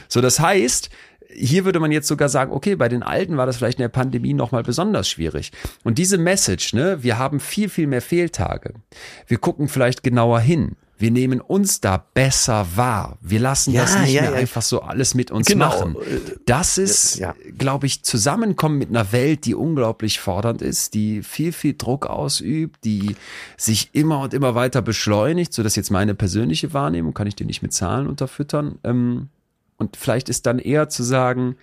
So, 0.08 0.20
das 0.20 0.40
heißt, 0.40 0.90
hier 1.32 1.64
würde 1.64 1.80
man 1.80 1.92
jetzt 1.92 2.08
sogar 2.08 2.28
sagen, 2.28 2.52
okay, 2.52 2.76
bei 2.76 2.88
den 2.88 3.02
Alten 3.02 3.36
war 3.36 3.46
das 3.46 3.56
vielleicht 3.56 3.78
in 3.78 3.82
der 3.82 3.88
Pandemie 3.88 4.34
nochmal 4.34 4.62
besonders 4.62 5.08
schwierig. 5.08 5.52
Und 5.84 5.98
diese 5.98 6.18
Message, 6.18 6.72
ne, 6.74 7.02
wir 7.02 7.18
haben 7.18 7.40
viel, 7.40 7.68
viel 7.68 7.86
mehr 7.86 8.02
Fehltage. 8.02 8.74
Wir 9.26 9.38
gucken 9.38 9.68
vielleicht 9.68 10.02
genauer 10.02 10.40
hin. 10.40 10.76
Wir 10.98 11.10
nehmen 11.10 11.42
uns 11.42 11.82
da 11.82 12.02
besser 12.14 12.66
wahr. 12.74 13.18
Wir 13.20 13.38
lassen 13.38 13.72
Ja, 13.74 13.82
das 13.82 13.98
nicht 13.98 14.14
ja, 14.14 14.22
mehr 14.22 14.30
ja. 14.30 14.36
einfach 14.38 14.62
so 14.62 14.80
alles 14.80 15.14
mit 15.14 15.30
uns 15.30 15.46
Genau. 15.46 15.66
machen. 15.68 15.96
Das 16.46 16.78
ist, 16.78 17.22
glaube 17.58 17.84
ich, 17.84 18.02
Zusammenkommen 18.02 18.78
mit 18.78 18.88
einer 18.88 19.12
Welt, 19.12 19.44
die 19.44 19.54
unglaublich 19.54 20.20
fordernd 20.20 20.62
ist, 20.62 20.94
die 20.94 21.22
viel, 21.22 21.52
viel 21.52 21.74
Druck 21.76 22.06
ausübt, 22.06 22.82
die 22.84 23.14
sich 23.58 23.90
immer 23.92 24.20
und 24.20 24.32
immer 24.32 24.54
weiter 24.54 24.80
beschleunigt. 24.80 25.52
So, 25.52 25.62
das 25.62 25.72
ist 25.72 25.76
jetzt 25.76 25.90
meine 25.90 26.14
persönliche 26.14 26.72
Wahrnehmung, 26.72 27.12
kann 27.12 27.26
ich 27.26 27.36
dir 27.36 27.44
nicht 27.46 27.60
mit 27.60 27.74
Zahlen 27.74 28.06
unterfüttern. 28.06 28.78
Ähm, 28.82 29.28
und 29.78 29.96
vielleicht 29.96 30.28
ist 30.28 30.46
dann 30.46 30.58
eher 30.58 30.88
zu 30.88 31.02
sagen, 31.02 31.56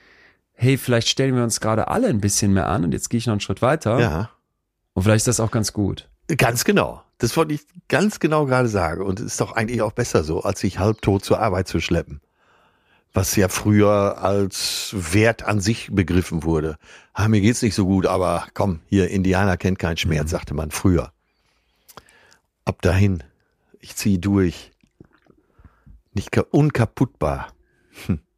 hey, 0.53 0.77
vielleicht 0.77 1.09
stellen 1.09 1.35
wir 1.35 1.43
uns 1.43 1.59
gerade 1.59 1.87
alle 1.87 2.07
ein 2.07 2.21
bisschen 2.21 2.53
mehr 2.53 2.67
an 2.67 2.83
und 2.83 2.91
jetzt 2.93 3.09
gehe 3.09 3.17
ich 3.17 3.25
noch 3.27 3.33
einen 3.33 3.39
Schritt 3.41 3.61
weiter. 3.61 3.99
Ja. 3.99 4.29
Und 4.93 5.03
vielleicht 5.03 5.21
ist 5.21 5.27
das 5.27 5.39
auch 5.39 5.51
ganz 5.51 5.73
gut. 5.73 6.09
Ganz 6.37 6.63
genau. 6.63 7.03
Das 7.17 7.35
wollte 7.35 7.53
ich 7.53 7.61
ganz 7.87 8.19
genau 8.19 8.45
gerade 8.45 8.67
sagen. 8.67 9.01
Und 9.03 9.19
es 9.19 9.25
ist 9.25 9.41
doch 9.41 9.53
eigentlich 9.53 9.81
auch 9.81 9.91
besser 9.91 10.23
so, 10.23 10.41
als 10.43 10.59
sich 10.59 10.79
halbtot 10.79 11.25
zur 11.25 11.39
Arbeit 11.39 11.67
zu 11.67 11.79
schleppen. 11.79 12.21
Was 13.13 13.35
ja 13.35 13.47
früher 13.47 14.17
als 14.19 14.93
Wert 14.97 15.43
an 15.43 15.59
sich 15.59 15.89
begriffen 15.91 16.43
wurde. 16.43 16.77
Ah, 17.13 17.27
mir 17.27 17.41
geht's 17.41 17.61
nicht 17.61 17.75
so 17.75 17.85
gut, 17.85 18.05
aber 18.05 18.47
komm, 18.53 18.79
hier, 18.87 19.09
Indianer 19.09 19.57
kennt 19.57 19.79
keinen 19.79 19.97
Schmerz, 19.97 20.31
sagte 20.31 20.53
man 20.53 20.71
früher. 20.71 21.11
Ab 22.65 22.81
dahin. 22.81 23.23
Ich 23.79 23.95
zieh 23.95 24.19
durch. 24.19 24.71
Nicht 26.13 26.31
ka- 26.31 26.45
unkaputtbar. 26.51 27.52
Hm. 28.07 28.19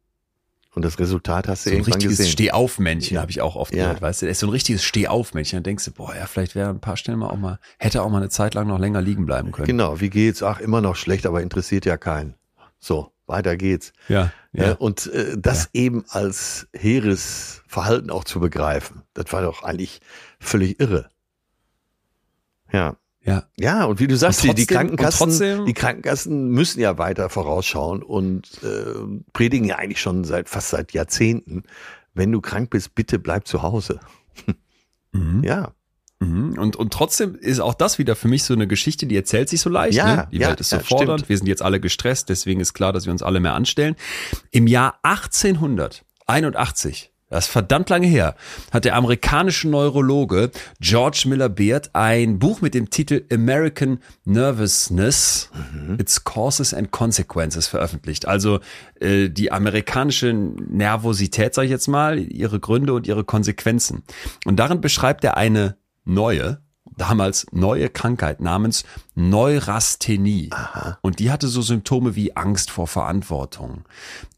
Und 0.74 0.84
das 0.84 0.98
Resultat 0.98 1.48
hast 1.48 1.64
du 1.64 1.70
So 1.70 1.74
ein 1.74 1.78
irgendwann 1.78 1.94
richtiges 1.94 2.18
gesehen. 2.18 2.32
Steh-auf-Männchen 2.32 3.18
habe 3.18 3.30
ich 3.30 3.40
auch 3.40 3.56
oft 3.56 3.74
Ja. 3.74 3.84
gehört, 3.84 4.02
weißt 4.02 4.20
du? 4.20 4.26
Er 4.26 4.32
ist 4.32 4.40
so 4.40 4.46
ein 4.46 4.50
richtiges 4.50 4.84
Steh-auf-Männchen. 4.84 5.56
Dann 5.56 5.62
denkst 5.64 5.86
du, 5.86 5.90
boah, 5.92 6.14
ja, 6.14 6.26
vielleicht 6.26 6.54
wäre 6.54 6.68
ein 6.68 6.80
paar 6.80 6.98
Stellen 6.98 7.18
mal 7.18 7.30
auch 7.30 7.38
mal, 7.38 7.58
hätte 7.78 8.02
auch 8.02 8.10
mal 8.10 8.18
eine 8.18 8.28
Zeit 8.28 8.52
lang 8.52 8.66
noch 8.66 8.78
länger 8.78 9.00
liegen 9.00 9.24
bleiben 9.24 9.52
können. 9.52 9.66
Genau, 9.66 10.00
wie 10.00 10.10
geht's? 10.10 10.42
Ach, 10.42 10.60
immer 10.60 10.82
noch 10.82 10.94
schlecht, 10.96 11.24
aber 11.24 11.40
interessiert 11.40 11.86
ja 11.86 11.96
keinen. 11.96 12.34
So, 12.78 13.10
weiter 13.26 13.56
geht's. 13.56 13.94
Ja, 14.08 14.32
Ja. 14.52 14.64
ja. 14.64 14.72
und 14.74 15.06
äh, 15.06 15.38
das 15.38 15.70
eben 15.72 16.04
als 16.10 16.68
hehres 16.74 17.62
Verhalten 17.66 18.10
auch 18.10 18.24
zu 18.24 18.38
begreifen, 18.38 19.00
das 19.14 19.32
war 19.32 19.40
doch 19.40 19.62
eigentlich 19.62 20.00
völlig 20.40 20.78
irre. 20.78 21.08
Ja. 22.70 22.96
Ja. 23.26 23.44
Ja, 23.56 23.84
und 23.84 24.00
wie 24.00 24.06
du 24.06 24.16
sagst, 24.16 24.42
die, 24.42 24.54
die 24.54 24.66
trotzdem- 24.66 24.90
und 24.90 24.96
Krankenkassen, 24.96 25.66
die 25.66 25.74
Krankenkassen 25.74 26.48
müssen 26.48 26.80
ja 26.80 26.98
weiter 26.98 27.28
vorausschauen 27.28 28.02
und 28.02 28.48
äh, 28.62 29.22
predigen 29.32 29.66
ja 29.66 29.76
eigentlich 29.76 30.00
schon 30.00 30.24
seit 30.24 30.48
fast 30.48 30.70
seit 30.70 30.92
Jahrzehnten, 30.92 31.64
wenn 32.14 32.32
du 32.32 32.40
krank 32.40 32.70
bist, 32.70 32.94
bitte 32.94 33.18
bleib 33.18 33.46
zu 33.46 33.62
Hause. 33.62 34.00
Mhm. 35.12 35.44
Ja, 35.44 35.72
Mhm. 36.18 36.56
Und, 36.58 36.76
und 36.76 36.92
trotzdem 36.92 37.34
ist 37.34 37.60
auch 37.60 37.74
das 37.74 37.98
wieder 37.98 38.16
für 38.16 38.28
mich 38.28 38.44
so 38.44 38.54
eine 38.54 38.66
Geschichte, 38.66 39.06
die 39.06 39.16
erzählt 39.16 39.50
sich 39.50 39.60
so 39.60 39.68
leicht. 39.68 39.98
Ja, 39.98 40.16
ne? 40.16 40.28
Die 40.32 40.38
ja, 40.38 40.48
Welt 40.48 40.60
ist 40.60 40.70
so 40.70 40.76
ja, 40.76 40.82
fordernd, 40.82 41.20
stimmt. 41.20 41.28
wir 41.28 41.38
sind 41.38 41.46
jetzt 41.46 41.62
alle 41.62 41.80
gestresst, 41.80 42.28
deswegen 42.30 42.60
ist 42.60 42.72
klar, 42.72 42.92
dass 42.92 43.04
wir 43.04 43.12
uns 43.12 43.22
alle 43.22 43.40
mehr 43.40 43.54
anstellen. 43.54 43.96
Im 44.50 44.66
Jahr 44.66 44.98
1881, 45.02 47.12
das 47.28 47.46
ist 47.46 47.52
verdammt 47.52 47.90
lange 47.90 48.06
her, 48.06 48.36
hat 48.72 48.84
der 48.84 48.94
amerikanische 48.94 49.68
Neurologe 49.68 50.50
George 50.80 51.24
Miller 51.26 51.48
Beard 51.48 51.90
ein 51.94 52.38
Buch 52.38 52.60
mit 52.60 52.74
dem 52.74 52.90
Titel 52.90 53.24
American 53.32 53.98
Nervousness, 54.24 55.50
Mhm. 55.72 55.98
Its 56.00 56.24
Causes 56.24 56.74
and 56.74 56.90
Consequences 56.90 57.66
veröffentlicht. 57.66 58.28
Also 58.28 58.60
äh, 59.00 59.28
die 59.28 59.52
amerikanische 59.52 60.32
Nervosität, 60.32 61.54
sage 61.54 61.66
ich 61.66 61.70
jetzt 61.70 61.88
mal, 61.88 62.18
ihre 62.18 62.60
Gründe 62.60 62.94
und 62.94 63.06
ihre 63.06 63.24
Konsequenzen. 63.24 64.02
Und 64.44 64.56
darin 64.56 64.80
beschreibt 64.80 65.24
er 65.24 65.36
eine 65.36 65.76
neue, 66.04 66.60
damals 66.96 67.46
neue 67.52 67.88
Krankheit 67.88 68.40
namens 68.40 68.84
Neurasthenie. 69.14 70.50
Und 71.02 71.18
die 71.18 71.30
hatte 71.30 71.48
so 71.48 71.62
Symptome 71.62 72.16
wie 72.16 72.36
Angst 72.36 72.70
vor 72.70 72.86
Verantwortung, 72.86 73.84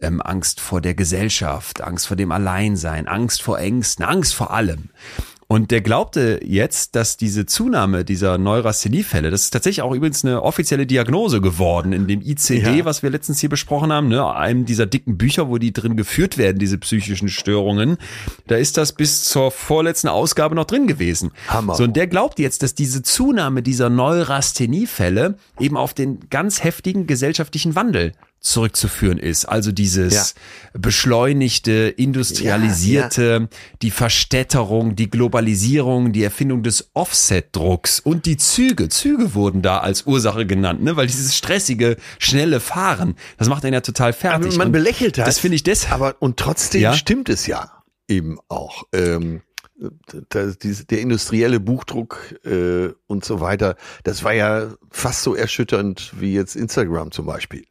ähm, 0.00 0.20
Angst 0.20 0.61
vor 0.61 0.80
der 0.80 0.94
Gesellschaft, 0.94 1.80
Angst 1.80 2.06
vor 2.06 2.16
dem 2.16 2.32
Alleinsein, 2.32 3.09
Angst 3.09 3.42
vor 3.42 3.59
Ängsten, 3.59 4.04
Angst 4.04 4.34
vor 4.34 4.52
allem. 4.52 4.90
Und 5.51 5.70
der 5.70 5.80
glaubte 5.80 6.40
jetzt, 6.44 6.94
dass 6.94 7.16
diese 7.16 7.46
Zunahme 7.46 8.05
dieser 8.05 8.36
Neurasthenie-Fälle, 8.36 9.30
das 9.30 9.44
ist 9.44 9.51
tatsächlich 9.51 9.80
auch 9.80 9.94
übrigens 9.94 10.22
eine 10.22 10.42
offizielle 10.42 10.86
Diagnose 10.86 11.40
geworden 11.40 11.94
in 11.94 12.07
dem 12.07 12.20
ICD, 12.20 12.78
Ja. 12.80 12.84
was 12.84 13.03
wir 13.03 13.09
letztens 13.09 13.40
hier 13.40 13.49
besprochen 13.49 13.90
haben, 13.90 14.09
ne, 14.09 14.30
einem 14.30 14.66
dieser 14.66 14.84
dicken 14.84 15.16
Bücher, 15.16 15.49
wo 15.49 15.57
die 15.57 15.72
drin 15.72 15.96
geführt 15.96 16.36
werden, 16.36 16.59
diese 16.59 16.76
psychischen 16.76 17.30
Störungen. 17.30 17.96
Da 18.46 18.57
ist 18.57 18.76
das 18.76 18.92
bis 18.92 19.24
zur 19.24 19.51
vorletzten 19.51 20.09
Ausgabe 20.09 20.55
noch 20.55 20.66
drin 20.66 20.86
gewesen. 20.86 21.30
Hammer. 21.49 21.74
So, 21.76 21.84
und 21.84 21.96
der 21.96 22.09
glaubt 22.09 22.38
jetzt, 22.38 22.62
dass 22.62 22.74
diese 22.74 23.03
Zunahme 23.03 23.62
dieser 23.62 23.88
Neurasthenie-Fälle 23.88 25.36
eben 25.59 25.78
auf 25.78 25.94
den 25.94 26.28
ganz 26.28 26.62
heftigen 26.62 27.07
gesellschaftlichen 27.07 27.74
Wandel 27.74 28.12
zurückzuführen 28.41 29.18
ist. 29.18 29.45
Also 29.47 29.72
dieses 29.72 30.14
Ja. 30.14 30.24
beschleunigte, 30.78 31.72
industrialisierte, 31.97 33.49
die 33.82 33.91
Verstädterung, 33.91 34.97
die 34.97 35.11
Globalisierung, 35.11 36.12
die 36.12 36.22
Erfindung 36.22 36.62
des 36.62 36.91
Offset-Drucks 36.95 38.01
und 38.01 38.26
die 38.26 38.36
Züge. 38.36 38.89
Züge 38.89 39.34
wurden 39.34 39.62
da 39.62 39.78
als 39.78 40.07
Ursache 40.07 40.47
genannt, 40.47 40.82
ne? 40.82 40.97
weil 40.97 41.07
dieses 41.07 41.36
stressige, 41.36 41.97
schnelle 42.18 42.61
Fahren, 42.61 43.16
das 43.36 43.49
macht 43.49 43.64
einen 43.64 43.74
ja 43.74 43.80
total 43.80 44.12
fertig. 44.12 44.57
man 44.57 44.68
Und 44.68 44.72
belächelt 44.72 45.18
das. 45.18 45.26
Das 45.26 45.39
finde 45.39 45.57
ich 45.57 45.62
deshalb. 45.62 45.95
Aber 45.95 46.16
und 46.20 46.36
trotzdem 46.36 46.82
Ja? 46.82 46.93
stimmt 46.95 47.28
es 47.28 47.47
ja 47.47 47.70
eben 48.09 48.39
auch. 48.49 48.84
Ähm, 48.93 49.43
der 50.30 51.01
industrielle 51.01 51.61
Buchdruck 51.61 52.34
äh, 52.45 52.89
und 53.07 53.24
so 53.24 53.41
weiter, 53.41 53.76
das 54.03 54.24
war 54.24 54.32
ja 54.32 54.74
fast 54.91 55.22
so 55.22 55.34
erschütternd 55.36 56.12
wie 56.18 56.34
jetzt 56.34 56.57
Instagram 56.57 57.12
zum 57.12 57.26
Beispiel. 57.26 57.64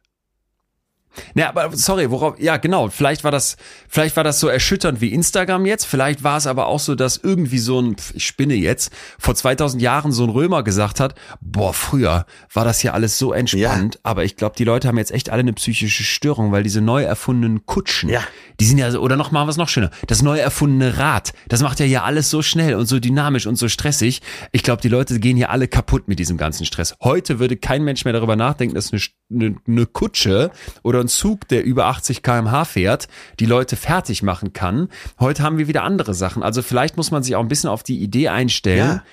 Ne, 1.34 1.48
aber 1.48 1.76
sorry, 1.76 2.10
worauf, 2.10 2.38
ja 2.40 2.56
genau, 2.56 2.88
vielleicht 2.88 3.24
war 3.24 3.30
das, 3.30 3.56
vielleicht 3.88 4.16
war 4.16 4.24
das 4.24 4.40
so 4.40 4.48
erschütternd 4.48 5.00
wie 5.00 5.12
Instagram 5.12 5.66
jetzt, 5.66 5.84
vielleicht 5.84 6.22
war 6.24 6.36
es 6.36 6.46
aber 6.46 6.66
auch 6.66 6.80
so, 6.80 6.94
dass 6.94 7.16
irgendwie 7.16 7.58
so 7.58 7.80
ein, 7.80 7.96
ich 8.14 8.26
spinne 8.26 8.54
jetzt, 8.54 8.92
vor 9.18 9.34
2000 9.34 9.82
Jahren 9.82 10.12
so 10.12 10.24
ein 10.24 10.30
Römer 10.30 10.62
gesagt 10.62 11.00
hat, 11.00 11.14
boah, 11.40 11.72
früher 11.74 12.26
war 12.52 12.64
das 12.64 12.82
ja 12.82 12.92
alles 12.92 13.18
so 13.18 13.32
entspannt, 13.32 13.98
aber 14.02 14.24
ich 14.24 14.36
glaube, 14.36 14.54
die 14.56 14.64
Leute 14.64 14.88
haben 14.88 14.98
jetzt 14.98 15.12
echt 15.12 15.30
alle 15.30 15.40
eine 15.40 15.52
psychische 15.52 16.02
Störung, 16.04 16.52
weil 16.52 16.62
diese 16.62 16.80
neu 16.80 17.02
erfundenen 17.02 17.66
Kutschen, 17.66 18.08
Ja. 18.08 18.22
die 18.60 18.64
sind 18.66 18.78
ja 18.78 18.90
so, 18.90 19.00
oder 19.00 19.16
noch 19.16 19.30
mal 19.30 19.46
was 19.46 19.56
noch 19.56 19.68
schöner, 19.68 19.90
das 20.06 20.22
neu 20.22 20.38
erfundene 20.38 20.98
Rad, 20.98 21.32
das 21.48 21.62
macht 21.62 21.80
ja 21.80 21.86
hier 21.86 22.04
alles 22.04 22.30
so 22.30 22.42
schnell 22.42 22.74
und 22.74 22.86
so 22.86 22.98
dynamisch 23.00 23.46
und 23.46 23.56
so 23.56 23.68
stressig. 23.68 24.20
Ich 24.52 24.62
glaube, 24.62 24.82
die 24.82 24.88
Leute 24.88 25.18
gehen 25.20 25.36
hier 25.36 25.50
alle 25.50 25.68
kaputt 25.68 26.08
mit 26.08 26.18
diesem 26.18 26.36
ganzen 26.36 26.64
Stress. 26.66 26.94
Heute 27.02 27.38
würde 27.38 27.56
kein 27.56 27.82
Mensch 27.84 28.04
mehr 28.04 28.12
darüber 28.12 28.36
nachdenken, 28.36 28.74
dass 28.74 28.92
eine, 28.92 29.00
eine, 29.30 29.56
eine 29.66 29.86
Kutsche 29.86 30.50
oder 30.82 31.00
ein 31.00 31.08
Zug, 31.08 31.48
der 31.48 31.64
über 31.64 31.86
80 31.86 32.22
kmh 32.22 32.64
fährt, 32.64 33.08
die 33.40 33.46
Leute 33.46 33.76
fertig 33.76 34.22
machen 34.22 34.52
kann. 34.52 34.88
Heute 35.20 35.42
haben 35.42 35.58
wir 35.58 35.68
wieder 35.68 35.82
andere 35.84 36.14
Sachen. 36.14 36.42
Also 36.42 36.62
vielleicht 36.62 36.96
muss 36.96 37.10
man 37.10 37.22
sich 37.22 37.36
auch 37.36 37.42
ein 37.42 37.48
bisschen 37.48 37.70
auf 37.70 37.82
die 37.82 37.98
Idee 38.00 38.28
einstellen, 38.28 38.78
Ja. 38.78 39.04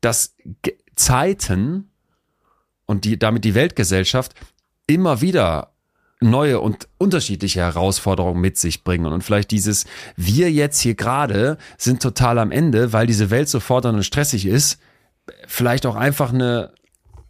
dass 0.00 0.34
Zeiten 0.96 1.90
und 2.86 3.04
die, 3.04 3.18
damit 3.18 3.44
die 3.44 3.54
Weltgesellschaft 3.54 4.34
immer 4.86 5.20
wieder 5.20 5.72
neue 6.20 6.58
und 6.60 6.88
unterschiedliche 6.98 7.60
Herausforderungen 7.60 8.40
mit 8.40 8.56
sich 8.56 8.82
bringen. 8.82 9.06
Und 9.06 9.22
vielleicht 9.22 9.50
dieses, 9.52 9.84
wir 10.16 10.50
jetzt 10.50 10.80
hier 10.80 10.94
gerade 10.94 11.58
sind 11.76 12.02
total 12.02 12.38
am 12.38 12.50
Ende, 12.50 12.92
weil 12.92 13.06
diese 13.06 13.30
Welt 13.30 13.48
so 13.48 13.60
fordernd 13.60 13.96
und 13.96 14.02
stressig 14.02 14.46
ist, 14.46 14.80
vielleicht 15.46 15.86
auch 15.86 15.94
einfach 15.94 16.32
eine 16.32 16.72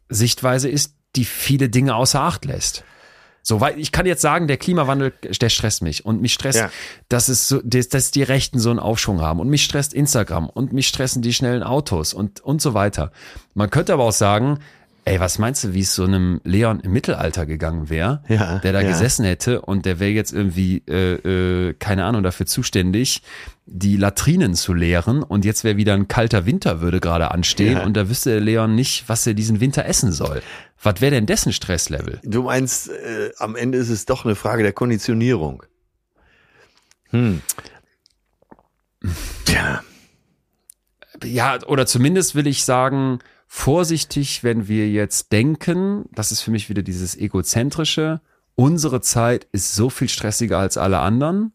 Sichtweise 0.08 0.68
ist, 0.70 0.94
die 1.18 1.24
viele 1.24 1.68
Dinge 1.68 1.94
außer 1.96 2.20
Acht 2.20 2.44
lässt. 2.44 2.84
So, 3.42 3.60
weil 3.60 3.78
ich 3.78 3.92
kann 3.92 4.04
jetzt 4.04 4.20
sagen, 4.20 4.46
der 4.46 4.56
Klimawandel, 4.58 5.12
der 5.22 5.48
stresst 5.48 5.82
mich 5.82 6.04
und 6.04 6.20
mich 6.20 6.34
stresst, 6.34 6.58
Ja. 6.58 6.70
dass 7.08 7.28
es 7.28 7.48
so, 7.48 7.60
dass, 7.64 7.88
dass 7.88 8.10
die 8.10 8.22
Rechten 8.22 8.58
so 8.58 8.68
einen 8.70 8.78
Aufschwung 8.78 9.20
haben 9.22 9.40
und 9.40 9.48
mich 9.48 9.64
stresst 9.64 9.94
Instagram 9.94 10.48
und 10.50 10.72
mich 10.72 10.86
stressen 10.88 11.22
die 11.22 11.32
schnellen 11.32 11.62
Autos 11.62 12.12
und 12.12 12.40
und 12.40 12.60
so 12.60 12.74
weiter. 12.74 13.10
Man 13.54 13.70
könnte 13.70 13.94
aber 13.94 14.04
auch 14.04 14.12
sagen, 14.12 14.58
ey, 15.08 15.20
was 15.20 15.38
meinst 15.38 15.64
du, 15.64 15.74
wie 15.74 15.80
es 15.80 15.94
so 15.94 16.04
einem 16.04 16.40
Leon 16.44 16.80
im 16.80 16.92
Mittelalter 16.92 17.46
gegangen 17.46 17.88
wäre, 17.90 18.22
Ja, 18.28 18.58
der 18.58 18.72
da 18.72 18.80
ja. 18.80 18.88
gesessen 18.88 19.24
hätte 19.24 19.60
und 19.62 19.86
der 19.86 19.98
wäre 20.00 20.10
jetzt 20.10 20.32
irgendwie 20.32 20.82
äh, 20.88 21.68
äh, 21.68 21.74
keine 21.74 22.04
Ahnung 22.04 22.22
dafür 22.22 22.46
zuständig, 22.46 23.22
die 23.66 23.96
Latrinen 23.96 24.54
zu 24.54 24.72
leeren 24.74 25.22
und 25.22 25.44
jetzt 25.44 25.64
wäre 25.64 25.76
wieder 25.76 25.94
ein 25.94 26.08
kalter 26.08 26.46
Winter 26.46 26.80
würde 26.80 27.00
gerade 27.00 27.30
anstehen 27.30 27.78
Ja. 27.78 27.84
und 27.84 27.96
da 27.96 28.08
wüsste 28.08 28.30
der 28.30 28.40
Leon 28.40 28.74
nicht, 28.74 29.08
was 29.08 29.26
er 29.26 29.34
diesen 29.34 29.60
Winter 29.60 29.84
essen 29.86 30.12
soll. 30.12 30.42
Was 30.82 31.00
wäre 31.00 31.10
denn 31.12 31.26
dessen 31.26 31.52
Stresslevel? 31.52 32.20
Du 32.24 32.44
meinst, 32.44 32.88
äh, 32.90 33.30
am 33.38 33.56
Ende 33.56 33.78
ist 33.78 33.88
es 33.88 34.04
doch 34.06 34.24
eine 34.24 34.34
Frage 34.36 34.62
der 34.62 34.72
Konditionierung. 34.72 35.62
Hm. 37.10 37.40
Tja, 39.44 39.82
ja, 41.24 41.58
oder 41.66 41.86
zumindest 41.86 42.34
will 42.34 42.46
ich 42.46 42.64
sagen, 42.64 43.18
vorsichtig, 43.48 44.44
wenn 44.44 44.68
wir 44.68 44.88
jetzt 44.88 45.32
denken, 45.32 46.04
das 46.12 46.30
ist 46.30 46.42
für 46.42 46.50
mich 46.50 46.68
wieder 46.68 46.82
dieses 46.82 47.16
egozentrische, 47.16 48.20
unsere 48.54 49.00
Zeit 49.00 49.48
ist 49.52 49.74
so 49.74 49.90
viel 49.90 50.08
stressiger 50.08 50.58
als 50.58 50.76
alle 50.76 50.98
anderen. 51.00 51.52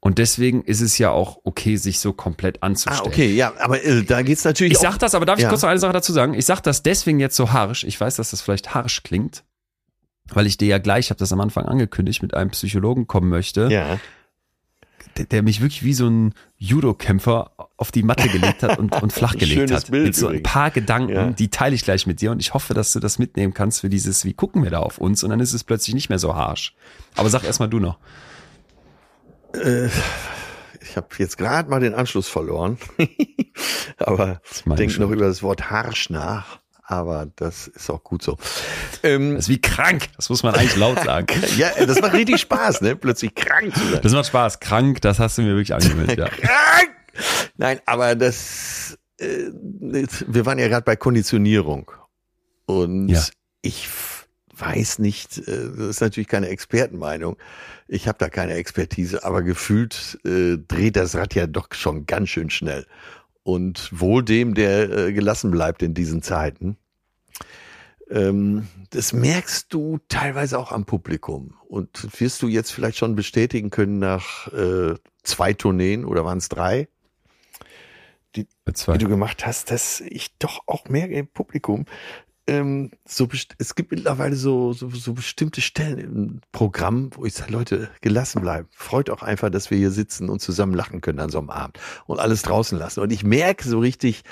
Und 0.00 0.18
deswegen 0.18 0.62
ist 0.62 0.80
es 0.80 0.96
ja 0.98 1.10
auch 1.10 1.40
okay, 1.42 1.74
sich 1.76 1.98
so 1.98 2.12
komplett 2.12 2.62
anzustellen. 2.62 3.00
Ah, 3.02 3.08
okay, 3.08 3.34
ja, 3.34 3.52
aber 3.58 3.82
äh, 3.84 4.04
da 4.04 4.22
geht's 4.22 4.44
natürlich 4.44 4.74
Ich 4.74 4.78
sag 4.78 4.96
das, 4.98 5.16
aber 5.16 5.26
darf 5.26 5.38
ich 5.38 5.42
Ja. 5.42 5.48
kurz 5.48 5.62
noch 5.62 5.70
eine 5.70 5.80
Sache 5.80 5.92
dazu 5.92 6.12
sagen? 6.12 6.34
Ich 6.34 6.46
sag 6.46 6.60
das 6.60 6.84
deswegen 6.84 7.18
jetzt 7.18 7.34
so 7.34 7.52
harsch. 7.52 7.82
Ich 7.82 8.00
weiß, 8.00 8.14
dass 8.14 8.30
das 8.30 8.40
vielleicht 8.40 8.74
harsch 8.74 9.02
klingt, 9.02 9.42
weil 10.32 10.46
ich 10.46 10.56
dir 10.56 10.68
ja 10.68 10.78
gleich, 10.78 11.06
ich 11.06 11.10
habe 11.10 11.18
das 11.18 11.32
am 11.32 11.40
Anfang 11.40 11.64
angekündigt, 11.64 12.22
mit 12.22 12.32
einem 12.34 12.50
Psychologen 12.50 13.08
kommen 13.08 13.28
möchte, 13.28 13.68
ja. 13.72 13.98
Der, 15.16 15.24
der 15.26 15.42
mich 15.42 15.60
wirklich 15.60 15.82
wie 15.84 15.92
so 15.94 16.08
ein 16.08 16.34
Judo-Kämpfer 16.58 17.52
auf 17.76 17.90
die 17.92 18.02
Matte 18.02 18.28
gelegt 18.28 18.62
hat 18.62 18.78
und, 18.78 19.00
und 19.02 19.12
flachgelegt 19.12 19.52
Schönes 19.68 19.84
hat. 19.84 19.90
Bild 19.90 20.06
mit 20.06 20.16
so 20.16 20.26
ein 20.26 20.34
übrigens. 20.36 20.52
paar 20.52 20.70
Gedanken, 20.70 21.12
Ja. 21.12 21.30
die 21.30 21.48
teile 21.48 21.74
ich 21.74 21.82
gleich 21.84 22.06
mit 22.06 22.20
dir 22.20 22.30
und 22.30 22.40
ich 22.40 22.54
hoffe, 22.54 22.74
dass 22.74 22.92
du 22.92 23.00
das 23.00 23.18
mitnehmen 23.18 23.54
kannst 23.54 23.80
für 23.80 23.88
dieses, 23.88 24.24
wie 24.24 24.34
gucken 24.34 24.62
wir 24.62 24.70
da 24.70 24.80
auf 24.80 24.98
uns 24.98 25.22
und 25.24 25.30
dann 25.30 25.40
ist 25.40 25.52
es 25.52 25.64
plötzlich 25.64 25.94
nicht 25.94 26.08
mehr 26.08 26.18
so 26.18 26.34
harsch. 26.34 26.74
Aber 27.16 27.30
sag 27.30 27.44
erstmal 27.44 27.68
du 27.68 27.78
noch. 27.80 27.98
Ich 30.80 30.96
habe 30.96 31.08
jetzt 31.18 31.38
gerade 31.38 31.70
mal 31.70 31.80
den 31.80 31.94
Anschluss 31.94 32.28
verloren. 32.28 32.78
aber 33.98 34.40
denk 34.66 34.98
noch 34.98 35.06
Schuld. 35.08 35.12
über 35.18 35.26
das 35.26 35.42
Wort 35.42 35.70
harsch 35.70 36.10
nach. 36.10 36.60
Aber 36.90 37.28
das 37.36 37.68
ist 37.68 37.90
auch 37.90 38.02
gut 38.02 38.22
so. 38.22 38.38
Ähm, 39.02 39.34
Das 39.34 39.44
ist 39.44 39.48
wie 39.50 39.60
krank. 39.60 40.08
Das 40.16 40.30
muss 40.30 40.42
man 40.42 40.54
eigentlich 40.54 40.76
laut 40.76 40.98
sagen. 41.04 41.26
ja, 41.58 41.68
das 41.84 42.00
macht 42.00 42.14
richtig 42.14 42.40
Spaß, 42.40 42.80
ne? 42.80 42.96
Plötzlich 42.96 43.34
krank 43.34 43.74
zu 43.76 43.86
sein. 43.90 44.00
Das 44.02 44.12
macht 44.12 44.26
Spaß. 44.26 44.58
Krank, 44.60 45.02
das 45.02 45.18
hast 45.18 45.36
du 45.36 45.42
mir 45.42 45.48
wirklich 45.50 45.74
angewöhnt, 45.74 46.16
ja. 46.16 46.28
Krank! 46.28 46.90
Nein, 47.58 47.80
aber 47.84 48.14
das, 48.14 48.96
äh, 49.18 49.50
wir 49.52 50.46
waren 50.46 50.58
ja 50.58 50.68
gerade 50.68 50.84
bei 50.84 50.96
Konditionierung. 50.96 51.90
Und 52.64 53.08
Ja. 53.10 53.22
ich 53.60 53.86
weiß 54.56 54.98
nicht, 54.98 55.36
äh, 55.46 55.68
das 55.76 55.88
ist 55.88 56.00
natürlich 56.00 56.28
keine 56.28 56.48
Expertenmeinung. 56.48 57.36
Ich 57.86 58.08
habe 58.08 58.16
da 58.18 58.30
keine 58.30 58.54
Expertise, 58.54 59.24
aber 59.24 59.42
gefühlt 59.42 60.18
äh, 60.24 60.56
dreht 60.56 60.96
das 60.96 61.14
Rad 61.14 61.34
ja 61.34 61.46
doch 61.46 61.68
schon 61.72 62.06
ganz 62.06 62.30
schön 62.30 62.48
schnell. 62.48 62.86
Und 63.48 63.98
wohl 63.98 64.22
dem, 64.22 64.52
der 64.52 64.90
äh, 64.90 65.12
gelassen 65.14 65.50
bleibt 65.50 65.82
in 65.82 65.94
diesen 65.94 66.20
Zeiten. 66.20 66.76
Ähm, 68.10 68.68
das 68.90 69.14
merkst 69.14 69.72
du 69.72 70.00
teilweise 70.08 70.58
auch 70.58 70.70
am 70.70 70.84
Publikum. 70.84 71.54
Und 71.66 72.20
wirst 72.20 72.42
du 72.42 72.48
jetzt 72.48 72.72
vielleicht 72.72 72.98
schon 72.98 73.16
bestätigen 73.16 73.70
können 73.70 73.98
nach 74.00 74.52
äh, 74.52 74.96
zwei 75.22 75.54
Tourneen 75.54 76.04
oder 76.04 76.26
waren 76.26 76.36
es 76.36 76.50
drei, 76.50 76.88
Mit 78.66 78.76
zwei. 78.76 78.98
die 78.98 79.04
du 79.04 79.08
gemacht 79.08 79.46
hast, 79.46 79.70
dass 79.70 80.00
ich 80.00 80.36
doch 80.36 80.64
auch 80.66 80.90
mehr 80.90 81.08
im 81.08 81.26
Publikum 81.26 81.86
ähm, 82.48 82.90
so 83.06 83.28
es 83.58 83.74
gibt 83.74 83.92
mittlerweile 83.92 84.34
so, 84.34 84.72
so, 84.72 84.88
so 84.88 85.12
bestimmte 85.12 85.60
Stellen 85.60 85.98
im 85.98 86.40
Programm, 86.50 87.10
wo 87.14 87.24
ich 87.24 87.34
sage, 87.34 87.52
Leute, 87.52 87.90
gelassen 88.00 88.40
bleiben. 88.40 88.68
Freut 88.72 89.10
auch 89.10 89.22
einfach, 89.22 89.50
dass 89.50 89.70
wir 89.70 89.78
hier 89.78 89.90
sitzen 89.90 90.28
und 90.28 90.40
zusammen 90.40 90.74
lachen 90.74 91.00
können 91.00 91.20
an 91.20 91.30
so 91.30 91.38
einem 91.38 91.50
Abend 91.50 91.78
und 92.06 92.18
alles 92.18 92.42
draußen 92.42 92.78
lassen. 92.78 93.00
Und 93.00 93.12
ich 93.12 93.22
merke 93.22 93.68
so 93.68 93.78
richtig, 93.78 94.24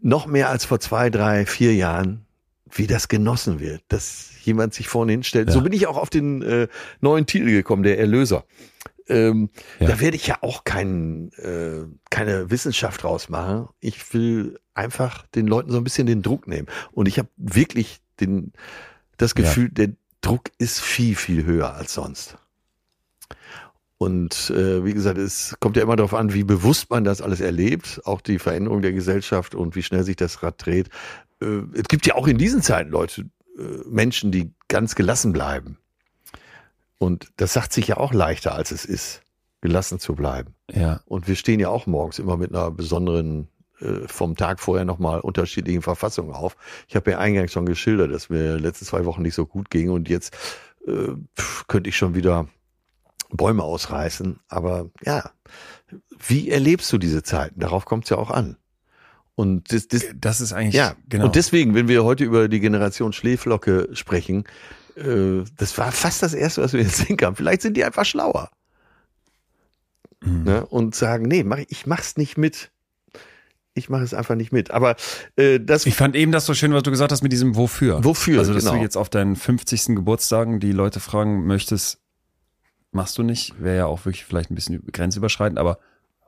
noch 0.00 0.26
mehr 0.26 0.50
als 0.50 0.64
vor 0.64 0.80
zwei, 0.80 1.08
drei, 1.08 1.46
vier 1.46 1.74
Jahren, 1.74 2.26
wie 2.70 2.86
das 2.86 3.08
genossen 3.08 3.60
wird, 3.60 3.82
dass 3.88 4.30
jemand 4.42 4.74
sich 4.74 4.88
vorne 4.88 5.12
hinstellt. 5.12 5.48
Ja. 5.48 5.54
So 5.54 5.60
bin 5.60 5.72
ich 5.72 5.86
auch 5.86 5.96
auf 5.96 6.10
den 6.10 6.42
äh, 6.42 6.68
neuen 7.00 7.26
Titel 7.26 7.46
gekommen, 7.46 7.84
der 7.84 7.98
Erlöser. 7.98 8.44
Ähm, 9.08 9.50
Ja. 9.80 9.88
Da 9.88 10.00
werde 10.00 10.16
ich 10.16 10.26
ja 10.26 10.38
auch 10.42 10.64
kein, 10.64 11.32
äh, 11.32 11.84
keine 12.10 12.50
Wissenschaft 12.50 13.02
draus 13.02 13.28
machen. 13.28 13.68
Ich 13.80 14.12
will 14.14 14.58
einfach 14.74 15.26
den 15.28 15.46
Leuten 15.46 15.70
so 15.70 15.78
ein 15.78 15.84
bisschen 15.84 16.06
den 16.06 16.22
Druck 16.22 16.46
nehmen. 16.46 16.68
Und 16.92 17.08
ich 17.08 17.18
habe 17.18 17.28
wirklich 17.36 18.00
den, 18.20 18.52
das 19.16 19.32
Ja. 19.36 19.42
Gefühl, 19.42 19.68
der 19.70 19.90
Druck 20.20 20.50
ist 20.58 20.80
viel, 20.80 21.16
viel 21.16 21.44
höher 21.44 21.74
als 21.74 21.94
sonst. 21.94 22.36
Und 23.98 24.50
äh, 24.50 24.84
wie 24.84 24.94
gesagt, 24.94 25.18
es 25.18 25.56
kommt 25.60 25.76
ja 25.76 25.82
immer 25.82 25.94
darauf 25.96 26.14
an, 26.14 26.34
wie 26.34 26.42
bewusst 26.42 26.90
man 26.90 27.04
das 27.04 27.20
alles 27.22 27.40
erlebt, 27.40 28.00
auch 28.04 28.20
die 28.20 28.40
Veränderung 28.40 28.82
der 28.82 28.92
Gesellschaft 28.92 29.54
und 29.54 29.76
wie 29.76 29.82
schnell 29.82 30.02
sich 30.02 30.16
das 30.16 30.42
Rad 30.42 30.64
dreht. 30.64 30.88
Äh, 31.40 31.62
es 31.74 31.84
gibt 31.88 32.06
ja 32.06 32.14
auch 32.16 32.26
in 32.26 32.36
diesen 32.36 32.62
Zeiten 32.62 32.90
Leute, 32.90 33.22
äh, 33.56 33.62
Menschen, 33.88 34.32
die 34.32 34.50
ganz 34.66 34.96
gelassen 34.96 35.32
bleiben. 35.32 35.78
Und 37.02 37.32
das 37.36 37.52
sagt 37.52 37.72
sich 37.72 37.88
ja 37.88 37.96
auch 37.96 38.12
leichter, 38.12 38.54
als 38.54 38.70
es 38.70 38.84
ist, 38.84 39.22
gelassen 39.60 39.98
zu 39.98 40.14
bleiben. 40.14 40.54
Ja. 40.72 41.00
Und 41.04 41.26
wir 41.26 41.34
stehen 41.34 41.58
ja 41.58 41.68
auch 41.68 41.88
morgens 41.88 42.20
immer 42.20 42.36
mit 42.36 42.50
einer 42.54 42.70
besonderen, 42.70 43.48
äh, 43.80 44.06
vom 44.06 44.36
Tag 44.36 44.60
vorher 44.60 44.84
nochmal 44.84 45.18
unterschiedlichen 45.18 45.82
Verfassungen 45.82 46.32
auf. 46.32 46.56
Ich 46.86 46.94
habe 46.94 47.10
ja 47.10 47.18
eingangs 47.18 47.50
schon 47.50 47.66
geschildert, 47.66 48.12
dass 48.12 48.30
mir 48.30 48.56
letzte 48.56 48.84
zwei 48.84 49.04
Wochen 49.04 49.22
nicht 49.22 49.34
so 49.34 49.46
gut 49.46 49.68
ging 49.68 49.90
und 49.90 50.08
jetzt 50.08 50.32
äh, 50.86 51.08
könnte 51.66 51.90
ich 51.90 51.96
schon 51.96 52.14
wieder 52.14 52.46
Bäume 53.30 53.64
ausreißen. 53.64 54.38
Aber 54.46 54.88
ja, 55.04 55.28
wie 56.24 56.50
erlebst 56.50 56.92
du 56.92 56.98
diese 56.98 57.24
Zeiten? 57.24 57.58
Darauf 57.58 57.84
kommt 57.84 58.04
es 58.04 58.10
ja 58.10 58.16
auch 58.16 58.30
an. 58.30 58.58
Und 59.34 59.72
das, 59.72 59.88
das, 59.88 60.04
Das 60.14 60.40
ist 60.40 60.52
eigentlich, 60.52 60.74
ja, 60.74 60.94
genau. 61.08 61.24
und 61.24 61.34
deswegen, 61.34 61.74
wenn 61.74 61.88
wir 61.88 62.04
heute 62.04 62.22
über 62.22 62.46
die 62.46 62.60
Generation 62.60 63.12
Schläflocke 63.12 63.88
sprechen, 63.92 64.44
äh, 64.96 65.44
das 65.56 65.76
war 65.78 65.92
fast 65.92 66.22
das 66.22 66.34
Erste, 66.34 66.62
was 66.62 66.72
wir 66.72 66.82
jetzt 66.82 66.96
sehen 66.96 67.16
kamen. 67.16 67.36
Vielleicht 67.36 67.62
sind 67.62 67.76
die 67.76 67.84
einfach 67.84 68.04
schlauer 68.04 68.50
Mhm. 70.24 70.44
ne? 70.44 70.66
und 70.66 70.94
sagen, 70.94 71.26
nee, 71.26 71.42
mach, 71.42 71.58
ich 71.68 71.86
mach's 71.86 72.16
nicht 72.16 72.38
mit. 72.38 72.70
Ich 73.74 73.88
mache 73.88 74.02
es 74.02 74.12
einfach 74.14 74.34
nicht 74.34 74.52
mit. 74.52 74.70
Aber 74.70 74.96
äh, 75.36 75.58
das 75.58 75.86
Ich 75.86 75.94
fand 75.96 76.14
eben 76.14 76.30
das 76.30 76.46
so 76.46 76.54
schön, 76.54 76.72
was 76.74 76.82
du 76.82 76.90
gesagt 76.90 77.10
hast 77.10 77.22
mit 77.22 77.32
diesem 77.32 77.56
Wofür. 77.56 78.04
Wofür, 78.04 78.38
Also, 78.38 78.52
dass 78.52 78.64
genau. 78.64 78.76
du 78.76 78.82
jetzt 78.82 78.96
auf 78.96 79.08
deinen 79.08 79.34
50. 79.34 79.96
Geburtstagen 79.96 80.60
die 80.60 80.72
Leute 80.72 81.00
fragen 81.00 81.46
möchtest, 81.46 81.98
machst 82.92 83.16
du 83.16 83.22
nicht, 83.22 83.54
wäre 83.60 83.76
ja 83.78 83.86
auch 83.86 84.04
wirklich 84.04 84.24
vielleicht 84.24 84.50
ein 84.50 84.54
bisschen 84.54 84.86
grenzüberschreitend, 84.92 85.58
aber 85.58 85.78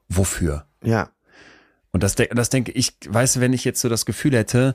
wofür? 0.08 0.66
ja, 0.82 1.10
Und 1.92 2.02
das, 2.02 2.14
das 2.16 2.48
denke 2.48 2.72
ich, 2.72 2.94
weißt 3.06 3.36
du, 3.36 3.40
wenn 3.40 3.52
ich 3.52 3.64
jetzt 3.64 3.80
so 3.80 3.88
das 3.90 4.06
Gefühl 4.06 4.34
hätte, 4.34 4.74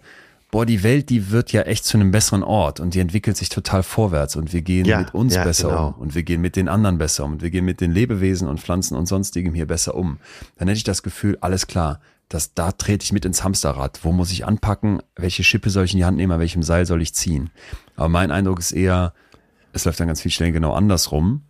boah, 0.52 0.66
die 0.66 0.84
Welt, 0.84 1.10
die 1.10 1.32
wird 1.32 1.52
ja 1.52 1.62
echt 1.62 1.86
zu 1.86 1.98
einem 1.98 2.12
besseren 2.12 2.44
Ort 2.44 2.80
und 2.80 2.94
die 2.94 3.00
entwickelt 3.00 3.38
sich 3.38 3.50
total 3.50 3.84
vorwärts 3.84 4.36
und 4.36 4.52
wir 4.54 4.62
gehen 4.62 4.86
Ja, 4.86 5.00
mit 5.00 5.14
uns 5.14 5.36
ja, 5.36 5.44
besser 5.44 5.70
genau. 5.70 5.88
um 5.90 5.94
und 5.96 6.16
wir 6.16 6.24
gehen 6.24 6.42
mit 6.42 6.56
den 6.56 6.68
anderen 6.68 6.98
besser 6.98 7.26
um 7.26 7.34
und 7.34 7.42
wir 7.42 7.52
gehen 7.52 7.66
mit 7.66 7.82
den 7.82 7.92
Lebewesen 7.92 8.48
und 8.48 8.60
Pflanzen 8.60 8.96
und 8.96 9.06
sonstigem 9.08 9.54
hier 9.54 9.68
besser 9.68 9.96
um. 9.96 10.18
Dann 10.58 10.68
hätte 10.68 10.78
ich 10.78 10.84
das 10.84 11.04
Gefühl, 11.04 11.38
alles 11.42 11.68
klar, 11.68 12.00
dass 12.30 12.54
da 12.54 12.72
trete 12.72 13.04
ich 13.04 13.12
mit 13.12 13.26
ins 13.26 13.44
Hamsterrad. 13.44 14.00
Wo 14.04 14.12
muss 14.12 14.32
ich 14.32 14.46
anpacken? 14.46 15.02
Welche 15.16 15.44
Schippe 15.44 15.70
soll 15.70 15.86
ich 15.86 15.94
in 15.94 15.98
die 15.98 16.06
Hand 16.06 16.18
nehmen? 16.18 16.32
An 16.32 16.40
welchem 16.40 16.64
Seil 16.64 16.86
soll 16.86 17.02
ich 17.02 17.14
ziehen? 17.14 17.50
Aber 17.96 18.08
mein 18.08 18.32
Eindruck 18.32 18.60
ist 18.60 18.72
eher, 18.72 19.14
es 19.74 19.86
läuft 19.86 20.00
dann 20.00 20.08
ganz 20.08 20.22
viel 20.22 20.32
Stellen 20.32 20.54
genau 20.54 20.74
andersrum. 20.74 21.42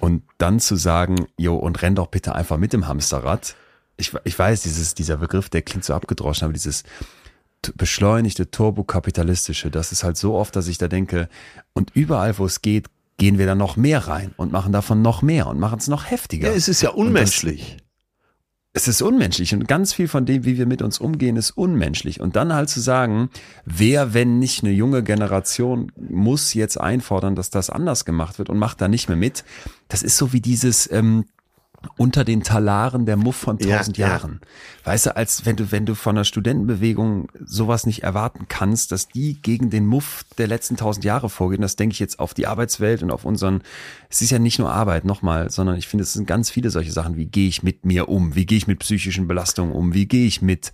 Und 0.00 0.22
dann 0.38 0.60
zu 0.60 0.76
sagen, 0.76 1.26
jo, 1.36 1.56
und 1.56 1.82
renn 1.82 1.94
doch 1.94 2.08
bitte 2.08 2.34
einfach 2.34 2.56
mit 2.56 2.72
dem 2.72 2.86
Hamsterrad. 2.86 3.56
Ich, 3.96 4.12
ich 4.24 4.38
weiß, 4.38 4.62
dieses, 4.62 4.94
dieser 4.94 5.16
Begriff, 5.16 5.48
der 5.48 5.62
klingt 5.62 5.84
so 5.84 5.94
abgedroschen, 5.94 6.44
aber 6.44 6.52
dieses 6.52 6.84
beschleunigte, 7.76 8.50
turbokapitalistische, 8.50 9.70
das 9.70 9.92
ist 9.92 10.04
halt 10.04 10.16
so 10.16 10.34
oft, 10.34 10.54
dass 10.56 10.68
ich 10.68 10.78
da 10.78 10.88
denke, 10.88 11.28
und 11.72 11.90
überall, 11.94 12.38
wo 12.38 12.44
es 12.46 12.62
geht, 12.62 12.86
gehen 13.16 13.38
wir 13.38 13.46
da 13.46 13.54
noch 13.54 13.76
mehr 13.76 14.06
rein 14.06 14.32
und 14.36 14.52
machen 14.52 14.72
davon 14.72 15.02
noch 15.02 15.22
mehr 15.22 15.46
und 15.48 15.58
machen 15.58 15.78
es 15.78 15.88
noch 15.88 16.10
heftiger. 16.10 16.48
ja, 16.48 16.54
es 16.54 16.68
ist 16.68 16.82
ja 16.82 16.90
das- 16.90 16.98
unmenschlich. 16.98 17.76
es 18.74 18.86
ist 18.86 19.02
unmenschlich 19.02 19.52
und 19.54 19.66
ganz 19.66 19.92
viel 19.92 20.06
von 20.06 20.24
dem, 20.24 20.44
wie 20.44 20.56
wir 20.56 20.66
mit 20.66 20.82
uns 20.82 20.98
umgehen, 21.00 21.34
ist 21.34 21.50
unmenschlich. 21.50 22.20
Und 22.20 22.36
dann 22.36 22.52
halt 22.52 22.70
zu 22.70 22.78
sagen, 22.80 23.28
wer, 23.64 24.14
wenn 24.14 24.38
nicht 24.38 24.62
eine 24.62 24.72
junge 24.72 25.02
Generation, 25.02 25.90
muss 25.96 26.54
jetzt 26.54 26.80
einfordern, 26.80 27.34
dass 27.34 27.50
das 27.50 27.70
anders 27.70 28.04
gemacht 28.04 28.38
wird 28.38 28.50
und 28.50 28.58
macht 28.58 28.80
da 28.80 28.86
nicht 28.86 29.08
mehr 29.08 29.16
mit. 29.16 29.42
Das 29.88 30.04
ist 30.04 30.16
so 30.16 30.32
wie 30.32 30.40
dieses 30.40 30.88
ähm, 30.92 31.24
unter 31.96 32.24
den 32.24 32.42
Talaren 32.42 33.06
der 33.06 33.16
Muff 33.16 33.36
von 33.36 33.58
Ja, 33.58 33.78
tausend 33.78 33.98
ja. 33.98 34.08
Jahren. 34.08 34.40
Weißt 34.84 35.06
du, 35.06 35.16
als 35.16 35.46
wenn 35.46 35.56
du, 35.56 35.70
wenn 35.70 35.86
du 35.86 35.94
von 35.94 36.16
der 36.16 36.24
Studentenbewegung 36.24 37.28
sowas 37.44 37.86
nicht 37.86 38.02
erwarten 38.02 38.46
kannst, 38.48 38.90
dass 38.90 39.08
die 39.08 39.40
gegen 39.40 39.70
den 39.70 39.86
Muff 39.86 40.24
der 40.38 40.48
letzten 40.48 40.76
tausend 40.76 41.04
Jahre 41.04 41.28
vorgehen, 41.28 41.62
das 41.62 41.76
denke 41.76 41.92
ich 41.92 42.00
jetzt 42.00 42.18
auf 42.18 42.34
die 42.34 42.46
Arbeitswelt 42.46 43.02
und 43.02 43.10
auf 43.10 43.24
unseren, 43.24 43.62
es 44.08 44.22
ist 44.22 44.30
ja 44.30 44.38
nicht 44.38 44.58
nur 44.58 44.72
Arbeit 44.72 45.04
nochmal, 45.04 45.50
sondern 45.50 45.76
ich 45.76 45.88
finde, 45.88 46.02
es 46.02 46.12
sind 46.12 46.26
ganz 46.26 46.50
viele 46.50 46.70
solche 46.70 46.92
Sachen, 46.92 47.16
wie 47.16 47.26
gehe 47.26 47.48
ich 47.48 47.62
mit 47.62 47.84
mir 47.84 48.08
um, 48.08 48.34
wie 48.34 48.46
gehe 48.46 48.58
ich 48.58 48.66
mit 48.66 48.80
psychischen 48.80 49.28
Belastungen 49.28 49.72
um, 49.72 49.94
wie 49.94 50.06
gehe 50.06 50.26
ich 50.26 50.42
mit, 50.42 50.72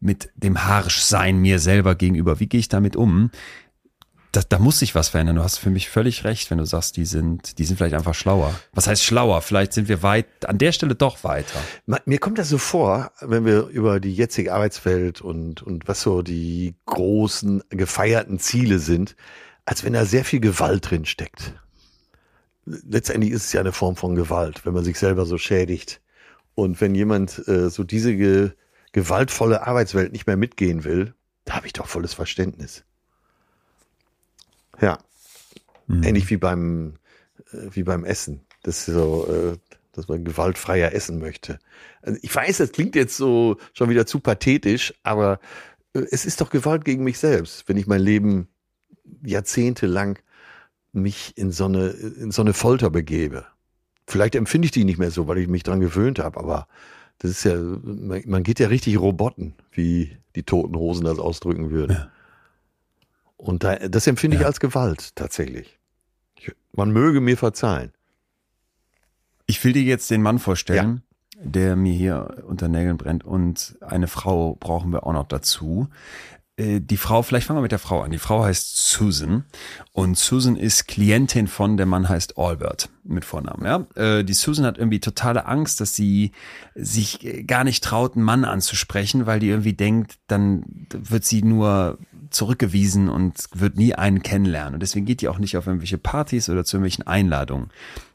mit 0.00 0.30
dem 0.34 0.64
Harschsein 0.64 1.38
mir 1.38 1.58
selber 1.58 1.94
gegenüber, 1.94 2.40
wie 2.40 2.48
gehe 2.48 2.60
ich 2.60 2.68
damit 2.68 2.96
um? 2.96 3.30
Da, 4.32 4.42
da 4.48 4.58
muss 4.58 4.78
sich 4.78 4.94
was 4.94 5.08
verändern. 5.08 5.36
Du 5.36 5.42
hast 5.42 5.58
für 5.58 5.70
mich 5.70 5.88
völlig 5.88 6.24
recht, 6.24 6.50
wenn 6.50 6.58
du 6.58 6.64
sagst, 6.64 6.96
die 6.96 7.04
sind, 7.04 7.58
die 7.58 7.64
sind 7.64 7.78
vielleicht 7.78 7.94
einfach 7.94 8.14
schlauer. 8.14 8.54
Was 8.72 8.86
heißt 8.86 9.02
schlauer? 9.02 9.42
Vielleicht 9.42 9.72
sind 9.72 9.88
wir 9.88 10.02
weit, 10.02 10.46
an 10.46 10.58
der 10.58 10.70
Stelle 10.72 10.94
doch 10.94 11.24
weiter. 11.24 11.58
Mir 12.04 12.18
kommt 12.18 12.38
das 12.38 12.48
so 12.48 12.58
vor, 12.58 13.10
wenn 13.20 13.44
wir 13.44 13.66
über 13.66 13.98
die 13.98 14.14
jetzige 14.14 14.54
Arbeitswelt 14.54 15.20
und, 15.20 15.62
und 15.62 15.88
was 15.88 16.02
so 16.02 16.22
die 16.22 16.74
großen 16.86 17.64
gefeierten 17.70 18.38
Ziele 18.38 18.78
sind, 18.78 19.16
als 19.64 19.82
wenn 19.84 19.94
da 19.94 20.04
sehr 20.04 20.24
viel 20.24 20.40
Gewalt 20.40 20.90
drin 20.90 21.06
steckt. 21.06 21.54
Letztendlich 22.66 23.32
ist 23.32 23.46
es 23.46 23.52
ja 23.52 23.60
eine 23.60 23.72
Form 23.72 23.96
von 23.96 24.14
Gewalt, 24.14 24.64
wenn 24.64 24.74
man 24.74 24.84
sich 24.84 24.98
selber 24.98 25.26
so 25.26 25.38
schädigt. 25.38 26.00
Und 26.54 26.80
wenn 26.80 26.94
jemand 26.94 27.46
äh, 27.48 27.70
so 27.70 27.84
diese 27.84 28.14
ge 28.14 28.50
gewaltvolle 28.92 29.66
Arbeitswelt 29.66 30.12
nicht 30.12 30.26
mehr 30.26 30.36
mitgehen 30.36 30.82
will, 30.82 31.14
da 31.44 31.54
habe 31.54 31.66
ich 31.66 31.72
doch 31.72 31.86
volles 31.86 32.12
Verständnis. 32.12 32.84
Ja, 34.80 34.98
Mhm. 35.90 36.02
ähnlich 36.04 36.30
wie 36.30 36.36
beim, 36.36 36.94
äh, 37.52 37.68
wie 37.72 37.82
beim 37.82 38.04
Essen. 38.04 38.42
Das 38.62 38.86
ist 38.86 38.94
so, 38.94 39.26
äh, 39.28 39.56
dass 39.92 40.06
man 40.06 40.24
gewaltfreier 40.24 40.92
essen 40.92 41.18
möchte. 41.18 41.58
Also 42.02 42.18
ich 42.22 42.34
weiß, 42.34 42.58
das 42.58 42.72
klingt 42.72 42.94
jetzt 42.94 43.16
so 43.16 43.56
schon 43.72 43.90
wieder 43.90 44.06
zu 44.06 44.20
pathetisch, 44.20 44.94
aber 45.02 45.40
äh, 45.94 46.02
es 46.10 46.24
ist 46.24 46.40
doch 46.40 46.50
Gewalt 46.50 46.84
gegen 46.84 47.02
mich 47.02 47.18
selbst, 47.18 47.68
wenn 47.68 47.76
ich 47.76 47.86
mein 47.88 48.00
Leben 48.00 48.48
jahrzehntelang 49.24 50.18
mich 50.92 51.36
in 51.36 51.50
so 51.50 51.64
eine, 51.66 51.88
in 51.88 52.30
so 52.30 52.42
eine 52.42 52.52
Folter 52.52 52.90
begebe. 52.90 53.44
Vielleicht 54.06 54.34
empfinde 54.34 54.66
ich 54.66 54.72
die 54.72 54.84
nicht 54.84 54.98
mehr 54.98 55.10
so, 55.10 55.28
weil 55.28 55.38
ich 55.38 55.48
mich 55.48 55.62
dran 55.62 55.80
gewöhnt 55.80 56.18
habe, 56.18 56.38
aber 56.38 56.68
das 57.18 57.30
ist 57.32 57.44
ja, 57.44 57.54
man, 57.56 58.42
geht 58.42 58.60
ja 58.60 58.68
richtig 58.68 58.98
Roboten, 58.98 59.54
wie 59.72 60.16
die 60.36 60.42
toten 60.42 60.76
Hosen 60.76 61.04
das 61.04 61.18
ausdrücken 61.18 61.70
würden. 61.70 61.92
Ja. 61.96 62.10
Und 63.40 63.64
da, 63.64 63.76
das 63.76 64.06
empfinde 64.06 64.36
ja. 64.36 64.42
ich 64.42 64.46
als 64.46 64.60
Gewalt 64.60 65.16
tatsächlich. 65.16 65.78
Ich, 66.36 66.52
man 66.72 66.90
möge 66.90 67.20
mir 67.20 67.38
verzeihen. 67.38 67.92
Ich 69.46 69.64
will 69.64 69.72
dir 69.72 69.82
jetzt 69.82 70.10
den 70.10 70.20
Mann 70.20 70.38
vorstellen, 70.38 71.02
ja. 71.34 71.40
der 71.44 71.76
mir 71.76 71.94
hier 71.94 72.44
unter 72.46 72.68
Nägeln 72.68 72.98
brennt 72.98 73.24
und 73.24 73.78
eine 73.80 74.08
Frau 74.08 74.56
brauchen 74.56 74.92
wir 74.92 75.06
auch 75.06 75.14
noch 75.14 75.26
dazu. 75.26 75.88
Äh, 76.60 76.80
die 76.80 76.96
Frau, 76.96 77.22
vielleicht 77.22 77.46
fangen 77.46 77.58
wir 77.58 77.62
mit 77.62 77.72
der 77.72 77.78
Frau 77.78 78.02
an. 78.02 78.10
Die 78.10 78.18
Frau 78.18 78.44
heißt 78.44 78.76
Susan 78.76 79.44
und 79.92 80.18
Susan 80.18 80.56
ist 80.56 80.86
Klientin 80.86 81.46
von, 81.46 81.76
der 81.76 81.86
Mann 81.86 82.08
heißt 82.08 82.36
Albert 82.36 82.90
mit 83.02 83.24
Vornamen. 83.24 83.64
Ja, 83.64 83.86
äh, 83.96 84.24
die 84.24 84.34
Susan 84.34 84.66
hat 84.66 84.76
irgendwie 84.76 85.00
totale 85.00 85.46
Angst, 85.46 85.80
dass 85.80 85.96
sie 85.96 86.32
sich 86.74 87.44
gar 87.46 87.64
nicht 87.64 87.82
traut, 87.82 88.14
einen 88.14 88.24
Mann 88.24 88.44
anzusprechen, 88.44 89.26
weil 89.26 89.40
die 89.40 89.48
irgendwie 89.48 89.72
denkt, 89.72 90.18
dann 90.26 90.86
wird 90.92 91.24
sie 91.24 91.42
nur 91.42 91.98
zurückgewiesen 92.28 93.08
und 93.08 93.46
wird 93.54 93.76
nie 93.76 93.94
einen 93.94 94.22
kennenlernen. 94.22 94.74
Und 94.74 94.80
deswegen 94.80 95.06
geht 95.06 95.20
die 95.20 95.28
auch 95.28 95.38
nicht 95.38 95.56
auf 95.56 95.66
irgendwelche 95.66 95.98
Partys 95.98 96.48
oder 96.48 96.64
zu 96.64 96.76
irgendwelchen 96.76 97.06
Einladungen 97.06 97.70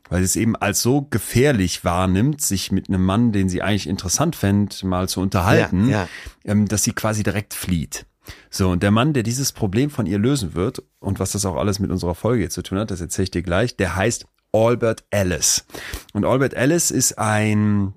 weil 0.08 0.20
sie 0.20 0.26
es 0.26 0.36
eben 0.36 0.56
als 0.56 0.84
so 0.84 1.02
gefährlich 1.10 1.84
wahrnimmt, 1.84 2.40
sich 2.40 2.72
mit 2.72 2.90
einem 2.90 3.04
Mann, 3.04 3.32
den 3.32 3.50
sie 3.50 3.64
eigentlich 3.64 3.88
interessant 3.88 4.36
fände, 4.36 4.76
mal 4.84 5.10
zu 5.10 5.20
unterhalten, 5.20 5.90
ja, 5.90 6.02
ja. 6.04 6.08
Ähm, 6.44 6.68
dass 6.68 6.84
sie 6.84 6.92
quasi 6.92 7.24
direkt 7.24 7.56
flieht. 7.56 8.06
So, 8.56 8.70
und 8.70 8.84
der 8.84 8.92
Mann, 8.92 9.12
der 9.12 9.24
dieses 9.24 9.52
Problem 9.52 9.90
von 9.90 10.06
ihr 10.06 10.18
lösen 10.18 10.54
wird, 10.54 10.82
und 11.00 11.20
was 11.20 11.34
das 11.34 11.46
auch 11.46 11.58
alles 11.58 11.80
mit 11.80 11.92
unserer 11.92 12.16
Folge 12.16 12.44
jetzt 12.44 12.54
zu 12.54 12.64
tun 12.64 12.80
hat, 12.80 12.90
das 12.90 13.02
erzähle 13.02 13.26
ich 13.26 13.32
dir 13.32 13.44
gleich, 13.44 13.76
der 13.76 13.98
heißt 13.98 14.26
Albert 14.54 15.04
Ellis. 15.10 15.66
Und 16.14 16.24
Albert 16.24 16.54
Ellis 16.54 16.90
ist 16.90 17.20
ein, 17.20 17.96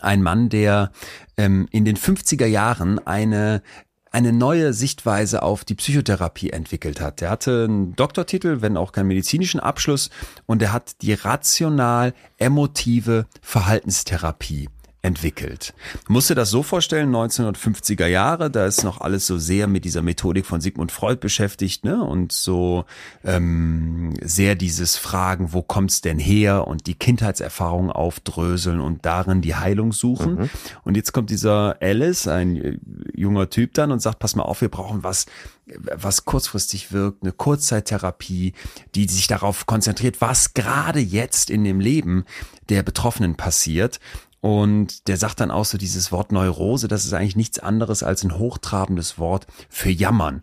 ein 0.00 0.22
Mann, 0.22 0.48
der 0.48 0.90
ähm, 1.36 1.68
in 1.70 1.84
den 1.84 1.98
50er 1.98 2.46
Jahren 2.46 2.98
eine 3.06 3.62
eine 4.10 4.32
neue 4.32 4.72
Sichtweise 4.72 5.42
auf 5.42 5.64
die 5.64 5.74
Psychotherapie 5.74 6.50
entwickelt 6.50 7.00
hat. 7.00 7.20
Er 7.20 7.30
hatte 7.30 7.64
einen 7.64 7.96
Doktortitel, 7.96 8.62
wenn 8.62 8.76
auch 8.76 8.92
keinen 8.92 9.08
medizinischen 9.08 9.58
Abschluss, 9.58 10.08
und 10.46 10.62
er 10.62 10.72
hat 10.72 11.02
die 11.02 11.14
rational 11.14 12.14
emotive 12.38 13.26
Verhaltenstherapie 13.42 14.68
entwickelt. 15.04 15.74
Musst 16.08 16.30
dir 16.30 16.34
das 16.34 16.48
so 16.48 16.62
vorstellen, 16.62 17.14
1950er 17.14 18.06
Jahre, 18.06 18.50
da 18.50 18.64
ist 18.64 18.84
noch 18.84 19.02
alles 19.02 19.26
so 19.26 19.36
sehr 19.36 19.66
mit 19.66 19.84
dieser 19.84 20.00
Methodik 20.00 20.46
von 20.46 20.62
Sigmund 20.62 20.92
Freud 20.92 21.18
beschäftigt, 21.20 21.84
ne? 21.84 22.02
Und 22.02 22.32
so 22.32 22.86
ähm, 23.22 24.14
sehr 24.22 24.54
dieses 24.54 24.96
Fragen, 24.96 25.52
wo 25.52 25.60
kommt's 25.60 26.00
denn 26.00 26.18
her 26.18 26.66
und 26.66 26.86
die 26.86 26.94
Kindheitserfahrung 26.94 27.92
aufdröseln 27.92 28.80
und 28.80 29.04
darin 29.04 29.42
die 29.42 29.54
Heilung 29.54 29.92
suchen. 29.92 30.36
Mhm. 30.36 30.50
Und 30.84 30.96
jetzt 30.96 31.12
kommt 31.12 31.28
dieser 31.28 31.76
Alice, 31.82 32.26
ein 32.26 32.56
äh, 32.56 32.78
junger 33.14 33.50
Typ 33.50 33.74
dann 33.74 33.92
und 33.92 34.00
sagt, 34.00 34.20
pass 34.20 34.36
mal 34.36 34.44
auf, 34.44 34.62
wir 34.62 34.70
brauchen 34.70 35.02
was, 35.02 35.26
was 35.66 36.24
kurzfristig 36.24 36.92
wirkt, 36.92 37.22
eine 37.22 37.32
Kurzzeittherapie, 37.32 38.54
die 38.94 39.06
sich 39.06 39.26
darauf 39.26 39.66
konzentriert, 39.66 40.22
was 40.22 40.54
gerade 40.54 41.00
jetzt 41.00 41.50
in 41.50 41.62
dem 41.62 41.80
Leben 41.80 42.24
der 42.70 42.82
Betroffenen 42.82 43.34
passiert 43.34 44.00
und 44.44 45.08
der 45.08 45.16
sagt 45.16 45.40
dann 45.40 45.50
auch 45.50 45.64
so 45.64 45.78
dieses 45.78 46.12
Wort 46.12 46.30
Neurose, 46.30 46.86
das 46.86 47.06
ist 47.06 47.14
eigentlich 47.14 47.34
nichts 47.34 47.58
anderes 47.58 48.02
als 48.02 48.24
ein 48.24 48.36
hochtrabendes 48.36 49.18
Wort 49.18 49.46
für 49.70 49.88
Jammern. 49.88 50.42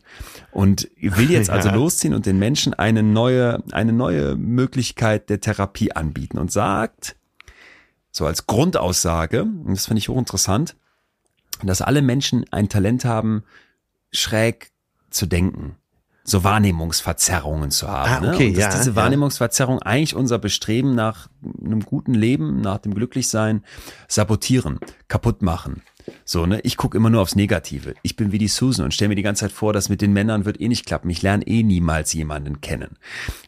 Und 0.52 0.89
will 0.99 1.30
jetzt 1.30 1.49
also 1.52 1.70
ja. 1.70 1.76
losziehen 1.76 2.16
und 2.16 2.26
den 2.26 2.39
Menschen 2.39 2.74
eine 2.74 3.04
neue, 3.04 3.62
eine 3.74 3.93
neue 3.93 4.38
Möglichkeit 4.38 5.30
der 5.30 5.39
Therapie 5.39 5.91
anbieten 5.91 6.39
und 6.39 6.52
sagt, 6.52 7.16
so 8.10 8.26
als 8.26 8.47
Grundaussage, 8.47 9.43
und 9.43 9.70
das 9.70 9.86
finde 9.86 9.99
ich 9.99 10.10
hochinteressant, 10.10 10.76
dass 11.62 11.84
alle 11.84 12.02
Menschen 12.02 12.43
ein 12.49 12.70
Talent 12.70 13.06
haben, 13.06 13.43
schräg 14.12 14.72
zu 15.12 15.28
denken 15.28 15.76
so 16.32 16.44
Wahrnehmungsverzerrungen 16.44 17.72
zu 17.72 17.88
haben. 17.88 18.26
Ah, 18.26 18.34
okay, 18.34 18.46
ne? 18.46 18.50
Und 18.50 18.58
dass 18.58 18.74
ja, 18.74 18.80
diese 18.80 18.96
Wahrnehmungsverzerrung 18.96 19.78
ja. 19.78 19.86
eigentlich 19.86 20.16
unser 20.16 20.40
Bestreben 20.40 20.96
nach 20.96 21.30
einem 21.64 21.82
guten 21.82 22.14
Leben, 22.14 22.62
nach 22.62 22.80
dem 22.80 22.94
Glücklichsein 22.94 23.64
sabotieren, 24.08 24.80
kaputt 25.08 25.42
machen. 25.42 25.84
So, 26.26 26.46
ne? 26.46 26.60
Ich 26.62 26.78
gucke 26.78 26.98
immer 26.98 27.10
nur 27.10 27.22
aufs 27.22 27.36
Negative. 27.36 27.94
Ich 28.02 28.16
bin 28.16 28.32
wie 28.32 28.38
die 28.38 28.48
Susan 28.48 28.86
und 28.86 28.94
stelle 28.94 29.10
mir 29.10 29.16
die 29.16 29.22
ganze 29.22 29.42
Zeit 29.42 29.52
vor, 29.52 29.74
dass 29.74 29.90
mit 29.90 30.02
den 30.02 30.14
Männern 30.14 30.46
wird 30.46 30.60
eh 30.60 30.68
nicht 30.68 30.86
klappen. 30.86 31.10
Ich 31.10 31.22
lerne 31.22 31.46
eh 31.46 31.62
niemals 31.62 32.14
jemanden 32.14 32.62
kennen. 32.62 32.98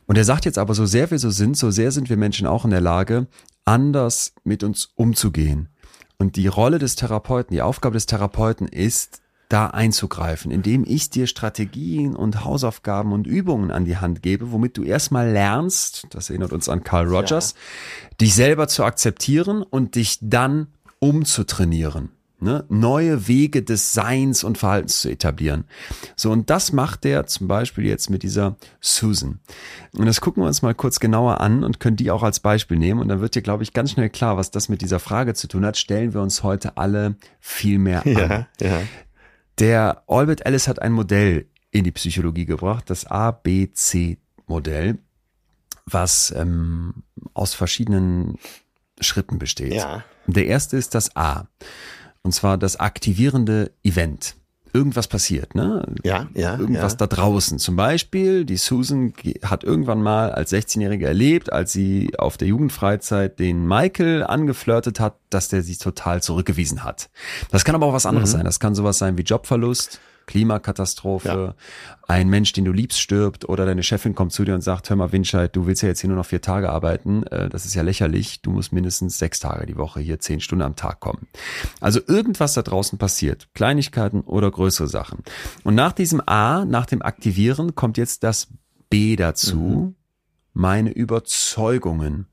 Und 0.05 0.17
er 0.17 0.23
sagt 0.23 0.45
jetzt 0.45 0.59
aber, 0.59 0.75
so 0.75 0.85
sehr 0.85 1.09
wir 1.09 1.19
so 1.19 1.31
sind, 1.31 1.57
so 1.57 1.71
sehr 1.71 1.91
sind 1.91 2.09
wir 2.09 2.17
Menschen 2.17 2.45
auch 2.45 2.65
in 2.65 2.71
der 2.71 2.81
Lage, 2.81 3.27
anders 3.65 4.35
mit 4.43 4.63
uns 4.63 4.89
umzugehen. 4.95 5.69
Und 6.17 6.35
die 6.35 6.47
Rolle 6.47 6.79
des 6.79 6.95
Therapeuten, 6.95 7.53
die 7.53 7.61
Aufgabe 7.61 7.95
des 7.95 8.05
Therapeuten 8.05 8.67
ist, 8.67 9.22
da 9.53 9.67
einzugreifen, 9.67 10.49
indem 10.49 10.83
ich 10.85 11.11
dir 11.11 11.27
Strategien 11.27 12.15
und 12.15 12.43
Hausaufgaben 12.43 13.11
und 13.11 13.27
Übungen 13.27 13.69
an 13.69 13.85
die 13.85 13.97
Hand 13.97 14.23
gebe, 14.23 14.51
womit 14.51 14.77
du 14.77 14.83
erstmal 14.83 15.29
lernst, 15.29 16.07
das 16.09 16.31
erinnert 16.31 16.51
uns 16.53 16.69
an 16.69 16.83
Carl 16.83 17.07
Rogers, 17.07 17.53
ja. 17.53 18.15
dich 18.21 18.33
selber 18.33 18.67
zu 18.67 18.83
akzeptieren 18.83 19.61
und 19.61 19.93
dich 19.93 20.17
dann 20.21 20.67
umzutrainieren. 20.97 22.09
Ne, 22.39 22.65
neue 22.67 23.29
Wege 23.29 23.63
des 23.63 23.93
Seins 23.93 24.43
und 24.43 24.57
Verhaltens 24.57 24.99
zu 24.99 25.09
etablieren. 25.09 25.63
So, 26.17 26.29
und 26.29 26.49
das 26.49 26.73
macht 26.73 27.05
der 27.05 27.25
zum 27.25 27.47
Beispiel 27.47 27.85
jetzt 27.85 28.09
mit 28.09 28.21
dieser 28.21 28.57
Susan. 28.81 29.39
Und 29.93 30.07
das 30.07 30.19
gucken 30.19 30.43
wir 30.43 30.47
uns 30.47 30.61
mal 30.61 30.75
kurz 30.75 30.99
genauer 30.99 31.39
an 31.39 31.63
und 31.63 31.79
können 31.79 31.95
die 31.95 32.11
auch 32.11 32.21
als 32.21 32.41
Beispiel 32.41 32.77
nehmen. 32.77 32.99
Und 32.99 33.07
dann 33.07 33.21
wird 33.21 33.35
dir, 33.35 33.41
glaube 33.41 33.63
ich, 33.63 33.71
ganz 33.71 33.91
schnell 33.91 34.09
klar, 34.09 34.35
was 34.35 34.51
das 34.51 34.67
mit 34.67 34.81
dieser 34.81 34.99
Frage 34.99 35.35
zu 35.35 35.47
tun 35.47 35.65
hat. 35.65 35.77
Stellen 35.77 36.13
wir 36.13 36.21
uns 36.21 36.43
heute 36.43 36.75
alle 36.75 37.15
viel 37.39 37.79
mehr 37.79 38.05
an. 38.05 38.11
Ja, 38.11 38.47
ja. 38.59 38.81
Der 39.59 40.03
Albert 40.07 40.45
Ellis 40.45 40.67
hat 40.67 40.81
ein 40.81 40.91
Modell 40.91 41.47
in 41.71 41.83
die 41.83 41.91
Psychologie 41.91 42.45
gebracht, 42.45 42.89
das 42.89 43.05
ABC-Modell, 43.05 44.99
was 45.85 46.31
ähm, 46.35 47.03
aus 47.33 47.53
verschiedenen 47.53 48.37
Schritten 48.99 49.39
besteht. 49.39 49.73
Ja. 49.73 50.03
Der 50.27 50.45
erste 50.47 50.77
ist 50.77 50.95
das 50.95 51.15
A, 51.15 51.47
und 52.21 52.33
zwar 52.33 52.57
das 52.57 52.77
aktivierende 52.79 53.71
Event 53.83 54.35
irgendwas 54.73 55.07
passiert, 55.07 55.55
ne? 55.55 55.85
Ja, 56.03 56.27
ja. 56.33 56.57
Irgendwas 56.57 56.93
ja. 56.93 56.97
da 56.97 57.07
draußen. 57.07 57.59
Zum 57.59 57.75
Beispiel, 57.75 58.43
die 58.43 58.57
Susan 58.57 59.13
hat 59.43 59.63
irgendwann 59.63 60.01
mal 60.01 60.31
als 60.31 60.51
16-Jährige 60.51 61.05
erlebt, 61.05 61.53
als 61.53 61.71
sie 61.71 62.11
auf 62.17 62.37
der 62.37 62.47
Jugendfreizeit 62.47 63.39
den 63.39 63.67
Michael 63.67 64.23
angeflirtet 64.23 64.99
hat, 64.99 65.15
dass 65.29 65.47
der 65.47 65.61
sie 65.61 65.77
total 65.77 66.23
zurückgewiesen 66.23 66.83
hat. 66.83 67.09
Das 67.51 67.63
kann 67.63 67.75
aber 67.75 67.85
auch 67.85 67.93
was 67.93 68.05
anderes 68.05 68.29
mhm. 68.31 68.37
sein. 68.37 68.45
Das 68.45 68.59
kann 68.59 68.73
sowas 68.73 68.97
sein 68.97 69.17
wie 69.17 69.21
Jobverlust. 69.23 69.99
Klimakatastrophe, 70.25 71.27
ja. 71.27 71.55
ein 72.07 72.29
Mensch, 72.29 72.53
den 72.53 72.65
du 72.65 72.71
liebst, 72.71 72.99
stirbt 72.99 73.47
oder 73.47 73.65
deine 73.65 73.83
Chefin 73.83 74.15
kommt 74.15 74.31
zu 74.31 74.43
dir 74.45 74.55
und 74.55 74.61
sagt, 74.61 74.89
hör 74.89 74.97
mal, 74.97 75.11
Winscheid, 75.11 75.55
du 75.55 75.65
willst 75.65 75.81
ja 75.81 75.89
jetzt 75.89 76.01
hier 76.01 76.09
nur 76.09 76.17
noch 76.17 76.25
vier 76.25 76.41
Tage 76.41 76.69
arbeiten, 76.69 77.23
äh, 77.27 77.49
das 77.49 77.65
ist 77.65 77.73
ja 77.73 77.81
lächerlich, 77.81 78.41
du 78.41 78.51
musst 78.51 78.73
mindestens 78.73 79.19
sechs 79.19 79.39
Tage 79.39 79.65
die 79.65 79.77
Woche 79.77 79.99
hier 79.99 80.19
zehn 80.19 80.39
Stunden 80.39 80.63
am 80.63 80.75
Tag 80.75 80.99
kommen. 80.99 81.27
Also 81.79 81.99
irgendwas 82.07 82.53
da 82.53 82.61
draußen 82.61 82.97
passiert, 82.97 83.49
Kleinigkeiten 83.53 84.21
oder 84.21 84.49
größere 84.49 84.87
Sachen. 84.87 85.23
Und 85.63 85.75
nach 85.75 85.91
diesem 85.91 86.21
A, 86.25 86.65
nach 86.65 86.85
dem 86.85 87.01
Aktivieren, 87.01 87.75
kommt 87.75 87.97
jetzt 87.97 88.23
das 88.23 88.47
B 88.89 89.15
dazu, 89.15 89.57
mhm. 89.57 89.95
meine 90.53 90.91
Überzeugungen 90.91 92.27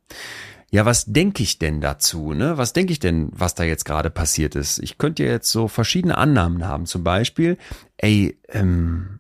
ja, 0.70 0.86
was 0.86 1.06
denke 1.06 1.42
ich 1.42 1.58
denn 1.58 1.80
dazu? 1.80 2.32
Ne? 2.32 2.56
Was 2.56 2.72
denke 2.72 2.92
ich 2.92 3.00
denn, 3.00 3.30
was 3.32 3.54
da 3.54 3.64
jetzt 3.64 3.84
gerade 3.84 4.10
passiert 4.10 4.54
ist? 4.54 4.78
Ich 4.78 4.98
könnte 4.98 5.24
ja 5.24 5.30
jetzt 5.30 5.50
so 5.50 5.66
verschiedene 5.66 6.16
Annahmen 6.16 6.66
haben. 6.66 6.86
Zum 6.86 7.02
Beispiel, 7.02 7.58
ey, 7.96 8.38
ähm, 8.48 9.18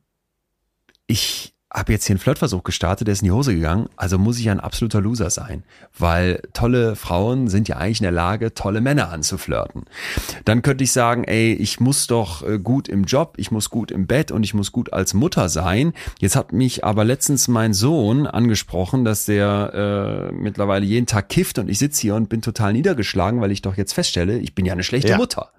ich 1.06 1.54
habe 1.72 1.92
jetzt 1.92 2.06
hier 2.06 2.14
einen 2.14 2.20
Flirtversuch 2.20 2.64
gestartet, 2.64 3.06
der 3.06 3.12
ist 3.12 3.22
in 3.22 3.26
die 3.26 3.32
Hose 3.32 3.54
gegangen, 3.54 3.88
also 3.96 4.18
muss 4.18 4.40
ich 4.40 4.50
ein 4.50 4.58
absoluter 4.58 5.00
Loser 5.00 5.30
sein, 5.30 5.62
weil 5.96 6.42
tolle 6.52 6.96
Frauen 6.96 7.46
sind 7.46 7.68
ja 7.68 7.76
eigentlich 7.76 8.00
in 8.00 8.04
der 8.04 8.12
Lage, 8.12 8.54
tolle 8.54 8.80
Männer 8.80 9.10
anzuflirten. 9.10 9.84
Dann 10.44 10.62
könnte 10.62 10.82
ich 10.82 10.90
sagen, 10.90 11.22
ey, 11.24 11.52
ich 11.52 11.78
muss 11.78 12.08
doch 12.08 12.42
äh, 12.46 12.58
gut 12.58 12.88
im 12.88 13.04
Job, 13.04 13.34
ich 13.36 13.52
muss 13.52 13.70
gut 13.70 13.92
im 13.92 14.08
Bett 14.08 14.32
und 14.32 14.42
ich 14.42 14.52
muss 14.52 14.72
gut 14.72 14.92
als 14.92 15.14
Mutter 15.14 15.48
sein. 15.48 15.92
Jetzt 16.18 16.34
hat 16.34 16.52
mich 16.52 16.84
aber 16.84 17.04
letztens 17.04 17.46
mein 17.46 17.72
Sohn 17.72 18.26
angesprochen, 18.26 19.04
dass 19.04 19.26
der 19.26 20.30
äh, 20.30 20.32
mittlerweile 20.32 20.84
jeden 20.84 21.06
Tag 21.06 21.28
kifft 21.28 21.60
und 21.60 21.68
ich 21.68 21.78
sitze 21.78 22.00
hier 22.00 22.16
und 22.16 22.28
bin 22.28 22.42
total 22.42 22.72
niedergeschlagen, 22.72 23.40
weil 23.40 23.52
ich 23.52 23.62
doch 23.62 23.76
jetzt 23.76 23.92
feststelle, 23.92 24.38
ich 24.38 24.56
bin 24.56 24.66
ja 24.66 24.72
eine 24.72 24.82
schlechte 24.82 25.10
ja. 25.10 25.16
Mutter. 25.16 25.50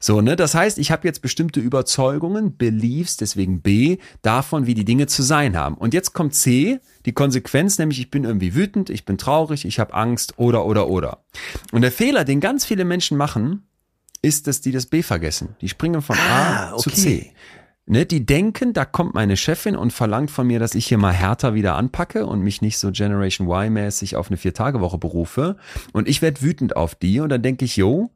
So, 0.00 0.22
ne, 0.22 0.36
das 0.36 0.54
heißt, 0.54 0.78
ich 0.78 0.90
habe 0.90 1.06
jetzt 1.06 1.20
bestimmte 1.20 1.60
Überzeugungen, 1.60 2.56
Beliefs, 2.56 3.18
deswegen 3.18 3.60
B, 3.60 3.98
davon, 4.22 4.66
wie 4.66 4.74
die 4.74 4.86
Dinge 4.86 5.06
zusammen 5.06 5.33
sein 5.34 5.56
haben. 5.56 5.74
Und 5.74 5.94
jetzt 5.94 6.12
kommt 6.12 6.32
C, 6.36 6.78
die 7.06 7.12
Konsequenz, 7.12 7.76
nämlich 7.78 7.98
ich 7.98 8.08
bin 8.08 8.22
irgendwie 8.22 8.54
wütend, 8.54 8.88
ich 8.88 9.04
bin 9.04 9.18
traurig, 9.18 9.64
ich 9.64 9.80
habe 9.80 9.92
Angst 9.92 10.38
oder 10.38 10.64
oder 10.64 10.88
oder. 10.88 11.24
Und 11.72 11.82
der 11.82 11.90
Fehler, 11.90 12.24
den 12.24 12.38
ganz 12.38 12.64
viele 12.64 12.84
Menschen 12.84 13.16
machen, 13.16 13.64
ist, 14.22 14.46
dass 14.46 14.60
die 14.60 14.70
das 14.70 14.86
B 14.86 15.02
vergessen. 15.02 15.56
Die 15.60 15.68
springen 15.68 16.02
von 16.02 16.16
Ah, 16.16 16.70
A 16.70 16.76
zu 16.76 16.90
okay. 16.90 17.00
C. 17.00 17.32
Ne, 17.86 18.06
die 18.06 18.24
denken, 18.24 18.72
da 18.72 18.84
kommt 18.84 19.12
meine 19.14 19.36
Chefin 19.36 19.76
und 19.76 19.92
verlangt 19.92 20.30
von 20.30 20.46
mir, 20.46 20.60
dass 20.60 20.76
ich 20.76 20.86
hier 20.86 20.98
mal 20.98 21.12
härter 21.12 21.52
wieder 21.52 21.74
anpacke 21.74 22.26
und 22.26 22.40
mich 22.40 22.62
nicht 22.62 22.78
so 22.78 22.92
Generation 22.92 23.48
Y-mäßig 23.48 24.14
auf 24.14 24.28
eine 24.28 24.36
Vier-Tage-Woche 24.36 24.98
berufe. 24.98 25.56
Und 25.92 26.08
ich 26.08 26.22
werde 26.22 26.42
wütend 26.42 26.76
auf 26.76 26.94
die 26.94 27.18
und 27.18 27.28
dann 27.28 27.42
denke 27.42 27.64
ich, 27.64 27.76
yo, 27.76 28.12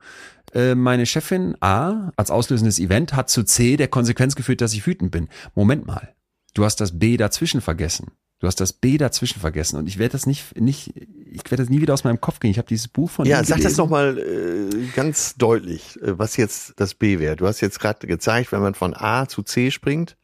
äh, 0.54 0.76
meine 0.76 1.04
Chefin 1.04 1.56
A 1.60 2.12
als 2.16 2.30
auslösendes 2.30 2.78
Event 2.78 3.12
hat 3.12 3.28
zu 3.28 3.42
C 3.42 3.76
der 3.76 3.88
Konsequenz 3.88 4.36
geführt, 4.36 4.60
dass 4.60 4.72
ich 4.72 4.86
wütend 4.86 5.10
bin. 5.10 5.28
Moment 5.54 5.84
mal, 5.84 6.14
du 6.58 6.64
hast 6.64 6.80
das 6.80 6.98
B 6.98 7.16
dazwischen 7.16 7.60
vergessen. 7.60 8.08
Du 8.40 8.46
hast 8.46 8.60
das 8.60 8.72
B 8.72 8.98
dazwischen 8.98 9.40
vergessen 9.40 9.76
und 9.78 9.88
ich 9.88 9.98
werde 9.98 10.12
das 10.12 10.26
nicht, 10.26 10.60
nicht, 10.60 10.92
ich 10.96 11.42
werde 11.50 11.56
das 11.62 11.68
nie 11.70 11.80
wieder 11.80 11.94
aus 11.94 12.04
meinem 12.04 12.20
Kopf 12.20 12.38
gehen. 12.40 12.50
Ich 12.52 12.58
habe 12.58 12.68
dieses 12.68 12.86
Buch 12.88 13.10
von 13.10 13.26
Ja, 13.26 13.38
ihm 13.40 13.44
sag 13.44 13.56
das 13.56 13.62
gelesen. 13.64 13.76
nochmal 13.80 14.18
äh, 14.18 14.86
ganz 14.94 15.34
deutlich, 15.36 16.00
äh, 16.02 16.18
was 16.18 16.36
jetzt 16.36 16.74
das 16.76 16.94
B 16.94 17.18
wäre. 17.18 17.34
Du 17.36 17.46
hast 17.48 17.60
jetzt 17.60 17.80
gerade 17.80 18.06
gezeigt, 18.06 18.52
wenn 18.52 18.60
man 18.60 18.74
von 18.74 18.94
A 18.94 19.26
zu 19.26 19.42
C 19.42 19.70
springt, 19.72 20.16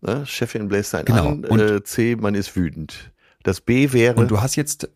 ne, 0.00 0.26
Chefin 0.26 0.66
bläst 0.68 0.94
einen 0.94 1.04
Genau. 1.04 1.28
an, 1.28 1.44
äh, 1.60 1.82
C, 1.84 2.16
man 2.16 2.34
ist 2.34 2.56
wütend. 2.56 3.12
Das 3.44 3.60
B 3.60 3.92
wäre, 3.92 4.16
Und 4.16 4.30
du 4.30 4.40
hast 4.40 4.56
jetzt, 4.56 4.88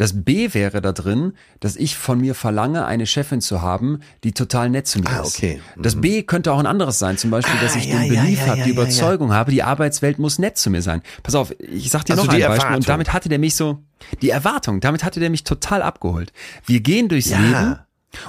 das 0.00 0.24
B 0.24 0.54
wäre 0.54 0.80
da 0.80 0.92
drin, 0.92 1.34
dass 1.60 1.76
ich 1.76 1.96
von 1.98 2.20
mir 2.22 2.34
verlange, 2.34 2.86
eine 2.86 3.04
Chefin 3.04 3.42
zu 3.42 3.60
haben, 3.60 4.00
die 4.24 4.32
total 4.32 4.70
nett 4.70 4.86
zu 4.86 4.98
mir 5.00 5.10
Ah, 5.10 5.20
ist. 5.20 5.36
okay. 5.36 5.60
Das 5.76 6.00
B 6.00 6.22
könnte 6.22 6.52
auch 6.52 6.58
ein 6.58 6.64
anderes 6.66 6.98
sein, 6.98 7.18
zum 7.18 7.30
Beispiel, 7.30 7.60
dass 7.60 7.74
Ah, 7.74 7.78
ich 7.78 7.86
ja, 7.86 7.98
den 7.98 8.12
ja, 8.14 8.22
Belief 8.22 8.38
ja, 8.40 8.46
habe, 8.46 8.58
ja, 8.60 8.64
die 8.64 8.70
ja, 8.70 8.76
ja. 8.76 8.82
Überzeugung 8.82 9.34
habe, 9.34 9.50
die 9.50 9.62
Arbeitswelt 9.62 10.18
muss 10.18 10.38
nett 10.38 10.56
zu 10.56 10.70
mir 10.70 10.80
sein. 10.80 11.02
Pass 11.22 11.34
auf, 11.34 11.52
ich 11.58 11.90
sag 11.90 12.04
dir 12.06 12.14
Also 12.14 12.24
noch 12.24 12.32
ein 12.32 12.36
die 12.38 12.42
Beispiel 12.42 12.56
Erwartung. 12.60 12.76
und 12.76 12.88
damit 12.88 13.12
hatte 13.12 13.28
der 13.28 13.38
mich 13.38 13.54
so, 13.56 13.82
die 14.22 14.30
Erwartung, 14.30 14.80
damit 14.80 15.04
hatte 15.04 15.20
der 15.20 15.28
mich 15.28 15.44
total 15.44 15.82
abgeholt. 15.82 16.32
Wir 16.64 16.80
gehen 16.80 17.08
durchs 17.10 17.28
Ja. 17.28 17.38
Leben 17.38 17.78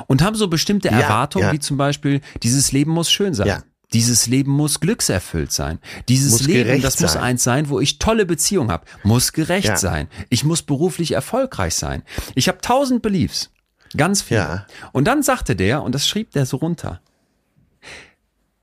und 0.08 0.22
haben 0.22 0.36
so 0.36 0.50
bestimmte 0.50 0.90
Ja, 0.90 1.00
Erwartungen, 1.00 1.46
ja. 1.48 1.54
wie 1.54 1.60
zum 1.60 1.78
Beispiel, 1.78 2.20
dieses 2.44 2.74
Leben 2.74 2.92
muss 2.92 3.10
schön 3.10 3.34
sein. 3.34 3.64
Dieses 3.94 4.28
Leben 4.28 4.52
muss 4.52 4.80
glückserfüllt 4.80 5.52
sein. 5.52 5.80
Dieses 6.08 6.32
Muss 6.32 6.44
Leben, 6.48 6.82
das 6.82 7.00
muss 7.02 7.14
sein. 7.14 7.24
eins 7.24 7.44
sein, 7.44 7.68
wo 7.70 7.80
ich 7.82 8.00
tolle 8.00 8.26
Beziehungen 8.26 8.72
habe. 8.72 8.86
Muss 9.04 9.34
gerecht 9.34 9.68
Ja. 9.68 9.76
sein. 9.78 10.08
Ich 10.30 10.44
muss 10.46 10.62
beruflich 10.62 11.12
erfolgreich 11.12 11.76
sein. 11.76 12.04
Ich 12.36 12.48
habe 12.48 12.60
tausend 12.60 13.02
Beliefs. 13.02 13.52
Ganz 13.98 14.22
viel. 14.22 14.38
Ja. 14.38 14.66
Und 14.94 15.06
dann 15.06 15.24
sagte 15.24 15.56
der, 15.58 15.84
und 15.84 15.94
das 15.94 16.08
schrieb 16.08 16.32
der 16.32 16.46
so 16.46 16.58
runter. 16.58 17.02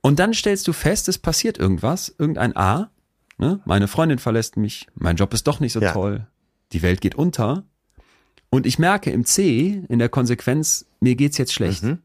Und 0.01 0.17
dann 0.19 0.33
stellst 0.33 0.67
du 0.67 0.73
fest, 0.73 1.07
es 1.09 1.17
passiert 1.17 1.57
irgendwas, 1.57 2.13
irgendein 2.17 2.55
A. 2.55 2.89
Ne? 3.37 3.59
Meine 3.65 3.87
Freundin 3.87 4.17
verlässt 4.19 4.57
mich, 4.57 4.87
mein 4.95 5.15
Job 5.17 5.33
ist 5.33 5.45
doch 5.47 5.59
nicht 5.59 5.73
so 5.73 5.81
Ja. 5.81 5.91
toll, 5.93 6.25
die 6.71 6.81
Welt 6.81 7.01
geht 7.01 7.15
unter. 7.15 7.63
Und 8.49 8.65
ich 8.65 8.79
merke 8.79 9.11
im 9.11 9.25
C, 9.25 9.83
in 9.89 9.99
der 9.99 10.09
Konsequenz, 10.09 10.85
mir 10.99 11.15
geht's 11.15 11.37
jetzt 11.37 11.53
schlecht. 11.53 11.83
Mhm. 11.83 11.99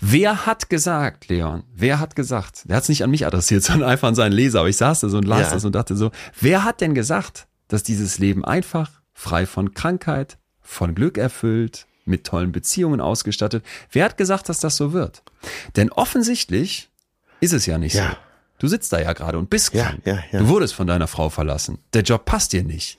Wer 0.00 0.46
hat 0.46 0.68
gesagt, 0.70 1.28
Leon, 1.28 1.64
wer 1.74 2.00
hat 2.00 2.16
gesagt, 2.16 2.62
der 2.68 2.76
hat 2.76 2.82
es 2.84 2.88
nicht 2.88 3.02
an 3.04 3.10
mich 3.10 3.26
adressiert, 3.26 3.62
sondern 3.64 3.88
einfach 3.90 4.08
an 4.08 4.14
seinen 4.14 4.32
Leser, 4.32 4.60
aber 4.60 4.68
ich 4.68 4.76
saß 4.76 5.00
da 5.00 5.08
so 5.08 5.18
und 5.18 5.24
las 5.26 5.40
Ja. 5.48 5.50
das 5.54 5.64
und 5.64 5.74
dachte 5.74 5.96
so, 5.96 6.10
wer 6.40 6.64
hat 6.64 6.80
denn 6.80 6.94
gesagt, 6.94 7.46
dass 7.68 7.82
dieses 7.82 8.18
Leben 8.18 8.44
einfach, 8.44 8.90
frei 9.14 9.46
von 9.46 9.74
Krankheit, 9.74 10.38
von 10.60 10.94
Glück 10.94 11.18
erfüllt, 11.18 11.86
mit 12.04 12.24
tollen 12.24 12.52
Beziehungen 12.52 13.00
ausgestattet, 13.02 13.64
wer 13.92 14.04
hat 14.06 14.16
gesagt, 14.16 14.48
dass 14.48 14.60
das 14.60 14.76
so 14.76 14.92
wird? 14.92 15.22
Denn 15.76 15.90
offensichtlich 15.92 16.88
ist 17.40 17.52
es 17.52 17.66
ja 17.66 17.76
nicht 17.78 17.94
Ja. 17.94 18.10
so. 18.10 18.16
Du 18.60 18.66
sitzt 18.66 18.92
da 18.92 19.00
ja 19.00 19.12
gerade 19.12 19.38
und 19.38 19.50
bist 19.50 19.70
krank. 19.72 20.00
ja, 20.04 20.18
ja. 20.32 20.40
Du 20.40 20.48
wurdest 20.48 20.74
von 20.74 20.86
deiner 20.88 21.06
Frau 21.06 21.28
verlassen. 21.30 21.78
Der 21.92 22.02
Job 22.02 22.24
passt 22.24 22.52
dir 22.52 22.64
nicht. 22.64 22.98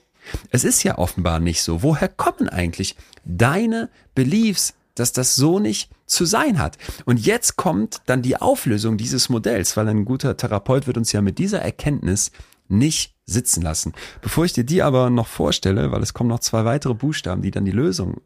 Es 0.50 0.64
ist 0.64 0.82
ja 0.84 0.96
offenbar 0.96 1.38
nicht 1.40 1.62
so. 1.62 1.82
Woher 1.82 2.08
kommen 2.08 2.48
eigentlich 2.48 2.96
deine 3.24 3.90
Beliefs, 4.14 4.74
dass 5.00 5.12
das 5.12 5.34
so 5.34 5.58
nicht 5.58 5.90
zu 6.06 6.24
sein 6.24 6.58
hat? 6.60 6.78
Und 7.04 7.18
jetzt 7.24 7.56
kommt 7.56 8.02
dann 8.06 8.22
die 8.22 8.36
Auflösung 8.36 8.96
dieses 8.96 9.28
Modells, 9.28 9.76
weil 9.76 9.88
ein 9.88 10.04
guter 10.04 10.36
Therapeut 10.36 10.86
wird 10.86 10.96
uns 10.96 11.10
ja 11.12 11.22
mit 11.22 11.38
dieser 11.38 11.60
Erkenntnis 11.60 12.30
nicht 12.68 13.14
sitzen 13.26 13.62
lassen. 13.62 13.92
Bevor 14.22 14.44
ich 14.44 14.52
dir 14.52 14.64
die 14.64 14.82
aber 14.82 15.10
noch 15.10 15.26
vorstelle, 15.26 15.90
weil 15.90 16.02
es 16.02 16.14
kommen 16.14 16.28
noch 16.30 16.38
zwei 16.40 16.64
weitere 16.64 16.94
Buchstaben, 16.94 17.42
die 17.42 17.50
dann 17.50 17.64
die 17.64 17.72
Lösung 17.72 18.20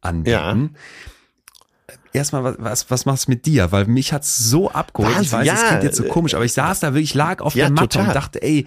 anbieten. 0.00 0.74
Erstmal, 2.12 2.44
was, 2.44 2.56
was, 2.58 2.90
was 2.90 3.06
machst 3.06 3.26
du 3.26 3.32
mit 3.32 3.44
dir? 3.44 3.72
Weil 3.72 3.86
mich 3.86 4.12
hat's 4.12 4.38
so 4.38 4.70
abgeholt. 4.70 5.12
ich 5.20 5.32
Wahnsinn, 5.32 5.38
weiß, 5.40 5.52
es 5.52 5.60
ja, 5.62 5.68
klingt 5.68 5.82
jetzt 5.84 5.96
so 5.96 6.04
äh, 6.04 6.08
komisch, 6.08 6.34
aber 6.34 6.44
ich 6.44 6.52
saß 6.52 6.80
da 6.80 6.94
wirklich, 6.94 7.14
lag 7.14 7.40
auf 7.42 7.54
Ja, 7.54 7.64
der 7.66 7.72
Matte 7.74 7.88
total. 7.88 8.08
und 8.08 8.14
dachte, 8.14 8.42
ey, 8.42 8.66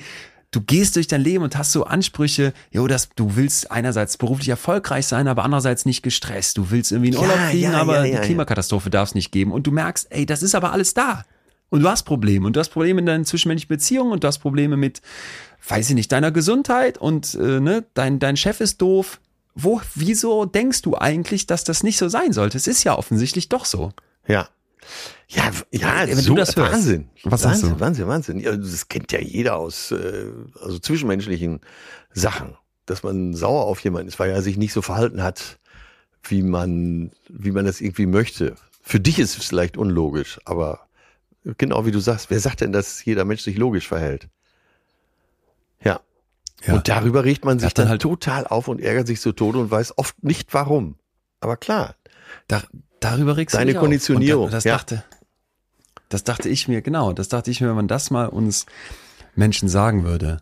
du 0.51 0.61
gehst 0.61 0.95
durch 0.95 1.07
dein 1.07 1.21
Leben 1.21 1.43
und 1.43 1.57
hast 1.57 1.71
so 1.71 1.83
Ansprüche, 1.83 2.53
jo, 2.71 2.87
dass 2.87 3.09
du 3.15 3.35
willst 3.35 3.71
einerseits 3.71 4.17
beruflich 4.17 4.49
erfolgreich 4.49 5.05
sein, 5.05 5.27
aber 5.27 5.43
andererseits 5.43 5.85
nicht 5.85 6.03
gestresst. 6.03 6.57
Du 6.57 6.71
willst 6.71 6.91
irgendwie 6.91 7.09
in 7.09 7.15
Ja, 7.15 7.21
Urlaub 7.21 7.37
fliegen, 7.49 7.71
ja, 7.73 7.81
aber 7.81 8.05
ja, 8.05 8.19
die. 8.19 8.25
Klimakatastrophe 8.25 8.89
darf 8.89 9.09
es 9.09 9.15
nicht 9.15 9.31
geben. 9.31 9.51
Und 9.51 9.67
du 9.67 9.71
merkst, 9.71 10.07
ey, 10.09 10.25
das 10.25 10.43
ist 10.43 10.55
aber 10.55 10.71
alles 10.71 10.93
da. 10.93 11.23
Und 11.69 11.81
du 11.81 11.89
hast 11.89 12.03
Probleme. 12.03 12.47
Und 12.47 12.55
du 12.55 12.59
hast 12.59 12.69
Probleme 12.69 12.99
in 12.99 13.05
deinen 13.05 13.25
zwischenmenschlichen 13.25 13.75
Beziehungen 13.75 14.11
und 14.13 14.23
du 14.23 14.27
hast 14.27 14.39
Probleme 14.39 14.77
mit, 14.77 15.01
weiß 15.67 15.89
ich 15.89 15.95
nicht, 15.95 16.11
deiner 16.11 16.31
Gesundheit 16.31 16.97
und 16.97 17.33
äh, 17.35 17.59
ne, 17.59 17.85
dein, 17.93 18.19
dein 18.19 18.37
Chef 18.37 18.61
ist 18.61 18.81
doof. 18.81 19.19
Wo, 19.53 19.81
wieso 19.95 20.45
denkst 20.45 20.83
du 20.83 20.95
eigentlich, 20.97 21.47
dass 21.47 21.63
das 21.63 21.83
nicht 21.83 21.97
so 21.97 22.07
sein 22.07 22.31
sollte? 22.31 22.57
Es 22.57 22.67
ist 22.67 22.83
ja 22.83 22.97
offensichtlich 22.97 23.49
doch 23.49 23.65
so. 23.65 23.91
Ja. 24.27 24.47
Ja, 25.29 25.51
ja, 25.71 26.07
Wenn 26.07 26.15
du 26.15 26.21
so, 26.21 26.35
das 26.35 26.55
hörst. 26.55 26.73
Wahnsinn. 26.73 27.09
Was 27.23 27.43
Wahnsinn, 27.43 27.69
du? 27.71 27.79
Wahnsinn, 27.79 28.07
Wahnsinn. 28.07 28.39
Ja, 28.39 28.55
das 28.55 28.87
kennt 28.87 29.11
ja 29.11 29.19
jeder 29.19 29.57
aus 29.57 29.91
äh, 29.91 30.25
also 30.61 30.79
zwischenmenschlichen 30.79 31.59
Sachen, 32.13 32.55
dass 32.85 33.03
man 33.03 33.33
sauer 33.33 33.65
auf 33.65 33.79
jemanden 33.81 34.07
ist, 34.07 34.19
weil 34.19 34.31
er 34.31 34.41
sich 34.41 34.57
nicht 34.57 34.71
so 34.73 34.81
verhalten 34.81 35.21
hat, 35.21 35.59
wie 36.23 36.43
man, 36.43 37.11
wie 37.27 37.51
man 37.51 37.65
das 37.65 37.81
irgendwie 37.81 38.05
möchte. 38.05 38.55
Für 38.81 38.99
dich 39.01 39.19
ist 39.19 39.37
es 39.37 39.45
vielleicht 39.47 39.75
unlogisch, 39.77 40.39
aber 40.45 40.87
genau 41.57 41.85
wie 41.85 41.91
du 41.91 41.99
sagst, 41.99 42.29
wer 42.29 42.39
sagt 42.39 42.61
denn, 42.61 42.71
dass 42.71 43.03
jeder 43.03 43.25
Mensch 43.25 43.41
sich 43.41 43.57
logisch 43.57 43.87
verhält? 43.87 44.29
Ja. 45.83 45.99
Ja. 46.65 46.73
Und 46.75 46.87
darüber 46.87 47.23
regt 47.23 47.45
man 47.45 47.59
sich 47.59 47.73
dann 47.73 47.83
dann 47.85 47.89
halt- 47.91 48.01
total 48.01 48.47
auf 48.47 48.67
und 48.67 48.79
ärgert 48.81 49.07
sich 49.07 49.21
zu 49.21 49.31
Tode 49.33 49.59
und 49.59 49.69
weiß 49.69 49.97
oft 49.97 50.23
nicht 50.23 50.53
warum. 50.53 50.95
Aber 51.39 51.57
klar, 51.57 51.95
Da, 52.47 52.63
darüber 52.99 53.37
regst 53.37 53.53
du 53.53 53.57
Deine 53.57 53.71
dich 53.71 53.77
auf. 53.77 53.83
Konditionierung, 53.83 54.45
Und 54.45 54.51
da, 54.51 54.57
das 54.57 54.63
ja. 54.63 54.73
dachte, 54.73 55.03
das 56.09 56.23
dachte 56.23 56.49
ich 56.49 56.67
mir, 56.67 56.81
genau, 56.81 57.13
das 57.13 57.29
dachte 57.29 57.51
ich 57.51 57.61
mir, 57.61 57.67
wenn 57.69 57.75
man 57.75 57.87
das 57.87 58.11
mal 58.11 58.27
uns 58.27 58.65
Menschen 59.35 59.69
sagen 59.69 60.03
würde. 60.03 60.41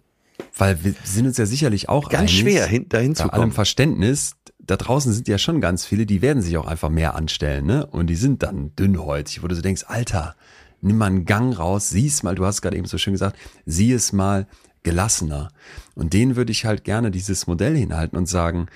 Weil 0.57 0.83
wir 0.83 0.93
sind 1.03 1.25
uns 1.25 1.37
ja 1.37 1.45
sicherlich 1.45 1.89
auch 1.89 2.09
ganz 2.09 2.31
einig, 2.31 2.39
schwer 2.39 2.65
hin, 2.65 2.87
dahin 2.89 3.13
bei 3.13 3.15
zu 3.15 3.23
allem 3.23 3.41
kommen. 3.41 3.51
Verständnis, 3.51 4.35
da 4.59 4.77
draußen 4.77 5.11
sind 5.11 5.27
ja 5.27 5.37
schon 5.37 5.61
ganz 5.61 5.85
viele, 5.85 6.05
die 6.05 6.21
werden 6.21 6.41
sich 6.41 6.57
auch 6.57 6.67
einfach 6.67 6.89
mehr 6.89 7.15
anstellen, 7.15 7.65
ne? 7.65 7.85
Und 7.85 8.07
die 8.07 8.15
sind 8.15 8.43
dann 8.43 8.75
dünnhäutig, 8.75 9.43
wo 9.43 9.47
du 9.47 9.55
so 9.55 9.61
denkst, 9.61 9.83
Alter, 9.87 10.35
nimm 10.81 10.97
mal 10.97 11.07
einen 11.07 11.25
Gang 11.25 11.57
raus, 11.57 11.89
sieh's 11.89 12.23
mal, 12.23 12.35
du 12.35 12.45
hast 12.45 12.61
gerade 12.61 12.77
eben 12.77 12.87
so 12.87 12.97
schön 12.97 13.13
gesagt, 13.13 13.37
sieh 13.65 13.91
es 13.91 14.13
mal 14.13 14.47
gelassener. 14.83 15.49
Und 15.95 16.13
denen 16.13 16.35
würde 16.35 16.51
ich 16.51 16.65
halt 16.65 16.83
gerne 16.83 17.11
dieses 17.11 17.47
Modell 17.47 17.75
hinhalten 17.75 18.17
und 18.17 18.27
sagen, 18.27 18.67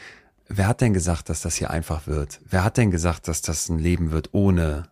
wer 0.50 0.68
hat 0.68 0.82
denn 0.82 0.94
gesagt, 0.94 1.30
dass 1.30 1.42
das 1.42 1.56
hier 1.56 1.70
einfach 1.70 2.08
wird? 2.08 2.40
Wer 2.50 2.64
hat 2.64 2.78
denn 2.78 2.92
gesagt, 2.92 3.28
dass 3.28 3.42
das 3.42 3.70
ein 3.70 3.80
Leben 3.80 4.12
wird 4.12 4.30
ohne 4.34 4.90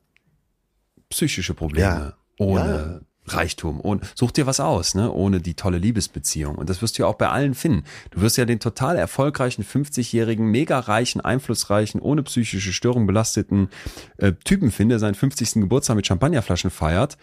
psychische 1.10 1.54
Probleme, 1.54 2.14
Ja. 2.40 2.46
ohne 2.46 3.02
Reichtum, 3.30 3.82
ohne, 3.84 4.00
such 4.16 4.32
dir 4.32 4.46
was 4.46 4.60
aus, 4.62 4.96
ne, 4.96 5.12
ohne 5.12 5.42
die 5.42 5.54
tolle 5.54 5.78
Liebesbeziehung. 5.80 6.56
Und 6.56 6.70
das 6.70 6.82
wirst 6.82 6.98
du 6.98 7.04
ja 7.04 7.08
auch 7.10 7.16
bei 7.16 7.28
allen 7.28 7.56
finden. 7.56 7.84
Du 8.12 8.22
wirst 8.22 8.38
ja 8.38 8.46
den 8.46 8.60
total 8.62 8.96
erfolgreichen, 8.98 9.64
50-jährigen, 9.66 10.46
mega 10.46 10.80
reichen, 10.80 11.20
einflussreichen, 11.20 12.00
ohne 12.00 12.24
psychische 12.24 12.72
Störung 12.72 13.06
belasteten 13.06 13.70
äh, 14.18 14.32
Typen 14.46 14.72
finden, 14.72 14.90
der 14.92 15.00
seinen 15.00 15.16
50. 15.16 15.56
Geburtstag 15.56 15.98
mit 15.98 16.08
Champagnerflaschen 16.08 16.70
feiert. 16.70 17.18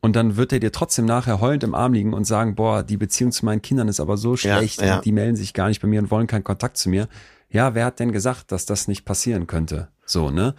Und 0.00 0.16
dann 0.16 0.36
wird 0.36 0.52
er 0.52 0.58
dir 0.60 0.72
trotzdem 0.72 1.06
nachher 1.06 1.40
heulend 1.40 1.62
im 1.62 1.74
Arm 1.74 1.92
liegen 1.94 2.14
und 2.14 2.24
sagen, 2.24 2.56
boah, 2.56 2.82
die 2.82 2.96
Beziehung 2.96 3.30
zu 3.32 3.44
meinen 3.44 3.62
Kindern 3.62 3.86
ist 3.88 4.00
aber 4.00 4.16
so 4.16 4.32
Ja, 4.34 4.56
schlecht 4.58 4.82
ja. 4.82 4.96
und 4.96 5.04
die 5.04 5.12
melden 5.12 5.36
sich 5.36 5.54
gar 5.54 5.68
nicht 5.68 5.80
bei 5.80 5.86
mir 5.88 6.00
und 6.00 6.10
wollen 6.10 6.26
keinen 6.26 6.44
Kontakt 6.44 6.76
zu 6.78 6.88
mir. 6.90 7.08
Ja, 7.54 7.76
wer 7.76 7.84
hat 7.84 8.00
denn 8.00 8.10
gesagt, 8.10 8.50
dass 8.50 8.66
das 8.66 8.88
nicht 8.88 9.04
passieren 9.04 9.46
könnte? 9.46 9.86
So, 10.04 10.30
ne? 10.30 10.56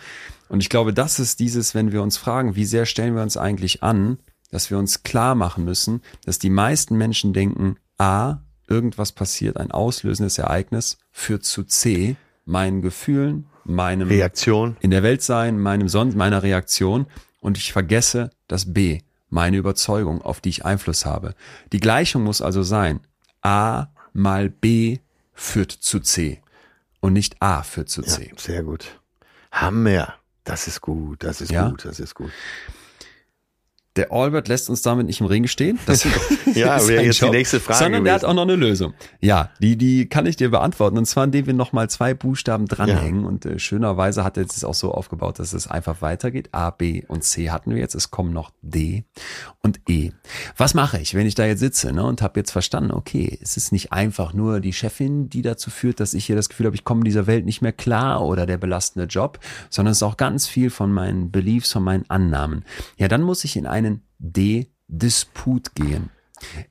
Und 0.47 0.61
ich 0.61 0.69
glaube, 0.69 0.93
das 0.93 1.19
ist 1.19 1.41
dieses, 1.41 1.75
wenn 1.75 1.91
wir 1.91 2.01
uns 2.01 2.15
fragen, 2.15 2.55
wie 2.55 2.63
sehr 2.63 2.85
stellen 2.85 3.15
wir 3.17 3.21
uns 3.21 3.35
eigentlich 3.35 3.83
an, 3.83 4.17
dass 4.49 4.71
wir 4.71 4.77
uns 4.77 5.03
klar 5.03 5.35
machen 5.35 5.65
müssen, 5.65 6.01
dass 6.23 6.39
die 6.39 6.49
meisten 6.49 6.97
Menschen 6.97 7.33
denken, 7.33 7.75
A, 7.97 8.37
irgendwas 8.69 9.11
passiert, 9.11 9.57
ein 9.57 9.71
auslösendes 9.71 10.37
Ereignis 10.37 10.97
führt 11.11 11.43
zu 11.43 11.65
C, 11.65 12.15
meinen 12.45 12.81
Gefühlen, 12.81 13.47
meinem 13.65 14.07
Reaktion. 14.07 14.77
in 14.79 14.91
der 14.91 15.03
Welt 15.03 15.21
sein, 15.21 15.59
meinem 15.59 15.89
Son 15.89 16.15
meiner 16.15 16.43
Reaktion 16.43 17.07
und 17.41 17.57
ich 17.57 17.73
vergesse 17.73 18.29
das 18.47 18.73
B, 18.73 19.01
meine 19.29 19.57
Überzeugung, 19.57 20.21
auf 20.21 20.39
die 20.39 20.49
ich 20.49 20.63
Einfluss 20.63 21.05
habe. 21.05 21.35
Die 21.73 21.81
Gleichung 21.81 22.23
muss 22.23 22.41
also 22.41 22.63
sein, 22.63 23.01
A 23.41 23.87
mal 24.13 24.49
B 24.49 24.99
führt 25.33 25.73
zu 25.73 25.99
C 25.99 26.39
und 27.05 27.13
nicht 27.13 27.41
A 27.41 27.63
führt 27.63 27.89
zu 27.89 28.01
Ja, 28.01 28.07
C. 28.07 28.33
sehr 28.37 28.63
gut. 28.63 28.99
Hammer. 29.51 30.15
Das 30.43 30.67
ist 30.67 30.81
gut, 30.81 31.23
das 31.23 31.41
ist 31.41 31.51
Ja? 31.51 31.69
gut, 31.69 31.85
das 31.85 31.99
ist 31.99 32.13
gut. 32.15 32.31
Der 33.95 34.11
Albert 34.11 34.47
lässt 34.47 34.69
uns 34.69 34.81
damit 34.81 35.07
nicht 35.07 35.21
im 35.21 35.27
Ring 35.27 35.47
stehen. 35.47 35.79
Das 35.85 36.03
ja, 36.53 36.77
ist 36.77 36.89
jetzt 36.89 37.19
die 37.19 37.25
Job, 37.25 37.31
nächste 37.31 37.59
Frage 37.59 37.79
Sondern 37.79 38.03
der 38.03 38.13
hat 38.13 38.21
gewesen. 38.21 38.31
auch 38.31 38.45
noch 38.45 38.53
eine 38.53 38.55
Lösung. 38.55 38.93
Ja, 39.21 39.51
die, 39.59 39.77
die 39.77 40.07
kann 40.07 40.25
ich 40.25 40.35
dir 40.35 40.51
beantworten. 40.51 40.97
Und 40.97 41.05
zwar, 41.05 41.23
indem 41.23 41.45
wir 41.47 41.53
nochmal 41.53 41.89
zwei 41.89 42.13
Buchstaben 42.13 42.67
dranhängen. 42.67 43.25
Und 43.25 43.45
äh, 43.45 43.59
schönerweise 43.59 44.23
hat 44.23 44.37
er 44.37 44.45
es 44.45 44.63
auch 44.63 44.73
so 44.73 44.91
aufgebaut, 44.91 45.39
dass 45.39 45.53
es 45.53 45.67
einfach 45.67 46.01
weitergeht. 46.01 46.49
A, 46.51 46.71
B 46.71 47.03
und 47.07 47.23
C 47.23 47.49
hatten 47.51 47.71
wir 47.71 47.79
jetzt. 47.79 47.95
Es 47.95 48.11
kommen 48.11 48.33
noch 48.33 48.51
D 48.61 49.05
und 49.61 49.79
E. 49.87 50.11
Was 50.57 50.73
mache 50.73 50.99
ich, 50.99 51.15
wenn 51.15 51.25
ich 51.25 51.35
da 51.35 51.45
jetzt 51.45 51.59
sitze 51.59 51.93
ne, 51.93 52.03
und 52.03 52.21
habe 52.21 52.39
jetzt 52.39 52.51
verstanden, 52.51 52.91
okay, 52.91 53.37
es 53.41 53.57
ist 53.57 53.71
nicht 53.71 53.91
einfach 53.91 54.33
nur 54.33 54.59
die 54.59 54.73
Chefin, 54.73 55.29
die 55.29 55.41
dazu 55.41 55.69
führt, 55.69 55.99
dass 55.99 56.13
ich 56.13 56.25
hier 56.25 56.35
das 56.35 56.49
Gefühl 56.49 56.67
habe, 56.67 56.75
ich 56.75 56.83
komme 56.83 56.99
in 56.99 57.05
dieser 57.05 57.27
Welt 57.27 57.45
nicht 57.45 57.61
mehr 57.61 57.71
klar 57.71 58.23
oder 58.23 58.45
der 58.45 58.57
belastende 58.57 59.07
Job, 59.07 59.39
sondern 59.69 59.93
es 59.93 59.99
ist 59.99 60.03
auch 60.03 60.17
ganz 60.17 60.47
viel 60.47 60.69
von 60.69 60.91
meinen 60.91 61.31
Beliefs, 61.31 61.71
von 61.71 61.83
meinen 61.83 62.09
Annahmen. 62.09 62.63
Ja, 62.97 63.07
dann 63.07 63.21
muss 63.21 63.43
ich 63.43 63.55
in 63.55 63.65
einen 63.85 64.01
D-Disput 64.19 65.75
gehen. 65.75 66.09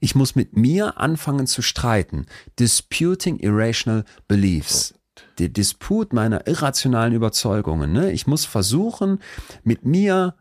Ich 0.00 0.14
muss 0.14 0.34
mit 0.34 0.56
mir 0.56 0.98
anfangen 0.98 1.46
zu 1.46 1.62
streiten. 1.62 2.26
Disputing 2.58 3.38
irrational 3.38 4.04
beliefs. 4.28 4.94
Der 5.38 5.48
Disput 5.48 6.12
meiner 6.12 6.46
irrationalen 6.46 7.14
Überzeugungen. 7.14 7.92
Ne? 7.92 8.12
Ich 8.12 8.26
muss 8.26 8.44
versuchen, 8.44 9.20
mit 9.62 9.84
mir 9.84 10.34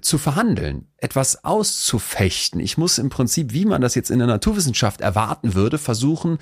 zu 0.00 0.18
verhandeln, 0.18 0.86
etwas 0.96 1.44
auszufechten. 1.44 2.60
Ich 2.60 2.78
muss 2.78 2.98
im 2.98 3.10
Prinzip, 3.10 3.52
wie 3.52 3.66
man 3.66 3.82
das 3.82 3.94
jetzt 3.94 4.10
in 4.10 4.18
der 4.18 4.28
Naturwissenschaft 4.28 5.00
erwarten 5.00 5.54
würde, 5.54 5.78
versuchen, 5.78 6.38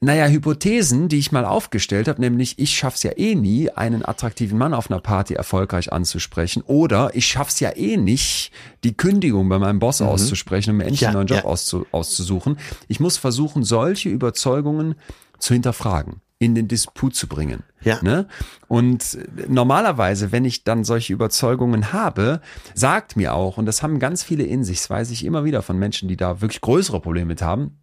naja, 0.00 0.26
Hypothesen, 0.26 1.08
die 1.08 1.18
ich 1.18 1.32
mal 1.32 1.44
aufgestellt 1.44 2.06
habe, 2.08 2.20
nämlich 2.20 2.58
ich 2.58 2.76
schaff's 2.76 3.02
ja 3.02 3.12
eh 3.16 3.34
nie, 3.34 3.70
einen 3.70 4.04
attraktiven 4.04 4.58
Mann 4.58 4.74
auf 4.74 4.90
einer 4.90 5.00
Party 5.00 5.34
erfolgreich 5.34 5.92
anzusprechen 5.92 6.62
oder 6.66 7.10
ich 7.14 7.26
schaff's 7.26 7.60
ja 7.60 7.74
eh 7.74 7.96
nicht, 7.96 8.52
die 8.84 8.94
Kündigung 8.94 9.48
bei 9.48 9.58
meinem 9.58 9.78
Boss 9.78 10.02
auszusprechen 10.02 10.70
und 10.70 10.76
mir 10.76 10.84
endlich 10.84 11.00
Ja, 11.00 11.08
einen 11.08 11.16
neuen 11.16 11.28
Job 11.28 11.38
ja. 11.38 11.44
auszu 11.44 11.86
auszusuchen. 11.92 12.58
Ich 12.88 13.00
muss 13.00 13.16
versuchen, 13.16 13.64
solche 13.64 14.10
Überzeugungen 14.10 14.96
zu 15.38 15.54
hinterfragen, 15.54 16.20
in 16.38 16.54
den 16.54 16.68
Disput 16.68 17.14
zu 17.14 17.26
bringen. 17.26 17.62
Ja. 17.82 17.98
Ne? 18.02 18.28
Und 18.68 19.18
normalerweise, 19.48 20.30
wenn 20.30 20.44
ich 20.44 20.64
dann 20.64 20.84
solche 20.84 21.14
Überzeugungen 21.14 21.94
habe, 21.94 22.42
sagt 22.74 23.16
mir 23.16 23.34
auch, 23.34 23.56
und 23.56 23.64
das 23.64 23.82
haben 23.82 23.98
ganz 23.98 24.22
viele 24.22 24.44
in 24.44 24.62
sich, 24.62 24.78
das 24.78 24.90
weiß 24.90 25.10
ich 25.10 25.24
immer 25.24 25.44
wieder 25.44 25.62
von 25.62 25.78
Menschen, 25.78 26.08
die 26.08 26.16
da 26.16 26.42
wirklich 26.42 26.60
größere 26.60 27.00
Probleme 27.00 27.28
mit 27.28 27.40
haben, 27.42 27.78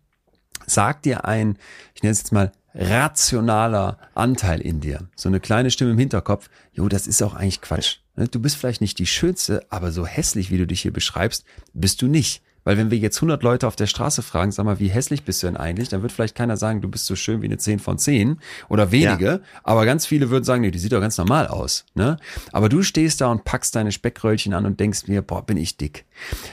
sagt 0.65 1.05
dir 1.05 1.25
ein, 1.25 1.57
ich 1.95 2.03
nenne 2.03 2.11
es 2.11 2.19
jetzt 2.19 2.31
mal 2.31 2.51
rationaler 2.75 3.97
Anteil 4.15 4.59
in 4.59 4.79
dir, 4.79 5.07
so 5.15 5.29
eine 5.29 5.39
kleine 5.39 5.71
Stimme 5.71 5.91
im 5.91 5.97
Hinterkopf, 5.97 6.49
jo, 6.71 6.89
das 6.89 7.07
ist 7.07 7.21
auch 7.21 7.35
eigentlich 7.35 7.61
Quatsch. 7.61 7.97
Ne? 8.15 8.27
Du 8.27 8.39
bist 8.39 8.57
vielleicht 8.57 8.81
nicht 8.81 8.99
die 8.99 9.05
Schönste, 9.05 9.65
aber 9.69 9.91
so 9.91 10.05
hässlich, 10.05 10.51
wie 10.51 10.57
du 10.57 10.67
dich 10.67 10.81
hier 10.81 10.93
beschreibst, 10.93 11.45
bist 11.73 12.01
du 12.01 12.07
nicht. 12.07 12.41
Weil 12.63 12.77
wenn 12.77 12.91
wir 12.91 12.97
jetzt 12.97 13.17
100 13.17 13.43
Leute 13.43 13.67
auf 13.67 13.75
der 13.75 13.87
Straße 13.87 14.21
fragen, 14.21 14.51
sag 14.51 14.65
mal, 14.65 14.79
wie 14.79 14.87
hässlich 14.87 15.23
bist 15.23 15.43
du 15.43 15.47
denn 15.47 15.57
eigentlich, 15.57 15.89
dann 15.89 16.01
wird 16.01 16.11
vielleicht 16.11 16.35
keiner 16.35 16.57
sagen, 16.57 16.81
du 16.81 16.87
bist 16.87 17.05
so 17.05 17.15
schön 17.15 17.41
wie 17.41 17.47
eine 17.47 17.57
10 17.57 17.79
von 17.79 17.97
10 17.97 18.39
oder 18.69 18.91
wenige, 18.91 19.41
aber 19.63 19.85
ganz 19.85 20.05
viele 20.05 20.29
würden 20.29 20.43
sagen, 20.43 20.61
nee, 20.61 20.71
die 20.71 20.79
sieht 20.79 20.91
doch 20.91 21.01
ganz 21.01 21.17
normal 21.17 21.47
aus. 21.47 21.85
Ne? 21.95 22.17
Aber 22.51 22.69
du 22.69 22.81
stehst 22.83 23.21
da 23.21 23.27
und 23.27 23.43
packst 23.43 23.75
deine 23.75 23.91
Speckröllchen 23.91 24.53
an 24.53 24.65
und 24.65 24.79
denkst 24.79 25.07
mir, 25.07 25.21
boah, 25.21 25.45
bin 25.45 25.57
ich 25.57 25.77
dick. 25.77 26.05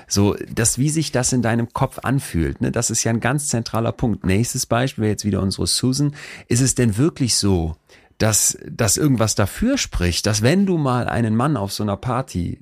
So, 0.09 0.37
das, 0.53 0.79
wie 0.79 0.91
sich 0.91 1.13
das 1.13 1.33
in 1.33 1.43
deinem 1.43 1.73
Kopf 1.73 2.01
anfühlt, 2.03 2.61
ne, 2.61 2.73
das 2.73 2.91
ist 2.91 3.05
ja 3.05 3.13
ein 3.13 3.21
ganz 3.21 3.49
zentraler 3.49 3.93
Punkt. 3.93 4.25
Nächstes 4.25 4.67
Beispiel, 4.67 5.05
jetzt 5.05 5.25
wieder 5.25 5.43
unsere 5.43 5.67
Susan. 5.67 6.15
Ist 6.49 6.61
es 6.61 6.75
denn 6.75 6.97
wirklich 6.97 7.37
so, 7.37 7.77
dass, 8.19 8.59
dass 8.71 8.97
irgendwas 8.97 9.35
dafür 9.35 9.79
spricht, 9.79 10.27
dass 10.27 10.43
wenn 10.43 10.67
du 10.67 10.77
mal 10.77 11.09
einen 11.09 11.35
Mann 11.35 11.57
auf 11.57 11.73
so 11.73 11.83
einer 11.83 11.97
Party 11.97 12.59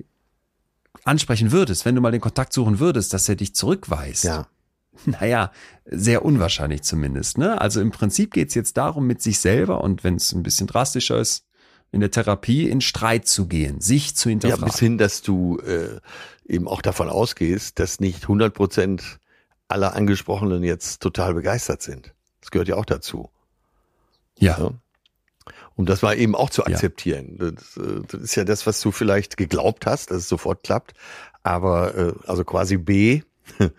ansprechen 1.05 1.51
würdest, 1.51 1.85
wenn 1.85 1.95
du 1.95 2.01
mal 2.01 2.11
den 2.11 2.21
Kontakt 2.21 2.53
suchen 2.53 2.79
würdest, 2.79 3.13
dass 3.13 3.27
er 3.29 3.35
dich 3.35 3.55
zurückweist? 3.55 4.23
Ja. 4.23 4.47
Naja, 5.05 5.51
sehr 5.85 6.25
unwahrscheinlich 6.25 6.81
zumindest. 6.81 7.37
Ne? 7.37 7.61
Also 7.61 7.79
im 7.79 7.91
Prinzip 7.91 8.33
geht's 8.33 8.53
jetzt 8.53 8.75
darum, 8.75 9.07
mit 9.07 9.21
sich 9.21 9.39
selber 9.39 9.81
und 9.81 10.03
wenn 10.03 10.15
es 10.15 10.33
ein 10.33 10.43
bisschen 10.43 10.67
drastischer 10.67 11.17
ist, 11.19 11.45
in 11.93 12.01
der 12.01 12.11
Therapie 12.11 12.67
in 12.69 12.81
Streit 12.81 13.25
zu 13.25 13.47
gehen, 13.47 13.79
sich 13.79 14.15
zu 14.17 14.27
Ja, 14.27 14.31
hinterfragen. 14.31 14.65
bis 14.65 14.79
hin, 14.79 14.97
dass 14.97 15.21
du 15.21 15.57
äh, 15.59 16.01
eben 16.45 16.67
auch 16.67 16.81
davon 16.81 17.07
ausgehst, 17.07 17.79
dass 17.79 18.01
nicht 18.01 18.23
100 18.23 18.53
Prozent 18.53 19.19
aller 19.69 19.95
Angesprochenen 19.95 20.63
jetzt 20.63 21.01
total 21.01 21.33
begeistert 21.33 21.81
sind. 21.81 22.13
Das 22.41 22.51
gehört 22.51 22.67
ja 22.67 22.75
auch 22.75 22.85
dazu. 22.85 23.29
ja. 24.37 24.57
Ja. 24.59 24.71
Um 25.79 25.85
das 25.85 26.01
mal 26.01 26.17
eben 26.19 26.35
auch 26.35 26.49
zu 26.49 26.61
Ja. 26.63 26.67
akzeptieren. 26.67 27.37
Das, 27.37 27.77
äh, 27.77 28.01
das 28.05 28.19
ist 28.21 28.35
ja 28.35 28.43
das, 28.43 28.67
was 28.67 28.81
du 28.81 28.91
vielleicht 28.91 29.37
geglaubt 29.37 29.85
hast, 29.85 30.11
dass 30.11 30.17
es 30.17 30.27
sofort 30.27 30.61
klappt. 30.63 30.91
Aber 31.41 31.95
äh, 31.95 32.13
also 32.27 32.43
quasi 32.43 32.75
B. 32.75 33.21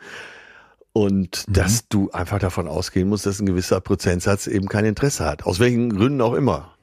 Und 0.93 1.45
Mhm. 1.47 1.53
dass 1.53 1.89
du 1.89 2.11
einfach 2.11 2.39
davon 2.39 2.67
ausgehen 2.69 3.09
musst, 3.09 3.27
dass 3.27 3.39
ein 3.39 3.45
gewisser 3.47 3.81
Prozentsatz 3.81 4.47
eben 4.47 4.67
kein 4.69 4.85
Interesse 4.87 5.25
hat. 5.27 5.45
Aus 5.45 5.61
welchen 5.61 5.95
Gründen 5.95 6.21
auch 6.23 6.33
immer. 6.35 6.75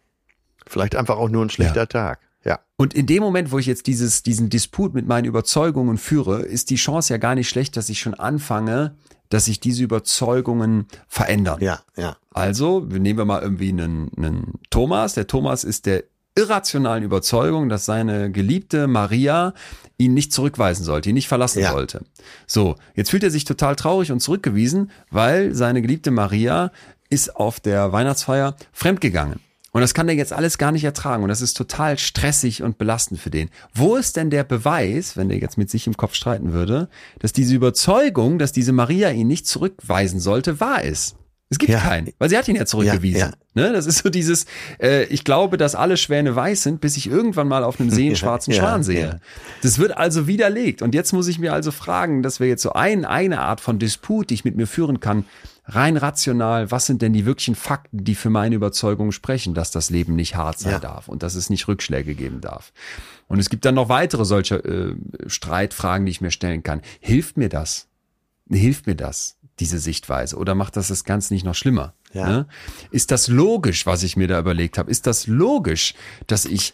Vielleicht 0.68 0.95
einfach 0.95 1.18
auch 1.18 1.30
nur 1.30 1.43
ein 1.43 1.49
schlechter 1.49 1.88
Tag. 1.88 2.20
Ja. 2.45 2.59
Und 2.78 2.93
in 2.93 3.07
dem 3.07 3.24
Moment, 3.24 3.51
wo 3.51 3.57
ich 3.59 3.65
jetzt 3.65 3.88
dieses, 3.88 4.22
diesen 4.24 4.49
Disput 4.49 4.93
mit 4.93 5.07
meinen 5.07 5.26
Überzeugungen 5.26 5.97
führe, 5.97 6.43
ist 6.43 6.70
die 6.70 6.76
Chance 6.76 7.11
ja 7.13 7.18
gar 7.18 7.36
nicht 7.36 7.49
schlecht, 7.49 7.76
dass 7.76 7.89
ich 7.89 7.99
schon 7.99 8.13
anfange, 8.13 8.95
dass 9.30 9.46
sich 9.46 9.60
diese 9.60 9.84
Überzeugungen 9.84 10.88
verändern. 11.08 11.60
Ja, 11.62 11.80
ja. 11.96 12.18
Also, 12.34 12.80
nehmen 12.82 13.18
wir 13.18 13.26
mal 13.26 13.42
irgendwie 13.42 13.70
einen, 13.70 14.12
einen 14.18 14.54
Thomas. 14.70 15.14
Der 15.14 15.28
Thomas 15.28 15.64
ist 15.64 15.86
der 15.86 16.04
irrationalen 16.36 17.04
Überzeugung, 17.04 17.68
dass 17.68 17.86
seine 17.86 18.32
geliebte 18.32 18.88
Maria 18.88 19.54
ihn 19.98 20.14
nicht 20.14 20.32
zurückweisen 20.32 20.86
sollte, 20.86 21.10
ihn 21.10 21.16
nicht 21.16 21.28
verlassen 21.28 21.62
Ja. 21.62 21.72
sollte. 21.72 22.06
So, 22.46 22.76
jetzt 22.96 23.10
fühlt 23.10 23.24
er 23.24 23.32
sich 23.32 23.46
total 23.46 23.76
traurig 23.76 24.12
und 24.12 24.20
zurückgewiesen, 24.20 24.92
weil 25.10 25.56
seine 25.56 25.82
geliebte 25.82 26.12
Maria 26.12 26.72
ist 27.10 27.36
auf 27.36 27.60
der 27.60 27.92
Weihnachtsfeier 27.92 28.56
fremdgegangen. 28.72 29.40
Und 29.78 29.82
das 29.82 29.94
kann 29.94 30.08
der 30.08 30.16
jetzt 30.16 30.34
alles 30.34 30.58
gar 30.58 30.72
nicht 30.72 30.84
ertragen. 30.84 31.22
Und 31.22 31.30
das 31.30 31.42
ist 31.42 31.54
total 31.56 32.00
stressig 32.00 32.64
und 32.64 32.80
belastend 32.80 33.20
für 33.20 33.30
den. 33.30 33.50
Wo 33.76 33.96
ist 33.96 34.16
denn 34.18 34.32
der 34.32 34.44
Beweis, 34.44 35.16
wenn 35.16 35.30
der 35.30 35.38
jetzt 35.38 35.56
mit 35.58 35.70
sich 35.70 35.86
im 35.86 35.96
Kopf 35.96 36.16
streiten 36.16 36.52
würde, 36.52 36.90
dass 37.20 37.32
diese 37.32 37.54
Überzeugung, 37.54 38.40
dass 38.40 38.52
diese 38.52 38.72
Maria 38.72 39.12
ihn 39.12 39.28
nicht 39.28 39.46
zurückweisen 39.46 40.20
sollte, 40.20 40.60
wahr 40.60 40.84
ist? 40.84 41.16
Es 41.50 41.60
gibt 41.60 41.72
Ja. 41.72 41.80
keinen, 41.80 42.12
weil 42.18 42.30
sie 42.30 42.38
hat 42.38 42.48
ihn 42.48 42.56
ja 42.56 42.66
zurückgewiesen. 42.66 43.20
Ja, 43.20 43.32
Ne, 43.54 43.72
das 43.72 43.86
ist 43.86 44.00
so 44.00 44.10
dieses, 44.10 44.46
äh, 44.82 45.06
ich 45.06 45.24
glaube, 45.24 45.58
dass 45.58 45.76
alle 45.76 45.96
Schwäne 45.98 46.36
weiß 46.36 46.64
sind, 46.64 46.82
bis 46.82 46.98
ich 46.98 47.08
irgendwann 47.10 47.48
mal 47.48 47.64
auf 47.64 47.80
einem 47.80 47.90
See 47.92 48.08
einen 48.08 48.16
schwarzen 48.16 48.52
Ja, 48.54 48.60
Schwan 48.62 48.84
sehe. 48.84 49.00
ja. 49.02 49.16
Das 49.62 49.78
wird 49.80 49.96
also 49.96 50.28
widerlegt. 50.28 50.82
Und 50.82 50.94
jetzt 50.96 51.14
muss 51.14 51.28
ich 51.28 51.40
mir 51.40 51.54
also 51.54 51.72
fragen, 51.72 52.22
das 52.24 52.40
wäre 52.40 52.50
jetzt 52.50 52.64
so 52.64 52.74
ein, 52.74 53.06
eine 53.06 53.40
Art 53.42 53.62
von 53.62 53.80
Disput, 53.80 54.30
die 54.32 54.34
ich 54.34 54.44
mit 54.44 54.58
mir 54.58 54.68
führen 54.68 55.00
kann. 55.00 55.26
Rein 55.70 55.97
rational, 55.97 56.72
was 56.72 56.86
sind 56.86 57.01
denn 57.01 57.11
die 57.11 57.26
wirklichen 57.26 57.55
Fakten, 57.55 58.03
die 58.03 58.15
für 58.15 58.30
meine 58.30 58.55
Überzeugung 58.55 59.11
sprechen, 59.11 59.53
dass 59.53 59.70
das 59.70 59.89
Leben 59.89 60.15
nicht 60.15 60.36
hart 60.36 60.59
sein 60.59 60.74
Ja. 60.74 60.80
darf 60.80 61.09
und 61.09 61.24
dass 61.24 61.36
es 61.36 61.49
nicht 61.49 61.68
Rückschläge 61.68 62.15
geben 62.15 62.39
darf? 62.39 62.72
Und 63.28 63.39
es 63.39 63.49
gibt 63.49 63.65
dann 63.65 63.76
noch 63.76 63.89
weitere 63.89 64.24
solcher 64.24 64.63
äh, 64.63 64.95
Streitfragen, 65.28 66.05
die 66.05 66.11
ich 66.11 66.22
mir 66.22 66.32
stellen 66.32 66.63
kann. 66.63 66.82
Hilft 67.01 67.36
mir 67.38 67.49
das? 67.49 67.88
Hilft 68.49 68.88
mir 68.88 68.95
das, 68.95 69.36
diese 69.59 69.78
Sichtweise? 69.80 70.38
Oder 70.38 70.55
macht 70.55 70.78
das 70.78 70.88
das 70.88 71.03
Ganze 71.03 71.34
nicht 71.34 71.43
noch 71.43 71.55
schlimmer? 71.55 71.93
Ja. 72.13 72.28
Ne? 72.30 72.47
Ist 72.91 73.11
das 73.11 73.28
logisch, 73.28 73.86
was 73.86 74.03
ich 74.03 74.15
mir 74.15 74.30
da 74.30 74.39
überlegt 74.39 74.78
habe? 74.78 74.89
Ist 74.89 75.05
das 75.05 75.28
logisch, 75.28 75.93
dass 76.28 76.45
ich 76.45 76.74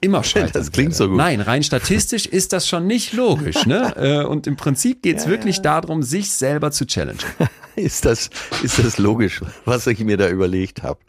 immer 0.00 0.22
scheitern 0.24 0.52
Das 0.52 0.70
klingt 0.72 0.94
so 0.94 1.08
gut. 1.08 1.16
Nein, 1.16 1.40
rein 1.40 1.62
statistisch 1.62 2.26
ist 2.26 2.52
das 2.52 2.68
schon 2.68 2.86
nicht 2.86 3.12
logisch. 3.12 3.66
Ne? 3.66 3.94
Äh, 3.96 4.24
Und 4.24 4.46
im 4.46 4.56
Prinzip 4.56 5.02
geht 5.02 5.18
es 5.18 5.26
wirklich 5.26 5.60
darum, 5.62 6.02
sich 6.02 6.30
selber 6.30 6.70
zu 6.70 6.86
challengen. 6.86 7.18
Ist 7.76 8.04
das, 8.04 8.30
ist 8.62 8.78
das 8.78 8.98
logisch, 8.98 9.40
was 9.64 9.88
ich 9.88 9.98
mir 9.98 10.16
da 10.16 10.28
überlegt 10.28 10.84
habe? 10.84 11.00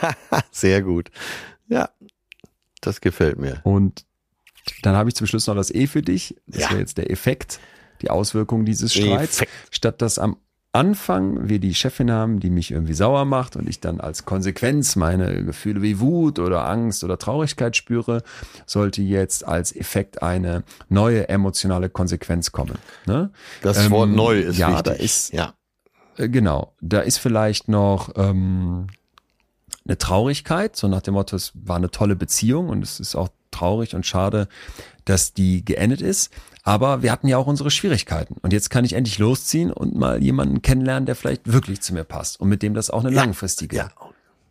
Sehr 0.50 0.80
gut. 0.80 1.10
Ja, 1.68 1.90
das 2.80 3.02
gefällt 3.02 3.38
mir. 3.38 3.60
Und 3.62 4.06
dann 4.80 4.96
habe 4.96 5.10
ich 5.10 5.14
zum 5.14 5.26
Schluss 5.26 5.46
noch 5.46 5.54
das 5.54 5.70
E 5.70 5.86
für 5.86 6.00
dich. 6.00 6.34
Das 6.46 6.62
Ja. 6.62 6.70
wäre 6.70 6.80
jetzt 6.80 6.96
der 6.96 7.10
Effekt, 7.10 7.60
die 8.00 8.08
Auswirkung 8.08 8.64
dieses 8.64 8.94
Streits. 8.94 9.36
Effekt. 9.42 9.52
Statt 9.70 10.00
dass 10.00 10.18
am 10.18 10.38
Anfang 10.74 11.48
wir 11.48 11.60
die 11.60 11.74
Chefin 11.74 12.10
haben, 12.10 12.40
die 12.40 12.50
mich 12.50 12.70
irgendwie 12.72 12.94
sauer 12.94 13.24
macht 13.24 13.54
und 13.56 13.68
ich 13.68 13.80
dann 13.80 14.00
als 14.00 14.24
Konsequenz 14.24 14.96
meine 14.96 15.44
Gefühle 15.44 15.82
wie 15.82 16.00
Wut 16.00 16.38
oder 16.38 16.66
Angst 16.68 17.04
oder 17.04 17.16
Traurigkeit 17.18 17.76
spüre, 17.76 18.22
sollte 18.66 19.00
jetzt 19.00 19.46
als 19.46 19.74
Effekt 19.74 20.22
eine 20.22 20.64
neue 20.88 21.28
emotionale 21.28 21.88
Konsequenz 21.88 22.50
kommen. 22.52 22.76
Ne? 23.06 23.30
Das 23.62 23.84
Ähm, 23.86 23.90
Wort 23.92 24.10
neu 24.10 24.40
ist 24.40 24.58
ja, 24.58 24.68
wichtig. 24.70 24.84
da 24.84 24.92
ist- 24.92 25.32
ja. 25.32 25.54
Äh, 26.16 26.28
Genau, 26.28 26.72
da 26.80 27.00
ist 27.00 27.18
vielleicht 27.18 27.68
noch 27.68 28.10
ähm, 28.16 28.88
eine 29.86 29.98
Traurigkeit, 29.98 30.74
so 30.76 30.88
nach 30.88 31.02
dem 31.02 31.14
Motto, 31.14 31.36
es 31.36 31.52
war 31.54 31.76
eine 31.76 31.90
tolle 31.90 32.16
Beziehung 32.16 32.68
und 32.68 32.82
es 32.82 32.98
ist 33.00 33.14
auch 33.14 33.28
traurig 33.50 33.94
und 33.94 34.04
schade, 34.06 34.48
dass 35.04 35.34
die 35.34 35.64
geendet 35.64 36.00
ist. 36.00 36.32
Aber 36.64 37.02
wir 37.02 37.12
hatten 37.12 37.28
ja 37.28 37.36
auch 37.38 37.46
unsere 37.46 37.70
Schwierigkeiten. 37.70 38.36
Und 38.42 38.52
jetzt 38.52 38.70
kann 38.70 38.84
ich 38.86 38.94
endlich 38.94 39.18
losziehen 39.18 39.70
und 39.70 39.94
mal 39.94 40.22
jemanden 40.22 40.62
kennenlernen, 40.62 41.04
der 41.06 41.14
vielleicht 41.14 41.52
wirklich 41.52 41.80
zu 41.82 41.92
mir 41.94 42.04
passt 42.04 42.40
und 42.40 42.48
mit 42.48 42.62
dem 42.62 42.74
das 42.74 42.90
auch 42.90 43.04
eine 43.04 43.14
Ja. 43.14 43.22
langfristige 43.22 43.76
Ja. 43.76 43.90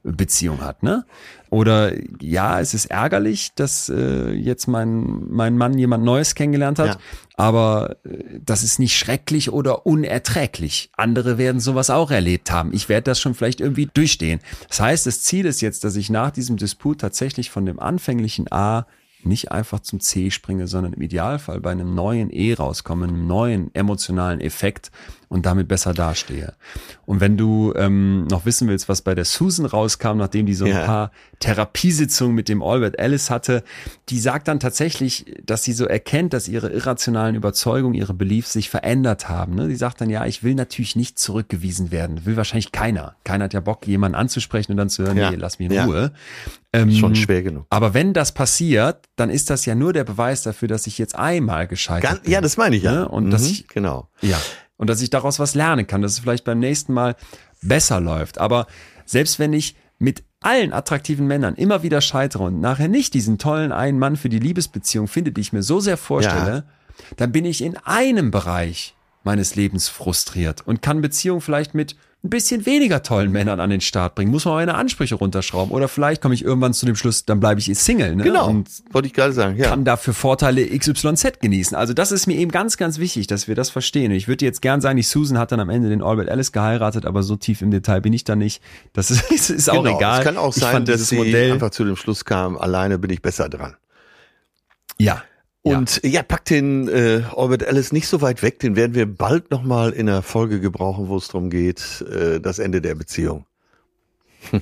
Beziehung 0.06 0.62
hat, 0.62 0.84
ne? 0.84 1.06
Oder 1.50 1.94
ja, 2.20 2.60
es 2.60 2.74
ist 2.74 2.88
ärgerlich, 2.88 3.54
dass 3.56 3.88
äh, 3.88 4.32
jetzt 4.32 4.68
mein, 4.68 5.30
mein 5.30 5.58
Mann 5.58 5.78
jemand 5.78 6.04
Neues 6.04 6.36
kennengelernt 6.36 6.78
hat, 6.78 6.88
Ja. 6.96 6.98
aber 7.38 7.96
äh, 8.04 8.40
das 8.46 8.64
ist 8.64 8.80
nicht 8.80 8.98
schrecklich 8.98 9.50
oder 9.52 9.86
unerträglich. 9.86 10.92
Andere 10.98 11.38
werden 11.38 11.62
sowas 11.62 11.90
auch 11.90 12.12
erlebt 12.12 12.52
haben. 12.52 12.74
Ich 12.74 12.90
werde 12.90 13.06
das 13.06 13.22
schon 13.22 13.34
vielleicht 13.34 13.62
irgendwie 13.62 13.90
durchstehen. 13.94 14.40
Das 14.68 14.82
heißt, 14.82 15.06
das 15.08 15.22
Ziel 15.22 15.46
ist 15.46 15.62
jetzt, 15.62 15.84
dass 15.86 15.96
ich 15.96 16.10
nach 16.10 16.32
diesem 16.32 16.58
Disput 16.58 17.00
tatsächlich 17.00 17.50
von 17.50 17.66
dem 17.66 17.80
anfänglichen 17.80 18.52
A 18.52 18.86
nicht 19.26 19.52
einfach 19.52 19.80
zum 19.82 20.00
C 20.00 20.32
springe, 20.32 20.68
sondern 20.68 20.94
im 20.94 21.02
Idealfall 21.02 21.60
bei 21.60 21.72
einem 21.72 21.94
neuen 21.96 22.30
E 22.32 22.54
rauskomme, 22.54 23.06
einem 23.08 23.28
neuen 23.28 23.74
emotionalen 23.74 24.42
Effekt 24.42 24.92
und 25.30 25.46
damit 25.46 25.68
besser 25.68 25.94
dastehe. 25.94 26.54
Und 27.06 27.20
wenn 27.20 27.38
du 27.38 27.74
ähm, 27.76 28.28
noch 28.28 28.46
wissen 28.46 28.68
willst, 28.68 28.88
was 28.90 29.02
bei 29.02 29.16
der 29.16 29.26
Susan 29.26 29.66
rauskam, 29.66 30.18
nachdem 30.18 30.46
die 30.46 30.54
so 30.54 30.66
ein 30.66 30.72
Ja. 30.72 30.86
paar 30.86 31.12
Therapiesitzungen 31.40 32.36
mit 32.36 32.50
dem 32.50 32.62
Albert 32.62 33.00
Ellis 33.00 33.30
hatte, 33.30 33.64
die 34.10 34.20
sagt 34.20 34.48
dann 34.48 34.60
tatsächlich, 34.60 35.26
dass 35.46 35.64
sie 35.64 35.74
so 35.74 35.86
erkennt, 35.86 36.34
dass 36.34 36.48
ihre 36.48 36.70
irrationalen 36.70 37.36
Überzeugungen, 37.36 37.94
ihre 37.96 38.14
Beliefs 38.14 38.54
sich 38.54 38.70
verändert 38.70 39.30
haben. 39.30 39.56
Ne? 39.56 39.68
Die 39.68 39.76
sagt 39.76 40.02
dann, 40.02 40.10
ja, 40.10 40.26
ich 40.26 40.44
will 40.44 40.56
natürlich 40.56 40.96
nicht 40.96 41.18
zurückgewiesen 41.18 41.92
werden. 41.92 42.26
Will 42.26 42.38
wahrscheinlich 42.38 42.72
keiner. 42.72 43.16
Keiner 43.24 43.46
hat 43.46 43.54
ja 43.54 43.60
Bock, 43.60 43.88
jemanden 43.88 44.16
anzusprechen 44.16 44.74
und 44.74 44.78
dann 44.78 44.90
zu 44.90 45.04
hören, 45.04 45.18
Ja. 45.18 45.32
nee, 45.32 45.38
lass 45.38 45.60
mich 45.60 45.68
in 45.70 45.74
Ja. 45.74 45.86
Ruhe. 45.86 46.12
Ähm, 46.76 46.92
Schon 46.92 47.16
schwer 47.16 47.44
genug. 47.44 47.68
aber 47.70 47.94
wenn 47.94 48.14
das 48.14 48.32
passiert, 48.34 49.06
dann 49.16 49.30
ist 49.30 49.50
das 49.52 49.66
ja 49.66 49.76
nur 49.76 49.94
der 49.94 50.04
Beweis 50.04 50.42
dafür, 50.42 50.68
dass 50.68 50.88
ich 50.88 50.98
jetzt 50.98 51.16
einmal 51.16 51.68
gescheitert 51.68 52.10
Ganz, 52.10 52.22
bin. 52.24 52.32
ja, 52.32 52.42
das 52.42 52.58
meine 52.58 52.76
ich 52.76 52.84
ja. 52.84 52.92
Ne? 52.92 53.10
Und 53.10 53.30
dass 53.30 53.44
Mhm, 53.44 53.48
ich- 53.50 53.68
genau. 53.68 54.10
Ja. 54.22 54.40
Und 54.78 54.90
dass 54.90 55.02
ich 55.02 55.12
daraus 55.12 55.38
was 55.40 55.54
lernen 55.54 55.86
kann, 55.86 56.02
dass 56.02 56.14
es 56.14 56.20
vielleicht 56.20 56.44
beim 56.46 56.58
nächsten 56.60 56.94
Mal 56.94 57.16
besser 57.62 58.00
läuft. 58.02 58.40
Aber 58.40 58.66
selbst 59.06 59.38
wenn 59.38 59.54
ich 59.54 59.76
mit 60.00 60.24
allen 60.42 60.74
attraktiven 60.74 61.28
Männern 61.28 61.56
immer 61.56 61.84
wieder 61.84 62.02
scheitere 62.02 62.44
und 62.44 62.60
nachher 62.60 62.88
nicht 62.90 63.14
diesen 63.14 63.38
tollen 63.38 63.72
einen 63.72 64.00
Mann 64.00 64.18
für 64.18 64.28
die 64.30 64.40
Liebesbeziehung 64.40 65.08
finde, 65.08 65.32
die 65.32 65.42
ich 65.42 65.54
mir 65.54 65.62
so 65.64 65.80
sehr 65.80 65.96
vorstelle, 65.96 66.66
dann 67.18 67.32
bin 67.32 67.46
ich 67.46 67.62
in 67.64 67.78
einem 67.78 68.32
Bereich 68.32 68.96
meines 69.24 69.56
Lebens 69.56 69.88
frustriert 69.88 70.66
und 70.68 70.82
kann 70.82 71.02
Beziehung 71.02 71.40
vielleicht 71.40 71.76
mit 71.76 71.96
ein 72.24 72.30
bisschen 72.30 72.66
weniger 72.66 73.04
tollen 73.04 73.34
Männern 73.34 73.60
an 73.60 73.70
den 73.70 73.82
Start 73.82 74.16
bringen. 74.16 74.32
Muss 74.32 74.46
man 74.46 74.54
meine 74.54 74.76
Ansprüche 74.76 75.16
runterschrauben. 75.16 75.74
Oder 75.74 75.90
vielleicht 75.90 76.22
komme 76.22 76.34
ich 76.34 76.44
irgendwann 76.44 76.74
zu 76.74 76.86
dem 76.86 76.96
Schluss, 76.96 77.26
dann 77.26 77.42
bleibe 77.42 77.60
ich 77.60 77.78
Single. 77.78 78.16
Ne? 78.16 78.24
Genau. 78.24 78.48
Und 78.48 78.70
Wollte 78.92 79.08
ich 79.08 79.14
gerade 79.14 79.34
sagen, 79.34 79.58
ja. 79.58 79.68
kann 79.68 79.84
dafür 79.84 80.14
Vorteile 80.14 80.66
XYZ 80.66 81.42
genießen. 81.42 81.76
Also 81.76 81.94
das 81.94 82.14
ist 82.14 82.26
mir 82.26 82.38
eben 82.38 82.50
ganz, 82.50 82.78
ganz 82.78 82.98
wichtig, 82.98 83.28
dass 83.28 83.50
wir 83.50 83.56
das 83.56 83.70
verstehen. 83.70 84.12
Und 84.12 84.18
Ich 84.18 84.30
würde 84.30 84.46
jetzt 84.46 84.62
gern 84.62 84.80
sagen, 84.80 84.96
die 84.96 85.04
Susan 85.04 85.38
hat 85.38 85.52
dann 85.52 85.60
am 85.60 85.70
Ende 85.70 85.90
den 85.90 86.02
Albert 86.02 86.30
Ellis 86.30 86.54
geheiratet, 86.54 87.06
aber 87.06 87.24
so 87.24 87.36
tief 87.36 87.62
im 87.62 87.72
Detail 87.72 88.00
bin 88.00 88.14
ich 88.14 88.24
da 88.24 88.38
nicht. 88.38 88.64
Das 88.94 89.12
ist, 89.12 89.24
ist, 89.32 89.50
ist 89.50 89.70
auch 89.70 89.84
genau. 89.84 89.98
egal. 89.98 90.20
Es 90.20 90.26
kann 90.26 90.38
auch 90.38 90.54
sein, 90.54 90.86
dass 90.86 91.10
sie 91.10 91.18
Modell, 91.18 91.52
einfach 91.52 91.72
zu 91.72 91.84
dem 91.84 91.98
Schluss 91.98 92.24
kam, 92.24 92.58
alleine 92.58 93.00
bin 93.00 93.10
ich 93.12 93.22
besser 93.22 93.50
dran. 93.50 93.76
ja. 94.98 95.24
Ja. 95.66 95.78
Und 95.78 96.02
ja, 96.04 96.24
pack 96.24 96.46
den 96.46 96.88
äh, 96.88 97.24
Albert 97.36 97.64
Ellis 97.64 97.92
nicht 97.92 98.08
so 98.08 98.22
weit 98.22 98.42
weg, 98.44 98.60
den 98.60 98.76
werden 98.76 98.96
wir 98.96 99.06
bald 99.06 99.50
nochmal 99.52 99.92
in 99.92 100.10
einer 100.10 100.22
Folge 100.22 100.60
gebrauchen, 100.60 101.08
wo 101.08 101.18
es 101.18 101.28
darum 101.28 101.50
geht, 101.50 102.02
äh, 102.12 102.40
das 102.40 102.60
Ende 102.60 102.82
der 102.82 102.96
Beziehung. 102.96 103.46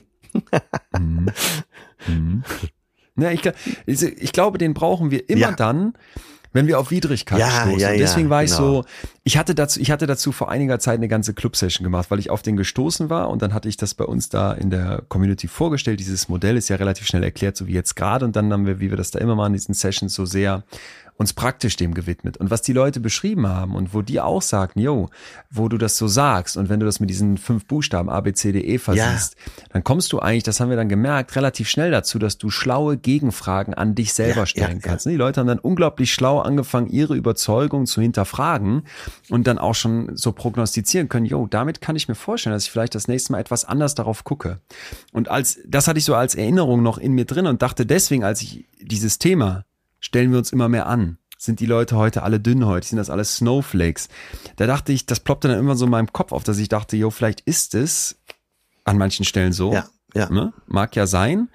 Mhm. 0.98 1.28
Mhm. 2.08 2.44
Ja, 3.18 3.32
ich, 3.32 3.42
ich 3.86 4.32
glaube, 4.32 4.58
den 4.58 4.74
brauchen 4.74 5.12
wir 5.12 5.28
immer 5.30 5.42
Ja. 5.42 5.52
dann, 5.52 5.94
wenn 6.54 6.68
wir 6.68 6.80
auf 6.80 6.92
Widrigkeit 6.92 7.40
Ja, 7.40 7.50
stoßen. 7.62 7.80
ja, 7.80 7.92
und 7.92 7.98
deswegen 8.00 8.30
war 8.30 8.44
ich 8.44 8.52
genau. 8.52 8.82
so, 8.82 8.86
ich 9.24 9.38
hatte 9.38 9.56
dazu, 9.56 9.80
ich 9.80 9.92
hatte 9.92 10.08
dazu 10.08 10.32
vor 10.32 10.50
einiger 10.50 10.80
Zeit 10.80 10.96
eine 10.98 11.08
ganze 11.08 11.34
Club-Session 11.34 11.84
gemacht, 11.84 12.12
weil 12.12 12.20
ich 12.20 12.30
auf 12.30 12.42
den 12.42 12.58
gestoßen 12.58 13.10
war 13.10 13.30
und 13.30 13.42
dann 13.42 13.54
hatte 13.54 13.70
ich 13.70 13.78
das 13.78 13.94
bei 13.94 14.06
uns 14.06 14.30
da 14.30 14.52
in 14.54 14.70
der 14.70 15.04
Community 15.08 15.48
vorgestellt. 15.48 16.00
Dieses 16.00 16.28
Modell 16.30 16.58
ist 16.58 16.70
ja 16.70 16.76
relativ 16.76 17.08
schnell 17.08 17.24
erklärt, 17.24 17.56
so 17.56 17.68
wie 17.68 17.74
jetzt 17.74 17.96
gerade. 17.96 18.26
Und 18.26 18.36
dann 18.36 18.52
haben 18.52 18.66
wir, 18.66 18.80
wie 18.80 18.90
wir 18.90 18.98
das 18.98 19.12
da 19.12 19.20
immer 19.20 19.36
machen, 19.36 19.48
in 19.48 19.54
diesen 19.54 19.74
Sessions 19.74 20.14
so 20.14 20.26
sehr 20.26 20.64
uns 21.18 21.34
praktisch 21.34 21.76
dem 21.76 21.94
gewidmet. 21.94 22.38
Und 22.38 22.50
was 22.50 22.62
die 22.62 22.74
Leute 22.74 23.00
beschrieben 23.00 23.48
haben 23.48 23.76
und 23.76 23.94
wo 23.94 24.02
die 24.02 24.20
auch 24.20 24.42
sagten, 24.42 24.80
yo, 24.80 25.10
wo 25.50 25.68
du 25.68 25.78
das 25.78 25.98
so 25.98 26.08
sagst 26.08 26.58
und 26.58 26.70
wenn 26.70 26.80
du 26.80 26.86
das 26.86 27.00
mit 27.00 27.10
diesen 27.10 27.38
fünf 27.38 27.66
Buchstaben 27.66 28.10
A, 28.10 28.22
B, 28.22 28.34
C, 28.34 28.52
D, 28.52 28.60
E 28.60 28.78
versiehst, 28.78 29.36
dann 29.70 29.84
kommst 29.84 30.12
du 30.14 30.20
eigentlich, 30.20 30.44
das 30.44 30.60
haben 30.60 30.70
wir 30.70 30.78
dann 30.78 30.90
gemerkt, 30.90 31.36
relativ 31.36 31.70
schnell 31.70 31.92
dazu, 31.92 32.20
dass 32.20 32.38
du 32.38 32.50
schlaue 32.50 32.98
Gegenfragen 32.98 33.74
an 33.74 33.96
dich 33.96 34.14
selber 34.14 34.42
Ja, 34.42 34.46
stellen 34.46 34.80
ja, 34.82 34.90
kannst. 34.90 35.06
Die 35.06 35.16
Leute 35.16 35.40
haben 35.40 35.48
dann 35.48 35.60
unglaublich 35.60 36.14
schlau 36.14 36.40
angefangen, 36.40 36.88
ihre 36.88 37.16
Überzeugung 37.16 37.86
zu 37.86 38.02
hinterfragen 38.02 38.84
und 39.30 39.48
dann 39.48 39.58
auch 39.58 39.76
schon 39.76 40.16
so 40.16 40.32
prognostizieren 40.32 41.10
können, 41.10 41.26
jo, 41.26 41.48
damit 41.48 41.82
kann 41.82 41.96
ich 41.96 42.08
mir 42.08 42.16
vorstellen, 42.16 42.54
dass 42.54 42.64
ich 42.64 42.72
vielleicht 42.72 42.96
das 42.96 43.08
nächste 43.08 43.32
Mal 43.34 43.40
etwas 43.40 43.66
anders 43.66 43.96
darauf 43.96 44.24
gucke. 44.24 44.60
Und 45.12 45.30
als, 45.30 45.60
das 45.68 45.88
hatte 45.88 46.00
ich 46.00 46.06
so 46.06 46.16
als 46.16 46.36
Erinnerung 46.36 46.82
noch 46.82 46.98
in 46.98 47.14
mir 47.14 47.26
drin 47.26 47.46
und 47.46 47.62
dachte 47.62 47.86
deswegen, 47.86 48.24
als 48.24 48.42
ich 48.42 48.66
dieses 48.82 49.20
Thema 49.20 49.66
stellen 50.02 50.32
wir 50.32 50.40
uns 50.40 50.52
immer 50.52 50.68
mehr 50.68 50.88
an. 50.88 51.18
Sind 51.38 51.60
die 51.60 51.66
Leute 51.66 51.96
heute 51.96 52.24
alle 52.24 52.40
dünnhäutig? 52.40 52.90
Sind 52.90 52.98
das 52.98 53.10
alles 53.10 53.38
Snowflakes? 53.38 54.10
Da 54.58 54.68
dachte 54.68 54.92
ich, 54.92 55.06
das 55.06 55.22
ploppte 55.22 55.48
dann 55.48 55.58
immer 55.58 55.76
so 55.76 55.86
in 55.86 55.92
meinem 55.92 56.12
Kopf 56.12 56.34
auf, 56.34 56.44
dass 56.44 56.58
ich 56.58 56.68
dachte, 56.68 56.98
jo, 56.98 57.10
vielleicht 57.10 57.42
ist 57.42 57.74
es 57.74 58.20
an 58.84 58.98
manchen 58.98 59.26
Stellen 59.26 59.54
so. 59.54 59.74
Ja, 59.74 59.88
ja. 60.14 60.30
Ne? 60.30 60.54
Mag 60.68 60.96
ja 60.96 61.08
sein. 61.08 61.50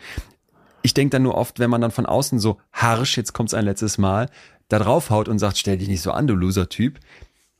Ich 0.83 0.95
denke 0.95 1.11
dann 1.11 1.23
nur 1.23 1.35
oft, 1.35 1.59
wenn 1.59 1.71
man 1.71 1.81
dann 1.81 1.91
von 1.91 2.07
außen 2.07 2.39
so 2.39 2.59
harsch, 2.73 3.17
jetzt 3.17 3.33
kommt's 3.33 3.55
ein 3.55 3.65
letztes 3.65 3.99
Mal, 3.99 4.29
da 4.69 4.79
draufhaut 4.79 5.29
und 5.29 5.39
sagt, 5.39 5.59
stell 5.59 5.79
dich 5.79 5.89
nicht 5.89 6.03
so 6.03 6.13
an, 6.13 6.27
du 6.27 6.35
Loser-Typ, 6.35 6.99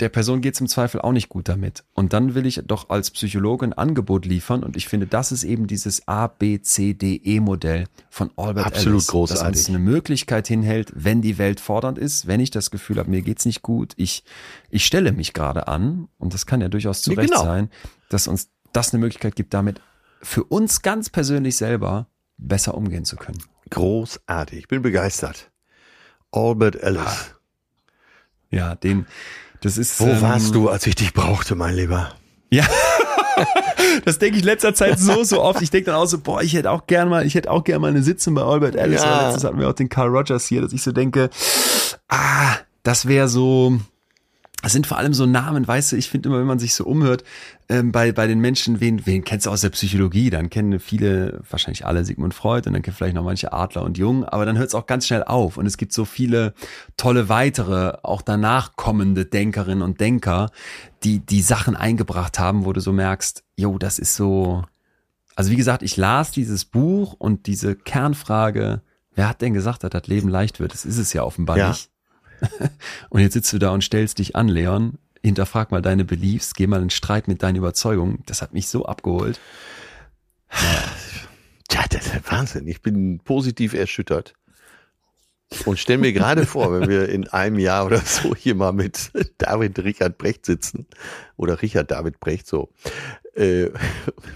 der 0.01 0.11
Person 0.11 0.43
geht's 0.43 0.61
im 0.61 0.69
Zweifel 0.69 1.01
auch 1.01 1.13
nicht 1.13 1.29
gut 1.29 1.49
damit. 1.49 1.85
Und 1.95 2.13
dann 2.13 2.35
will 2.35 2.45
ich 2.45 2.61
doch 2.67 2.91
als 2.91 3.11
Psychologe 3.11 3.67
ein 3.67 3.73
Angebot 3.73 4.27
liefern 4.27 4.63
und 4.63 4.77
ich 4.77 4.89
finde, 4.89 5.07
das 5.07 5.33
ist 5.33 5.43
eben 5.43 5.67
dieses 5.67 6.07
A, 6.07 6.27
B, 6.27 6.61
C, 6.61 6.93
D, 6.93 7.17
E-Modell 7.17 7.87
von 8.11 8.31
Albert 8.37 8.67
Absolut 8.67 8.95
Ellis, 8.95 9.07
großartig. 9.07 9.43
das 9.43 9.59
uns 9.59 9.69
eine 9.69 9.79
Möglichkeit 9.79 10.49
hinhält, 10.49 10.93
wenn 10.95 11.23
die 11.23 11.39
Welt 11.39 11.61
fordernd 11.61 11.97
ist, 11.97 12.27
wenn 12.27 12.41
ich 12.41 12.51
das 12.51 12.71
Gefühl 12.71 12.99
habe, 12.99 13.11
mir 13.11 13.23
geht's 13.23 13.47
nicht 13.47 13.63
gut, 13.63 13.95
ich, 13.97 14.25
ich 14.69 14.85
stelle 14.85 15.13
mich 15.13 15.33
gerade 15.33 15.67
an, 15.67 16.09
und 16.19 16.35
das 16.35 16.45
kann 16.45 16.61
ja 16.61 16.69
durchaus 16.69 17.01
zu 17.01 17.13
Ja, 17.13 17.21
Recht 17.21 17.33
genau. 17.33 17.45
sein, 17.45 17.71
dass 18.11 18.29
uns 18.29 18.51
das 18.73 18.93
eine 18.93 19.01
Möglichkeit 19.01 19.35
gibt, 19.35 19.55
damit 19.55 19.81
für 20.21 20.45
uns 20.45 20.83
ganz 20.83 21.09
persönlich 21.09 21.57
selber 21.57 22.09
besser 22.37 22.75
umgehen 22.75 23.05
zu 23.07 23.17
können. 23.17 23.43
Großartig. 23.71 24.59
Ich 24.59 24.69
bin 24.69 24.83
begeistert. 24.83 25.51
Albert 26.33 26.77
Ellis. 26.77 27.35
Ja, 28.51 28.75
den, 28.75 29.07
das 29.61 29.79
ist. 29.79 30.01
Wo 30.01 30.07
ähm, 30.07 30.21
warst 30.21 30.55
du, 30.55 30.69
als 30.69 30.87
ich 30.87 30.95
dich 30.95 31.15
brauchte, 31.15 31.55
mein 31.55 31.75
Lieber? 31.75 32.13
Ja. 32.51 32.65
Das 34.05 34.19
denke 34.19 34.39
ich 34.39 34.45
letzter 34.45 34.75
Zeit 34.75 34.99
so, 34.99 35.23
so 35.25 35.43
oft. 35.43 35.61
Ich 35.63 35.71
denke 35.71 35.91
dann 35.91 35.97
auch 35.97 36.07
so, 36.07 36.19
boah, 36.19 36.43
ich 36.43 36.55
hätte 36.55 36.71
auch 36.71 36.87
gern 36.87 37.09
mal, 37.09 37.27
ich 37.27 37.35
hätte 37.35 37.51
auch 37.51 37.65
gern 37.65 37.81
mal 37.81 37.89
eine 37.89 38.03
Sitzung 38.03 38.35
bei 38.35 38.43
Albert 38.43 38.77
Ellis. 38.77 39.03
Ja. 39.03 39.09
Ja. 39.09 39.27
Letztens 39.27 39.45
hatten 39.45 39.59
wir 39.59 39.69
auch 39.69 39.75
den 39.75 39.89
Carl 39.89 40.09
Rogers 40.09 40.47
hier, 40.47 40.63
dass 40.63 40.73
ich 40.73 40.83
so 40.83 40.93
denke, 40.93 41.31
ah, 42.09 42.57
das 42.83 43.07
wäre 43.07 43.29
so, 43.29 43.79
das 44.63 44.73
sind 44.73 44.87
vor 44.87 44.99
allem 44.99 45.13
so 45.13 45.27
Namen, 45.27 45.69
weißt 45.69 45.93
du, 45.93 45.97
ich 45.97 46.09
finde 46.09 46.29
immer, 46.29 46.39
wenn 46.39 46.47
man 46.47 46.59
sich 46.59 46.75
so 46.75 46.85
umhört, 46.85 47.25
ähm, 47.69 47.93
bei, 47.93 48.11
bei 48.13 48.27
den 48.27 48.41
Menschen, 48.41 48.81
wen, 48.81 49.07
wen 49.07 49.23
kennst 49.23 49.47
du 49.47 49.51
aus 49.51 49.61
der 49.61 49.71
Psychologie? 49.71 50.31
Dann 50.31 50.51
kennen 50.51 50.81
viele, 50.81 51.41
wahrscheinlich 51.49 51.85
alle 51.85 52.05
Sigmund 52.05 52.33
Freud 52.33 52.67
und 52.67 52.73
dann 52.73 52.83
kennen 52.83 52.97
vielleicht 52.97 53.15
noch 53.15 53.23
manche 53.23 53.53
Adler 53.53 53.83
und 53.83 53.99
Jung, 53.99 54.25
aber 54.25 54.47
dann 54.47 54.57
hört 54.57 54.69
es 54.69 54.75
auch 54.75 54.87
ganz 54.87 55.07
schnell 55.07 55.25
auf 55.25 55.57
und 55.57 55.67
es 55.67 55.77
gibt 55.77 55.93
so 55.93 56.05
viele 56.05 56.55
tolle 56.97 57.29
weitere, 57.29 57.99
auch 58.03 58.23
danach 58.23 58.77
kommende 58.77 59.27
Denkerinnen 59.27 59.83
und 59.83 60.01
Denker, 60.01 60.51
die 61.05 61.21
die 61.21 61.43
Sachen 61.43 61.77
eingebracht 61.77 62.39
haben, 62.39 62.65
wo 62.65 62.73
du 62.73 62.81
so 62.81 62.93
merkst, 62.93 63.45
jo, 63.57 63.79
das 63.79 63.99
ist 63.99 64.17
so, 64.17 64.65
also 65.37 65.51
wie 65.51 65.57
gesagt, 65.57 65.83
ich 65.83 65.97
las 65.99 66.31
dieses 66.31 66.65
Buch 66.65 67.15
und 67.19 67.47
diese 67.47 67.77
Kernfrage, 67.77 68.81
wer 69.15 69.29
hat 69.29 69.43
denn 69.43 69.55
gesagt, 69.55 69.85
dass 69.85 69.91
das 69.91 70.07
Leben 70.07 70.29
leicht 70.29 70.61
wird? 70.61 70.73
Das 70.73 70.87
ist 70.87 70.99
es 70.99 71.13
ja 71.13 71.23
offenbar 71.25 71.59
Ja. 71.59 71.69
nicht. 71.69 71.91
Und 73.11 73.21
jetzt 73.21 73.35
sitzt 73.35 73.53
du 73.53 73.59
da 73.59 73.71
und 73.71 73.83
stellst 73.83 74.19
dich 74.19 74.37
an, 74.37 74.49
Leon, 74.49 74.99
hinterfrag 75.23 75.71
mal 75.71 75.83
deine 75.83 76.05
Beliefs, 76.05 76.55
geh 76.55 76.67
mal 76.67 76.83
in 76.83 76.91
Streit 76.91 77.29
mit 77.29 77.43
deinen 77.43 77.57
Überzeugungen. 77.57 78.23
Das 78.27 78.43
hat 78.43 78.53
mich 78.53 78.69
so 78.69 78.87
abgeholt. 78.87 79.41
Tja, 81.69 81.85
das 81.91 82.07
ist 82.07 82.31
Wahnsinn. 82.31 82.67
Ich 82.69 82.83
bin 82.83 83.19
positiv 83.21 83.75
erschüttert. 83.75 84.35
Und 85.65 85.79
stell 85.79 85.99
mir 85.99 86.13
gerade 86.13 86.45
vor, 86.45 86.73
wenn 86.73 86.89
wir 86.89 87.09
in 87.09 87.29
einem 87.29 87.59
Jahr 87.59 87.87
oder 87.87 88.01
so 88.01 88.35
hier 88.35 88.55
mal 88.57 88.73
mit 88.73 89.13
David 89.39 89.79
Richard 89.79 90.19
Brecht 90.19 90.45
sitzen, 90.45 90.87
oder 91.37 91.63
Richard 91.63 91.91
David 91.91 92.19
Brecht 92.19 92.47
so, 92.49 92.71
äh, 93.35 93.71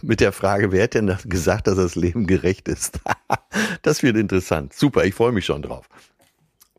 mit 0.02 0.20
der 0.20 0.32
Frage, 0.32 0.70
wer 0.70 0.84
hat 0.84 0.94
denn 0.94 1.16
gesagt, 1.24 1.66
dass 1.66 1.76
das 1.76 1.96
Leben 1.96 2.26
gerecht 2.26 2.68
ist? 2.68 3.00
das 3.82 4.02
wird 4.02 4.16
interessant. 4.16 4.72
Super, 4.72 5.04
ich 5.04 5.14
freue 5.14 5.32
mich 5.32 5.44
schon 5.44 5.62
drauf. 5.62 5.88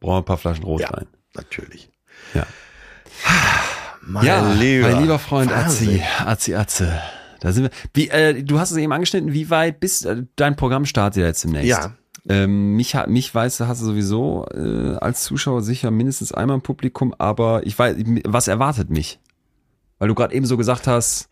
Brauchen 0.02 0.16
wir 0.16 0.18
ein 0.18 0.26
paar 0.26 0.38
Flaschen 0.38 0.64
Ja, 0.64 0.70
Rotwein. 0.70 1.08
natürlich. 1.36 1.90
Ja. 2.34 2.46
Mein 4.02 4.26
ja, 4.26 4.52
lieber, 4.54 4.90
mein 4.90 5.02
lieber 5.04 5.20
Freund 5.20 5.52
Wahnsinn. 5.52 6.02
Atzi, 6.26 6.54
Atzi, 6.54 6.56
Atze. 6.56 7.02
Da 7.40 7.52
sind 7.54 7.64
wir. 7.66 7.70
Wie, 7.94 8.10
äh, 8.10 8.44
du 8.44 8.60
hast 8.60 8.72
es 8.72 8.78
eben 8.78 8.92
angeschnitten, 8.92 9.32
wie 9.32 9.50
weit 9.50 9.80
bist 9.80 10.06
äh, 10.06 10.24
dein 10.36 10.56
Programm 10.56 10.86
startet 10.86 11.22
ja 11.22 11.28
jetzt 11.28 11.44
demnächst? 11.44 11.70
Ja. 11.70 11.94
Ähm, 12.28 12.76
mich, 12.76 12.96
mich 13.08 13.34
weiß, 13.34 13.62
hast 13.62 13.82
du 13.82 13.86
sowieso 13.86 14.46
äh, 14.54 14.96
als 14.98 15.24
Zuschauer 15.24 15.62
sicher 15.64 15.90
mindestens 15.92 16.32
einmal 16.32 16.56
im 16.56 16.62
Publikum, 16.62 17.16
aber 17.18 17.66
ich 17.66 17.78
weiß, 17.78 17.96
was 18.26 18.48
erwartet 18.48 18.90
mich? 18.92 19.20
Weil 19.98 20.08
du 20.08 20.16
gerade 20.16 20.34
eben 20.36 20.46
so 20.46 20.58
gesagt 20.58 20.86
hast, 20.88 21.30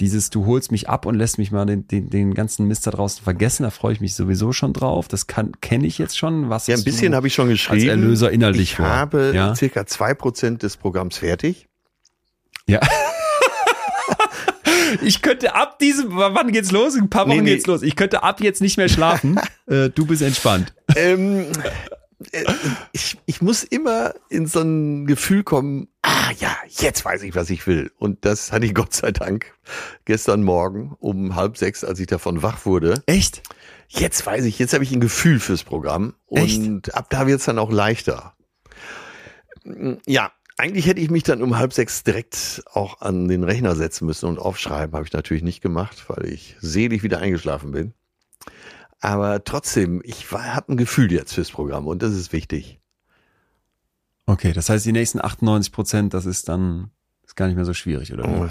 dieses, 0.00 0.30
du 0.30 0.46
holst 0.46 0.72
mich 0.72 0.88
ab 0.88 1.06
und 1.06 1.14
lässt 1.14 1.38
mich 1.38 1.52
mal 1.52 1.66
den, 1.66 1.86
den, 1.86 2.10
den 2.10 2.34
ganzen 2.34 2.66
Mist 2.66 2.86
da 2.86 2.90
draußen 2.90 3.22
vergessen, 3.22 3.64
da 3.64 3.70
freue 3.70 3.92
ich 3.92 4.00
mich 4.00 4.14
sowieso 4.14 4.52
schon 4.52 4.72
drauf. 4.72 5.08
Das 5.08 5.26
kann 5.26 5.52
kenne 5.60 5.86
ich 5.86 5.98
jetzt 5.98 6.18
schon. 6.18 6.48
Was 6.48 6.66
ja, 6.66 6.76
ein 6.76 6.84
bisschen 6.84 7.14
habe 7.14 7.26
ich 7.26 7.34
schon 7.34 7.48
geschrieben. 7.48 7.82
Als 7.82 7.88
Erlöser 7.88 8.30
innerlich 8.30 8.62
ich 8.62 8.76
vor. 8.76 8.86
habe 8.86 9.32
ja? 9.34 9.54
circa 9.54 9.86
zwei 9.86 10.14
Prozent 10.14 10.62
des 10.62 10.76
Programms 10.76 11.18
fertig. 11.18 11.68
Ja. 12.66 12.80
ich 15.02 15.22
könnte 15.22 15.54
ab 15.54 15.78
diesem, 15.78 16.14
wann 16.14 16.52
geht's 16.52 16.72
los? 16.72 16.96
Ein 16.96 17.10
paar 17.10 17.26
Wochen 17.26 17.36
nee, 17.36 17.42
nee. 17.42 17.54
geht's 17.54 17.66
los. 17.66 17.82
Ich 17.82 17.96
könnte 17.96 18.22
ab 18.22 18.40
jetzt 18.40 18.60
nicht 18.60 18.76
mehr 18.76 18.88
schlafen. 18.88 19.38
äh, 19.66 19.90
du 19.90 20.06
bist 20.06 20.22
entspannt. 20.22 20.74
Ähm, 20.96 21.46
äh, 22.32 22.44
ich, 22.92 23.18
ich 23.26 23.42
muss 23.42 23.62
immer 23.62 24.14
in 24.28 24.46
so 24.46 24.60
ein 24.60 25.06
Gefühl 25.06 25.42
kommen, 25.42 25.88
ah 26.02 26.30
ja, 26.38 26.56
jetzt 26.68 27.04
weiß 27.04 27.22
ich, 27.22 27.34
was 27.34 27.50
ich 27.50 27.66
will. 27.66 27.90
Und 27.98 28.24
das 28.24 28.52
hatte 28.52 28.66
ich 28.66 28.74
Gott 28.74 28.92
sei 28.92 29.12
Dank 29.12 29.52
gestern 30.04 30.42
Morgen 30.42 30.96
um 30.98 31.34
halb 31.34 31.56
sechs, 31.56 31.84
als 31.84 32.00
ich 32.00 32.06
davon 32.06 32.42
wach 32.42 32.66
wurde. 32.66 33.02
Echt? 33.06 33.42
Jetzt 33.88 34.24
weiß 34.24 34.44
ich, 34.44 34.58
jetzt 34.58 34.72
habe 34.72 34.84
ich 34.84 34.92
ein 34.92 35.00
Gefühl 35.00 35.38
fürs 35.38 35.64
Programm. 35.64 36.14
Und 36.26 36.88
Echt? 36.88 36.94
ab 36.94 37.06
da 37.10 37.26
wird's 37.26 37.44
dann 37.44 37.58
auch 37.58 37.70
leichter. 37.70 38.34
Ja, 40.06 40.32
eigentlich 40.56 40.86
hätte 40.86 41.00
ich 41.00 41.10
mich 41.10 41.22
dann 41.22 41.42
um 41.42 41.58
halb 41.58 41.72
sechs 41.72 42.02
direkt 42.02 42.62
auch 42.72 43.00
an 43.00 43.28
den 43.28 43.44
Rechner 43.44 43.76
setzen 43.76 44.06
müssen 44.06 44.26
und 44.26 44.38
aufschreiben. 44.38 44.94
Habe 44.94 45.06
ich 45.06 45.12
natürlich 45.12 45.42
nicht 45.42 45.60
gemacht, 45.60 46.04
weil 46.08 46.26
ich 46.26 46.56
selig 46.60 47.02
wieder 47.02 47.18
eingeschlafen 47.18 47.72
bin. 47.72 47.94
Aber 49.00 49.42
trotzdem, 49.44 50.00
ich 50.04 50.30
habe 50.30 50.72
ein 50.72 50.76
Gefühl 50.76 51.12
jetzt 51.12 51.34
fürs 51.34 51.50
Programm 51.50 51.86
und 51.86 52.02
das 52.02 52.14
ist 52.14 52.32
wichtig. 52.32 52.78
Okay, 54.26 54.52
das 54.52 54.68
heißt, 54.68 54.86
die 54.86 54.92
nächsten 54.92 55.20
98 55.20 55.72
Prozent, 55.72 56.14
das 56.14 56.26
ist 56.26 56.48
dann 56.48 56.90
ist 57.24 57.36
gar 57.36 57.46
nicht 57.46 57.56
mehr 57.56 57.64
so 57.64 57.74
schwierig, 57.74 58.12
oder? 58.12 58.28
Oh, 58.28 58.48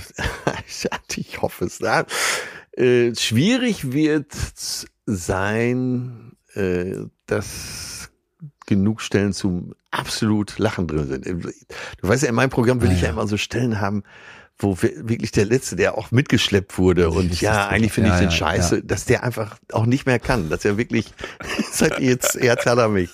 ich 1.15 1.41
hoffe 1.41 1.65
es. 1.65 1.80
Ja. 1.80 2.06
Äh, 2.72 3.15
schwierig 3.15 3.91
wird 3.91 4.34
sein, 5.06 6.34
äh, 6.56 6.95
dass 7.26 8.11
genug 8.65 9.02
Stellen 9.02 9.34
zum 9.34 9.73
absolut 9.91 10.57
Lachen 10.57 10.88
drin 10.88 11.07
sind. 11.07 11.26
Du 11.26 12.07
weißt 12.07 12.23
ja, 12.23 12.30
in 12.30 12.35
meinem 12.35 12.49
Programm 12.49 12.81
will 12.81 12.89
ah, 12.89 12.93
ich 12.93 13.02
ja. 13.02 13.07
ja 13.07 13.14
immer 13.14 13.27
so 13.27 13.38
Stellen 13.38 13.80
haben, 13.80 14.03
wo 14.57 14.81
wirklich 14.81 15.31
der 15.31 15.45
Letzte, 15.45 15.76
der 15.76 15.98
auch 15.98 16.11
mitgeschleppt 16.11 16.77
wurde 16.77 17.10
und 17.10 17.41
ja, 17.41 17.68
eigentlich 17.68 17.91
finde 17.91 18.10
ja, 18.10 18.15
ich 18.15 18.22
den 18.22 18.30
ja, 18.30 18.35
scheiße, 18.35 18.84
dass 18.84 19.06
der 19.06 19.23
einfach 19.23 19.57
auch 19.72 19.85
nicht 19.85 20.06
mehr 20.06 20.19
kann, 20.19 20.49
dass 20.49 20.64
er 20.65 20.77
wirklich, 20.77 21.14
seit 21.72 21.99
jetzt, 21.99 22.35
jetzt 22.35 22.65
hat 22.65 22.77
er 22.77 22.89
mich. 22.89 23.10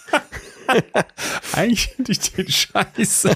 Eigentlich 1.53 1.87
finde 1.87 2.11
ich 2.11 2.19
den 2.31 2.47
scheiße. 2.49 3.31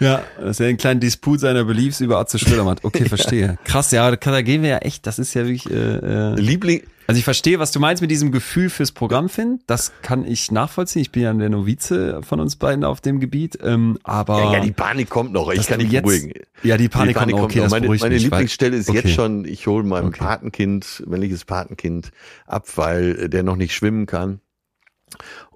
ja, 0.00 0.22
dass 0.40 0.60
er 0.60 0.68
einen 0.68 0.76
kleinen 0.76 1.00
Disput 1.00 1.40
seiner 1.40 1.64
Beliefs 1.64 2.00
über 2.00 2.18
Atze 2.18 2.38
Schröder 2.38 2.64
macht. 2.64 2.84
Okay, 2.84 3.04
verstehe. 3.08 3.58
Krass, 3.64 3.90
ja, 3.90 4.10
da 4.10 4.42
gehen 4.42 4.62
wir 4.62 4.70
ja 4.70 4.78
echt, 4.78 5.06
das 5.06 5.18
ist 5.18 5.34
ja 5.34 5.46
wirklich 5.46 5.70
äh, 5.70 5.74
äh, 5.74 6.34
Liebling, 6.34 6.82
also 7.08 7.18
ich 7.20 7.24
verstehe, 7.24 7.58
was 7.58 7.72
du 7.72 7.80
meinst 7.80 8.02
mit 8.02 8.10
diesem 8.10 8.32
Gefühl 8.32 8.68
fürs 8.68 8.92
Programm, 8.92 9.30
Finn. 9.30 9.60
Das 9.66 9.92
kann 10.02 10.26
ich 10.26 10.52
nachvollziehen. 10.52 11.00
Ich 11.00 11.10
bin 11.10 11.22
ja 11.22 11.32
der 11.32 11.48
Novize 11.48 12.20
von 12.22 12.38
uns 12.38 12.56
beiden 12.56 12.84
auf 12.84 13.00
dem 13.00 13.18
Gebiet. 13.18 13.58
Ähm, 13.62 13.98
aber 14.02 14.38
ja, 14.40 14.52
ja, 14.52 14.60
die 14.60 14.72
Panik 14.72 15.08
kommt 15.08 15.32
noch. 15.32 15.50
Ich 15.50 15.66
kann 15.66 15.80
dich 15.80 15.90
jetzt, 15.90 16.02
beruhigen. 16.02 16.32
Ja, 16.62 16.76
die 16.76 16.90
Panik, 16.90 17.14
die 17.14 17.18
Panik 17.18 17.36
kommt, 17.36 17.44
noch. 17.44 17.48
Okay, 17.50 17.60
noch. 17.60 17.70
Meine, 17.70 17.88
meine 17.88 18.14
mich, 18.14 18.24
Lieblingsstelle 18.24 18.76
ist 18.76 18.90
okay. 18.90 18.98
jetzt 18.98 19.14
schon, 19.14 19.46
ich 19.46 19.66
hole 19.66 19.84
meinem 19.84 20.08
okay. 20.08 20.18
Patenkind, 20.18 21.02
männliches 21.06 21.46
Patenkind 21.46 22.10
ab, 22.44 22.66
weil 22.76 23.30
der 23.30 23.42
noch 23.42 23.56
nicht 23.56 23.74
schwimmen 23.74 24.04
kann. 24.04 24.40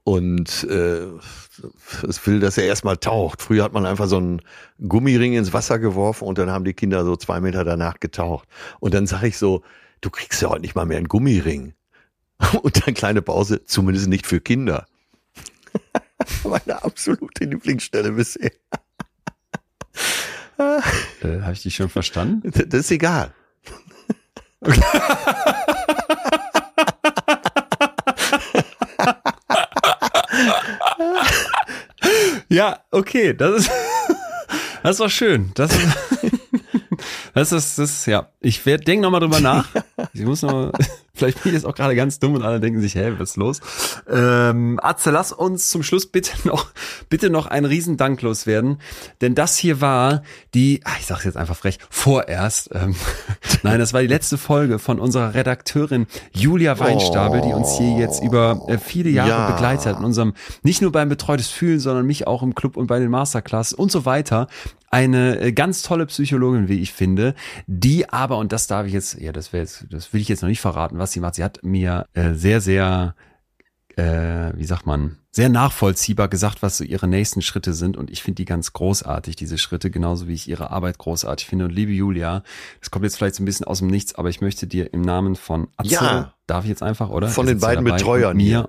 Und 0.04 0.64
äh, 0.64 1.06
es 2.08 2.26
will, 2.26 2.40
dass 2.40 2.58
er 2.58 2.64
erstmal 2.64 2.96
taucht. 2.96 3.40
Früher 3.40 3.62
hat 3.62 3.72
man 3.72 3.86
einfach 3.86 4.08
so 4.08 4.16
einen 4.16 4.42
Gummiring 4.80 5.34
ins 5.34 5.52
Wasser 5.52 5.78
geworfen 5.78 6.26
und 6.26 6.38
dann 6.38 6.50
haben 6.50 6.64
die 6.64 6.74
Kinder 6.74 7.04
so 7.04 7.14
zwei 7.16 7.40
Meter 7.40 7.62
danach 7.64 8.00
getaucht. 8.00 8.48
Und 8.80 8.94
dann 8.94 9.06
sage 9.06 9.28
ich 9.28 9.38
so, 9.38 9.62
du 10.00 10.10
kriegst 10.10 10.42
ja 10.42 10.50
heute 10.50 10.62
nicht 10.62 10.74
mal 10.74 10.86
mehr 10.86 10.98
einen 10.98 11.08
Gummiring. 11.08 11.74
Und 12.62 12.84
dann 12.84 12.94
kleine 12.94 13.22
Pause, 13.22 13.64
zumindest 13.64 14.08
nicht 14.08 14.26
für 14.26 14.40
Kinder. 14.40 14.86
Meine 16.44 16.82
absolute 16.82 17.44
Lieblingsstelle 17.44 18.10
bisher. 18.12 18.50
äh, 20.58 21.40
Habe 21.40 21.52
ich 21.52 21.62
dich 21.62 21.76
schon 21.76 21.88
verstanden? 21.88 22.50
Das 22.68 22.80
ist 22.80 22.90
egal. 22.90 23.32
Okay. 24.64 24.80
Ja, 32.52 32.80
okay, 32.90 33.34
das 33.34 33.62
ist, 33.62 33.70
das 34.82 35.00
war 35.00 35.08
schön. 35.08 35.52
Das 35.54 35.74
ist, 35.74 35.96
das 37.34 37.52
ist, 37.52 37.78
das 37.78 38.06
ja. 38.06 38.28
Ich 38.40 38.64
werde 38.66 38.84
denk 38.84 39.02
noch 39.02 39.10
mal 39.10 39.20
drüber 39.20 39.40
nach. 39.40 39.68
Ich 40.14 40.22
muss 40.22 40.42
noch, 40.42 40.72
vielleicht 41.14 41.42
bin 41.42 41.50
ich 41.50 41.54
jetzt 41.54 41.66
auch 41.66 41.74
gerade 41.74 41.94
ganz 41.94 42.18
dumm 42.18 42.34
und 42.34 42.42
alle 42.42 42.60
denken 42.60 42.80
sich, 42.80 42.94
hä, 42.94 43.12
was 43.18 43.30
ist 43.30 43.36
los? 43.36 43.60
Ähm, 44.10 44.80
Atze, 44.82 45.10
lass 45.10 45.32
uns 45.32 45.70
zum 45.70 45.82
Schluss 45.82 46.06
bitte 46.06 46.32
noch, 46.44 46.66
bitte 47.08 47.30
noch 47.30 47.46
einen 47.46 47.66
Riesendank 47.66 48.22
loswerden. 48.22 48.78
Denn 49.20 49.34
das 49.34 49.56
hier 49.56 49.80
war 49.80 50.22
die, 50.54 50.80
ach, 50.84 50.98
ich 50.98 51.06
sag's 51.06 51.24
jetzt 51.24 51.36
einfach 51.36 51.56
frech, 51.56 51.78
vorerst. 51.90 52.70
Ähm, 52.72 52.94
nein, 53.62 53.78
das 53.78 53.92
war 53.92 54.00
die 54.00 54.06
letzte 54.06 54.38
Folge 54.38 54.78
von 54.78 54.98
unserer 54.98 55.34
Redakteurin 55.34 56.06
Julia 56.32 56.78
Weinstapel, 56.78 57.40
die 57.42 57.52
uns 57.52 57.76
hier 57.76 57.98
jetzt 57.98 58.22
über 58.22 58.62
äh, 58.68 58.78
viele 58.78 59.10
Jahre 59.10 59.28
ja. 59.28 59.50
begleitet 59.50 59.86
hat 59.86 59.98
in 59.98 60.04
unserem, 60.04 60.34
nicht 60.62 60.82
nur 60.82 60.92
beim 60.92 61.08
Betreutes 61.08 61.48
Fühlen, 61.48 61.80
sondern 61.80 62.06
mich 62.06 62.26
auch 62.26 62.42
im 62.42 62.54
Club 62.54 62.76
und 62.76 62.86
bei 62.86 62.98
den 62.98 63.10
Masterclass 63.10 63.72
und 63.72 63.92
so 63.92 64.04
weiter 64.04 64.46
eine 64.92 65.40
äh, 65.40 65.52
ganz 65.52 65.82
tolle 65.82 66.06
Psychologin, 66.06 66.68
wie 66.68 66.80
ich 66.80 66.92
finde, 66.92 67.34
die 67.66 68.08
aber, 68.10 68.36
und 68.36 68.52
das 68.52 68.66
darf 68.66 68.86
ich 68.86 68.92
jetzt, 68.92 69.18
ja, 69.18 69.32
das 69.32 69.52
wäre 69.52 69.62
jetzt, 69.62 69.86
das 69.90 70.12
will 70.12 70.20
ich 70.20 70.28
jetzt 70.28 70.42
noch 70.42 70.48
nicht 70.48 70.60
verraten, 70.60 70.98
was 70.98 71.12
sie 71.12 71.20
macht. 71.20 71.34
Sie 71.34 71.42
hat 71.42 71.60
mir 71.62 72.06
äh, 72.12 72.34
sehr, 72.34 72.60
sehr, 72.60 73.14
äh, 73.96 74.52
wie 74.54 74.66
sagt 74.66 74.86
man, 74.86 75.16
sehr 75.30 75.48
nachvollziehbar 75.48 76.28
gesagt, 76.28 76.62
was 76.62 76.76
so 76.76 76.84
ihre 76.84 77.08
nächsten 77.08 77.40
Schritte 77.40 77.72
sind. 77.72 77.96
Und 77.96 78.10
ich 78.10 78.22
finde 78.22 78.36
die 78.36 78.44
ganz 78.44 78.74
großartig, 78.74 79.34
diese 79.34 79.56
Schritte, 79.56 79.90
genauso 79.90 80.28
wie 80.28 80.34
ich 80.34 80.46
ihre 80.46 80.70
Arbeit 80.70 80.98
großartig 80.98 81.46
finde. 81.46 81.64
Und 81.64 81.70
liebe 81.70 81.92
Julia, 81.92 82.42
das 82.80 82.90
kommt 82.90 83.06
jetzt 83.06 83.16
vielleicht 83.16 83.36
so 83.36 83.42
ein 83.42 83.46
bisschen 83.46 83.66
aus 83.66 83.78
dem 83.78 83.88
Nichts, 83.88 84.14
aber 84.14 84.28
ich 84.28 84.42
möchte 84.42 84.66
dir 84.66 84.92
im 84.92 85.00
Namen 85.00 85.36
von 85.36 85.68
Atze, 85.78 85.94
ja, 85.94 86.34
darf 86.46 86.64
ich 86.64 86.68
jetzt 86.68 86.82
einfach, 86.82 87.08
oder? 87.08 87.28
Von 87.28 87.46
den 87.46 87.60
beiden 87.60 87.82
Betreuern 87.82 88.36
mir 88.36 88.44
hier 88.44 88.68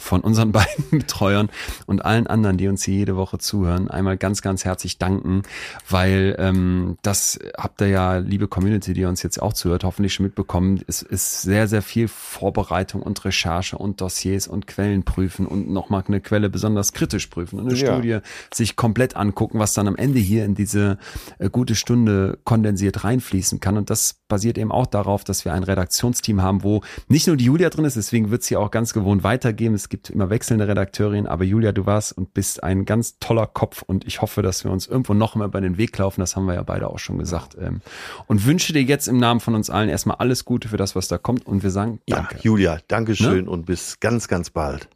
von 0.00 0.20
unseren 0.20 0.52
beiden 0.52 0.90
Betreuern 0.90 1.48
und 1.86 2.04
allen 2.04 2.26
anderen, 2.26 2.56
die 2.56 2.68
uns 2.68 2.84
hier 2.84 2.94
jede 2.94 3.16
Woche 3.16 3.38
zuhören, 3.38 3.88
einmal 3.90 4.16
ganz, 4.16 4.42
ganz 4.42 4.64
herzlich 4.64 4.98
danken, 4.98 5.42
weil 5.88 6.36
ähm, 6.38 6.96
das 7.02 7.38
habt 7.56 7.80
ihr 7.80 7.88
ja, 7.88 8.16
liebe 8.16 8.48
Community, 8.48 8.94
die 8.94 9.04
uns 9.04 9.22
jetzt 9.22 9.40
auch 9.40 9.52
zuhört, 9.52 9.84
hoffentlich 9.84 10.14
schon 10.14 10.24
mitbekommen. 10.24 10.80
Es 10.86 11.02
ist 11.02 11.42
sehr, 11.42 11.68
sehr 11.68 11.82
viel 11.82 12.08
Vorbereitung 12.08 13.02
und 13.02 13.24
Recherche 13.24 13.76
und 13.76 14.00
Dossiers 14.00 14.48
und 14.48 14.66
Quellen 14.66 15.04
prüfen 15.04 15.46
und 15.46 15.70
nochmal 15.70 16.02
eine 16.06 16.20
Quelle 16.20 16.48
besonders 16.48 16.92
kritisch 16.92 17.26
prüfen 17.26 17.58
und 17.58 17.68
eine 17.68 17.76
ja. 17.76 17.92
Studie 17.92 18.18
sich 18.52 18.76
komplett 18.76 19.16
angucken, 19.16 19.58
was 19.58 19.74
dann 19.74 19.86
am 19.86 19.96
Ende 19.96 20.18
hier 20.18 20.44
in 20.44 20.54
diese 20.54 20.98
äh, 21.38 21.50
gute 21.50 21.74
Stunde 21.74 22.38
kondensiert 22.44 23.04
reinfließen 23.04 23.60
kann. 23.60 23.76
Und 23.76 23.90
das 23.90 24.14
basiert 24.28 24.56
eben 24.56 24.72
auch 24.72 24.86
darauf, 24.86 25.24
dass 25.24 25.44
wir 25.44 25.52
ein 25.52 25.62
Redaktionsteam 25.62 26.40
haben, 26.40 26.62
wo 26.62 26.80
nicht 27.08 27.26
nur 27.26 27.36
die 27.36 27.44
Julia 27.44 27.68
drin 27.68 27.84
ist, 27.84 27.96
deswegen 27.96 28.30
wird 28.30 28.40
es 28.42 28.48
hier 28.48 28.60
auch 28.60 28.70
ganz 28.70 28.94
gewohnt 28.94 29.22
weitergeben. 29.22 29.74
Es 29.74 29.89
gibt 29.90 30.08
immer 30.08 30.30
wechselnde 30.30 30.66
Redakteurinnen, 30.66 31.26
aber 31.26 31.44
Julia, 31.44 31.72
du 31.72 31.84
warst 31.84 32.16
und 32.16 32.32
bist 32.32 32.62
ein 32.62 32.86
ganz 32.86 33.18
toller 33.18 33.46
Kopf 33.46 33.82
und 33.82 34.06
ich 34.06 34.22
hoffe, 34.22 34.40
dass 34.40 34.64
wir 34.64 34.70
uns 34.70 34.86
irgendwo 34.86 35.12
noch 35.12 35.34
mal 35.34 35.48
bei 35.48 35.60
den 35.60 35.76
Weg 35.76 35.98
laufen. 35.98 36.20
Das 36.20 36.36
haben 36.36 36.46
wir 36.46 36.54
ja 36.54 36.62
beide 36.62 36.88
auch 36.88 36.98
schon 36.98 37.18
gesagt. 37.18 37.56
Ähm, 37.60 37.82
und 38.26 38.46
wünsche 38.46 38.72
dir 38.72 38.82
jetzt 38.82 39.08
im 39.08 39.18
Namen 39.18 39.40
von 39.40 39.54
uns 39.54 39.68
allen 39.68 39.88
erstmal 39.88 40.16
alles 40.16 40.46
Gute 40.46 40.68
für 40.68 40.78
das, 40.78 40.96
was 40.96 41.08
da 41.08 41.18
kommt 41.18 41.46
und 41.46 41.62
wir 41.62 41.70
sagen 41.70 42.00
Danke. 42.06 42.36
Ja, 42.36 42.40
Julia, 42.42 42.78
Dankeschön 42.88 43.44
ne? 43.44 43.50
und 43.50 43.66
bis 43.66 44.00
ganz, 44.00 44.28
ganz 44.28 44.48
bald. 44.50 44.88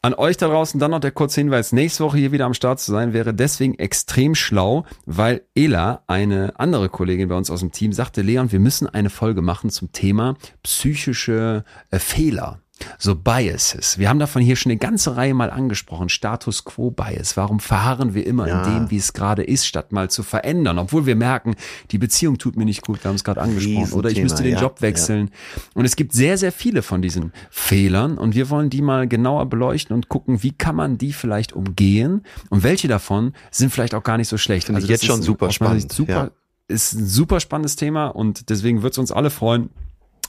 An 0.00 0.12
euch 0.12 0.36
da 0.36 0.48
draußen 0.48 0.78
dann 0.78 0.90
noch 0.90 1.00
der 1.00 1.12
kurze 1.12 1.40
Hinweis, 1.40 1.72
nächste 1.72 2.04
Woche 2.04 2.18
hier 2.18 2.30
wieder 2.30 2.44
am 2.44 2.52
Start 2.52 2.78
zu 2.78 2.92
sein, 2.92 3.14
wäre 3.14 3.32
deswegen 3.32 3.74
extrem 3.78 4.34
schlau, 4.34 4.84
weil 5.06 5.42
Ela, 5.54 6.02
eine 6.06 6.52
andere 6.60 6.90
Kollegin 6.90 7.30
bei 7.30 7.36
uns 7.36 7.50
aus 7.50 7.60
dem 7.60 7.72
Team, 7.72 7.92
sagte, 7.94 8.20
Leon, 8.20 8.52
wir 8.52 8.60
müssen 8.60 8.86
eine 8.86 9.08
Folge 9.08 9.40
machen 9.40 9.70
zum 9.70 9.92
Thema 9.92 10.36
psychische 10.62 11.64
äh, 11.90 11.98
Fehler 11.98 12.60
so 12.98 13.14
Biases. 13.14 13.98
Wir 13.98 14.08
haben 14.08 14.18
davon 14.18 14.42
hier 14.42 14.56
schon 14.56 14.70
eine 14.70 14.78
ganze 14.78 15.16
Reihe 15.16 15.34
mal 15.34 15.50
angesprochen. 15.50 16.08
Status 16.08 16.64
Quo 16.64 16.90
Bias. 16.90 17.36
Warum 17.36 17.60
verharren 17.60 18.14
wir 18.14 18.26
immer 18.26 18.48
ja. 18.48 18.62
in 18.62 18.74
dem, 18.74 18.90
wie 18.90 18.96
es 18.96 19.12
gerade 19.12 19.42
ist, 19.42 19.66
statt 19.66 19.92
mal 19.92 20.10
zu 20.10 20.22
verändern? 20.22 20.78
Obwohl 20.78 21.06
wir 21.06 21.16
merken, 21.16 21.54
die 21.90 21.98
Beziehung 21.98 22.38
tut 22.38 22.56
mir 22.56 22.64
nicht 22.64 22.82
gut. 22.82 23.02
Wir 23.04 23.08
haben 23.08 23.16
es 23.16 23.24
gerade 23.24 23.40
angesprochen. 23.40 23.92
Oder 23.92 24.10
ich 24.10 24.20
müsste 24.22 24.42
den 24.42 24.54
ja. 24.54 24.60
Job 24.60 24.82
wechseln. 24.82 25.30
Ja. 25.30 25.62
Und 25.74 25.84
es 25.84 25.96
gibt 25.96 26.12
sehr, 26.12 26.36
sehr 26.36 26.52
viele 26.52 26.82
von 26.82 27.00
diesen 27.00 27.32
Fehlern. 27.50 28.18
Und 28.18 28.34
wir 28.34 28.50
wollen 28.50 28.70
die 28.70 28.82
mal 28.82 29.06
genauer 29.06 29.46
beleuchten 29.46 29.94
und 29.94 30.08
gucken, 30.08 30.42
wie 30.42 30.52
kann 30.52 30.76
man 30.76 30.98
die 30.98 31.12
vielleicht 31.12 31.52
umgehen? 31.52 32.22
Und 32.50 32.62
welche 32.62 32.88
davon 32.88 33.34
sind 33.50 33.70
vielleicht 33.70 33.94
auch 33.94 34.02
gar 34.02 34.16
nicht 34.16 34.28
so 34.28 34.36
schlecht. 34.36 34.66
Finde 34.66 34.80
also 34.80 34.88
jetzt 34.88 35.04
schon 35.04 35.22
super 35.22 35.50
spannend. 35.52 35.92
Super, 35.92 36.32
ist 36.66 36.94
ein 36.94 37.06
super 37.06 37.40
spannendes 37.40 37.76
Thema 37.76 38.06
und 38.06 38.48
deswegen 38.50 38.82
wird 38.82 38.94
es 38.94 38.98
uns 38.98 39.12
alle 39.12 39.30
freuen, 39.30 39.70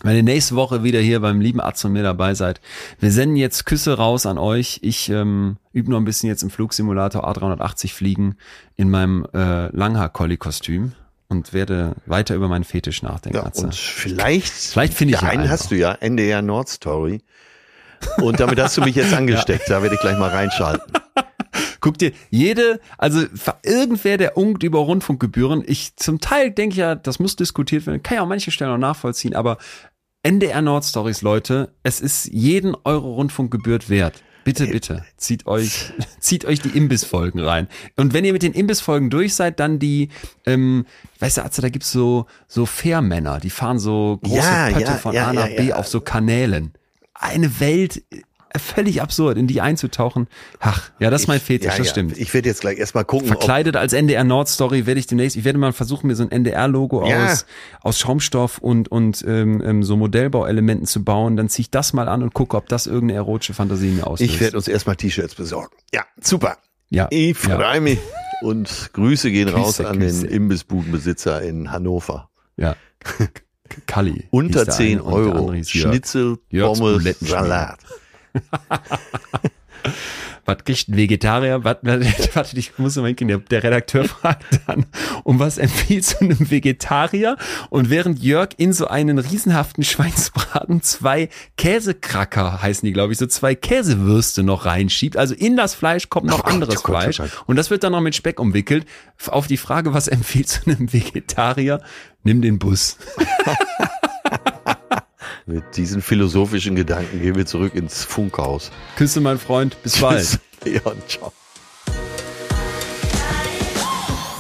wenn 0.06 0.16
ihr 0.16 0.24
nächste 0.24 0.56
Woche 0.56 0.84
wieder 0.84 1.00
hier 1.00 1.20
beim 1.20 1.42
lieben 1.42 1.60
Arzt 1.60 1.84
und 1.84 1.94
mir 1.94 2.04
dabei 2.04 2.36
seid. 2.36 2.62
Wir 3.00 3.12
senden 3.12 3.36
jetzt 3.36 3.66
Küsse 3.66 3.98
raus 3.98 4.26
an 4.26 4.38
euch. 4.38 4.80
Ich 4.84 5.10
ähm, 5.10 5.58
übe 5.74 5.90
noch 5.90 5.98
ein 5.98 6.06
bisschen 6.06 6.30
jetzt 6.30 6.44
im 6.44 6.52
Flugsimulator 6.52 7.28
A380 7.28 7.92
fliegen 7.92 8.36
in 8.76 8.92
meinem 8.92 9.26
äh, 9.34 9.76
Langhaar-Collie-Kostüm. 9.76 10.94
und 11.28 11.54
werde 11.54 11.96
weiter 12.06 12.36
über 12.36 12.48
meinen 12.48 12.64
Fetisch 12.64 13.02
nachdenken. 13.02 13.38
Ja, 13.38 13.64
und 13.64 13.74
vielleicht, 13.74 14.54
Vielleicht 14.54 14.94
finde 14.94 15.16
ich 15.16 15.22
ja, 15.22 15.28
ja 15.28 15.32
einen 15.32 15.42
einen 15.42 15.50
hast 15.50 15.72
du 15.72 15.76
ja, 15.76 15.94
NDR 15.94 16.44
Nord 16.44 16.70
Story. 16.70 17.22
Und 18.18 18.40
damit 18.40 18.60
hast 18.60 18.78
du 18.78 18.82
mich 18.82 18.96
jetzt 18.96 19.14
angesteckt. 19.18 19.70
Da 19.70 19.82
werde 19.82 19.96
ich 19.96 20.02
gleich 20.02 20.20
mal 20.20 20.30
reinschalten. 20.30 20.94
Guck 21.80 21.98
dir 21.98 22.12
jede, 22.30 22.80
also 22.98 23.24
irgendwer, 23.64 24.18
der 24.18 24.38
ungt 24.38 24.64
über 24.64 24.80
Rundfunkgebühren, 24.80 25.64
ich 25.66 25.96
zum 25.96 26.20
Teil 26.20 26.52
denke 26.52 26.76
ja, 26.78 26.96
das 26.96 27.20
muss 27.20 27.36
diskutiert 27.36 27.86
werden, 27.86 28.02
kann 28.02 28.16
ja 28.16 28.24
auch 28.24 28.28
manche 28.28 28.50
Stellen 28.52 28.72
auch 28.72 28.78
nachvollziehen, 28.78 29.36
aber 29.36 29.58
NDR 30.26 30.64
Nord 30.64 30.84
Stories, 30.84 31.22
Leute, 31.22 31.72
es 31.84 32.02
ist 32.02 32.26
jeden 32.26 32.76
Euro 32.84 33.14
Rundfunkgebühr 33.14 33.78
wert. 33.90 34.24
Bitte, 34.44 34.66
bitte, 34.66 35.06
zieht 35.18 35.46
euch, 35.46 35.94
zieht 36.20 36.46
euch 36.46 36.60
die 36.60 36.70
Imbissfolgen 36.70 37.40
rein. 37.42 37.68
Und 37.96 38.14
wenn 38.14 38.26
ihr 38.26 38.34
mit 38.34 38.42
den 38.42 38.54
Imbissfolgen 38.54 39.12
durch 39.12 39.36
seid, 39.36 39.60
dann 39.60 39.78
die, 39.78 40.10
ähm, 40.48 40.88
weißt 41.20 41.38
du, 41.38 41.46
Atze, 41.46 41.62
da 41.62 41.70
gibt's 41.70 41.92
so, 41.92 42.26
so 42.48 42.66
Fährmänner, 42.66 43.40
die 43.40 43.52
fahren 43.52 43.78
so 43.78 44.20
große 44.24 44.36
Ja, 44.36 44.70
Pötte 44.72 44.82
ja, 44.82 44.98
von 44.98 45.14
ja, 45.14 45.28
A 45.28 45.34
nach 45.34 45.48
B 45.48 45.74
auf 45.74 45.88
so 45.88 46.02
Kanälen. 46.02 46.74
Eine 47.14 47.60
Welt, 47.60 48.04
äh, 48.12 48.22
völlig 48.60 49.02
absurd, 49.02 49.38
in 49.38 49.48
die 49.48 49.62
einzutauchen. 49.62 50.28
Ach, 50.60 50.90
ja, 51.00 51.10
das 51.10 51.24
ist 51.24 51.28
mein 51.28 51.40
Fetisch, 51.40 51.72
ja, 51.72 51.78
das 51.78 51.88
ja. 51.88 51.92
stimmt. 51.92 52.18
Ich 52.18 52.34
werde 52.34 52.48
jetzt 52.50 52.62
gleich 52.62 52.78
erstmal 52.78 53.06
gucken, 53.06 53.28
Verkleidet 53.28 53.76
als 53.76 53.94
NDR 53.94 54.24
Nord 54.24 54.48
Story 54.50 54.86
werde 54.86 55.00
ich 55.00 55.08
demnächst, 55.08 55.36
ich 55.38 55.44
werde 55.44 55.60
mal 55.60 55.74
versuchen, 55.74 56.08
mir 56.08 56.16
so 56.16 56.24
ein 56.24 56.32
NDR-Logo 56.32 57.08
Ja. 57.08 57.26
aus, 57.32 57.46
aus 57.82 58.00
Schaumstoff 58.00 58.58
und, 58.58 58.88
und 58.90 59.24
ähm, 59.28 59.62
ähm, 59.66 59.84
so 59.84 59.98
Modellbauelementen 59.98 60.88
zu 60.88 61.04
bauen. 61.04 61.36
Dann 61.38 61.50
ziehe 61.50 61.64
ich 61.64 61.72
das 61.72 61.94
mal 61.94 62.08
an 62.08 62.24
und 62.24 62.34
gucke, 62.34 62.56
ob 62.58 62.68
das 62.70 62.88
irgendeine 62.88 63.18
erotische 63.20 63.54
Fantasie 63.54 63.88
mir 63.90 64.08
auslöst. 64.08 64.34
ich 64.34 64.40
werde 64.40 64.58
uns 64.58 64.68
erstmal 64.68 64.96
T-Shirts 64.96 65.36
besorgen. 65.36 65.76
Ja, 65.94 66.04
super. 66.22 66.58
ja, 66.90 67.08
Ich 67.12 67.38
freue 67.38 67.82
mich. 67.82 68.00
Und 68.42 68.90
Grüße 68.94 69.32
gehen 69.32 69.48
Grüße, 69.48 69.58
raus 69.58 69.82
an 69.82 70.00
Grüße. 70.00 70.24
den 70.28 70.32
Imbissbudenbesitzer 70.32 71.42
in 71.42 71.72
Hannover. 71.72 72.30
ja. 72.58 72.76
Kalli. 73.88 74.28
Unter 74.30 74.60
hieß 74.60 74.66
der 74.66 74.74
10 74.76 74.88
eine 75.00 75.04
und 75.04 75.26
der 75.26 75.34
Euro. 75.36 75.64
Schnitzel, 75.64 76.38
Pommes. 76.52 77.20
Salat. 77.20 77.80
Was 80.46 80.58
kriegt 80.64 80.90
ein 80.90 80.96
Vegetarier? 80.96 81.64
Was, 81.64 81.78
warte, 82.36 82.58
ich 82.58 82.78
muss 82.78 82.96
mal 82.98 83.08
hinken. 83.08 83.44
Der, 83.50 83.64
Redakteur 83.64 84.04
fragt 84.08 84.62
dann, 84.68 84.86
um 85.24 85.40
was 85.40 85.58
empfiehlst 85.58 86.18
du 86.20 86.26
einem 86.26 86.52
Vegetarier? 86.52 87.36
Und 87.70 87.90
während 87.90 88.22
Jörg 88.22 88.50
in 88.58 88.72
so 88.72 88.88
einen 88.88 89.18
riesenhaften 89.18 89.84
Schweinsbraten 89.84 90.84
zwei 90.84 91.30
Käsekracker, 91.58 92.62
heißen 92.62 92.86
die, 92.86 92.94
glaube 92.94 93.14
ich, 93.14 93.20
so 93.20 93.26
zwei 93.26 93.56
Käsewürste 93.56 94.44
noch 94.44 94.66
reinschiebt. 94.66 95.18
Also 95.18 95.34
in 95.34 95.58
das 95.58 95.74
Fleisch 95.74 96.10
kommt 96.10 96.28
noch 96.28 96.42
Oh 96.46 96.48
anderes 96.48 96.84
Gott, 96.84 97.02
Fleisch. 97.02 97.18
Gott. 97.18 97.32
Und 97.48 97.56
das 97.56 97.72
wird 97.72 97.84
dann 97.84 97.94
noch 97.94 98.02
mit 98.02 98.16
Speck 98.16 98.40
umwickelt. 98.40 98.86
Auf 99.28 99.48
die 99.48 99.58
Frage, 99.58 99.94
was 99.94 100.08
empfiehlst 100.08 100.62
du 100.66 100.72
einem 100.72 100.94
Vegetarier? 100.94 101.82
Nimm 102.24 102.42
den 102.42 102.60
Bus. 102.60 102.98
Mit 105.48 105.78
diesen 105.78 106.02
philosophischen 106.02 106.76
Gedanken 106.76 107.22
gehen 107.22 107.36
wir 107.36 107.46
zurück 107.46 107.76
ins 107.76 108.04
Funkhaus. 108.04 108.72
Küsse, 108.96 109.22
mein 109.22 109.38
Freund. 109.38 109.82
Bis 109.84 110.02
bald. 110.02 110.40
Leon, 110.64 110.98
ciao. 111.08 111.32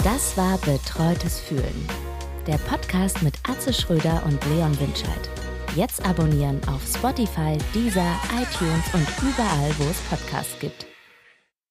Das 0.04 0.36
war 0.36 0.58
Betreutes 0.60 1.40
Fühlen. 1.40 1.88
Der 2.48 2.58
Podcast 2.58 3.22
mit 3.22 3.36
Atze 3.48 3.72
Schröder 3.72 4.24
und 4.26 4.44
Leon 4.48 4.80
Winscheid. 4.80 5.30
Jetzt 5.76 6.04
abonnieren 6.06 6.60
auf 6.68 6.82
Spotify, 6.88 7.58
Deezer, 7.74 8.16
iTunes 8.34 8.86
und 8.94 9.08
überall, 9.22 9.72
wo 9.78 9.84
es 9.84 9.98
Podcasts 10.10 10.58
gibt. 10.60 10.88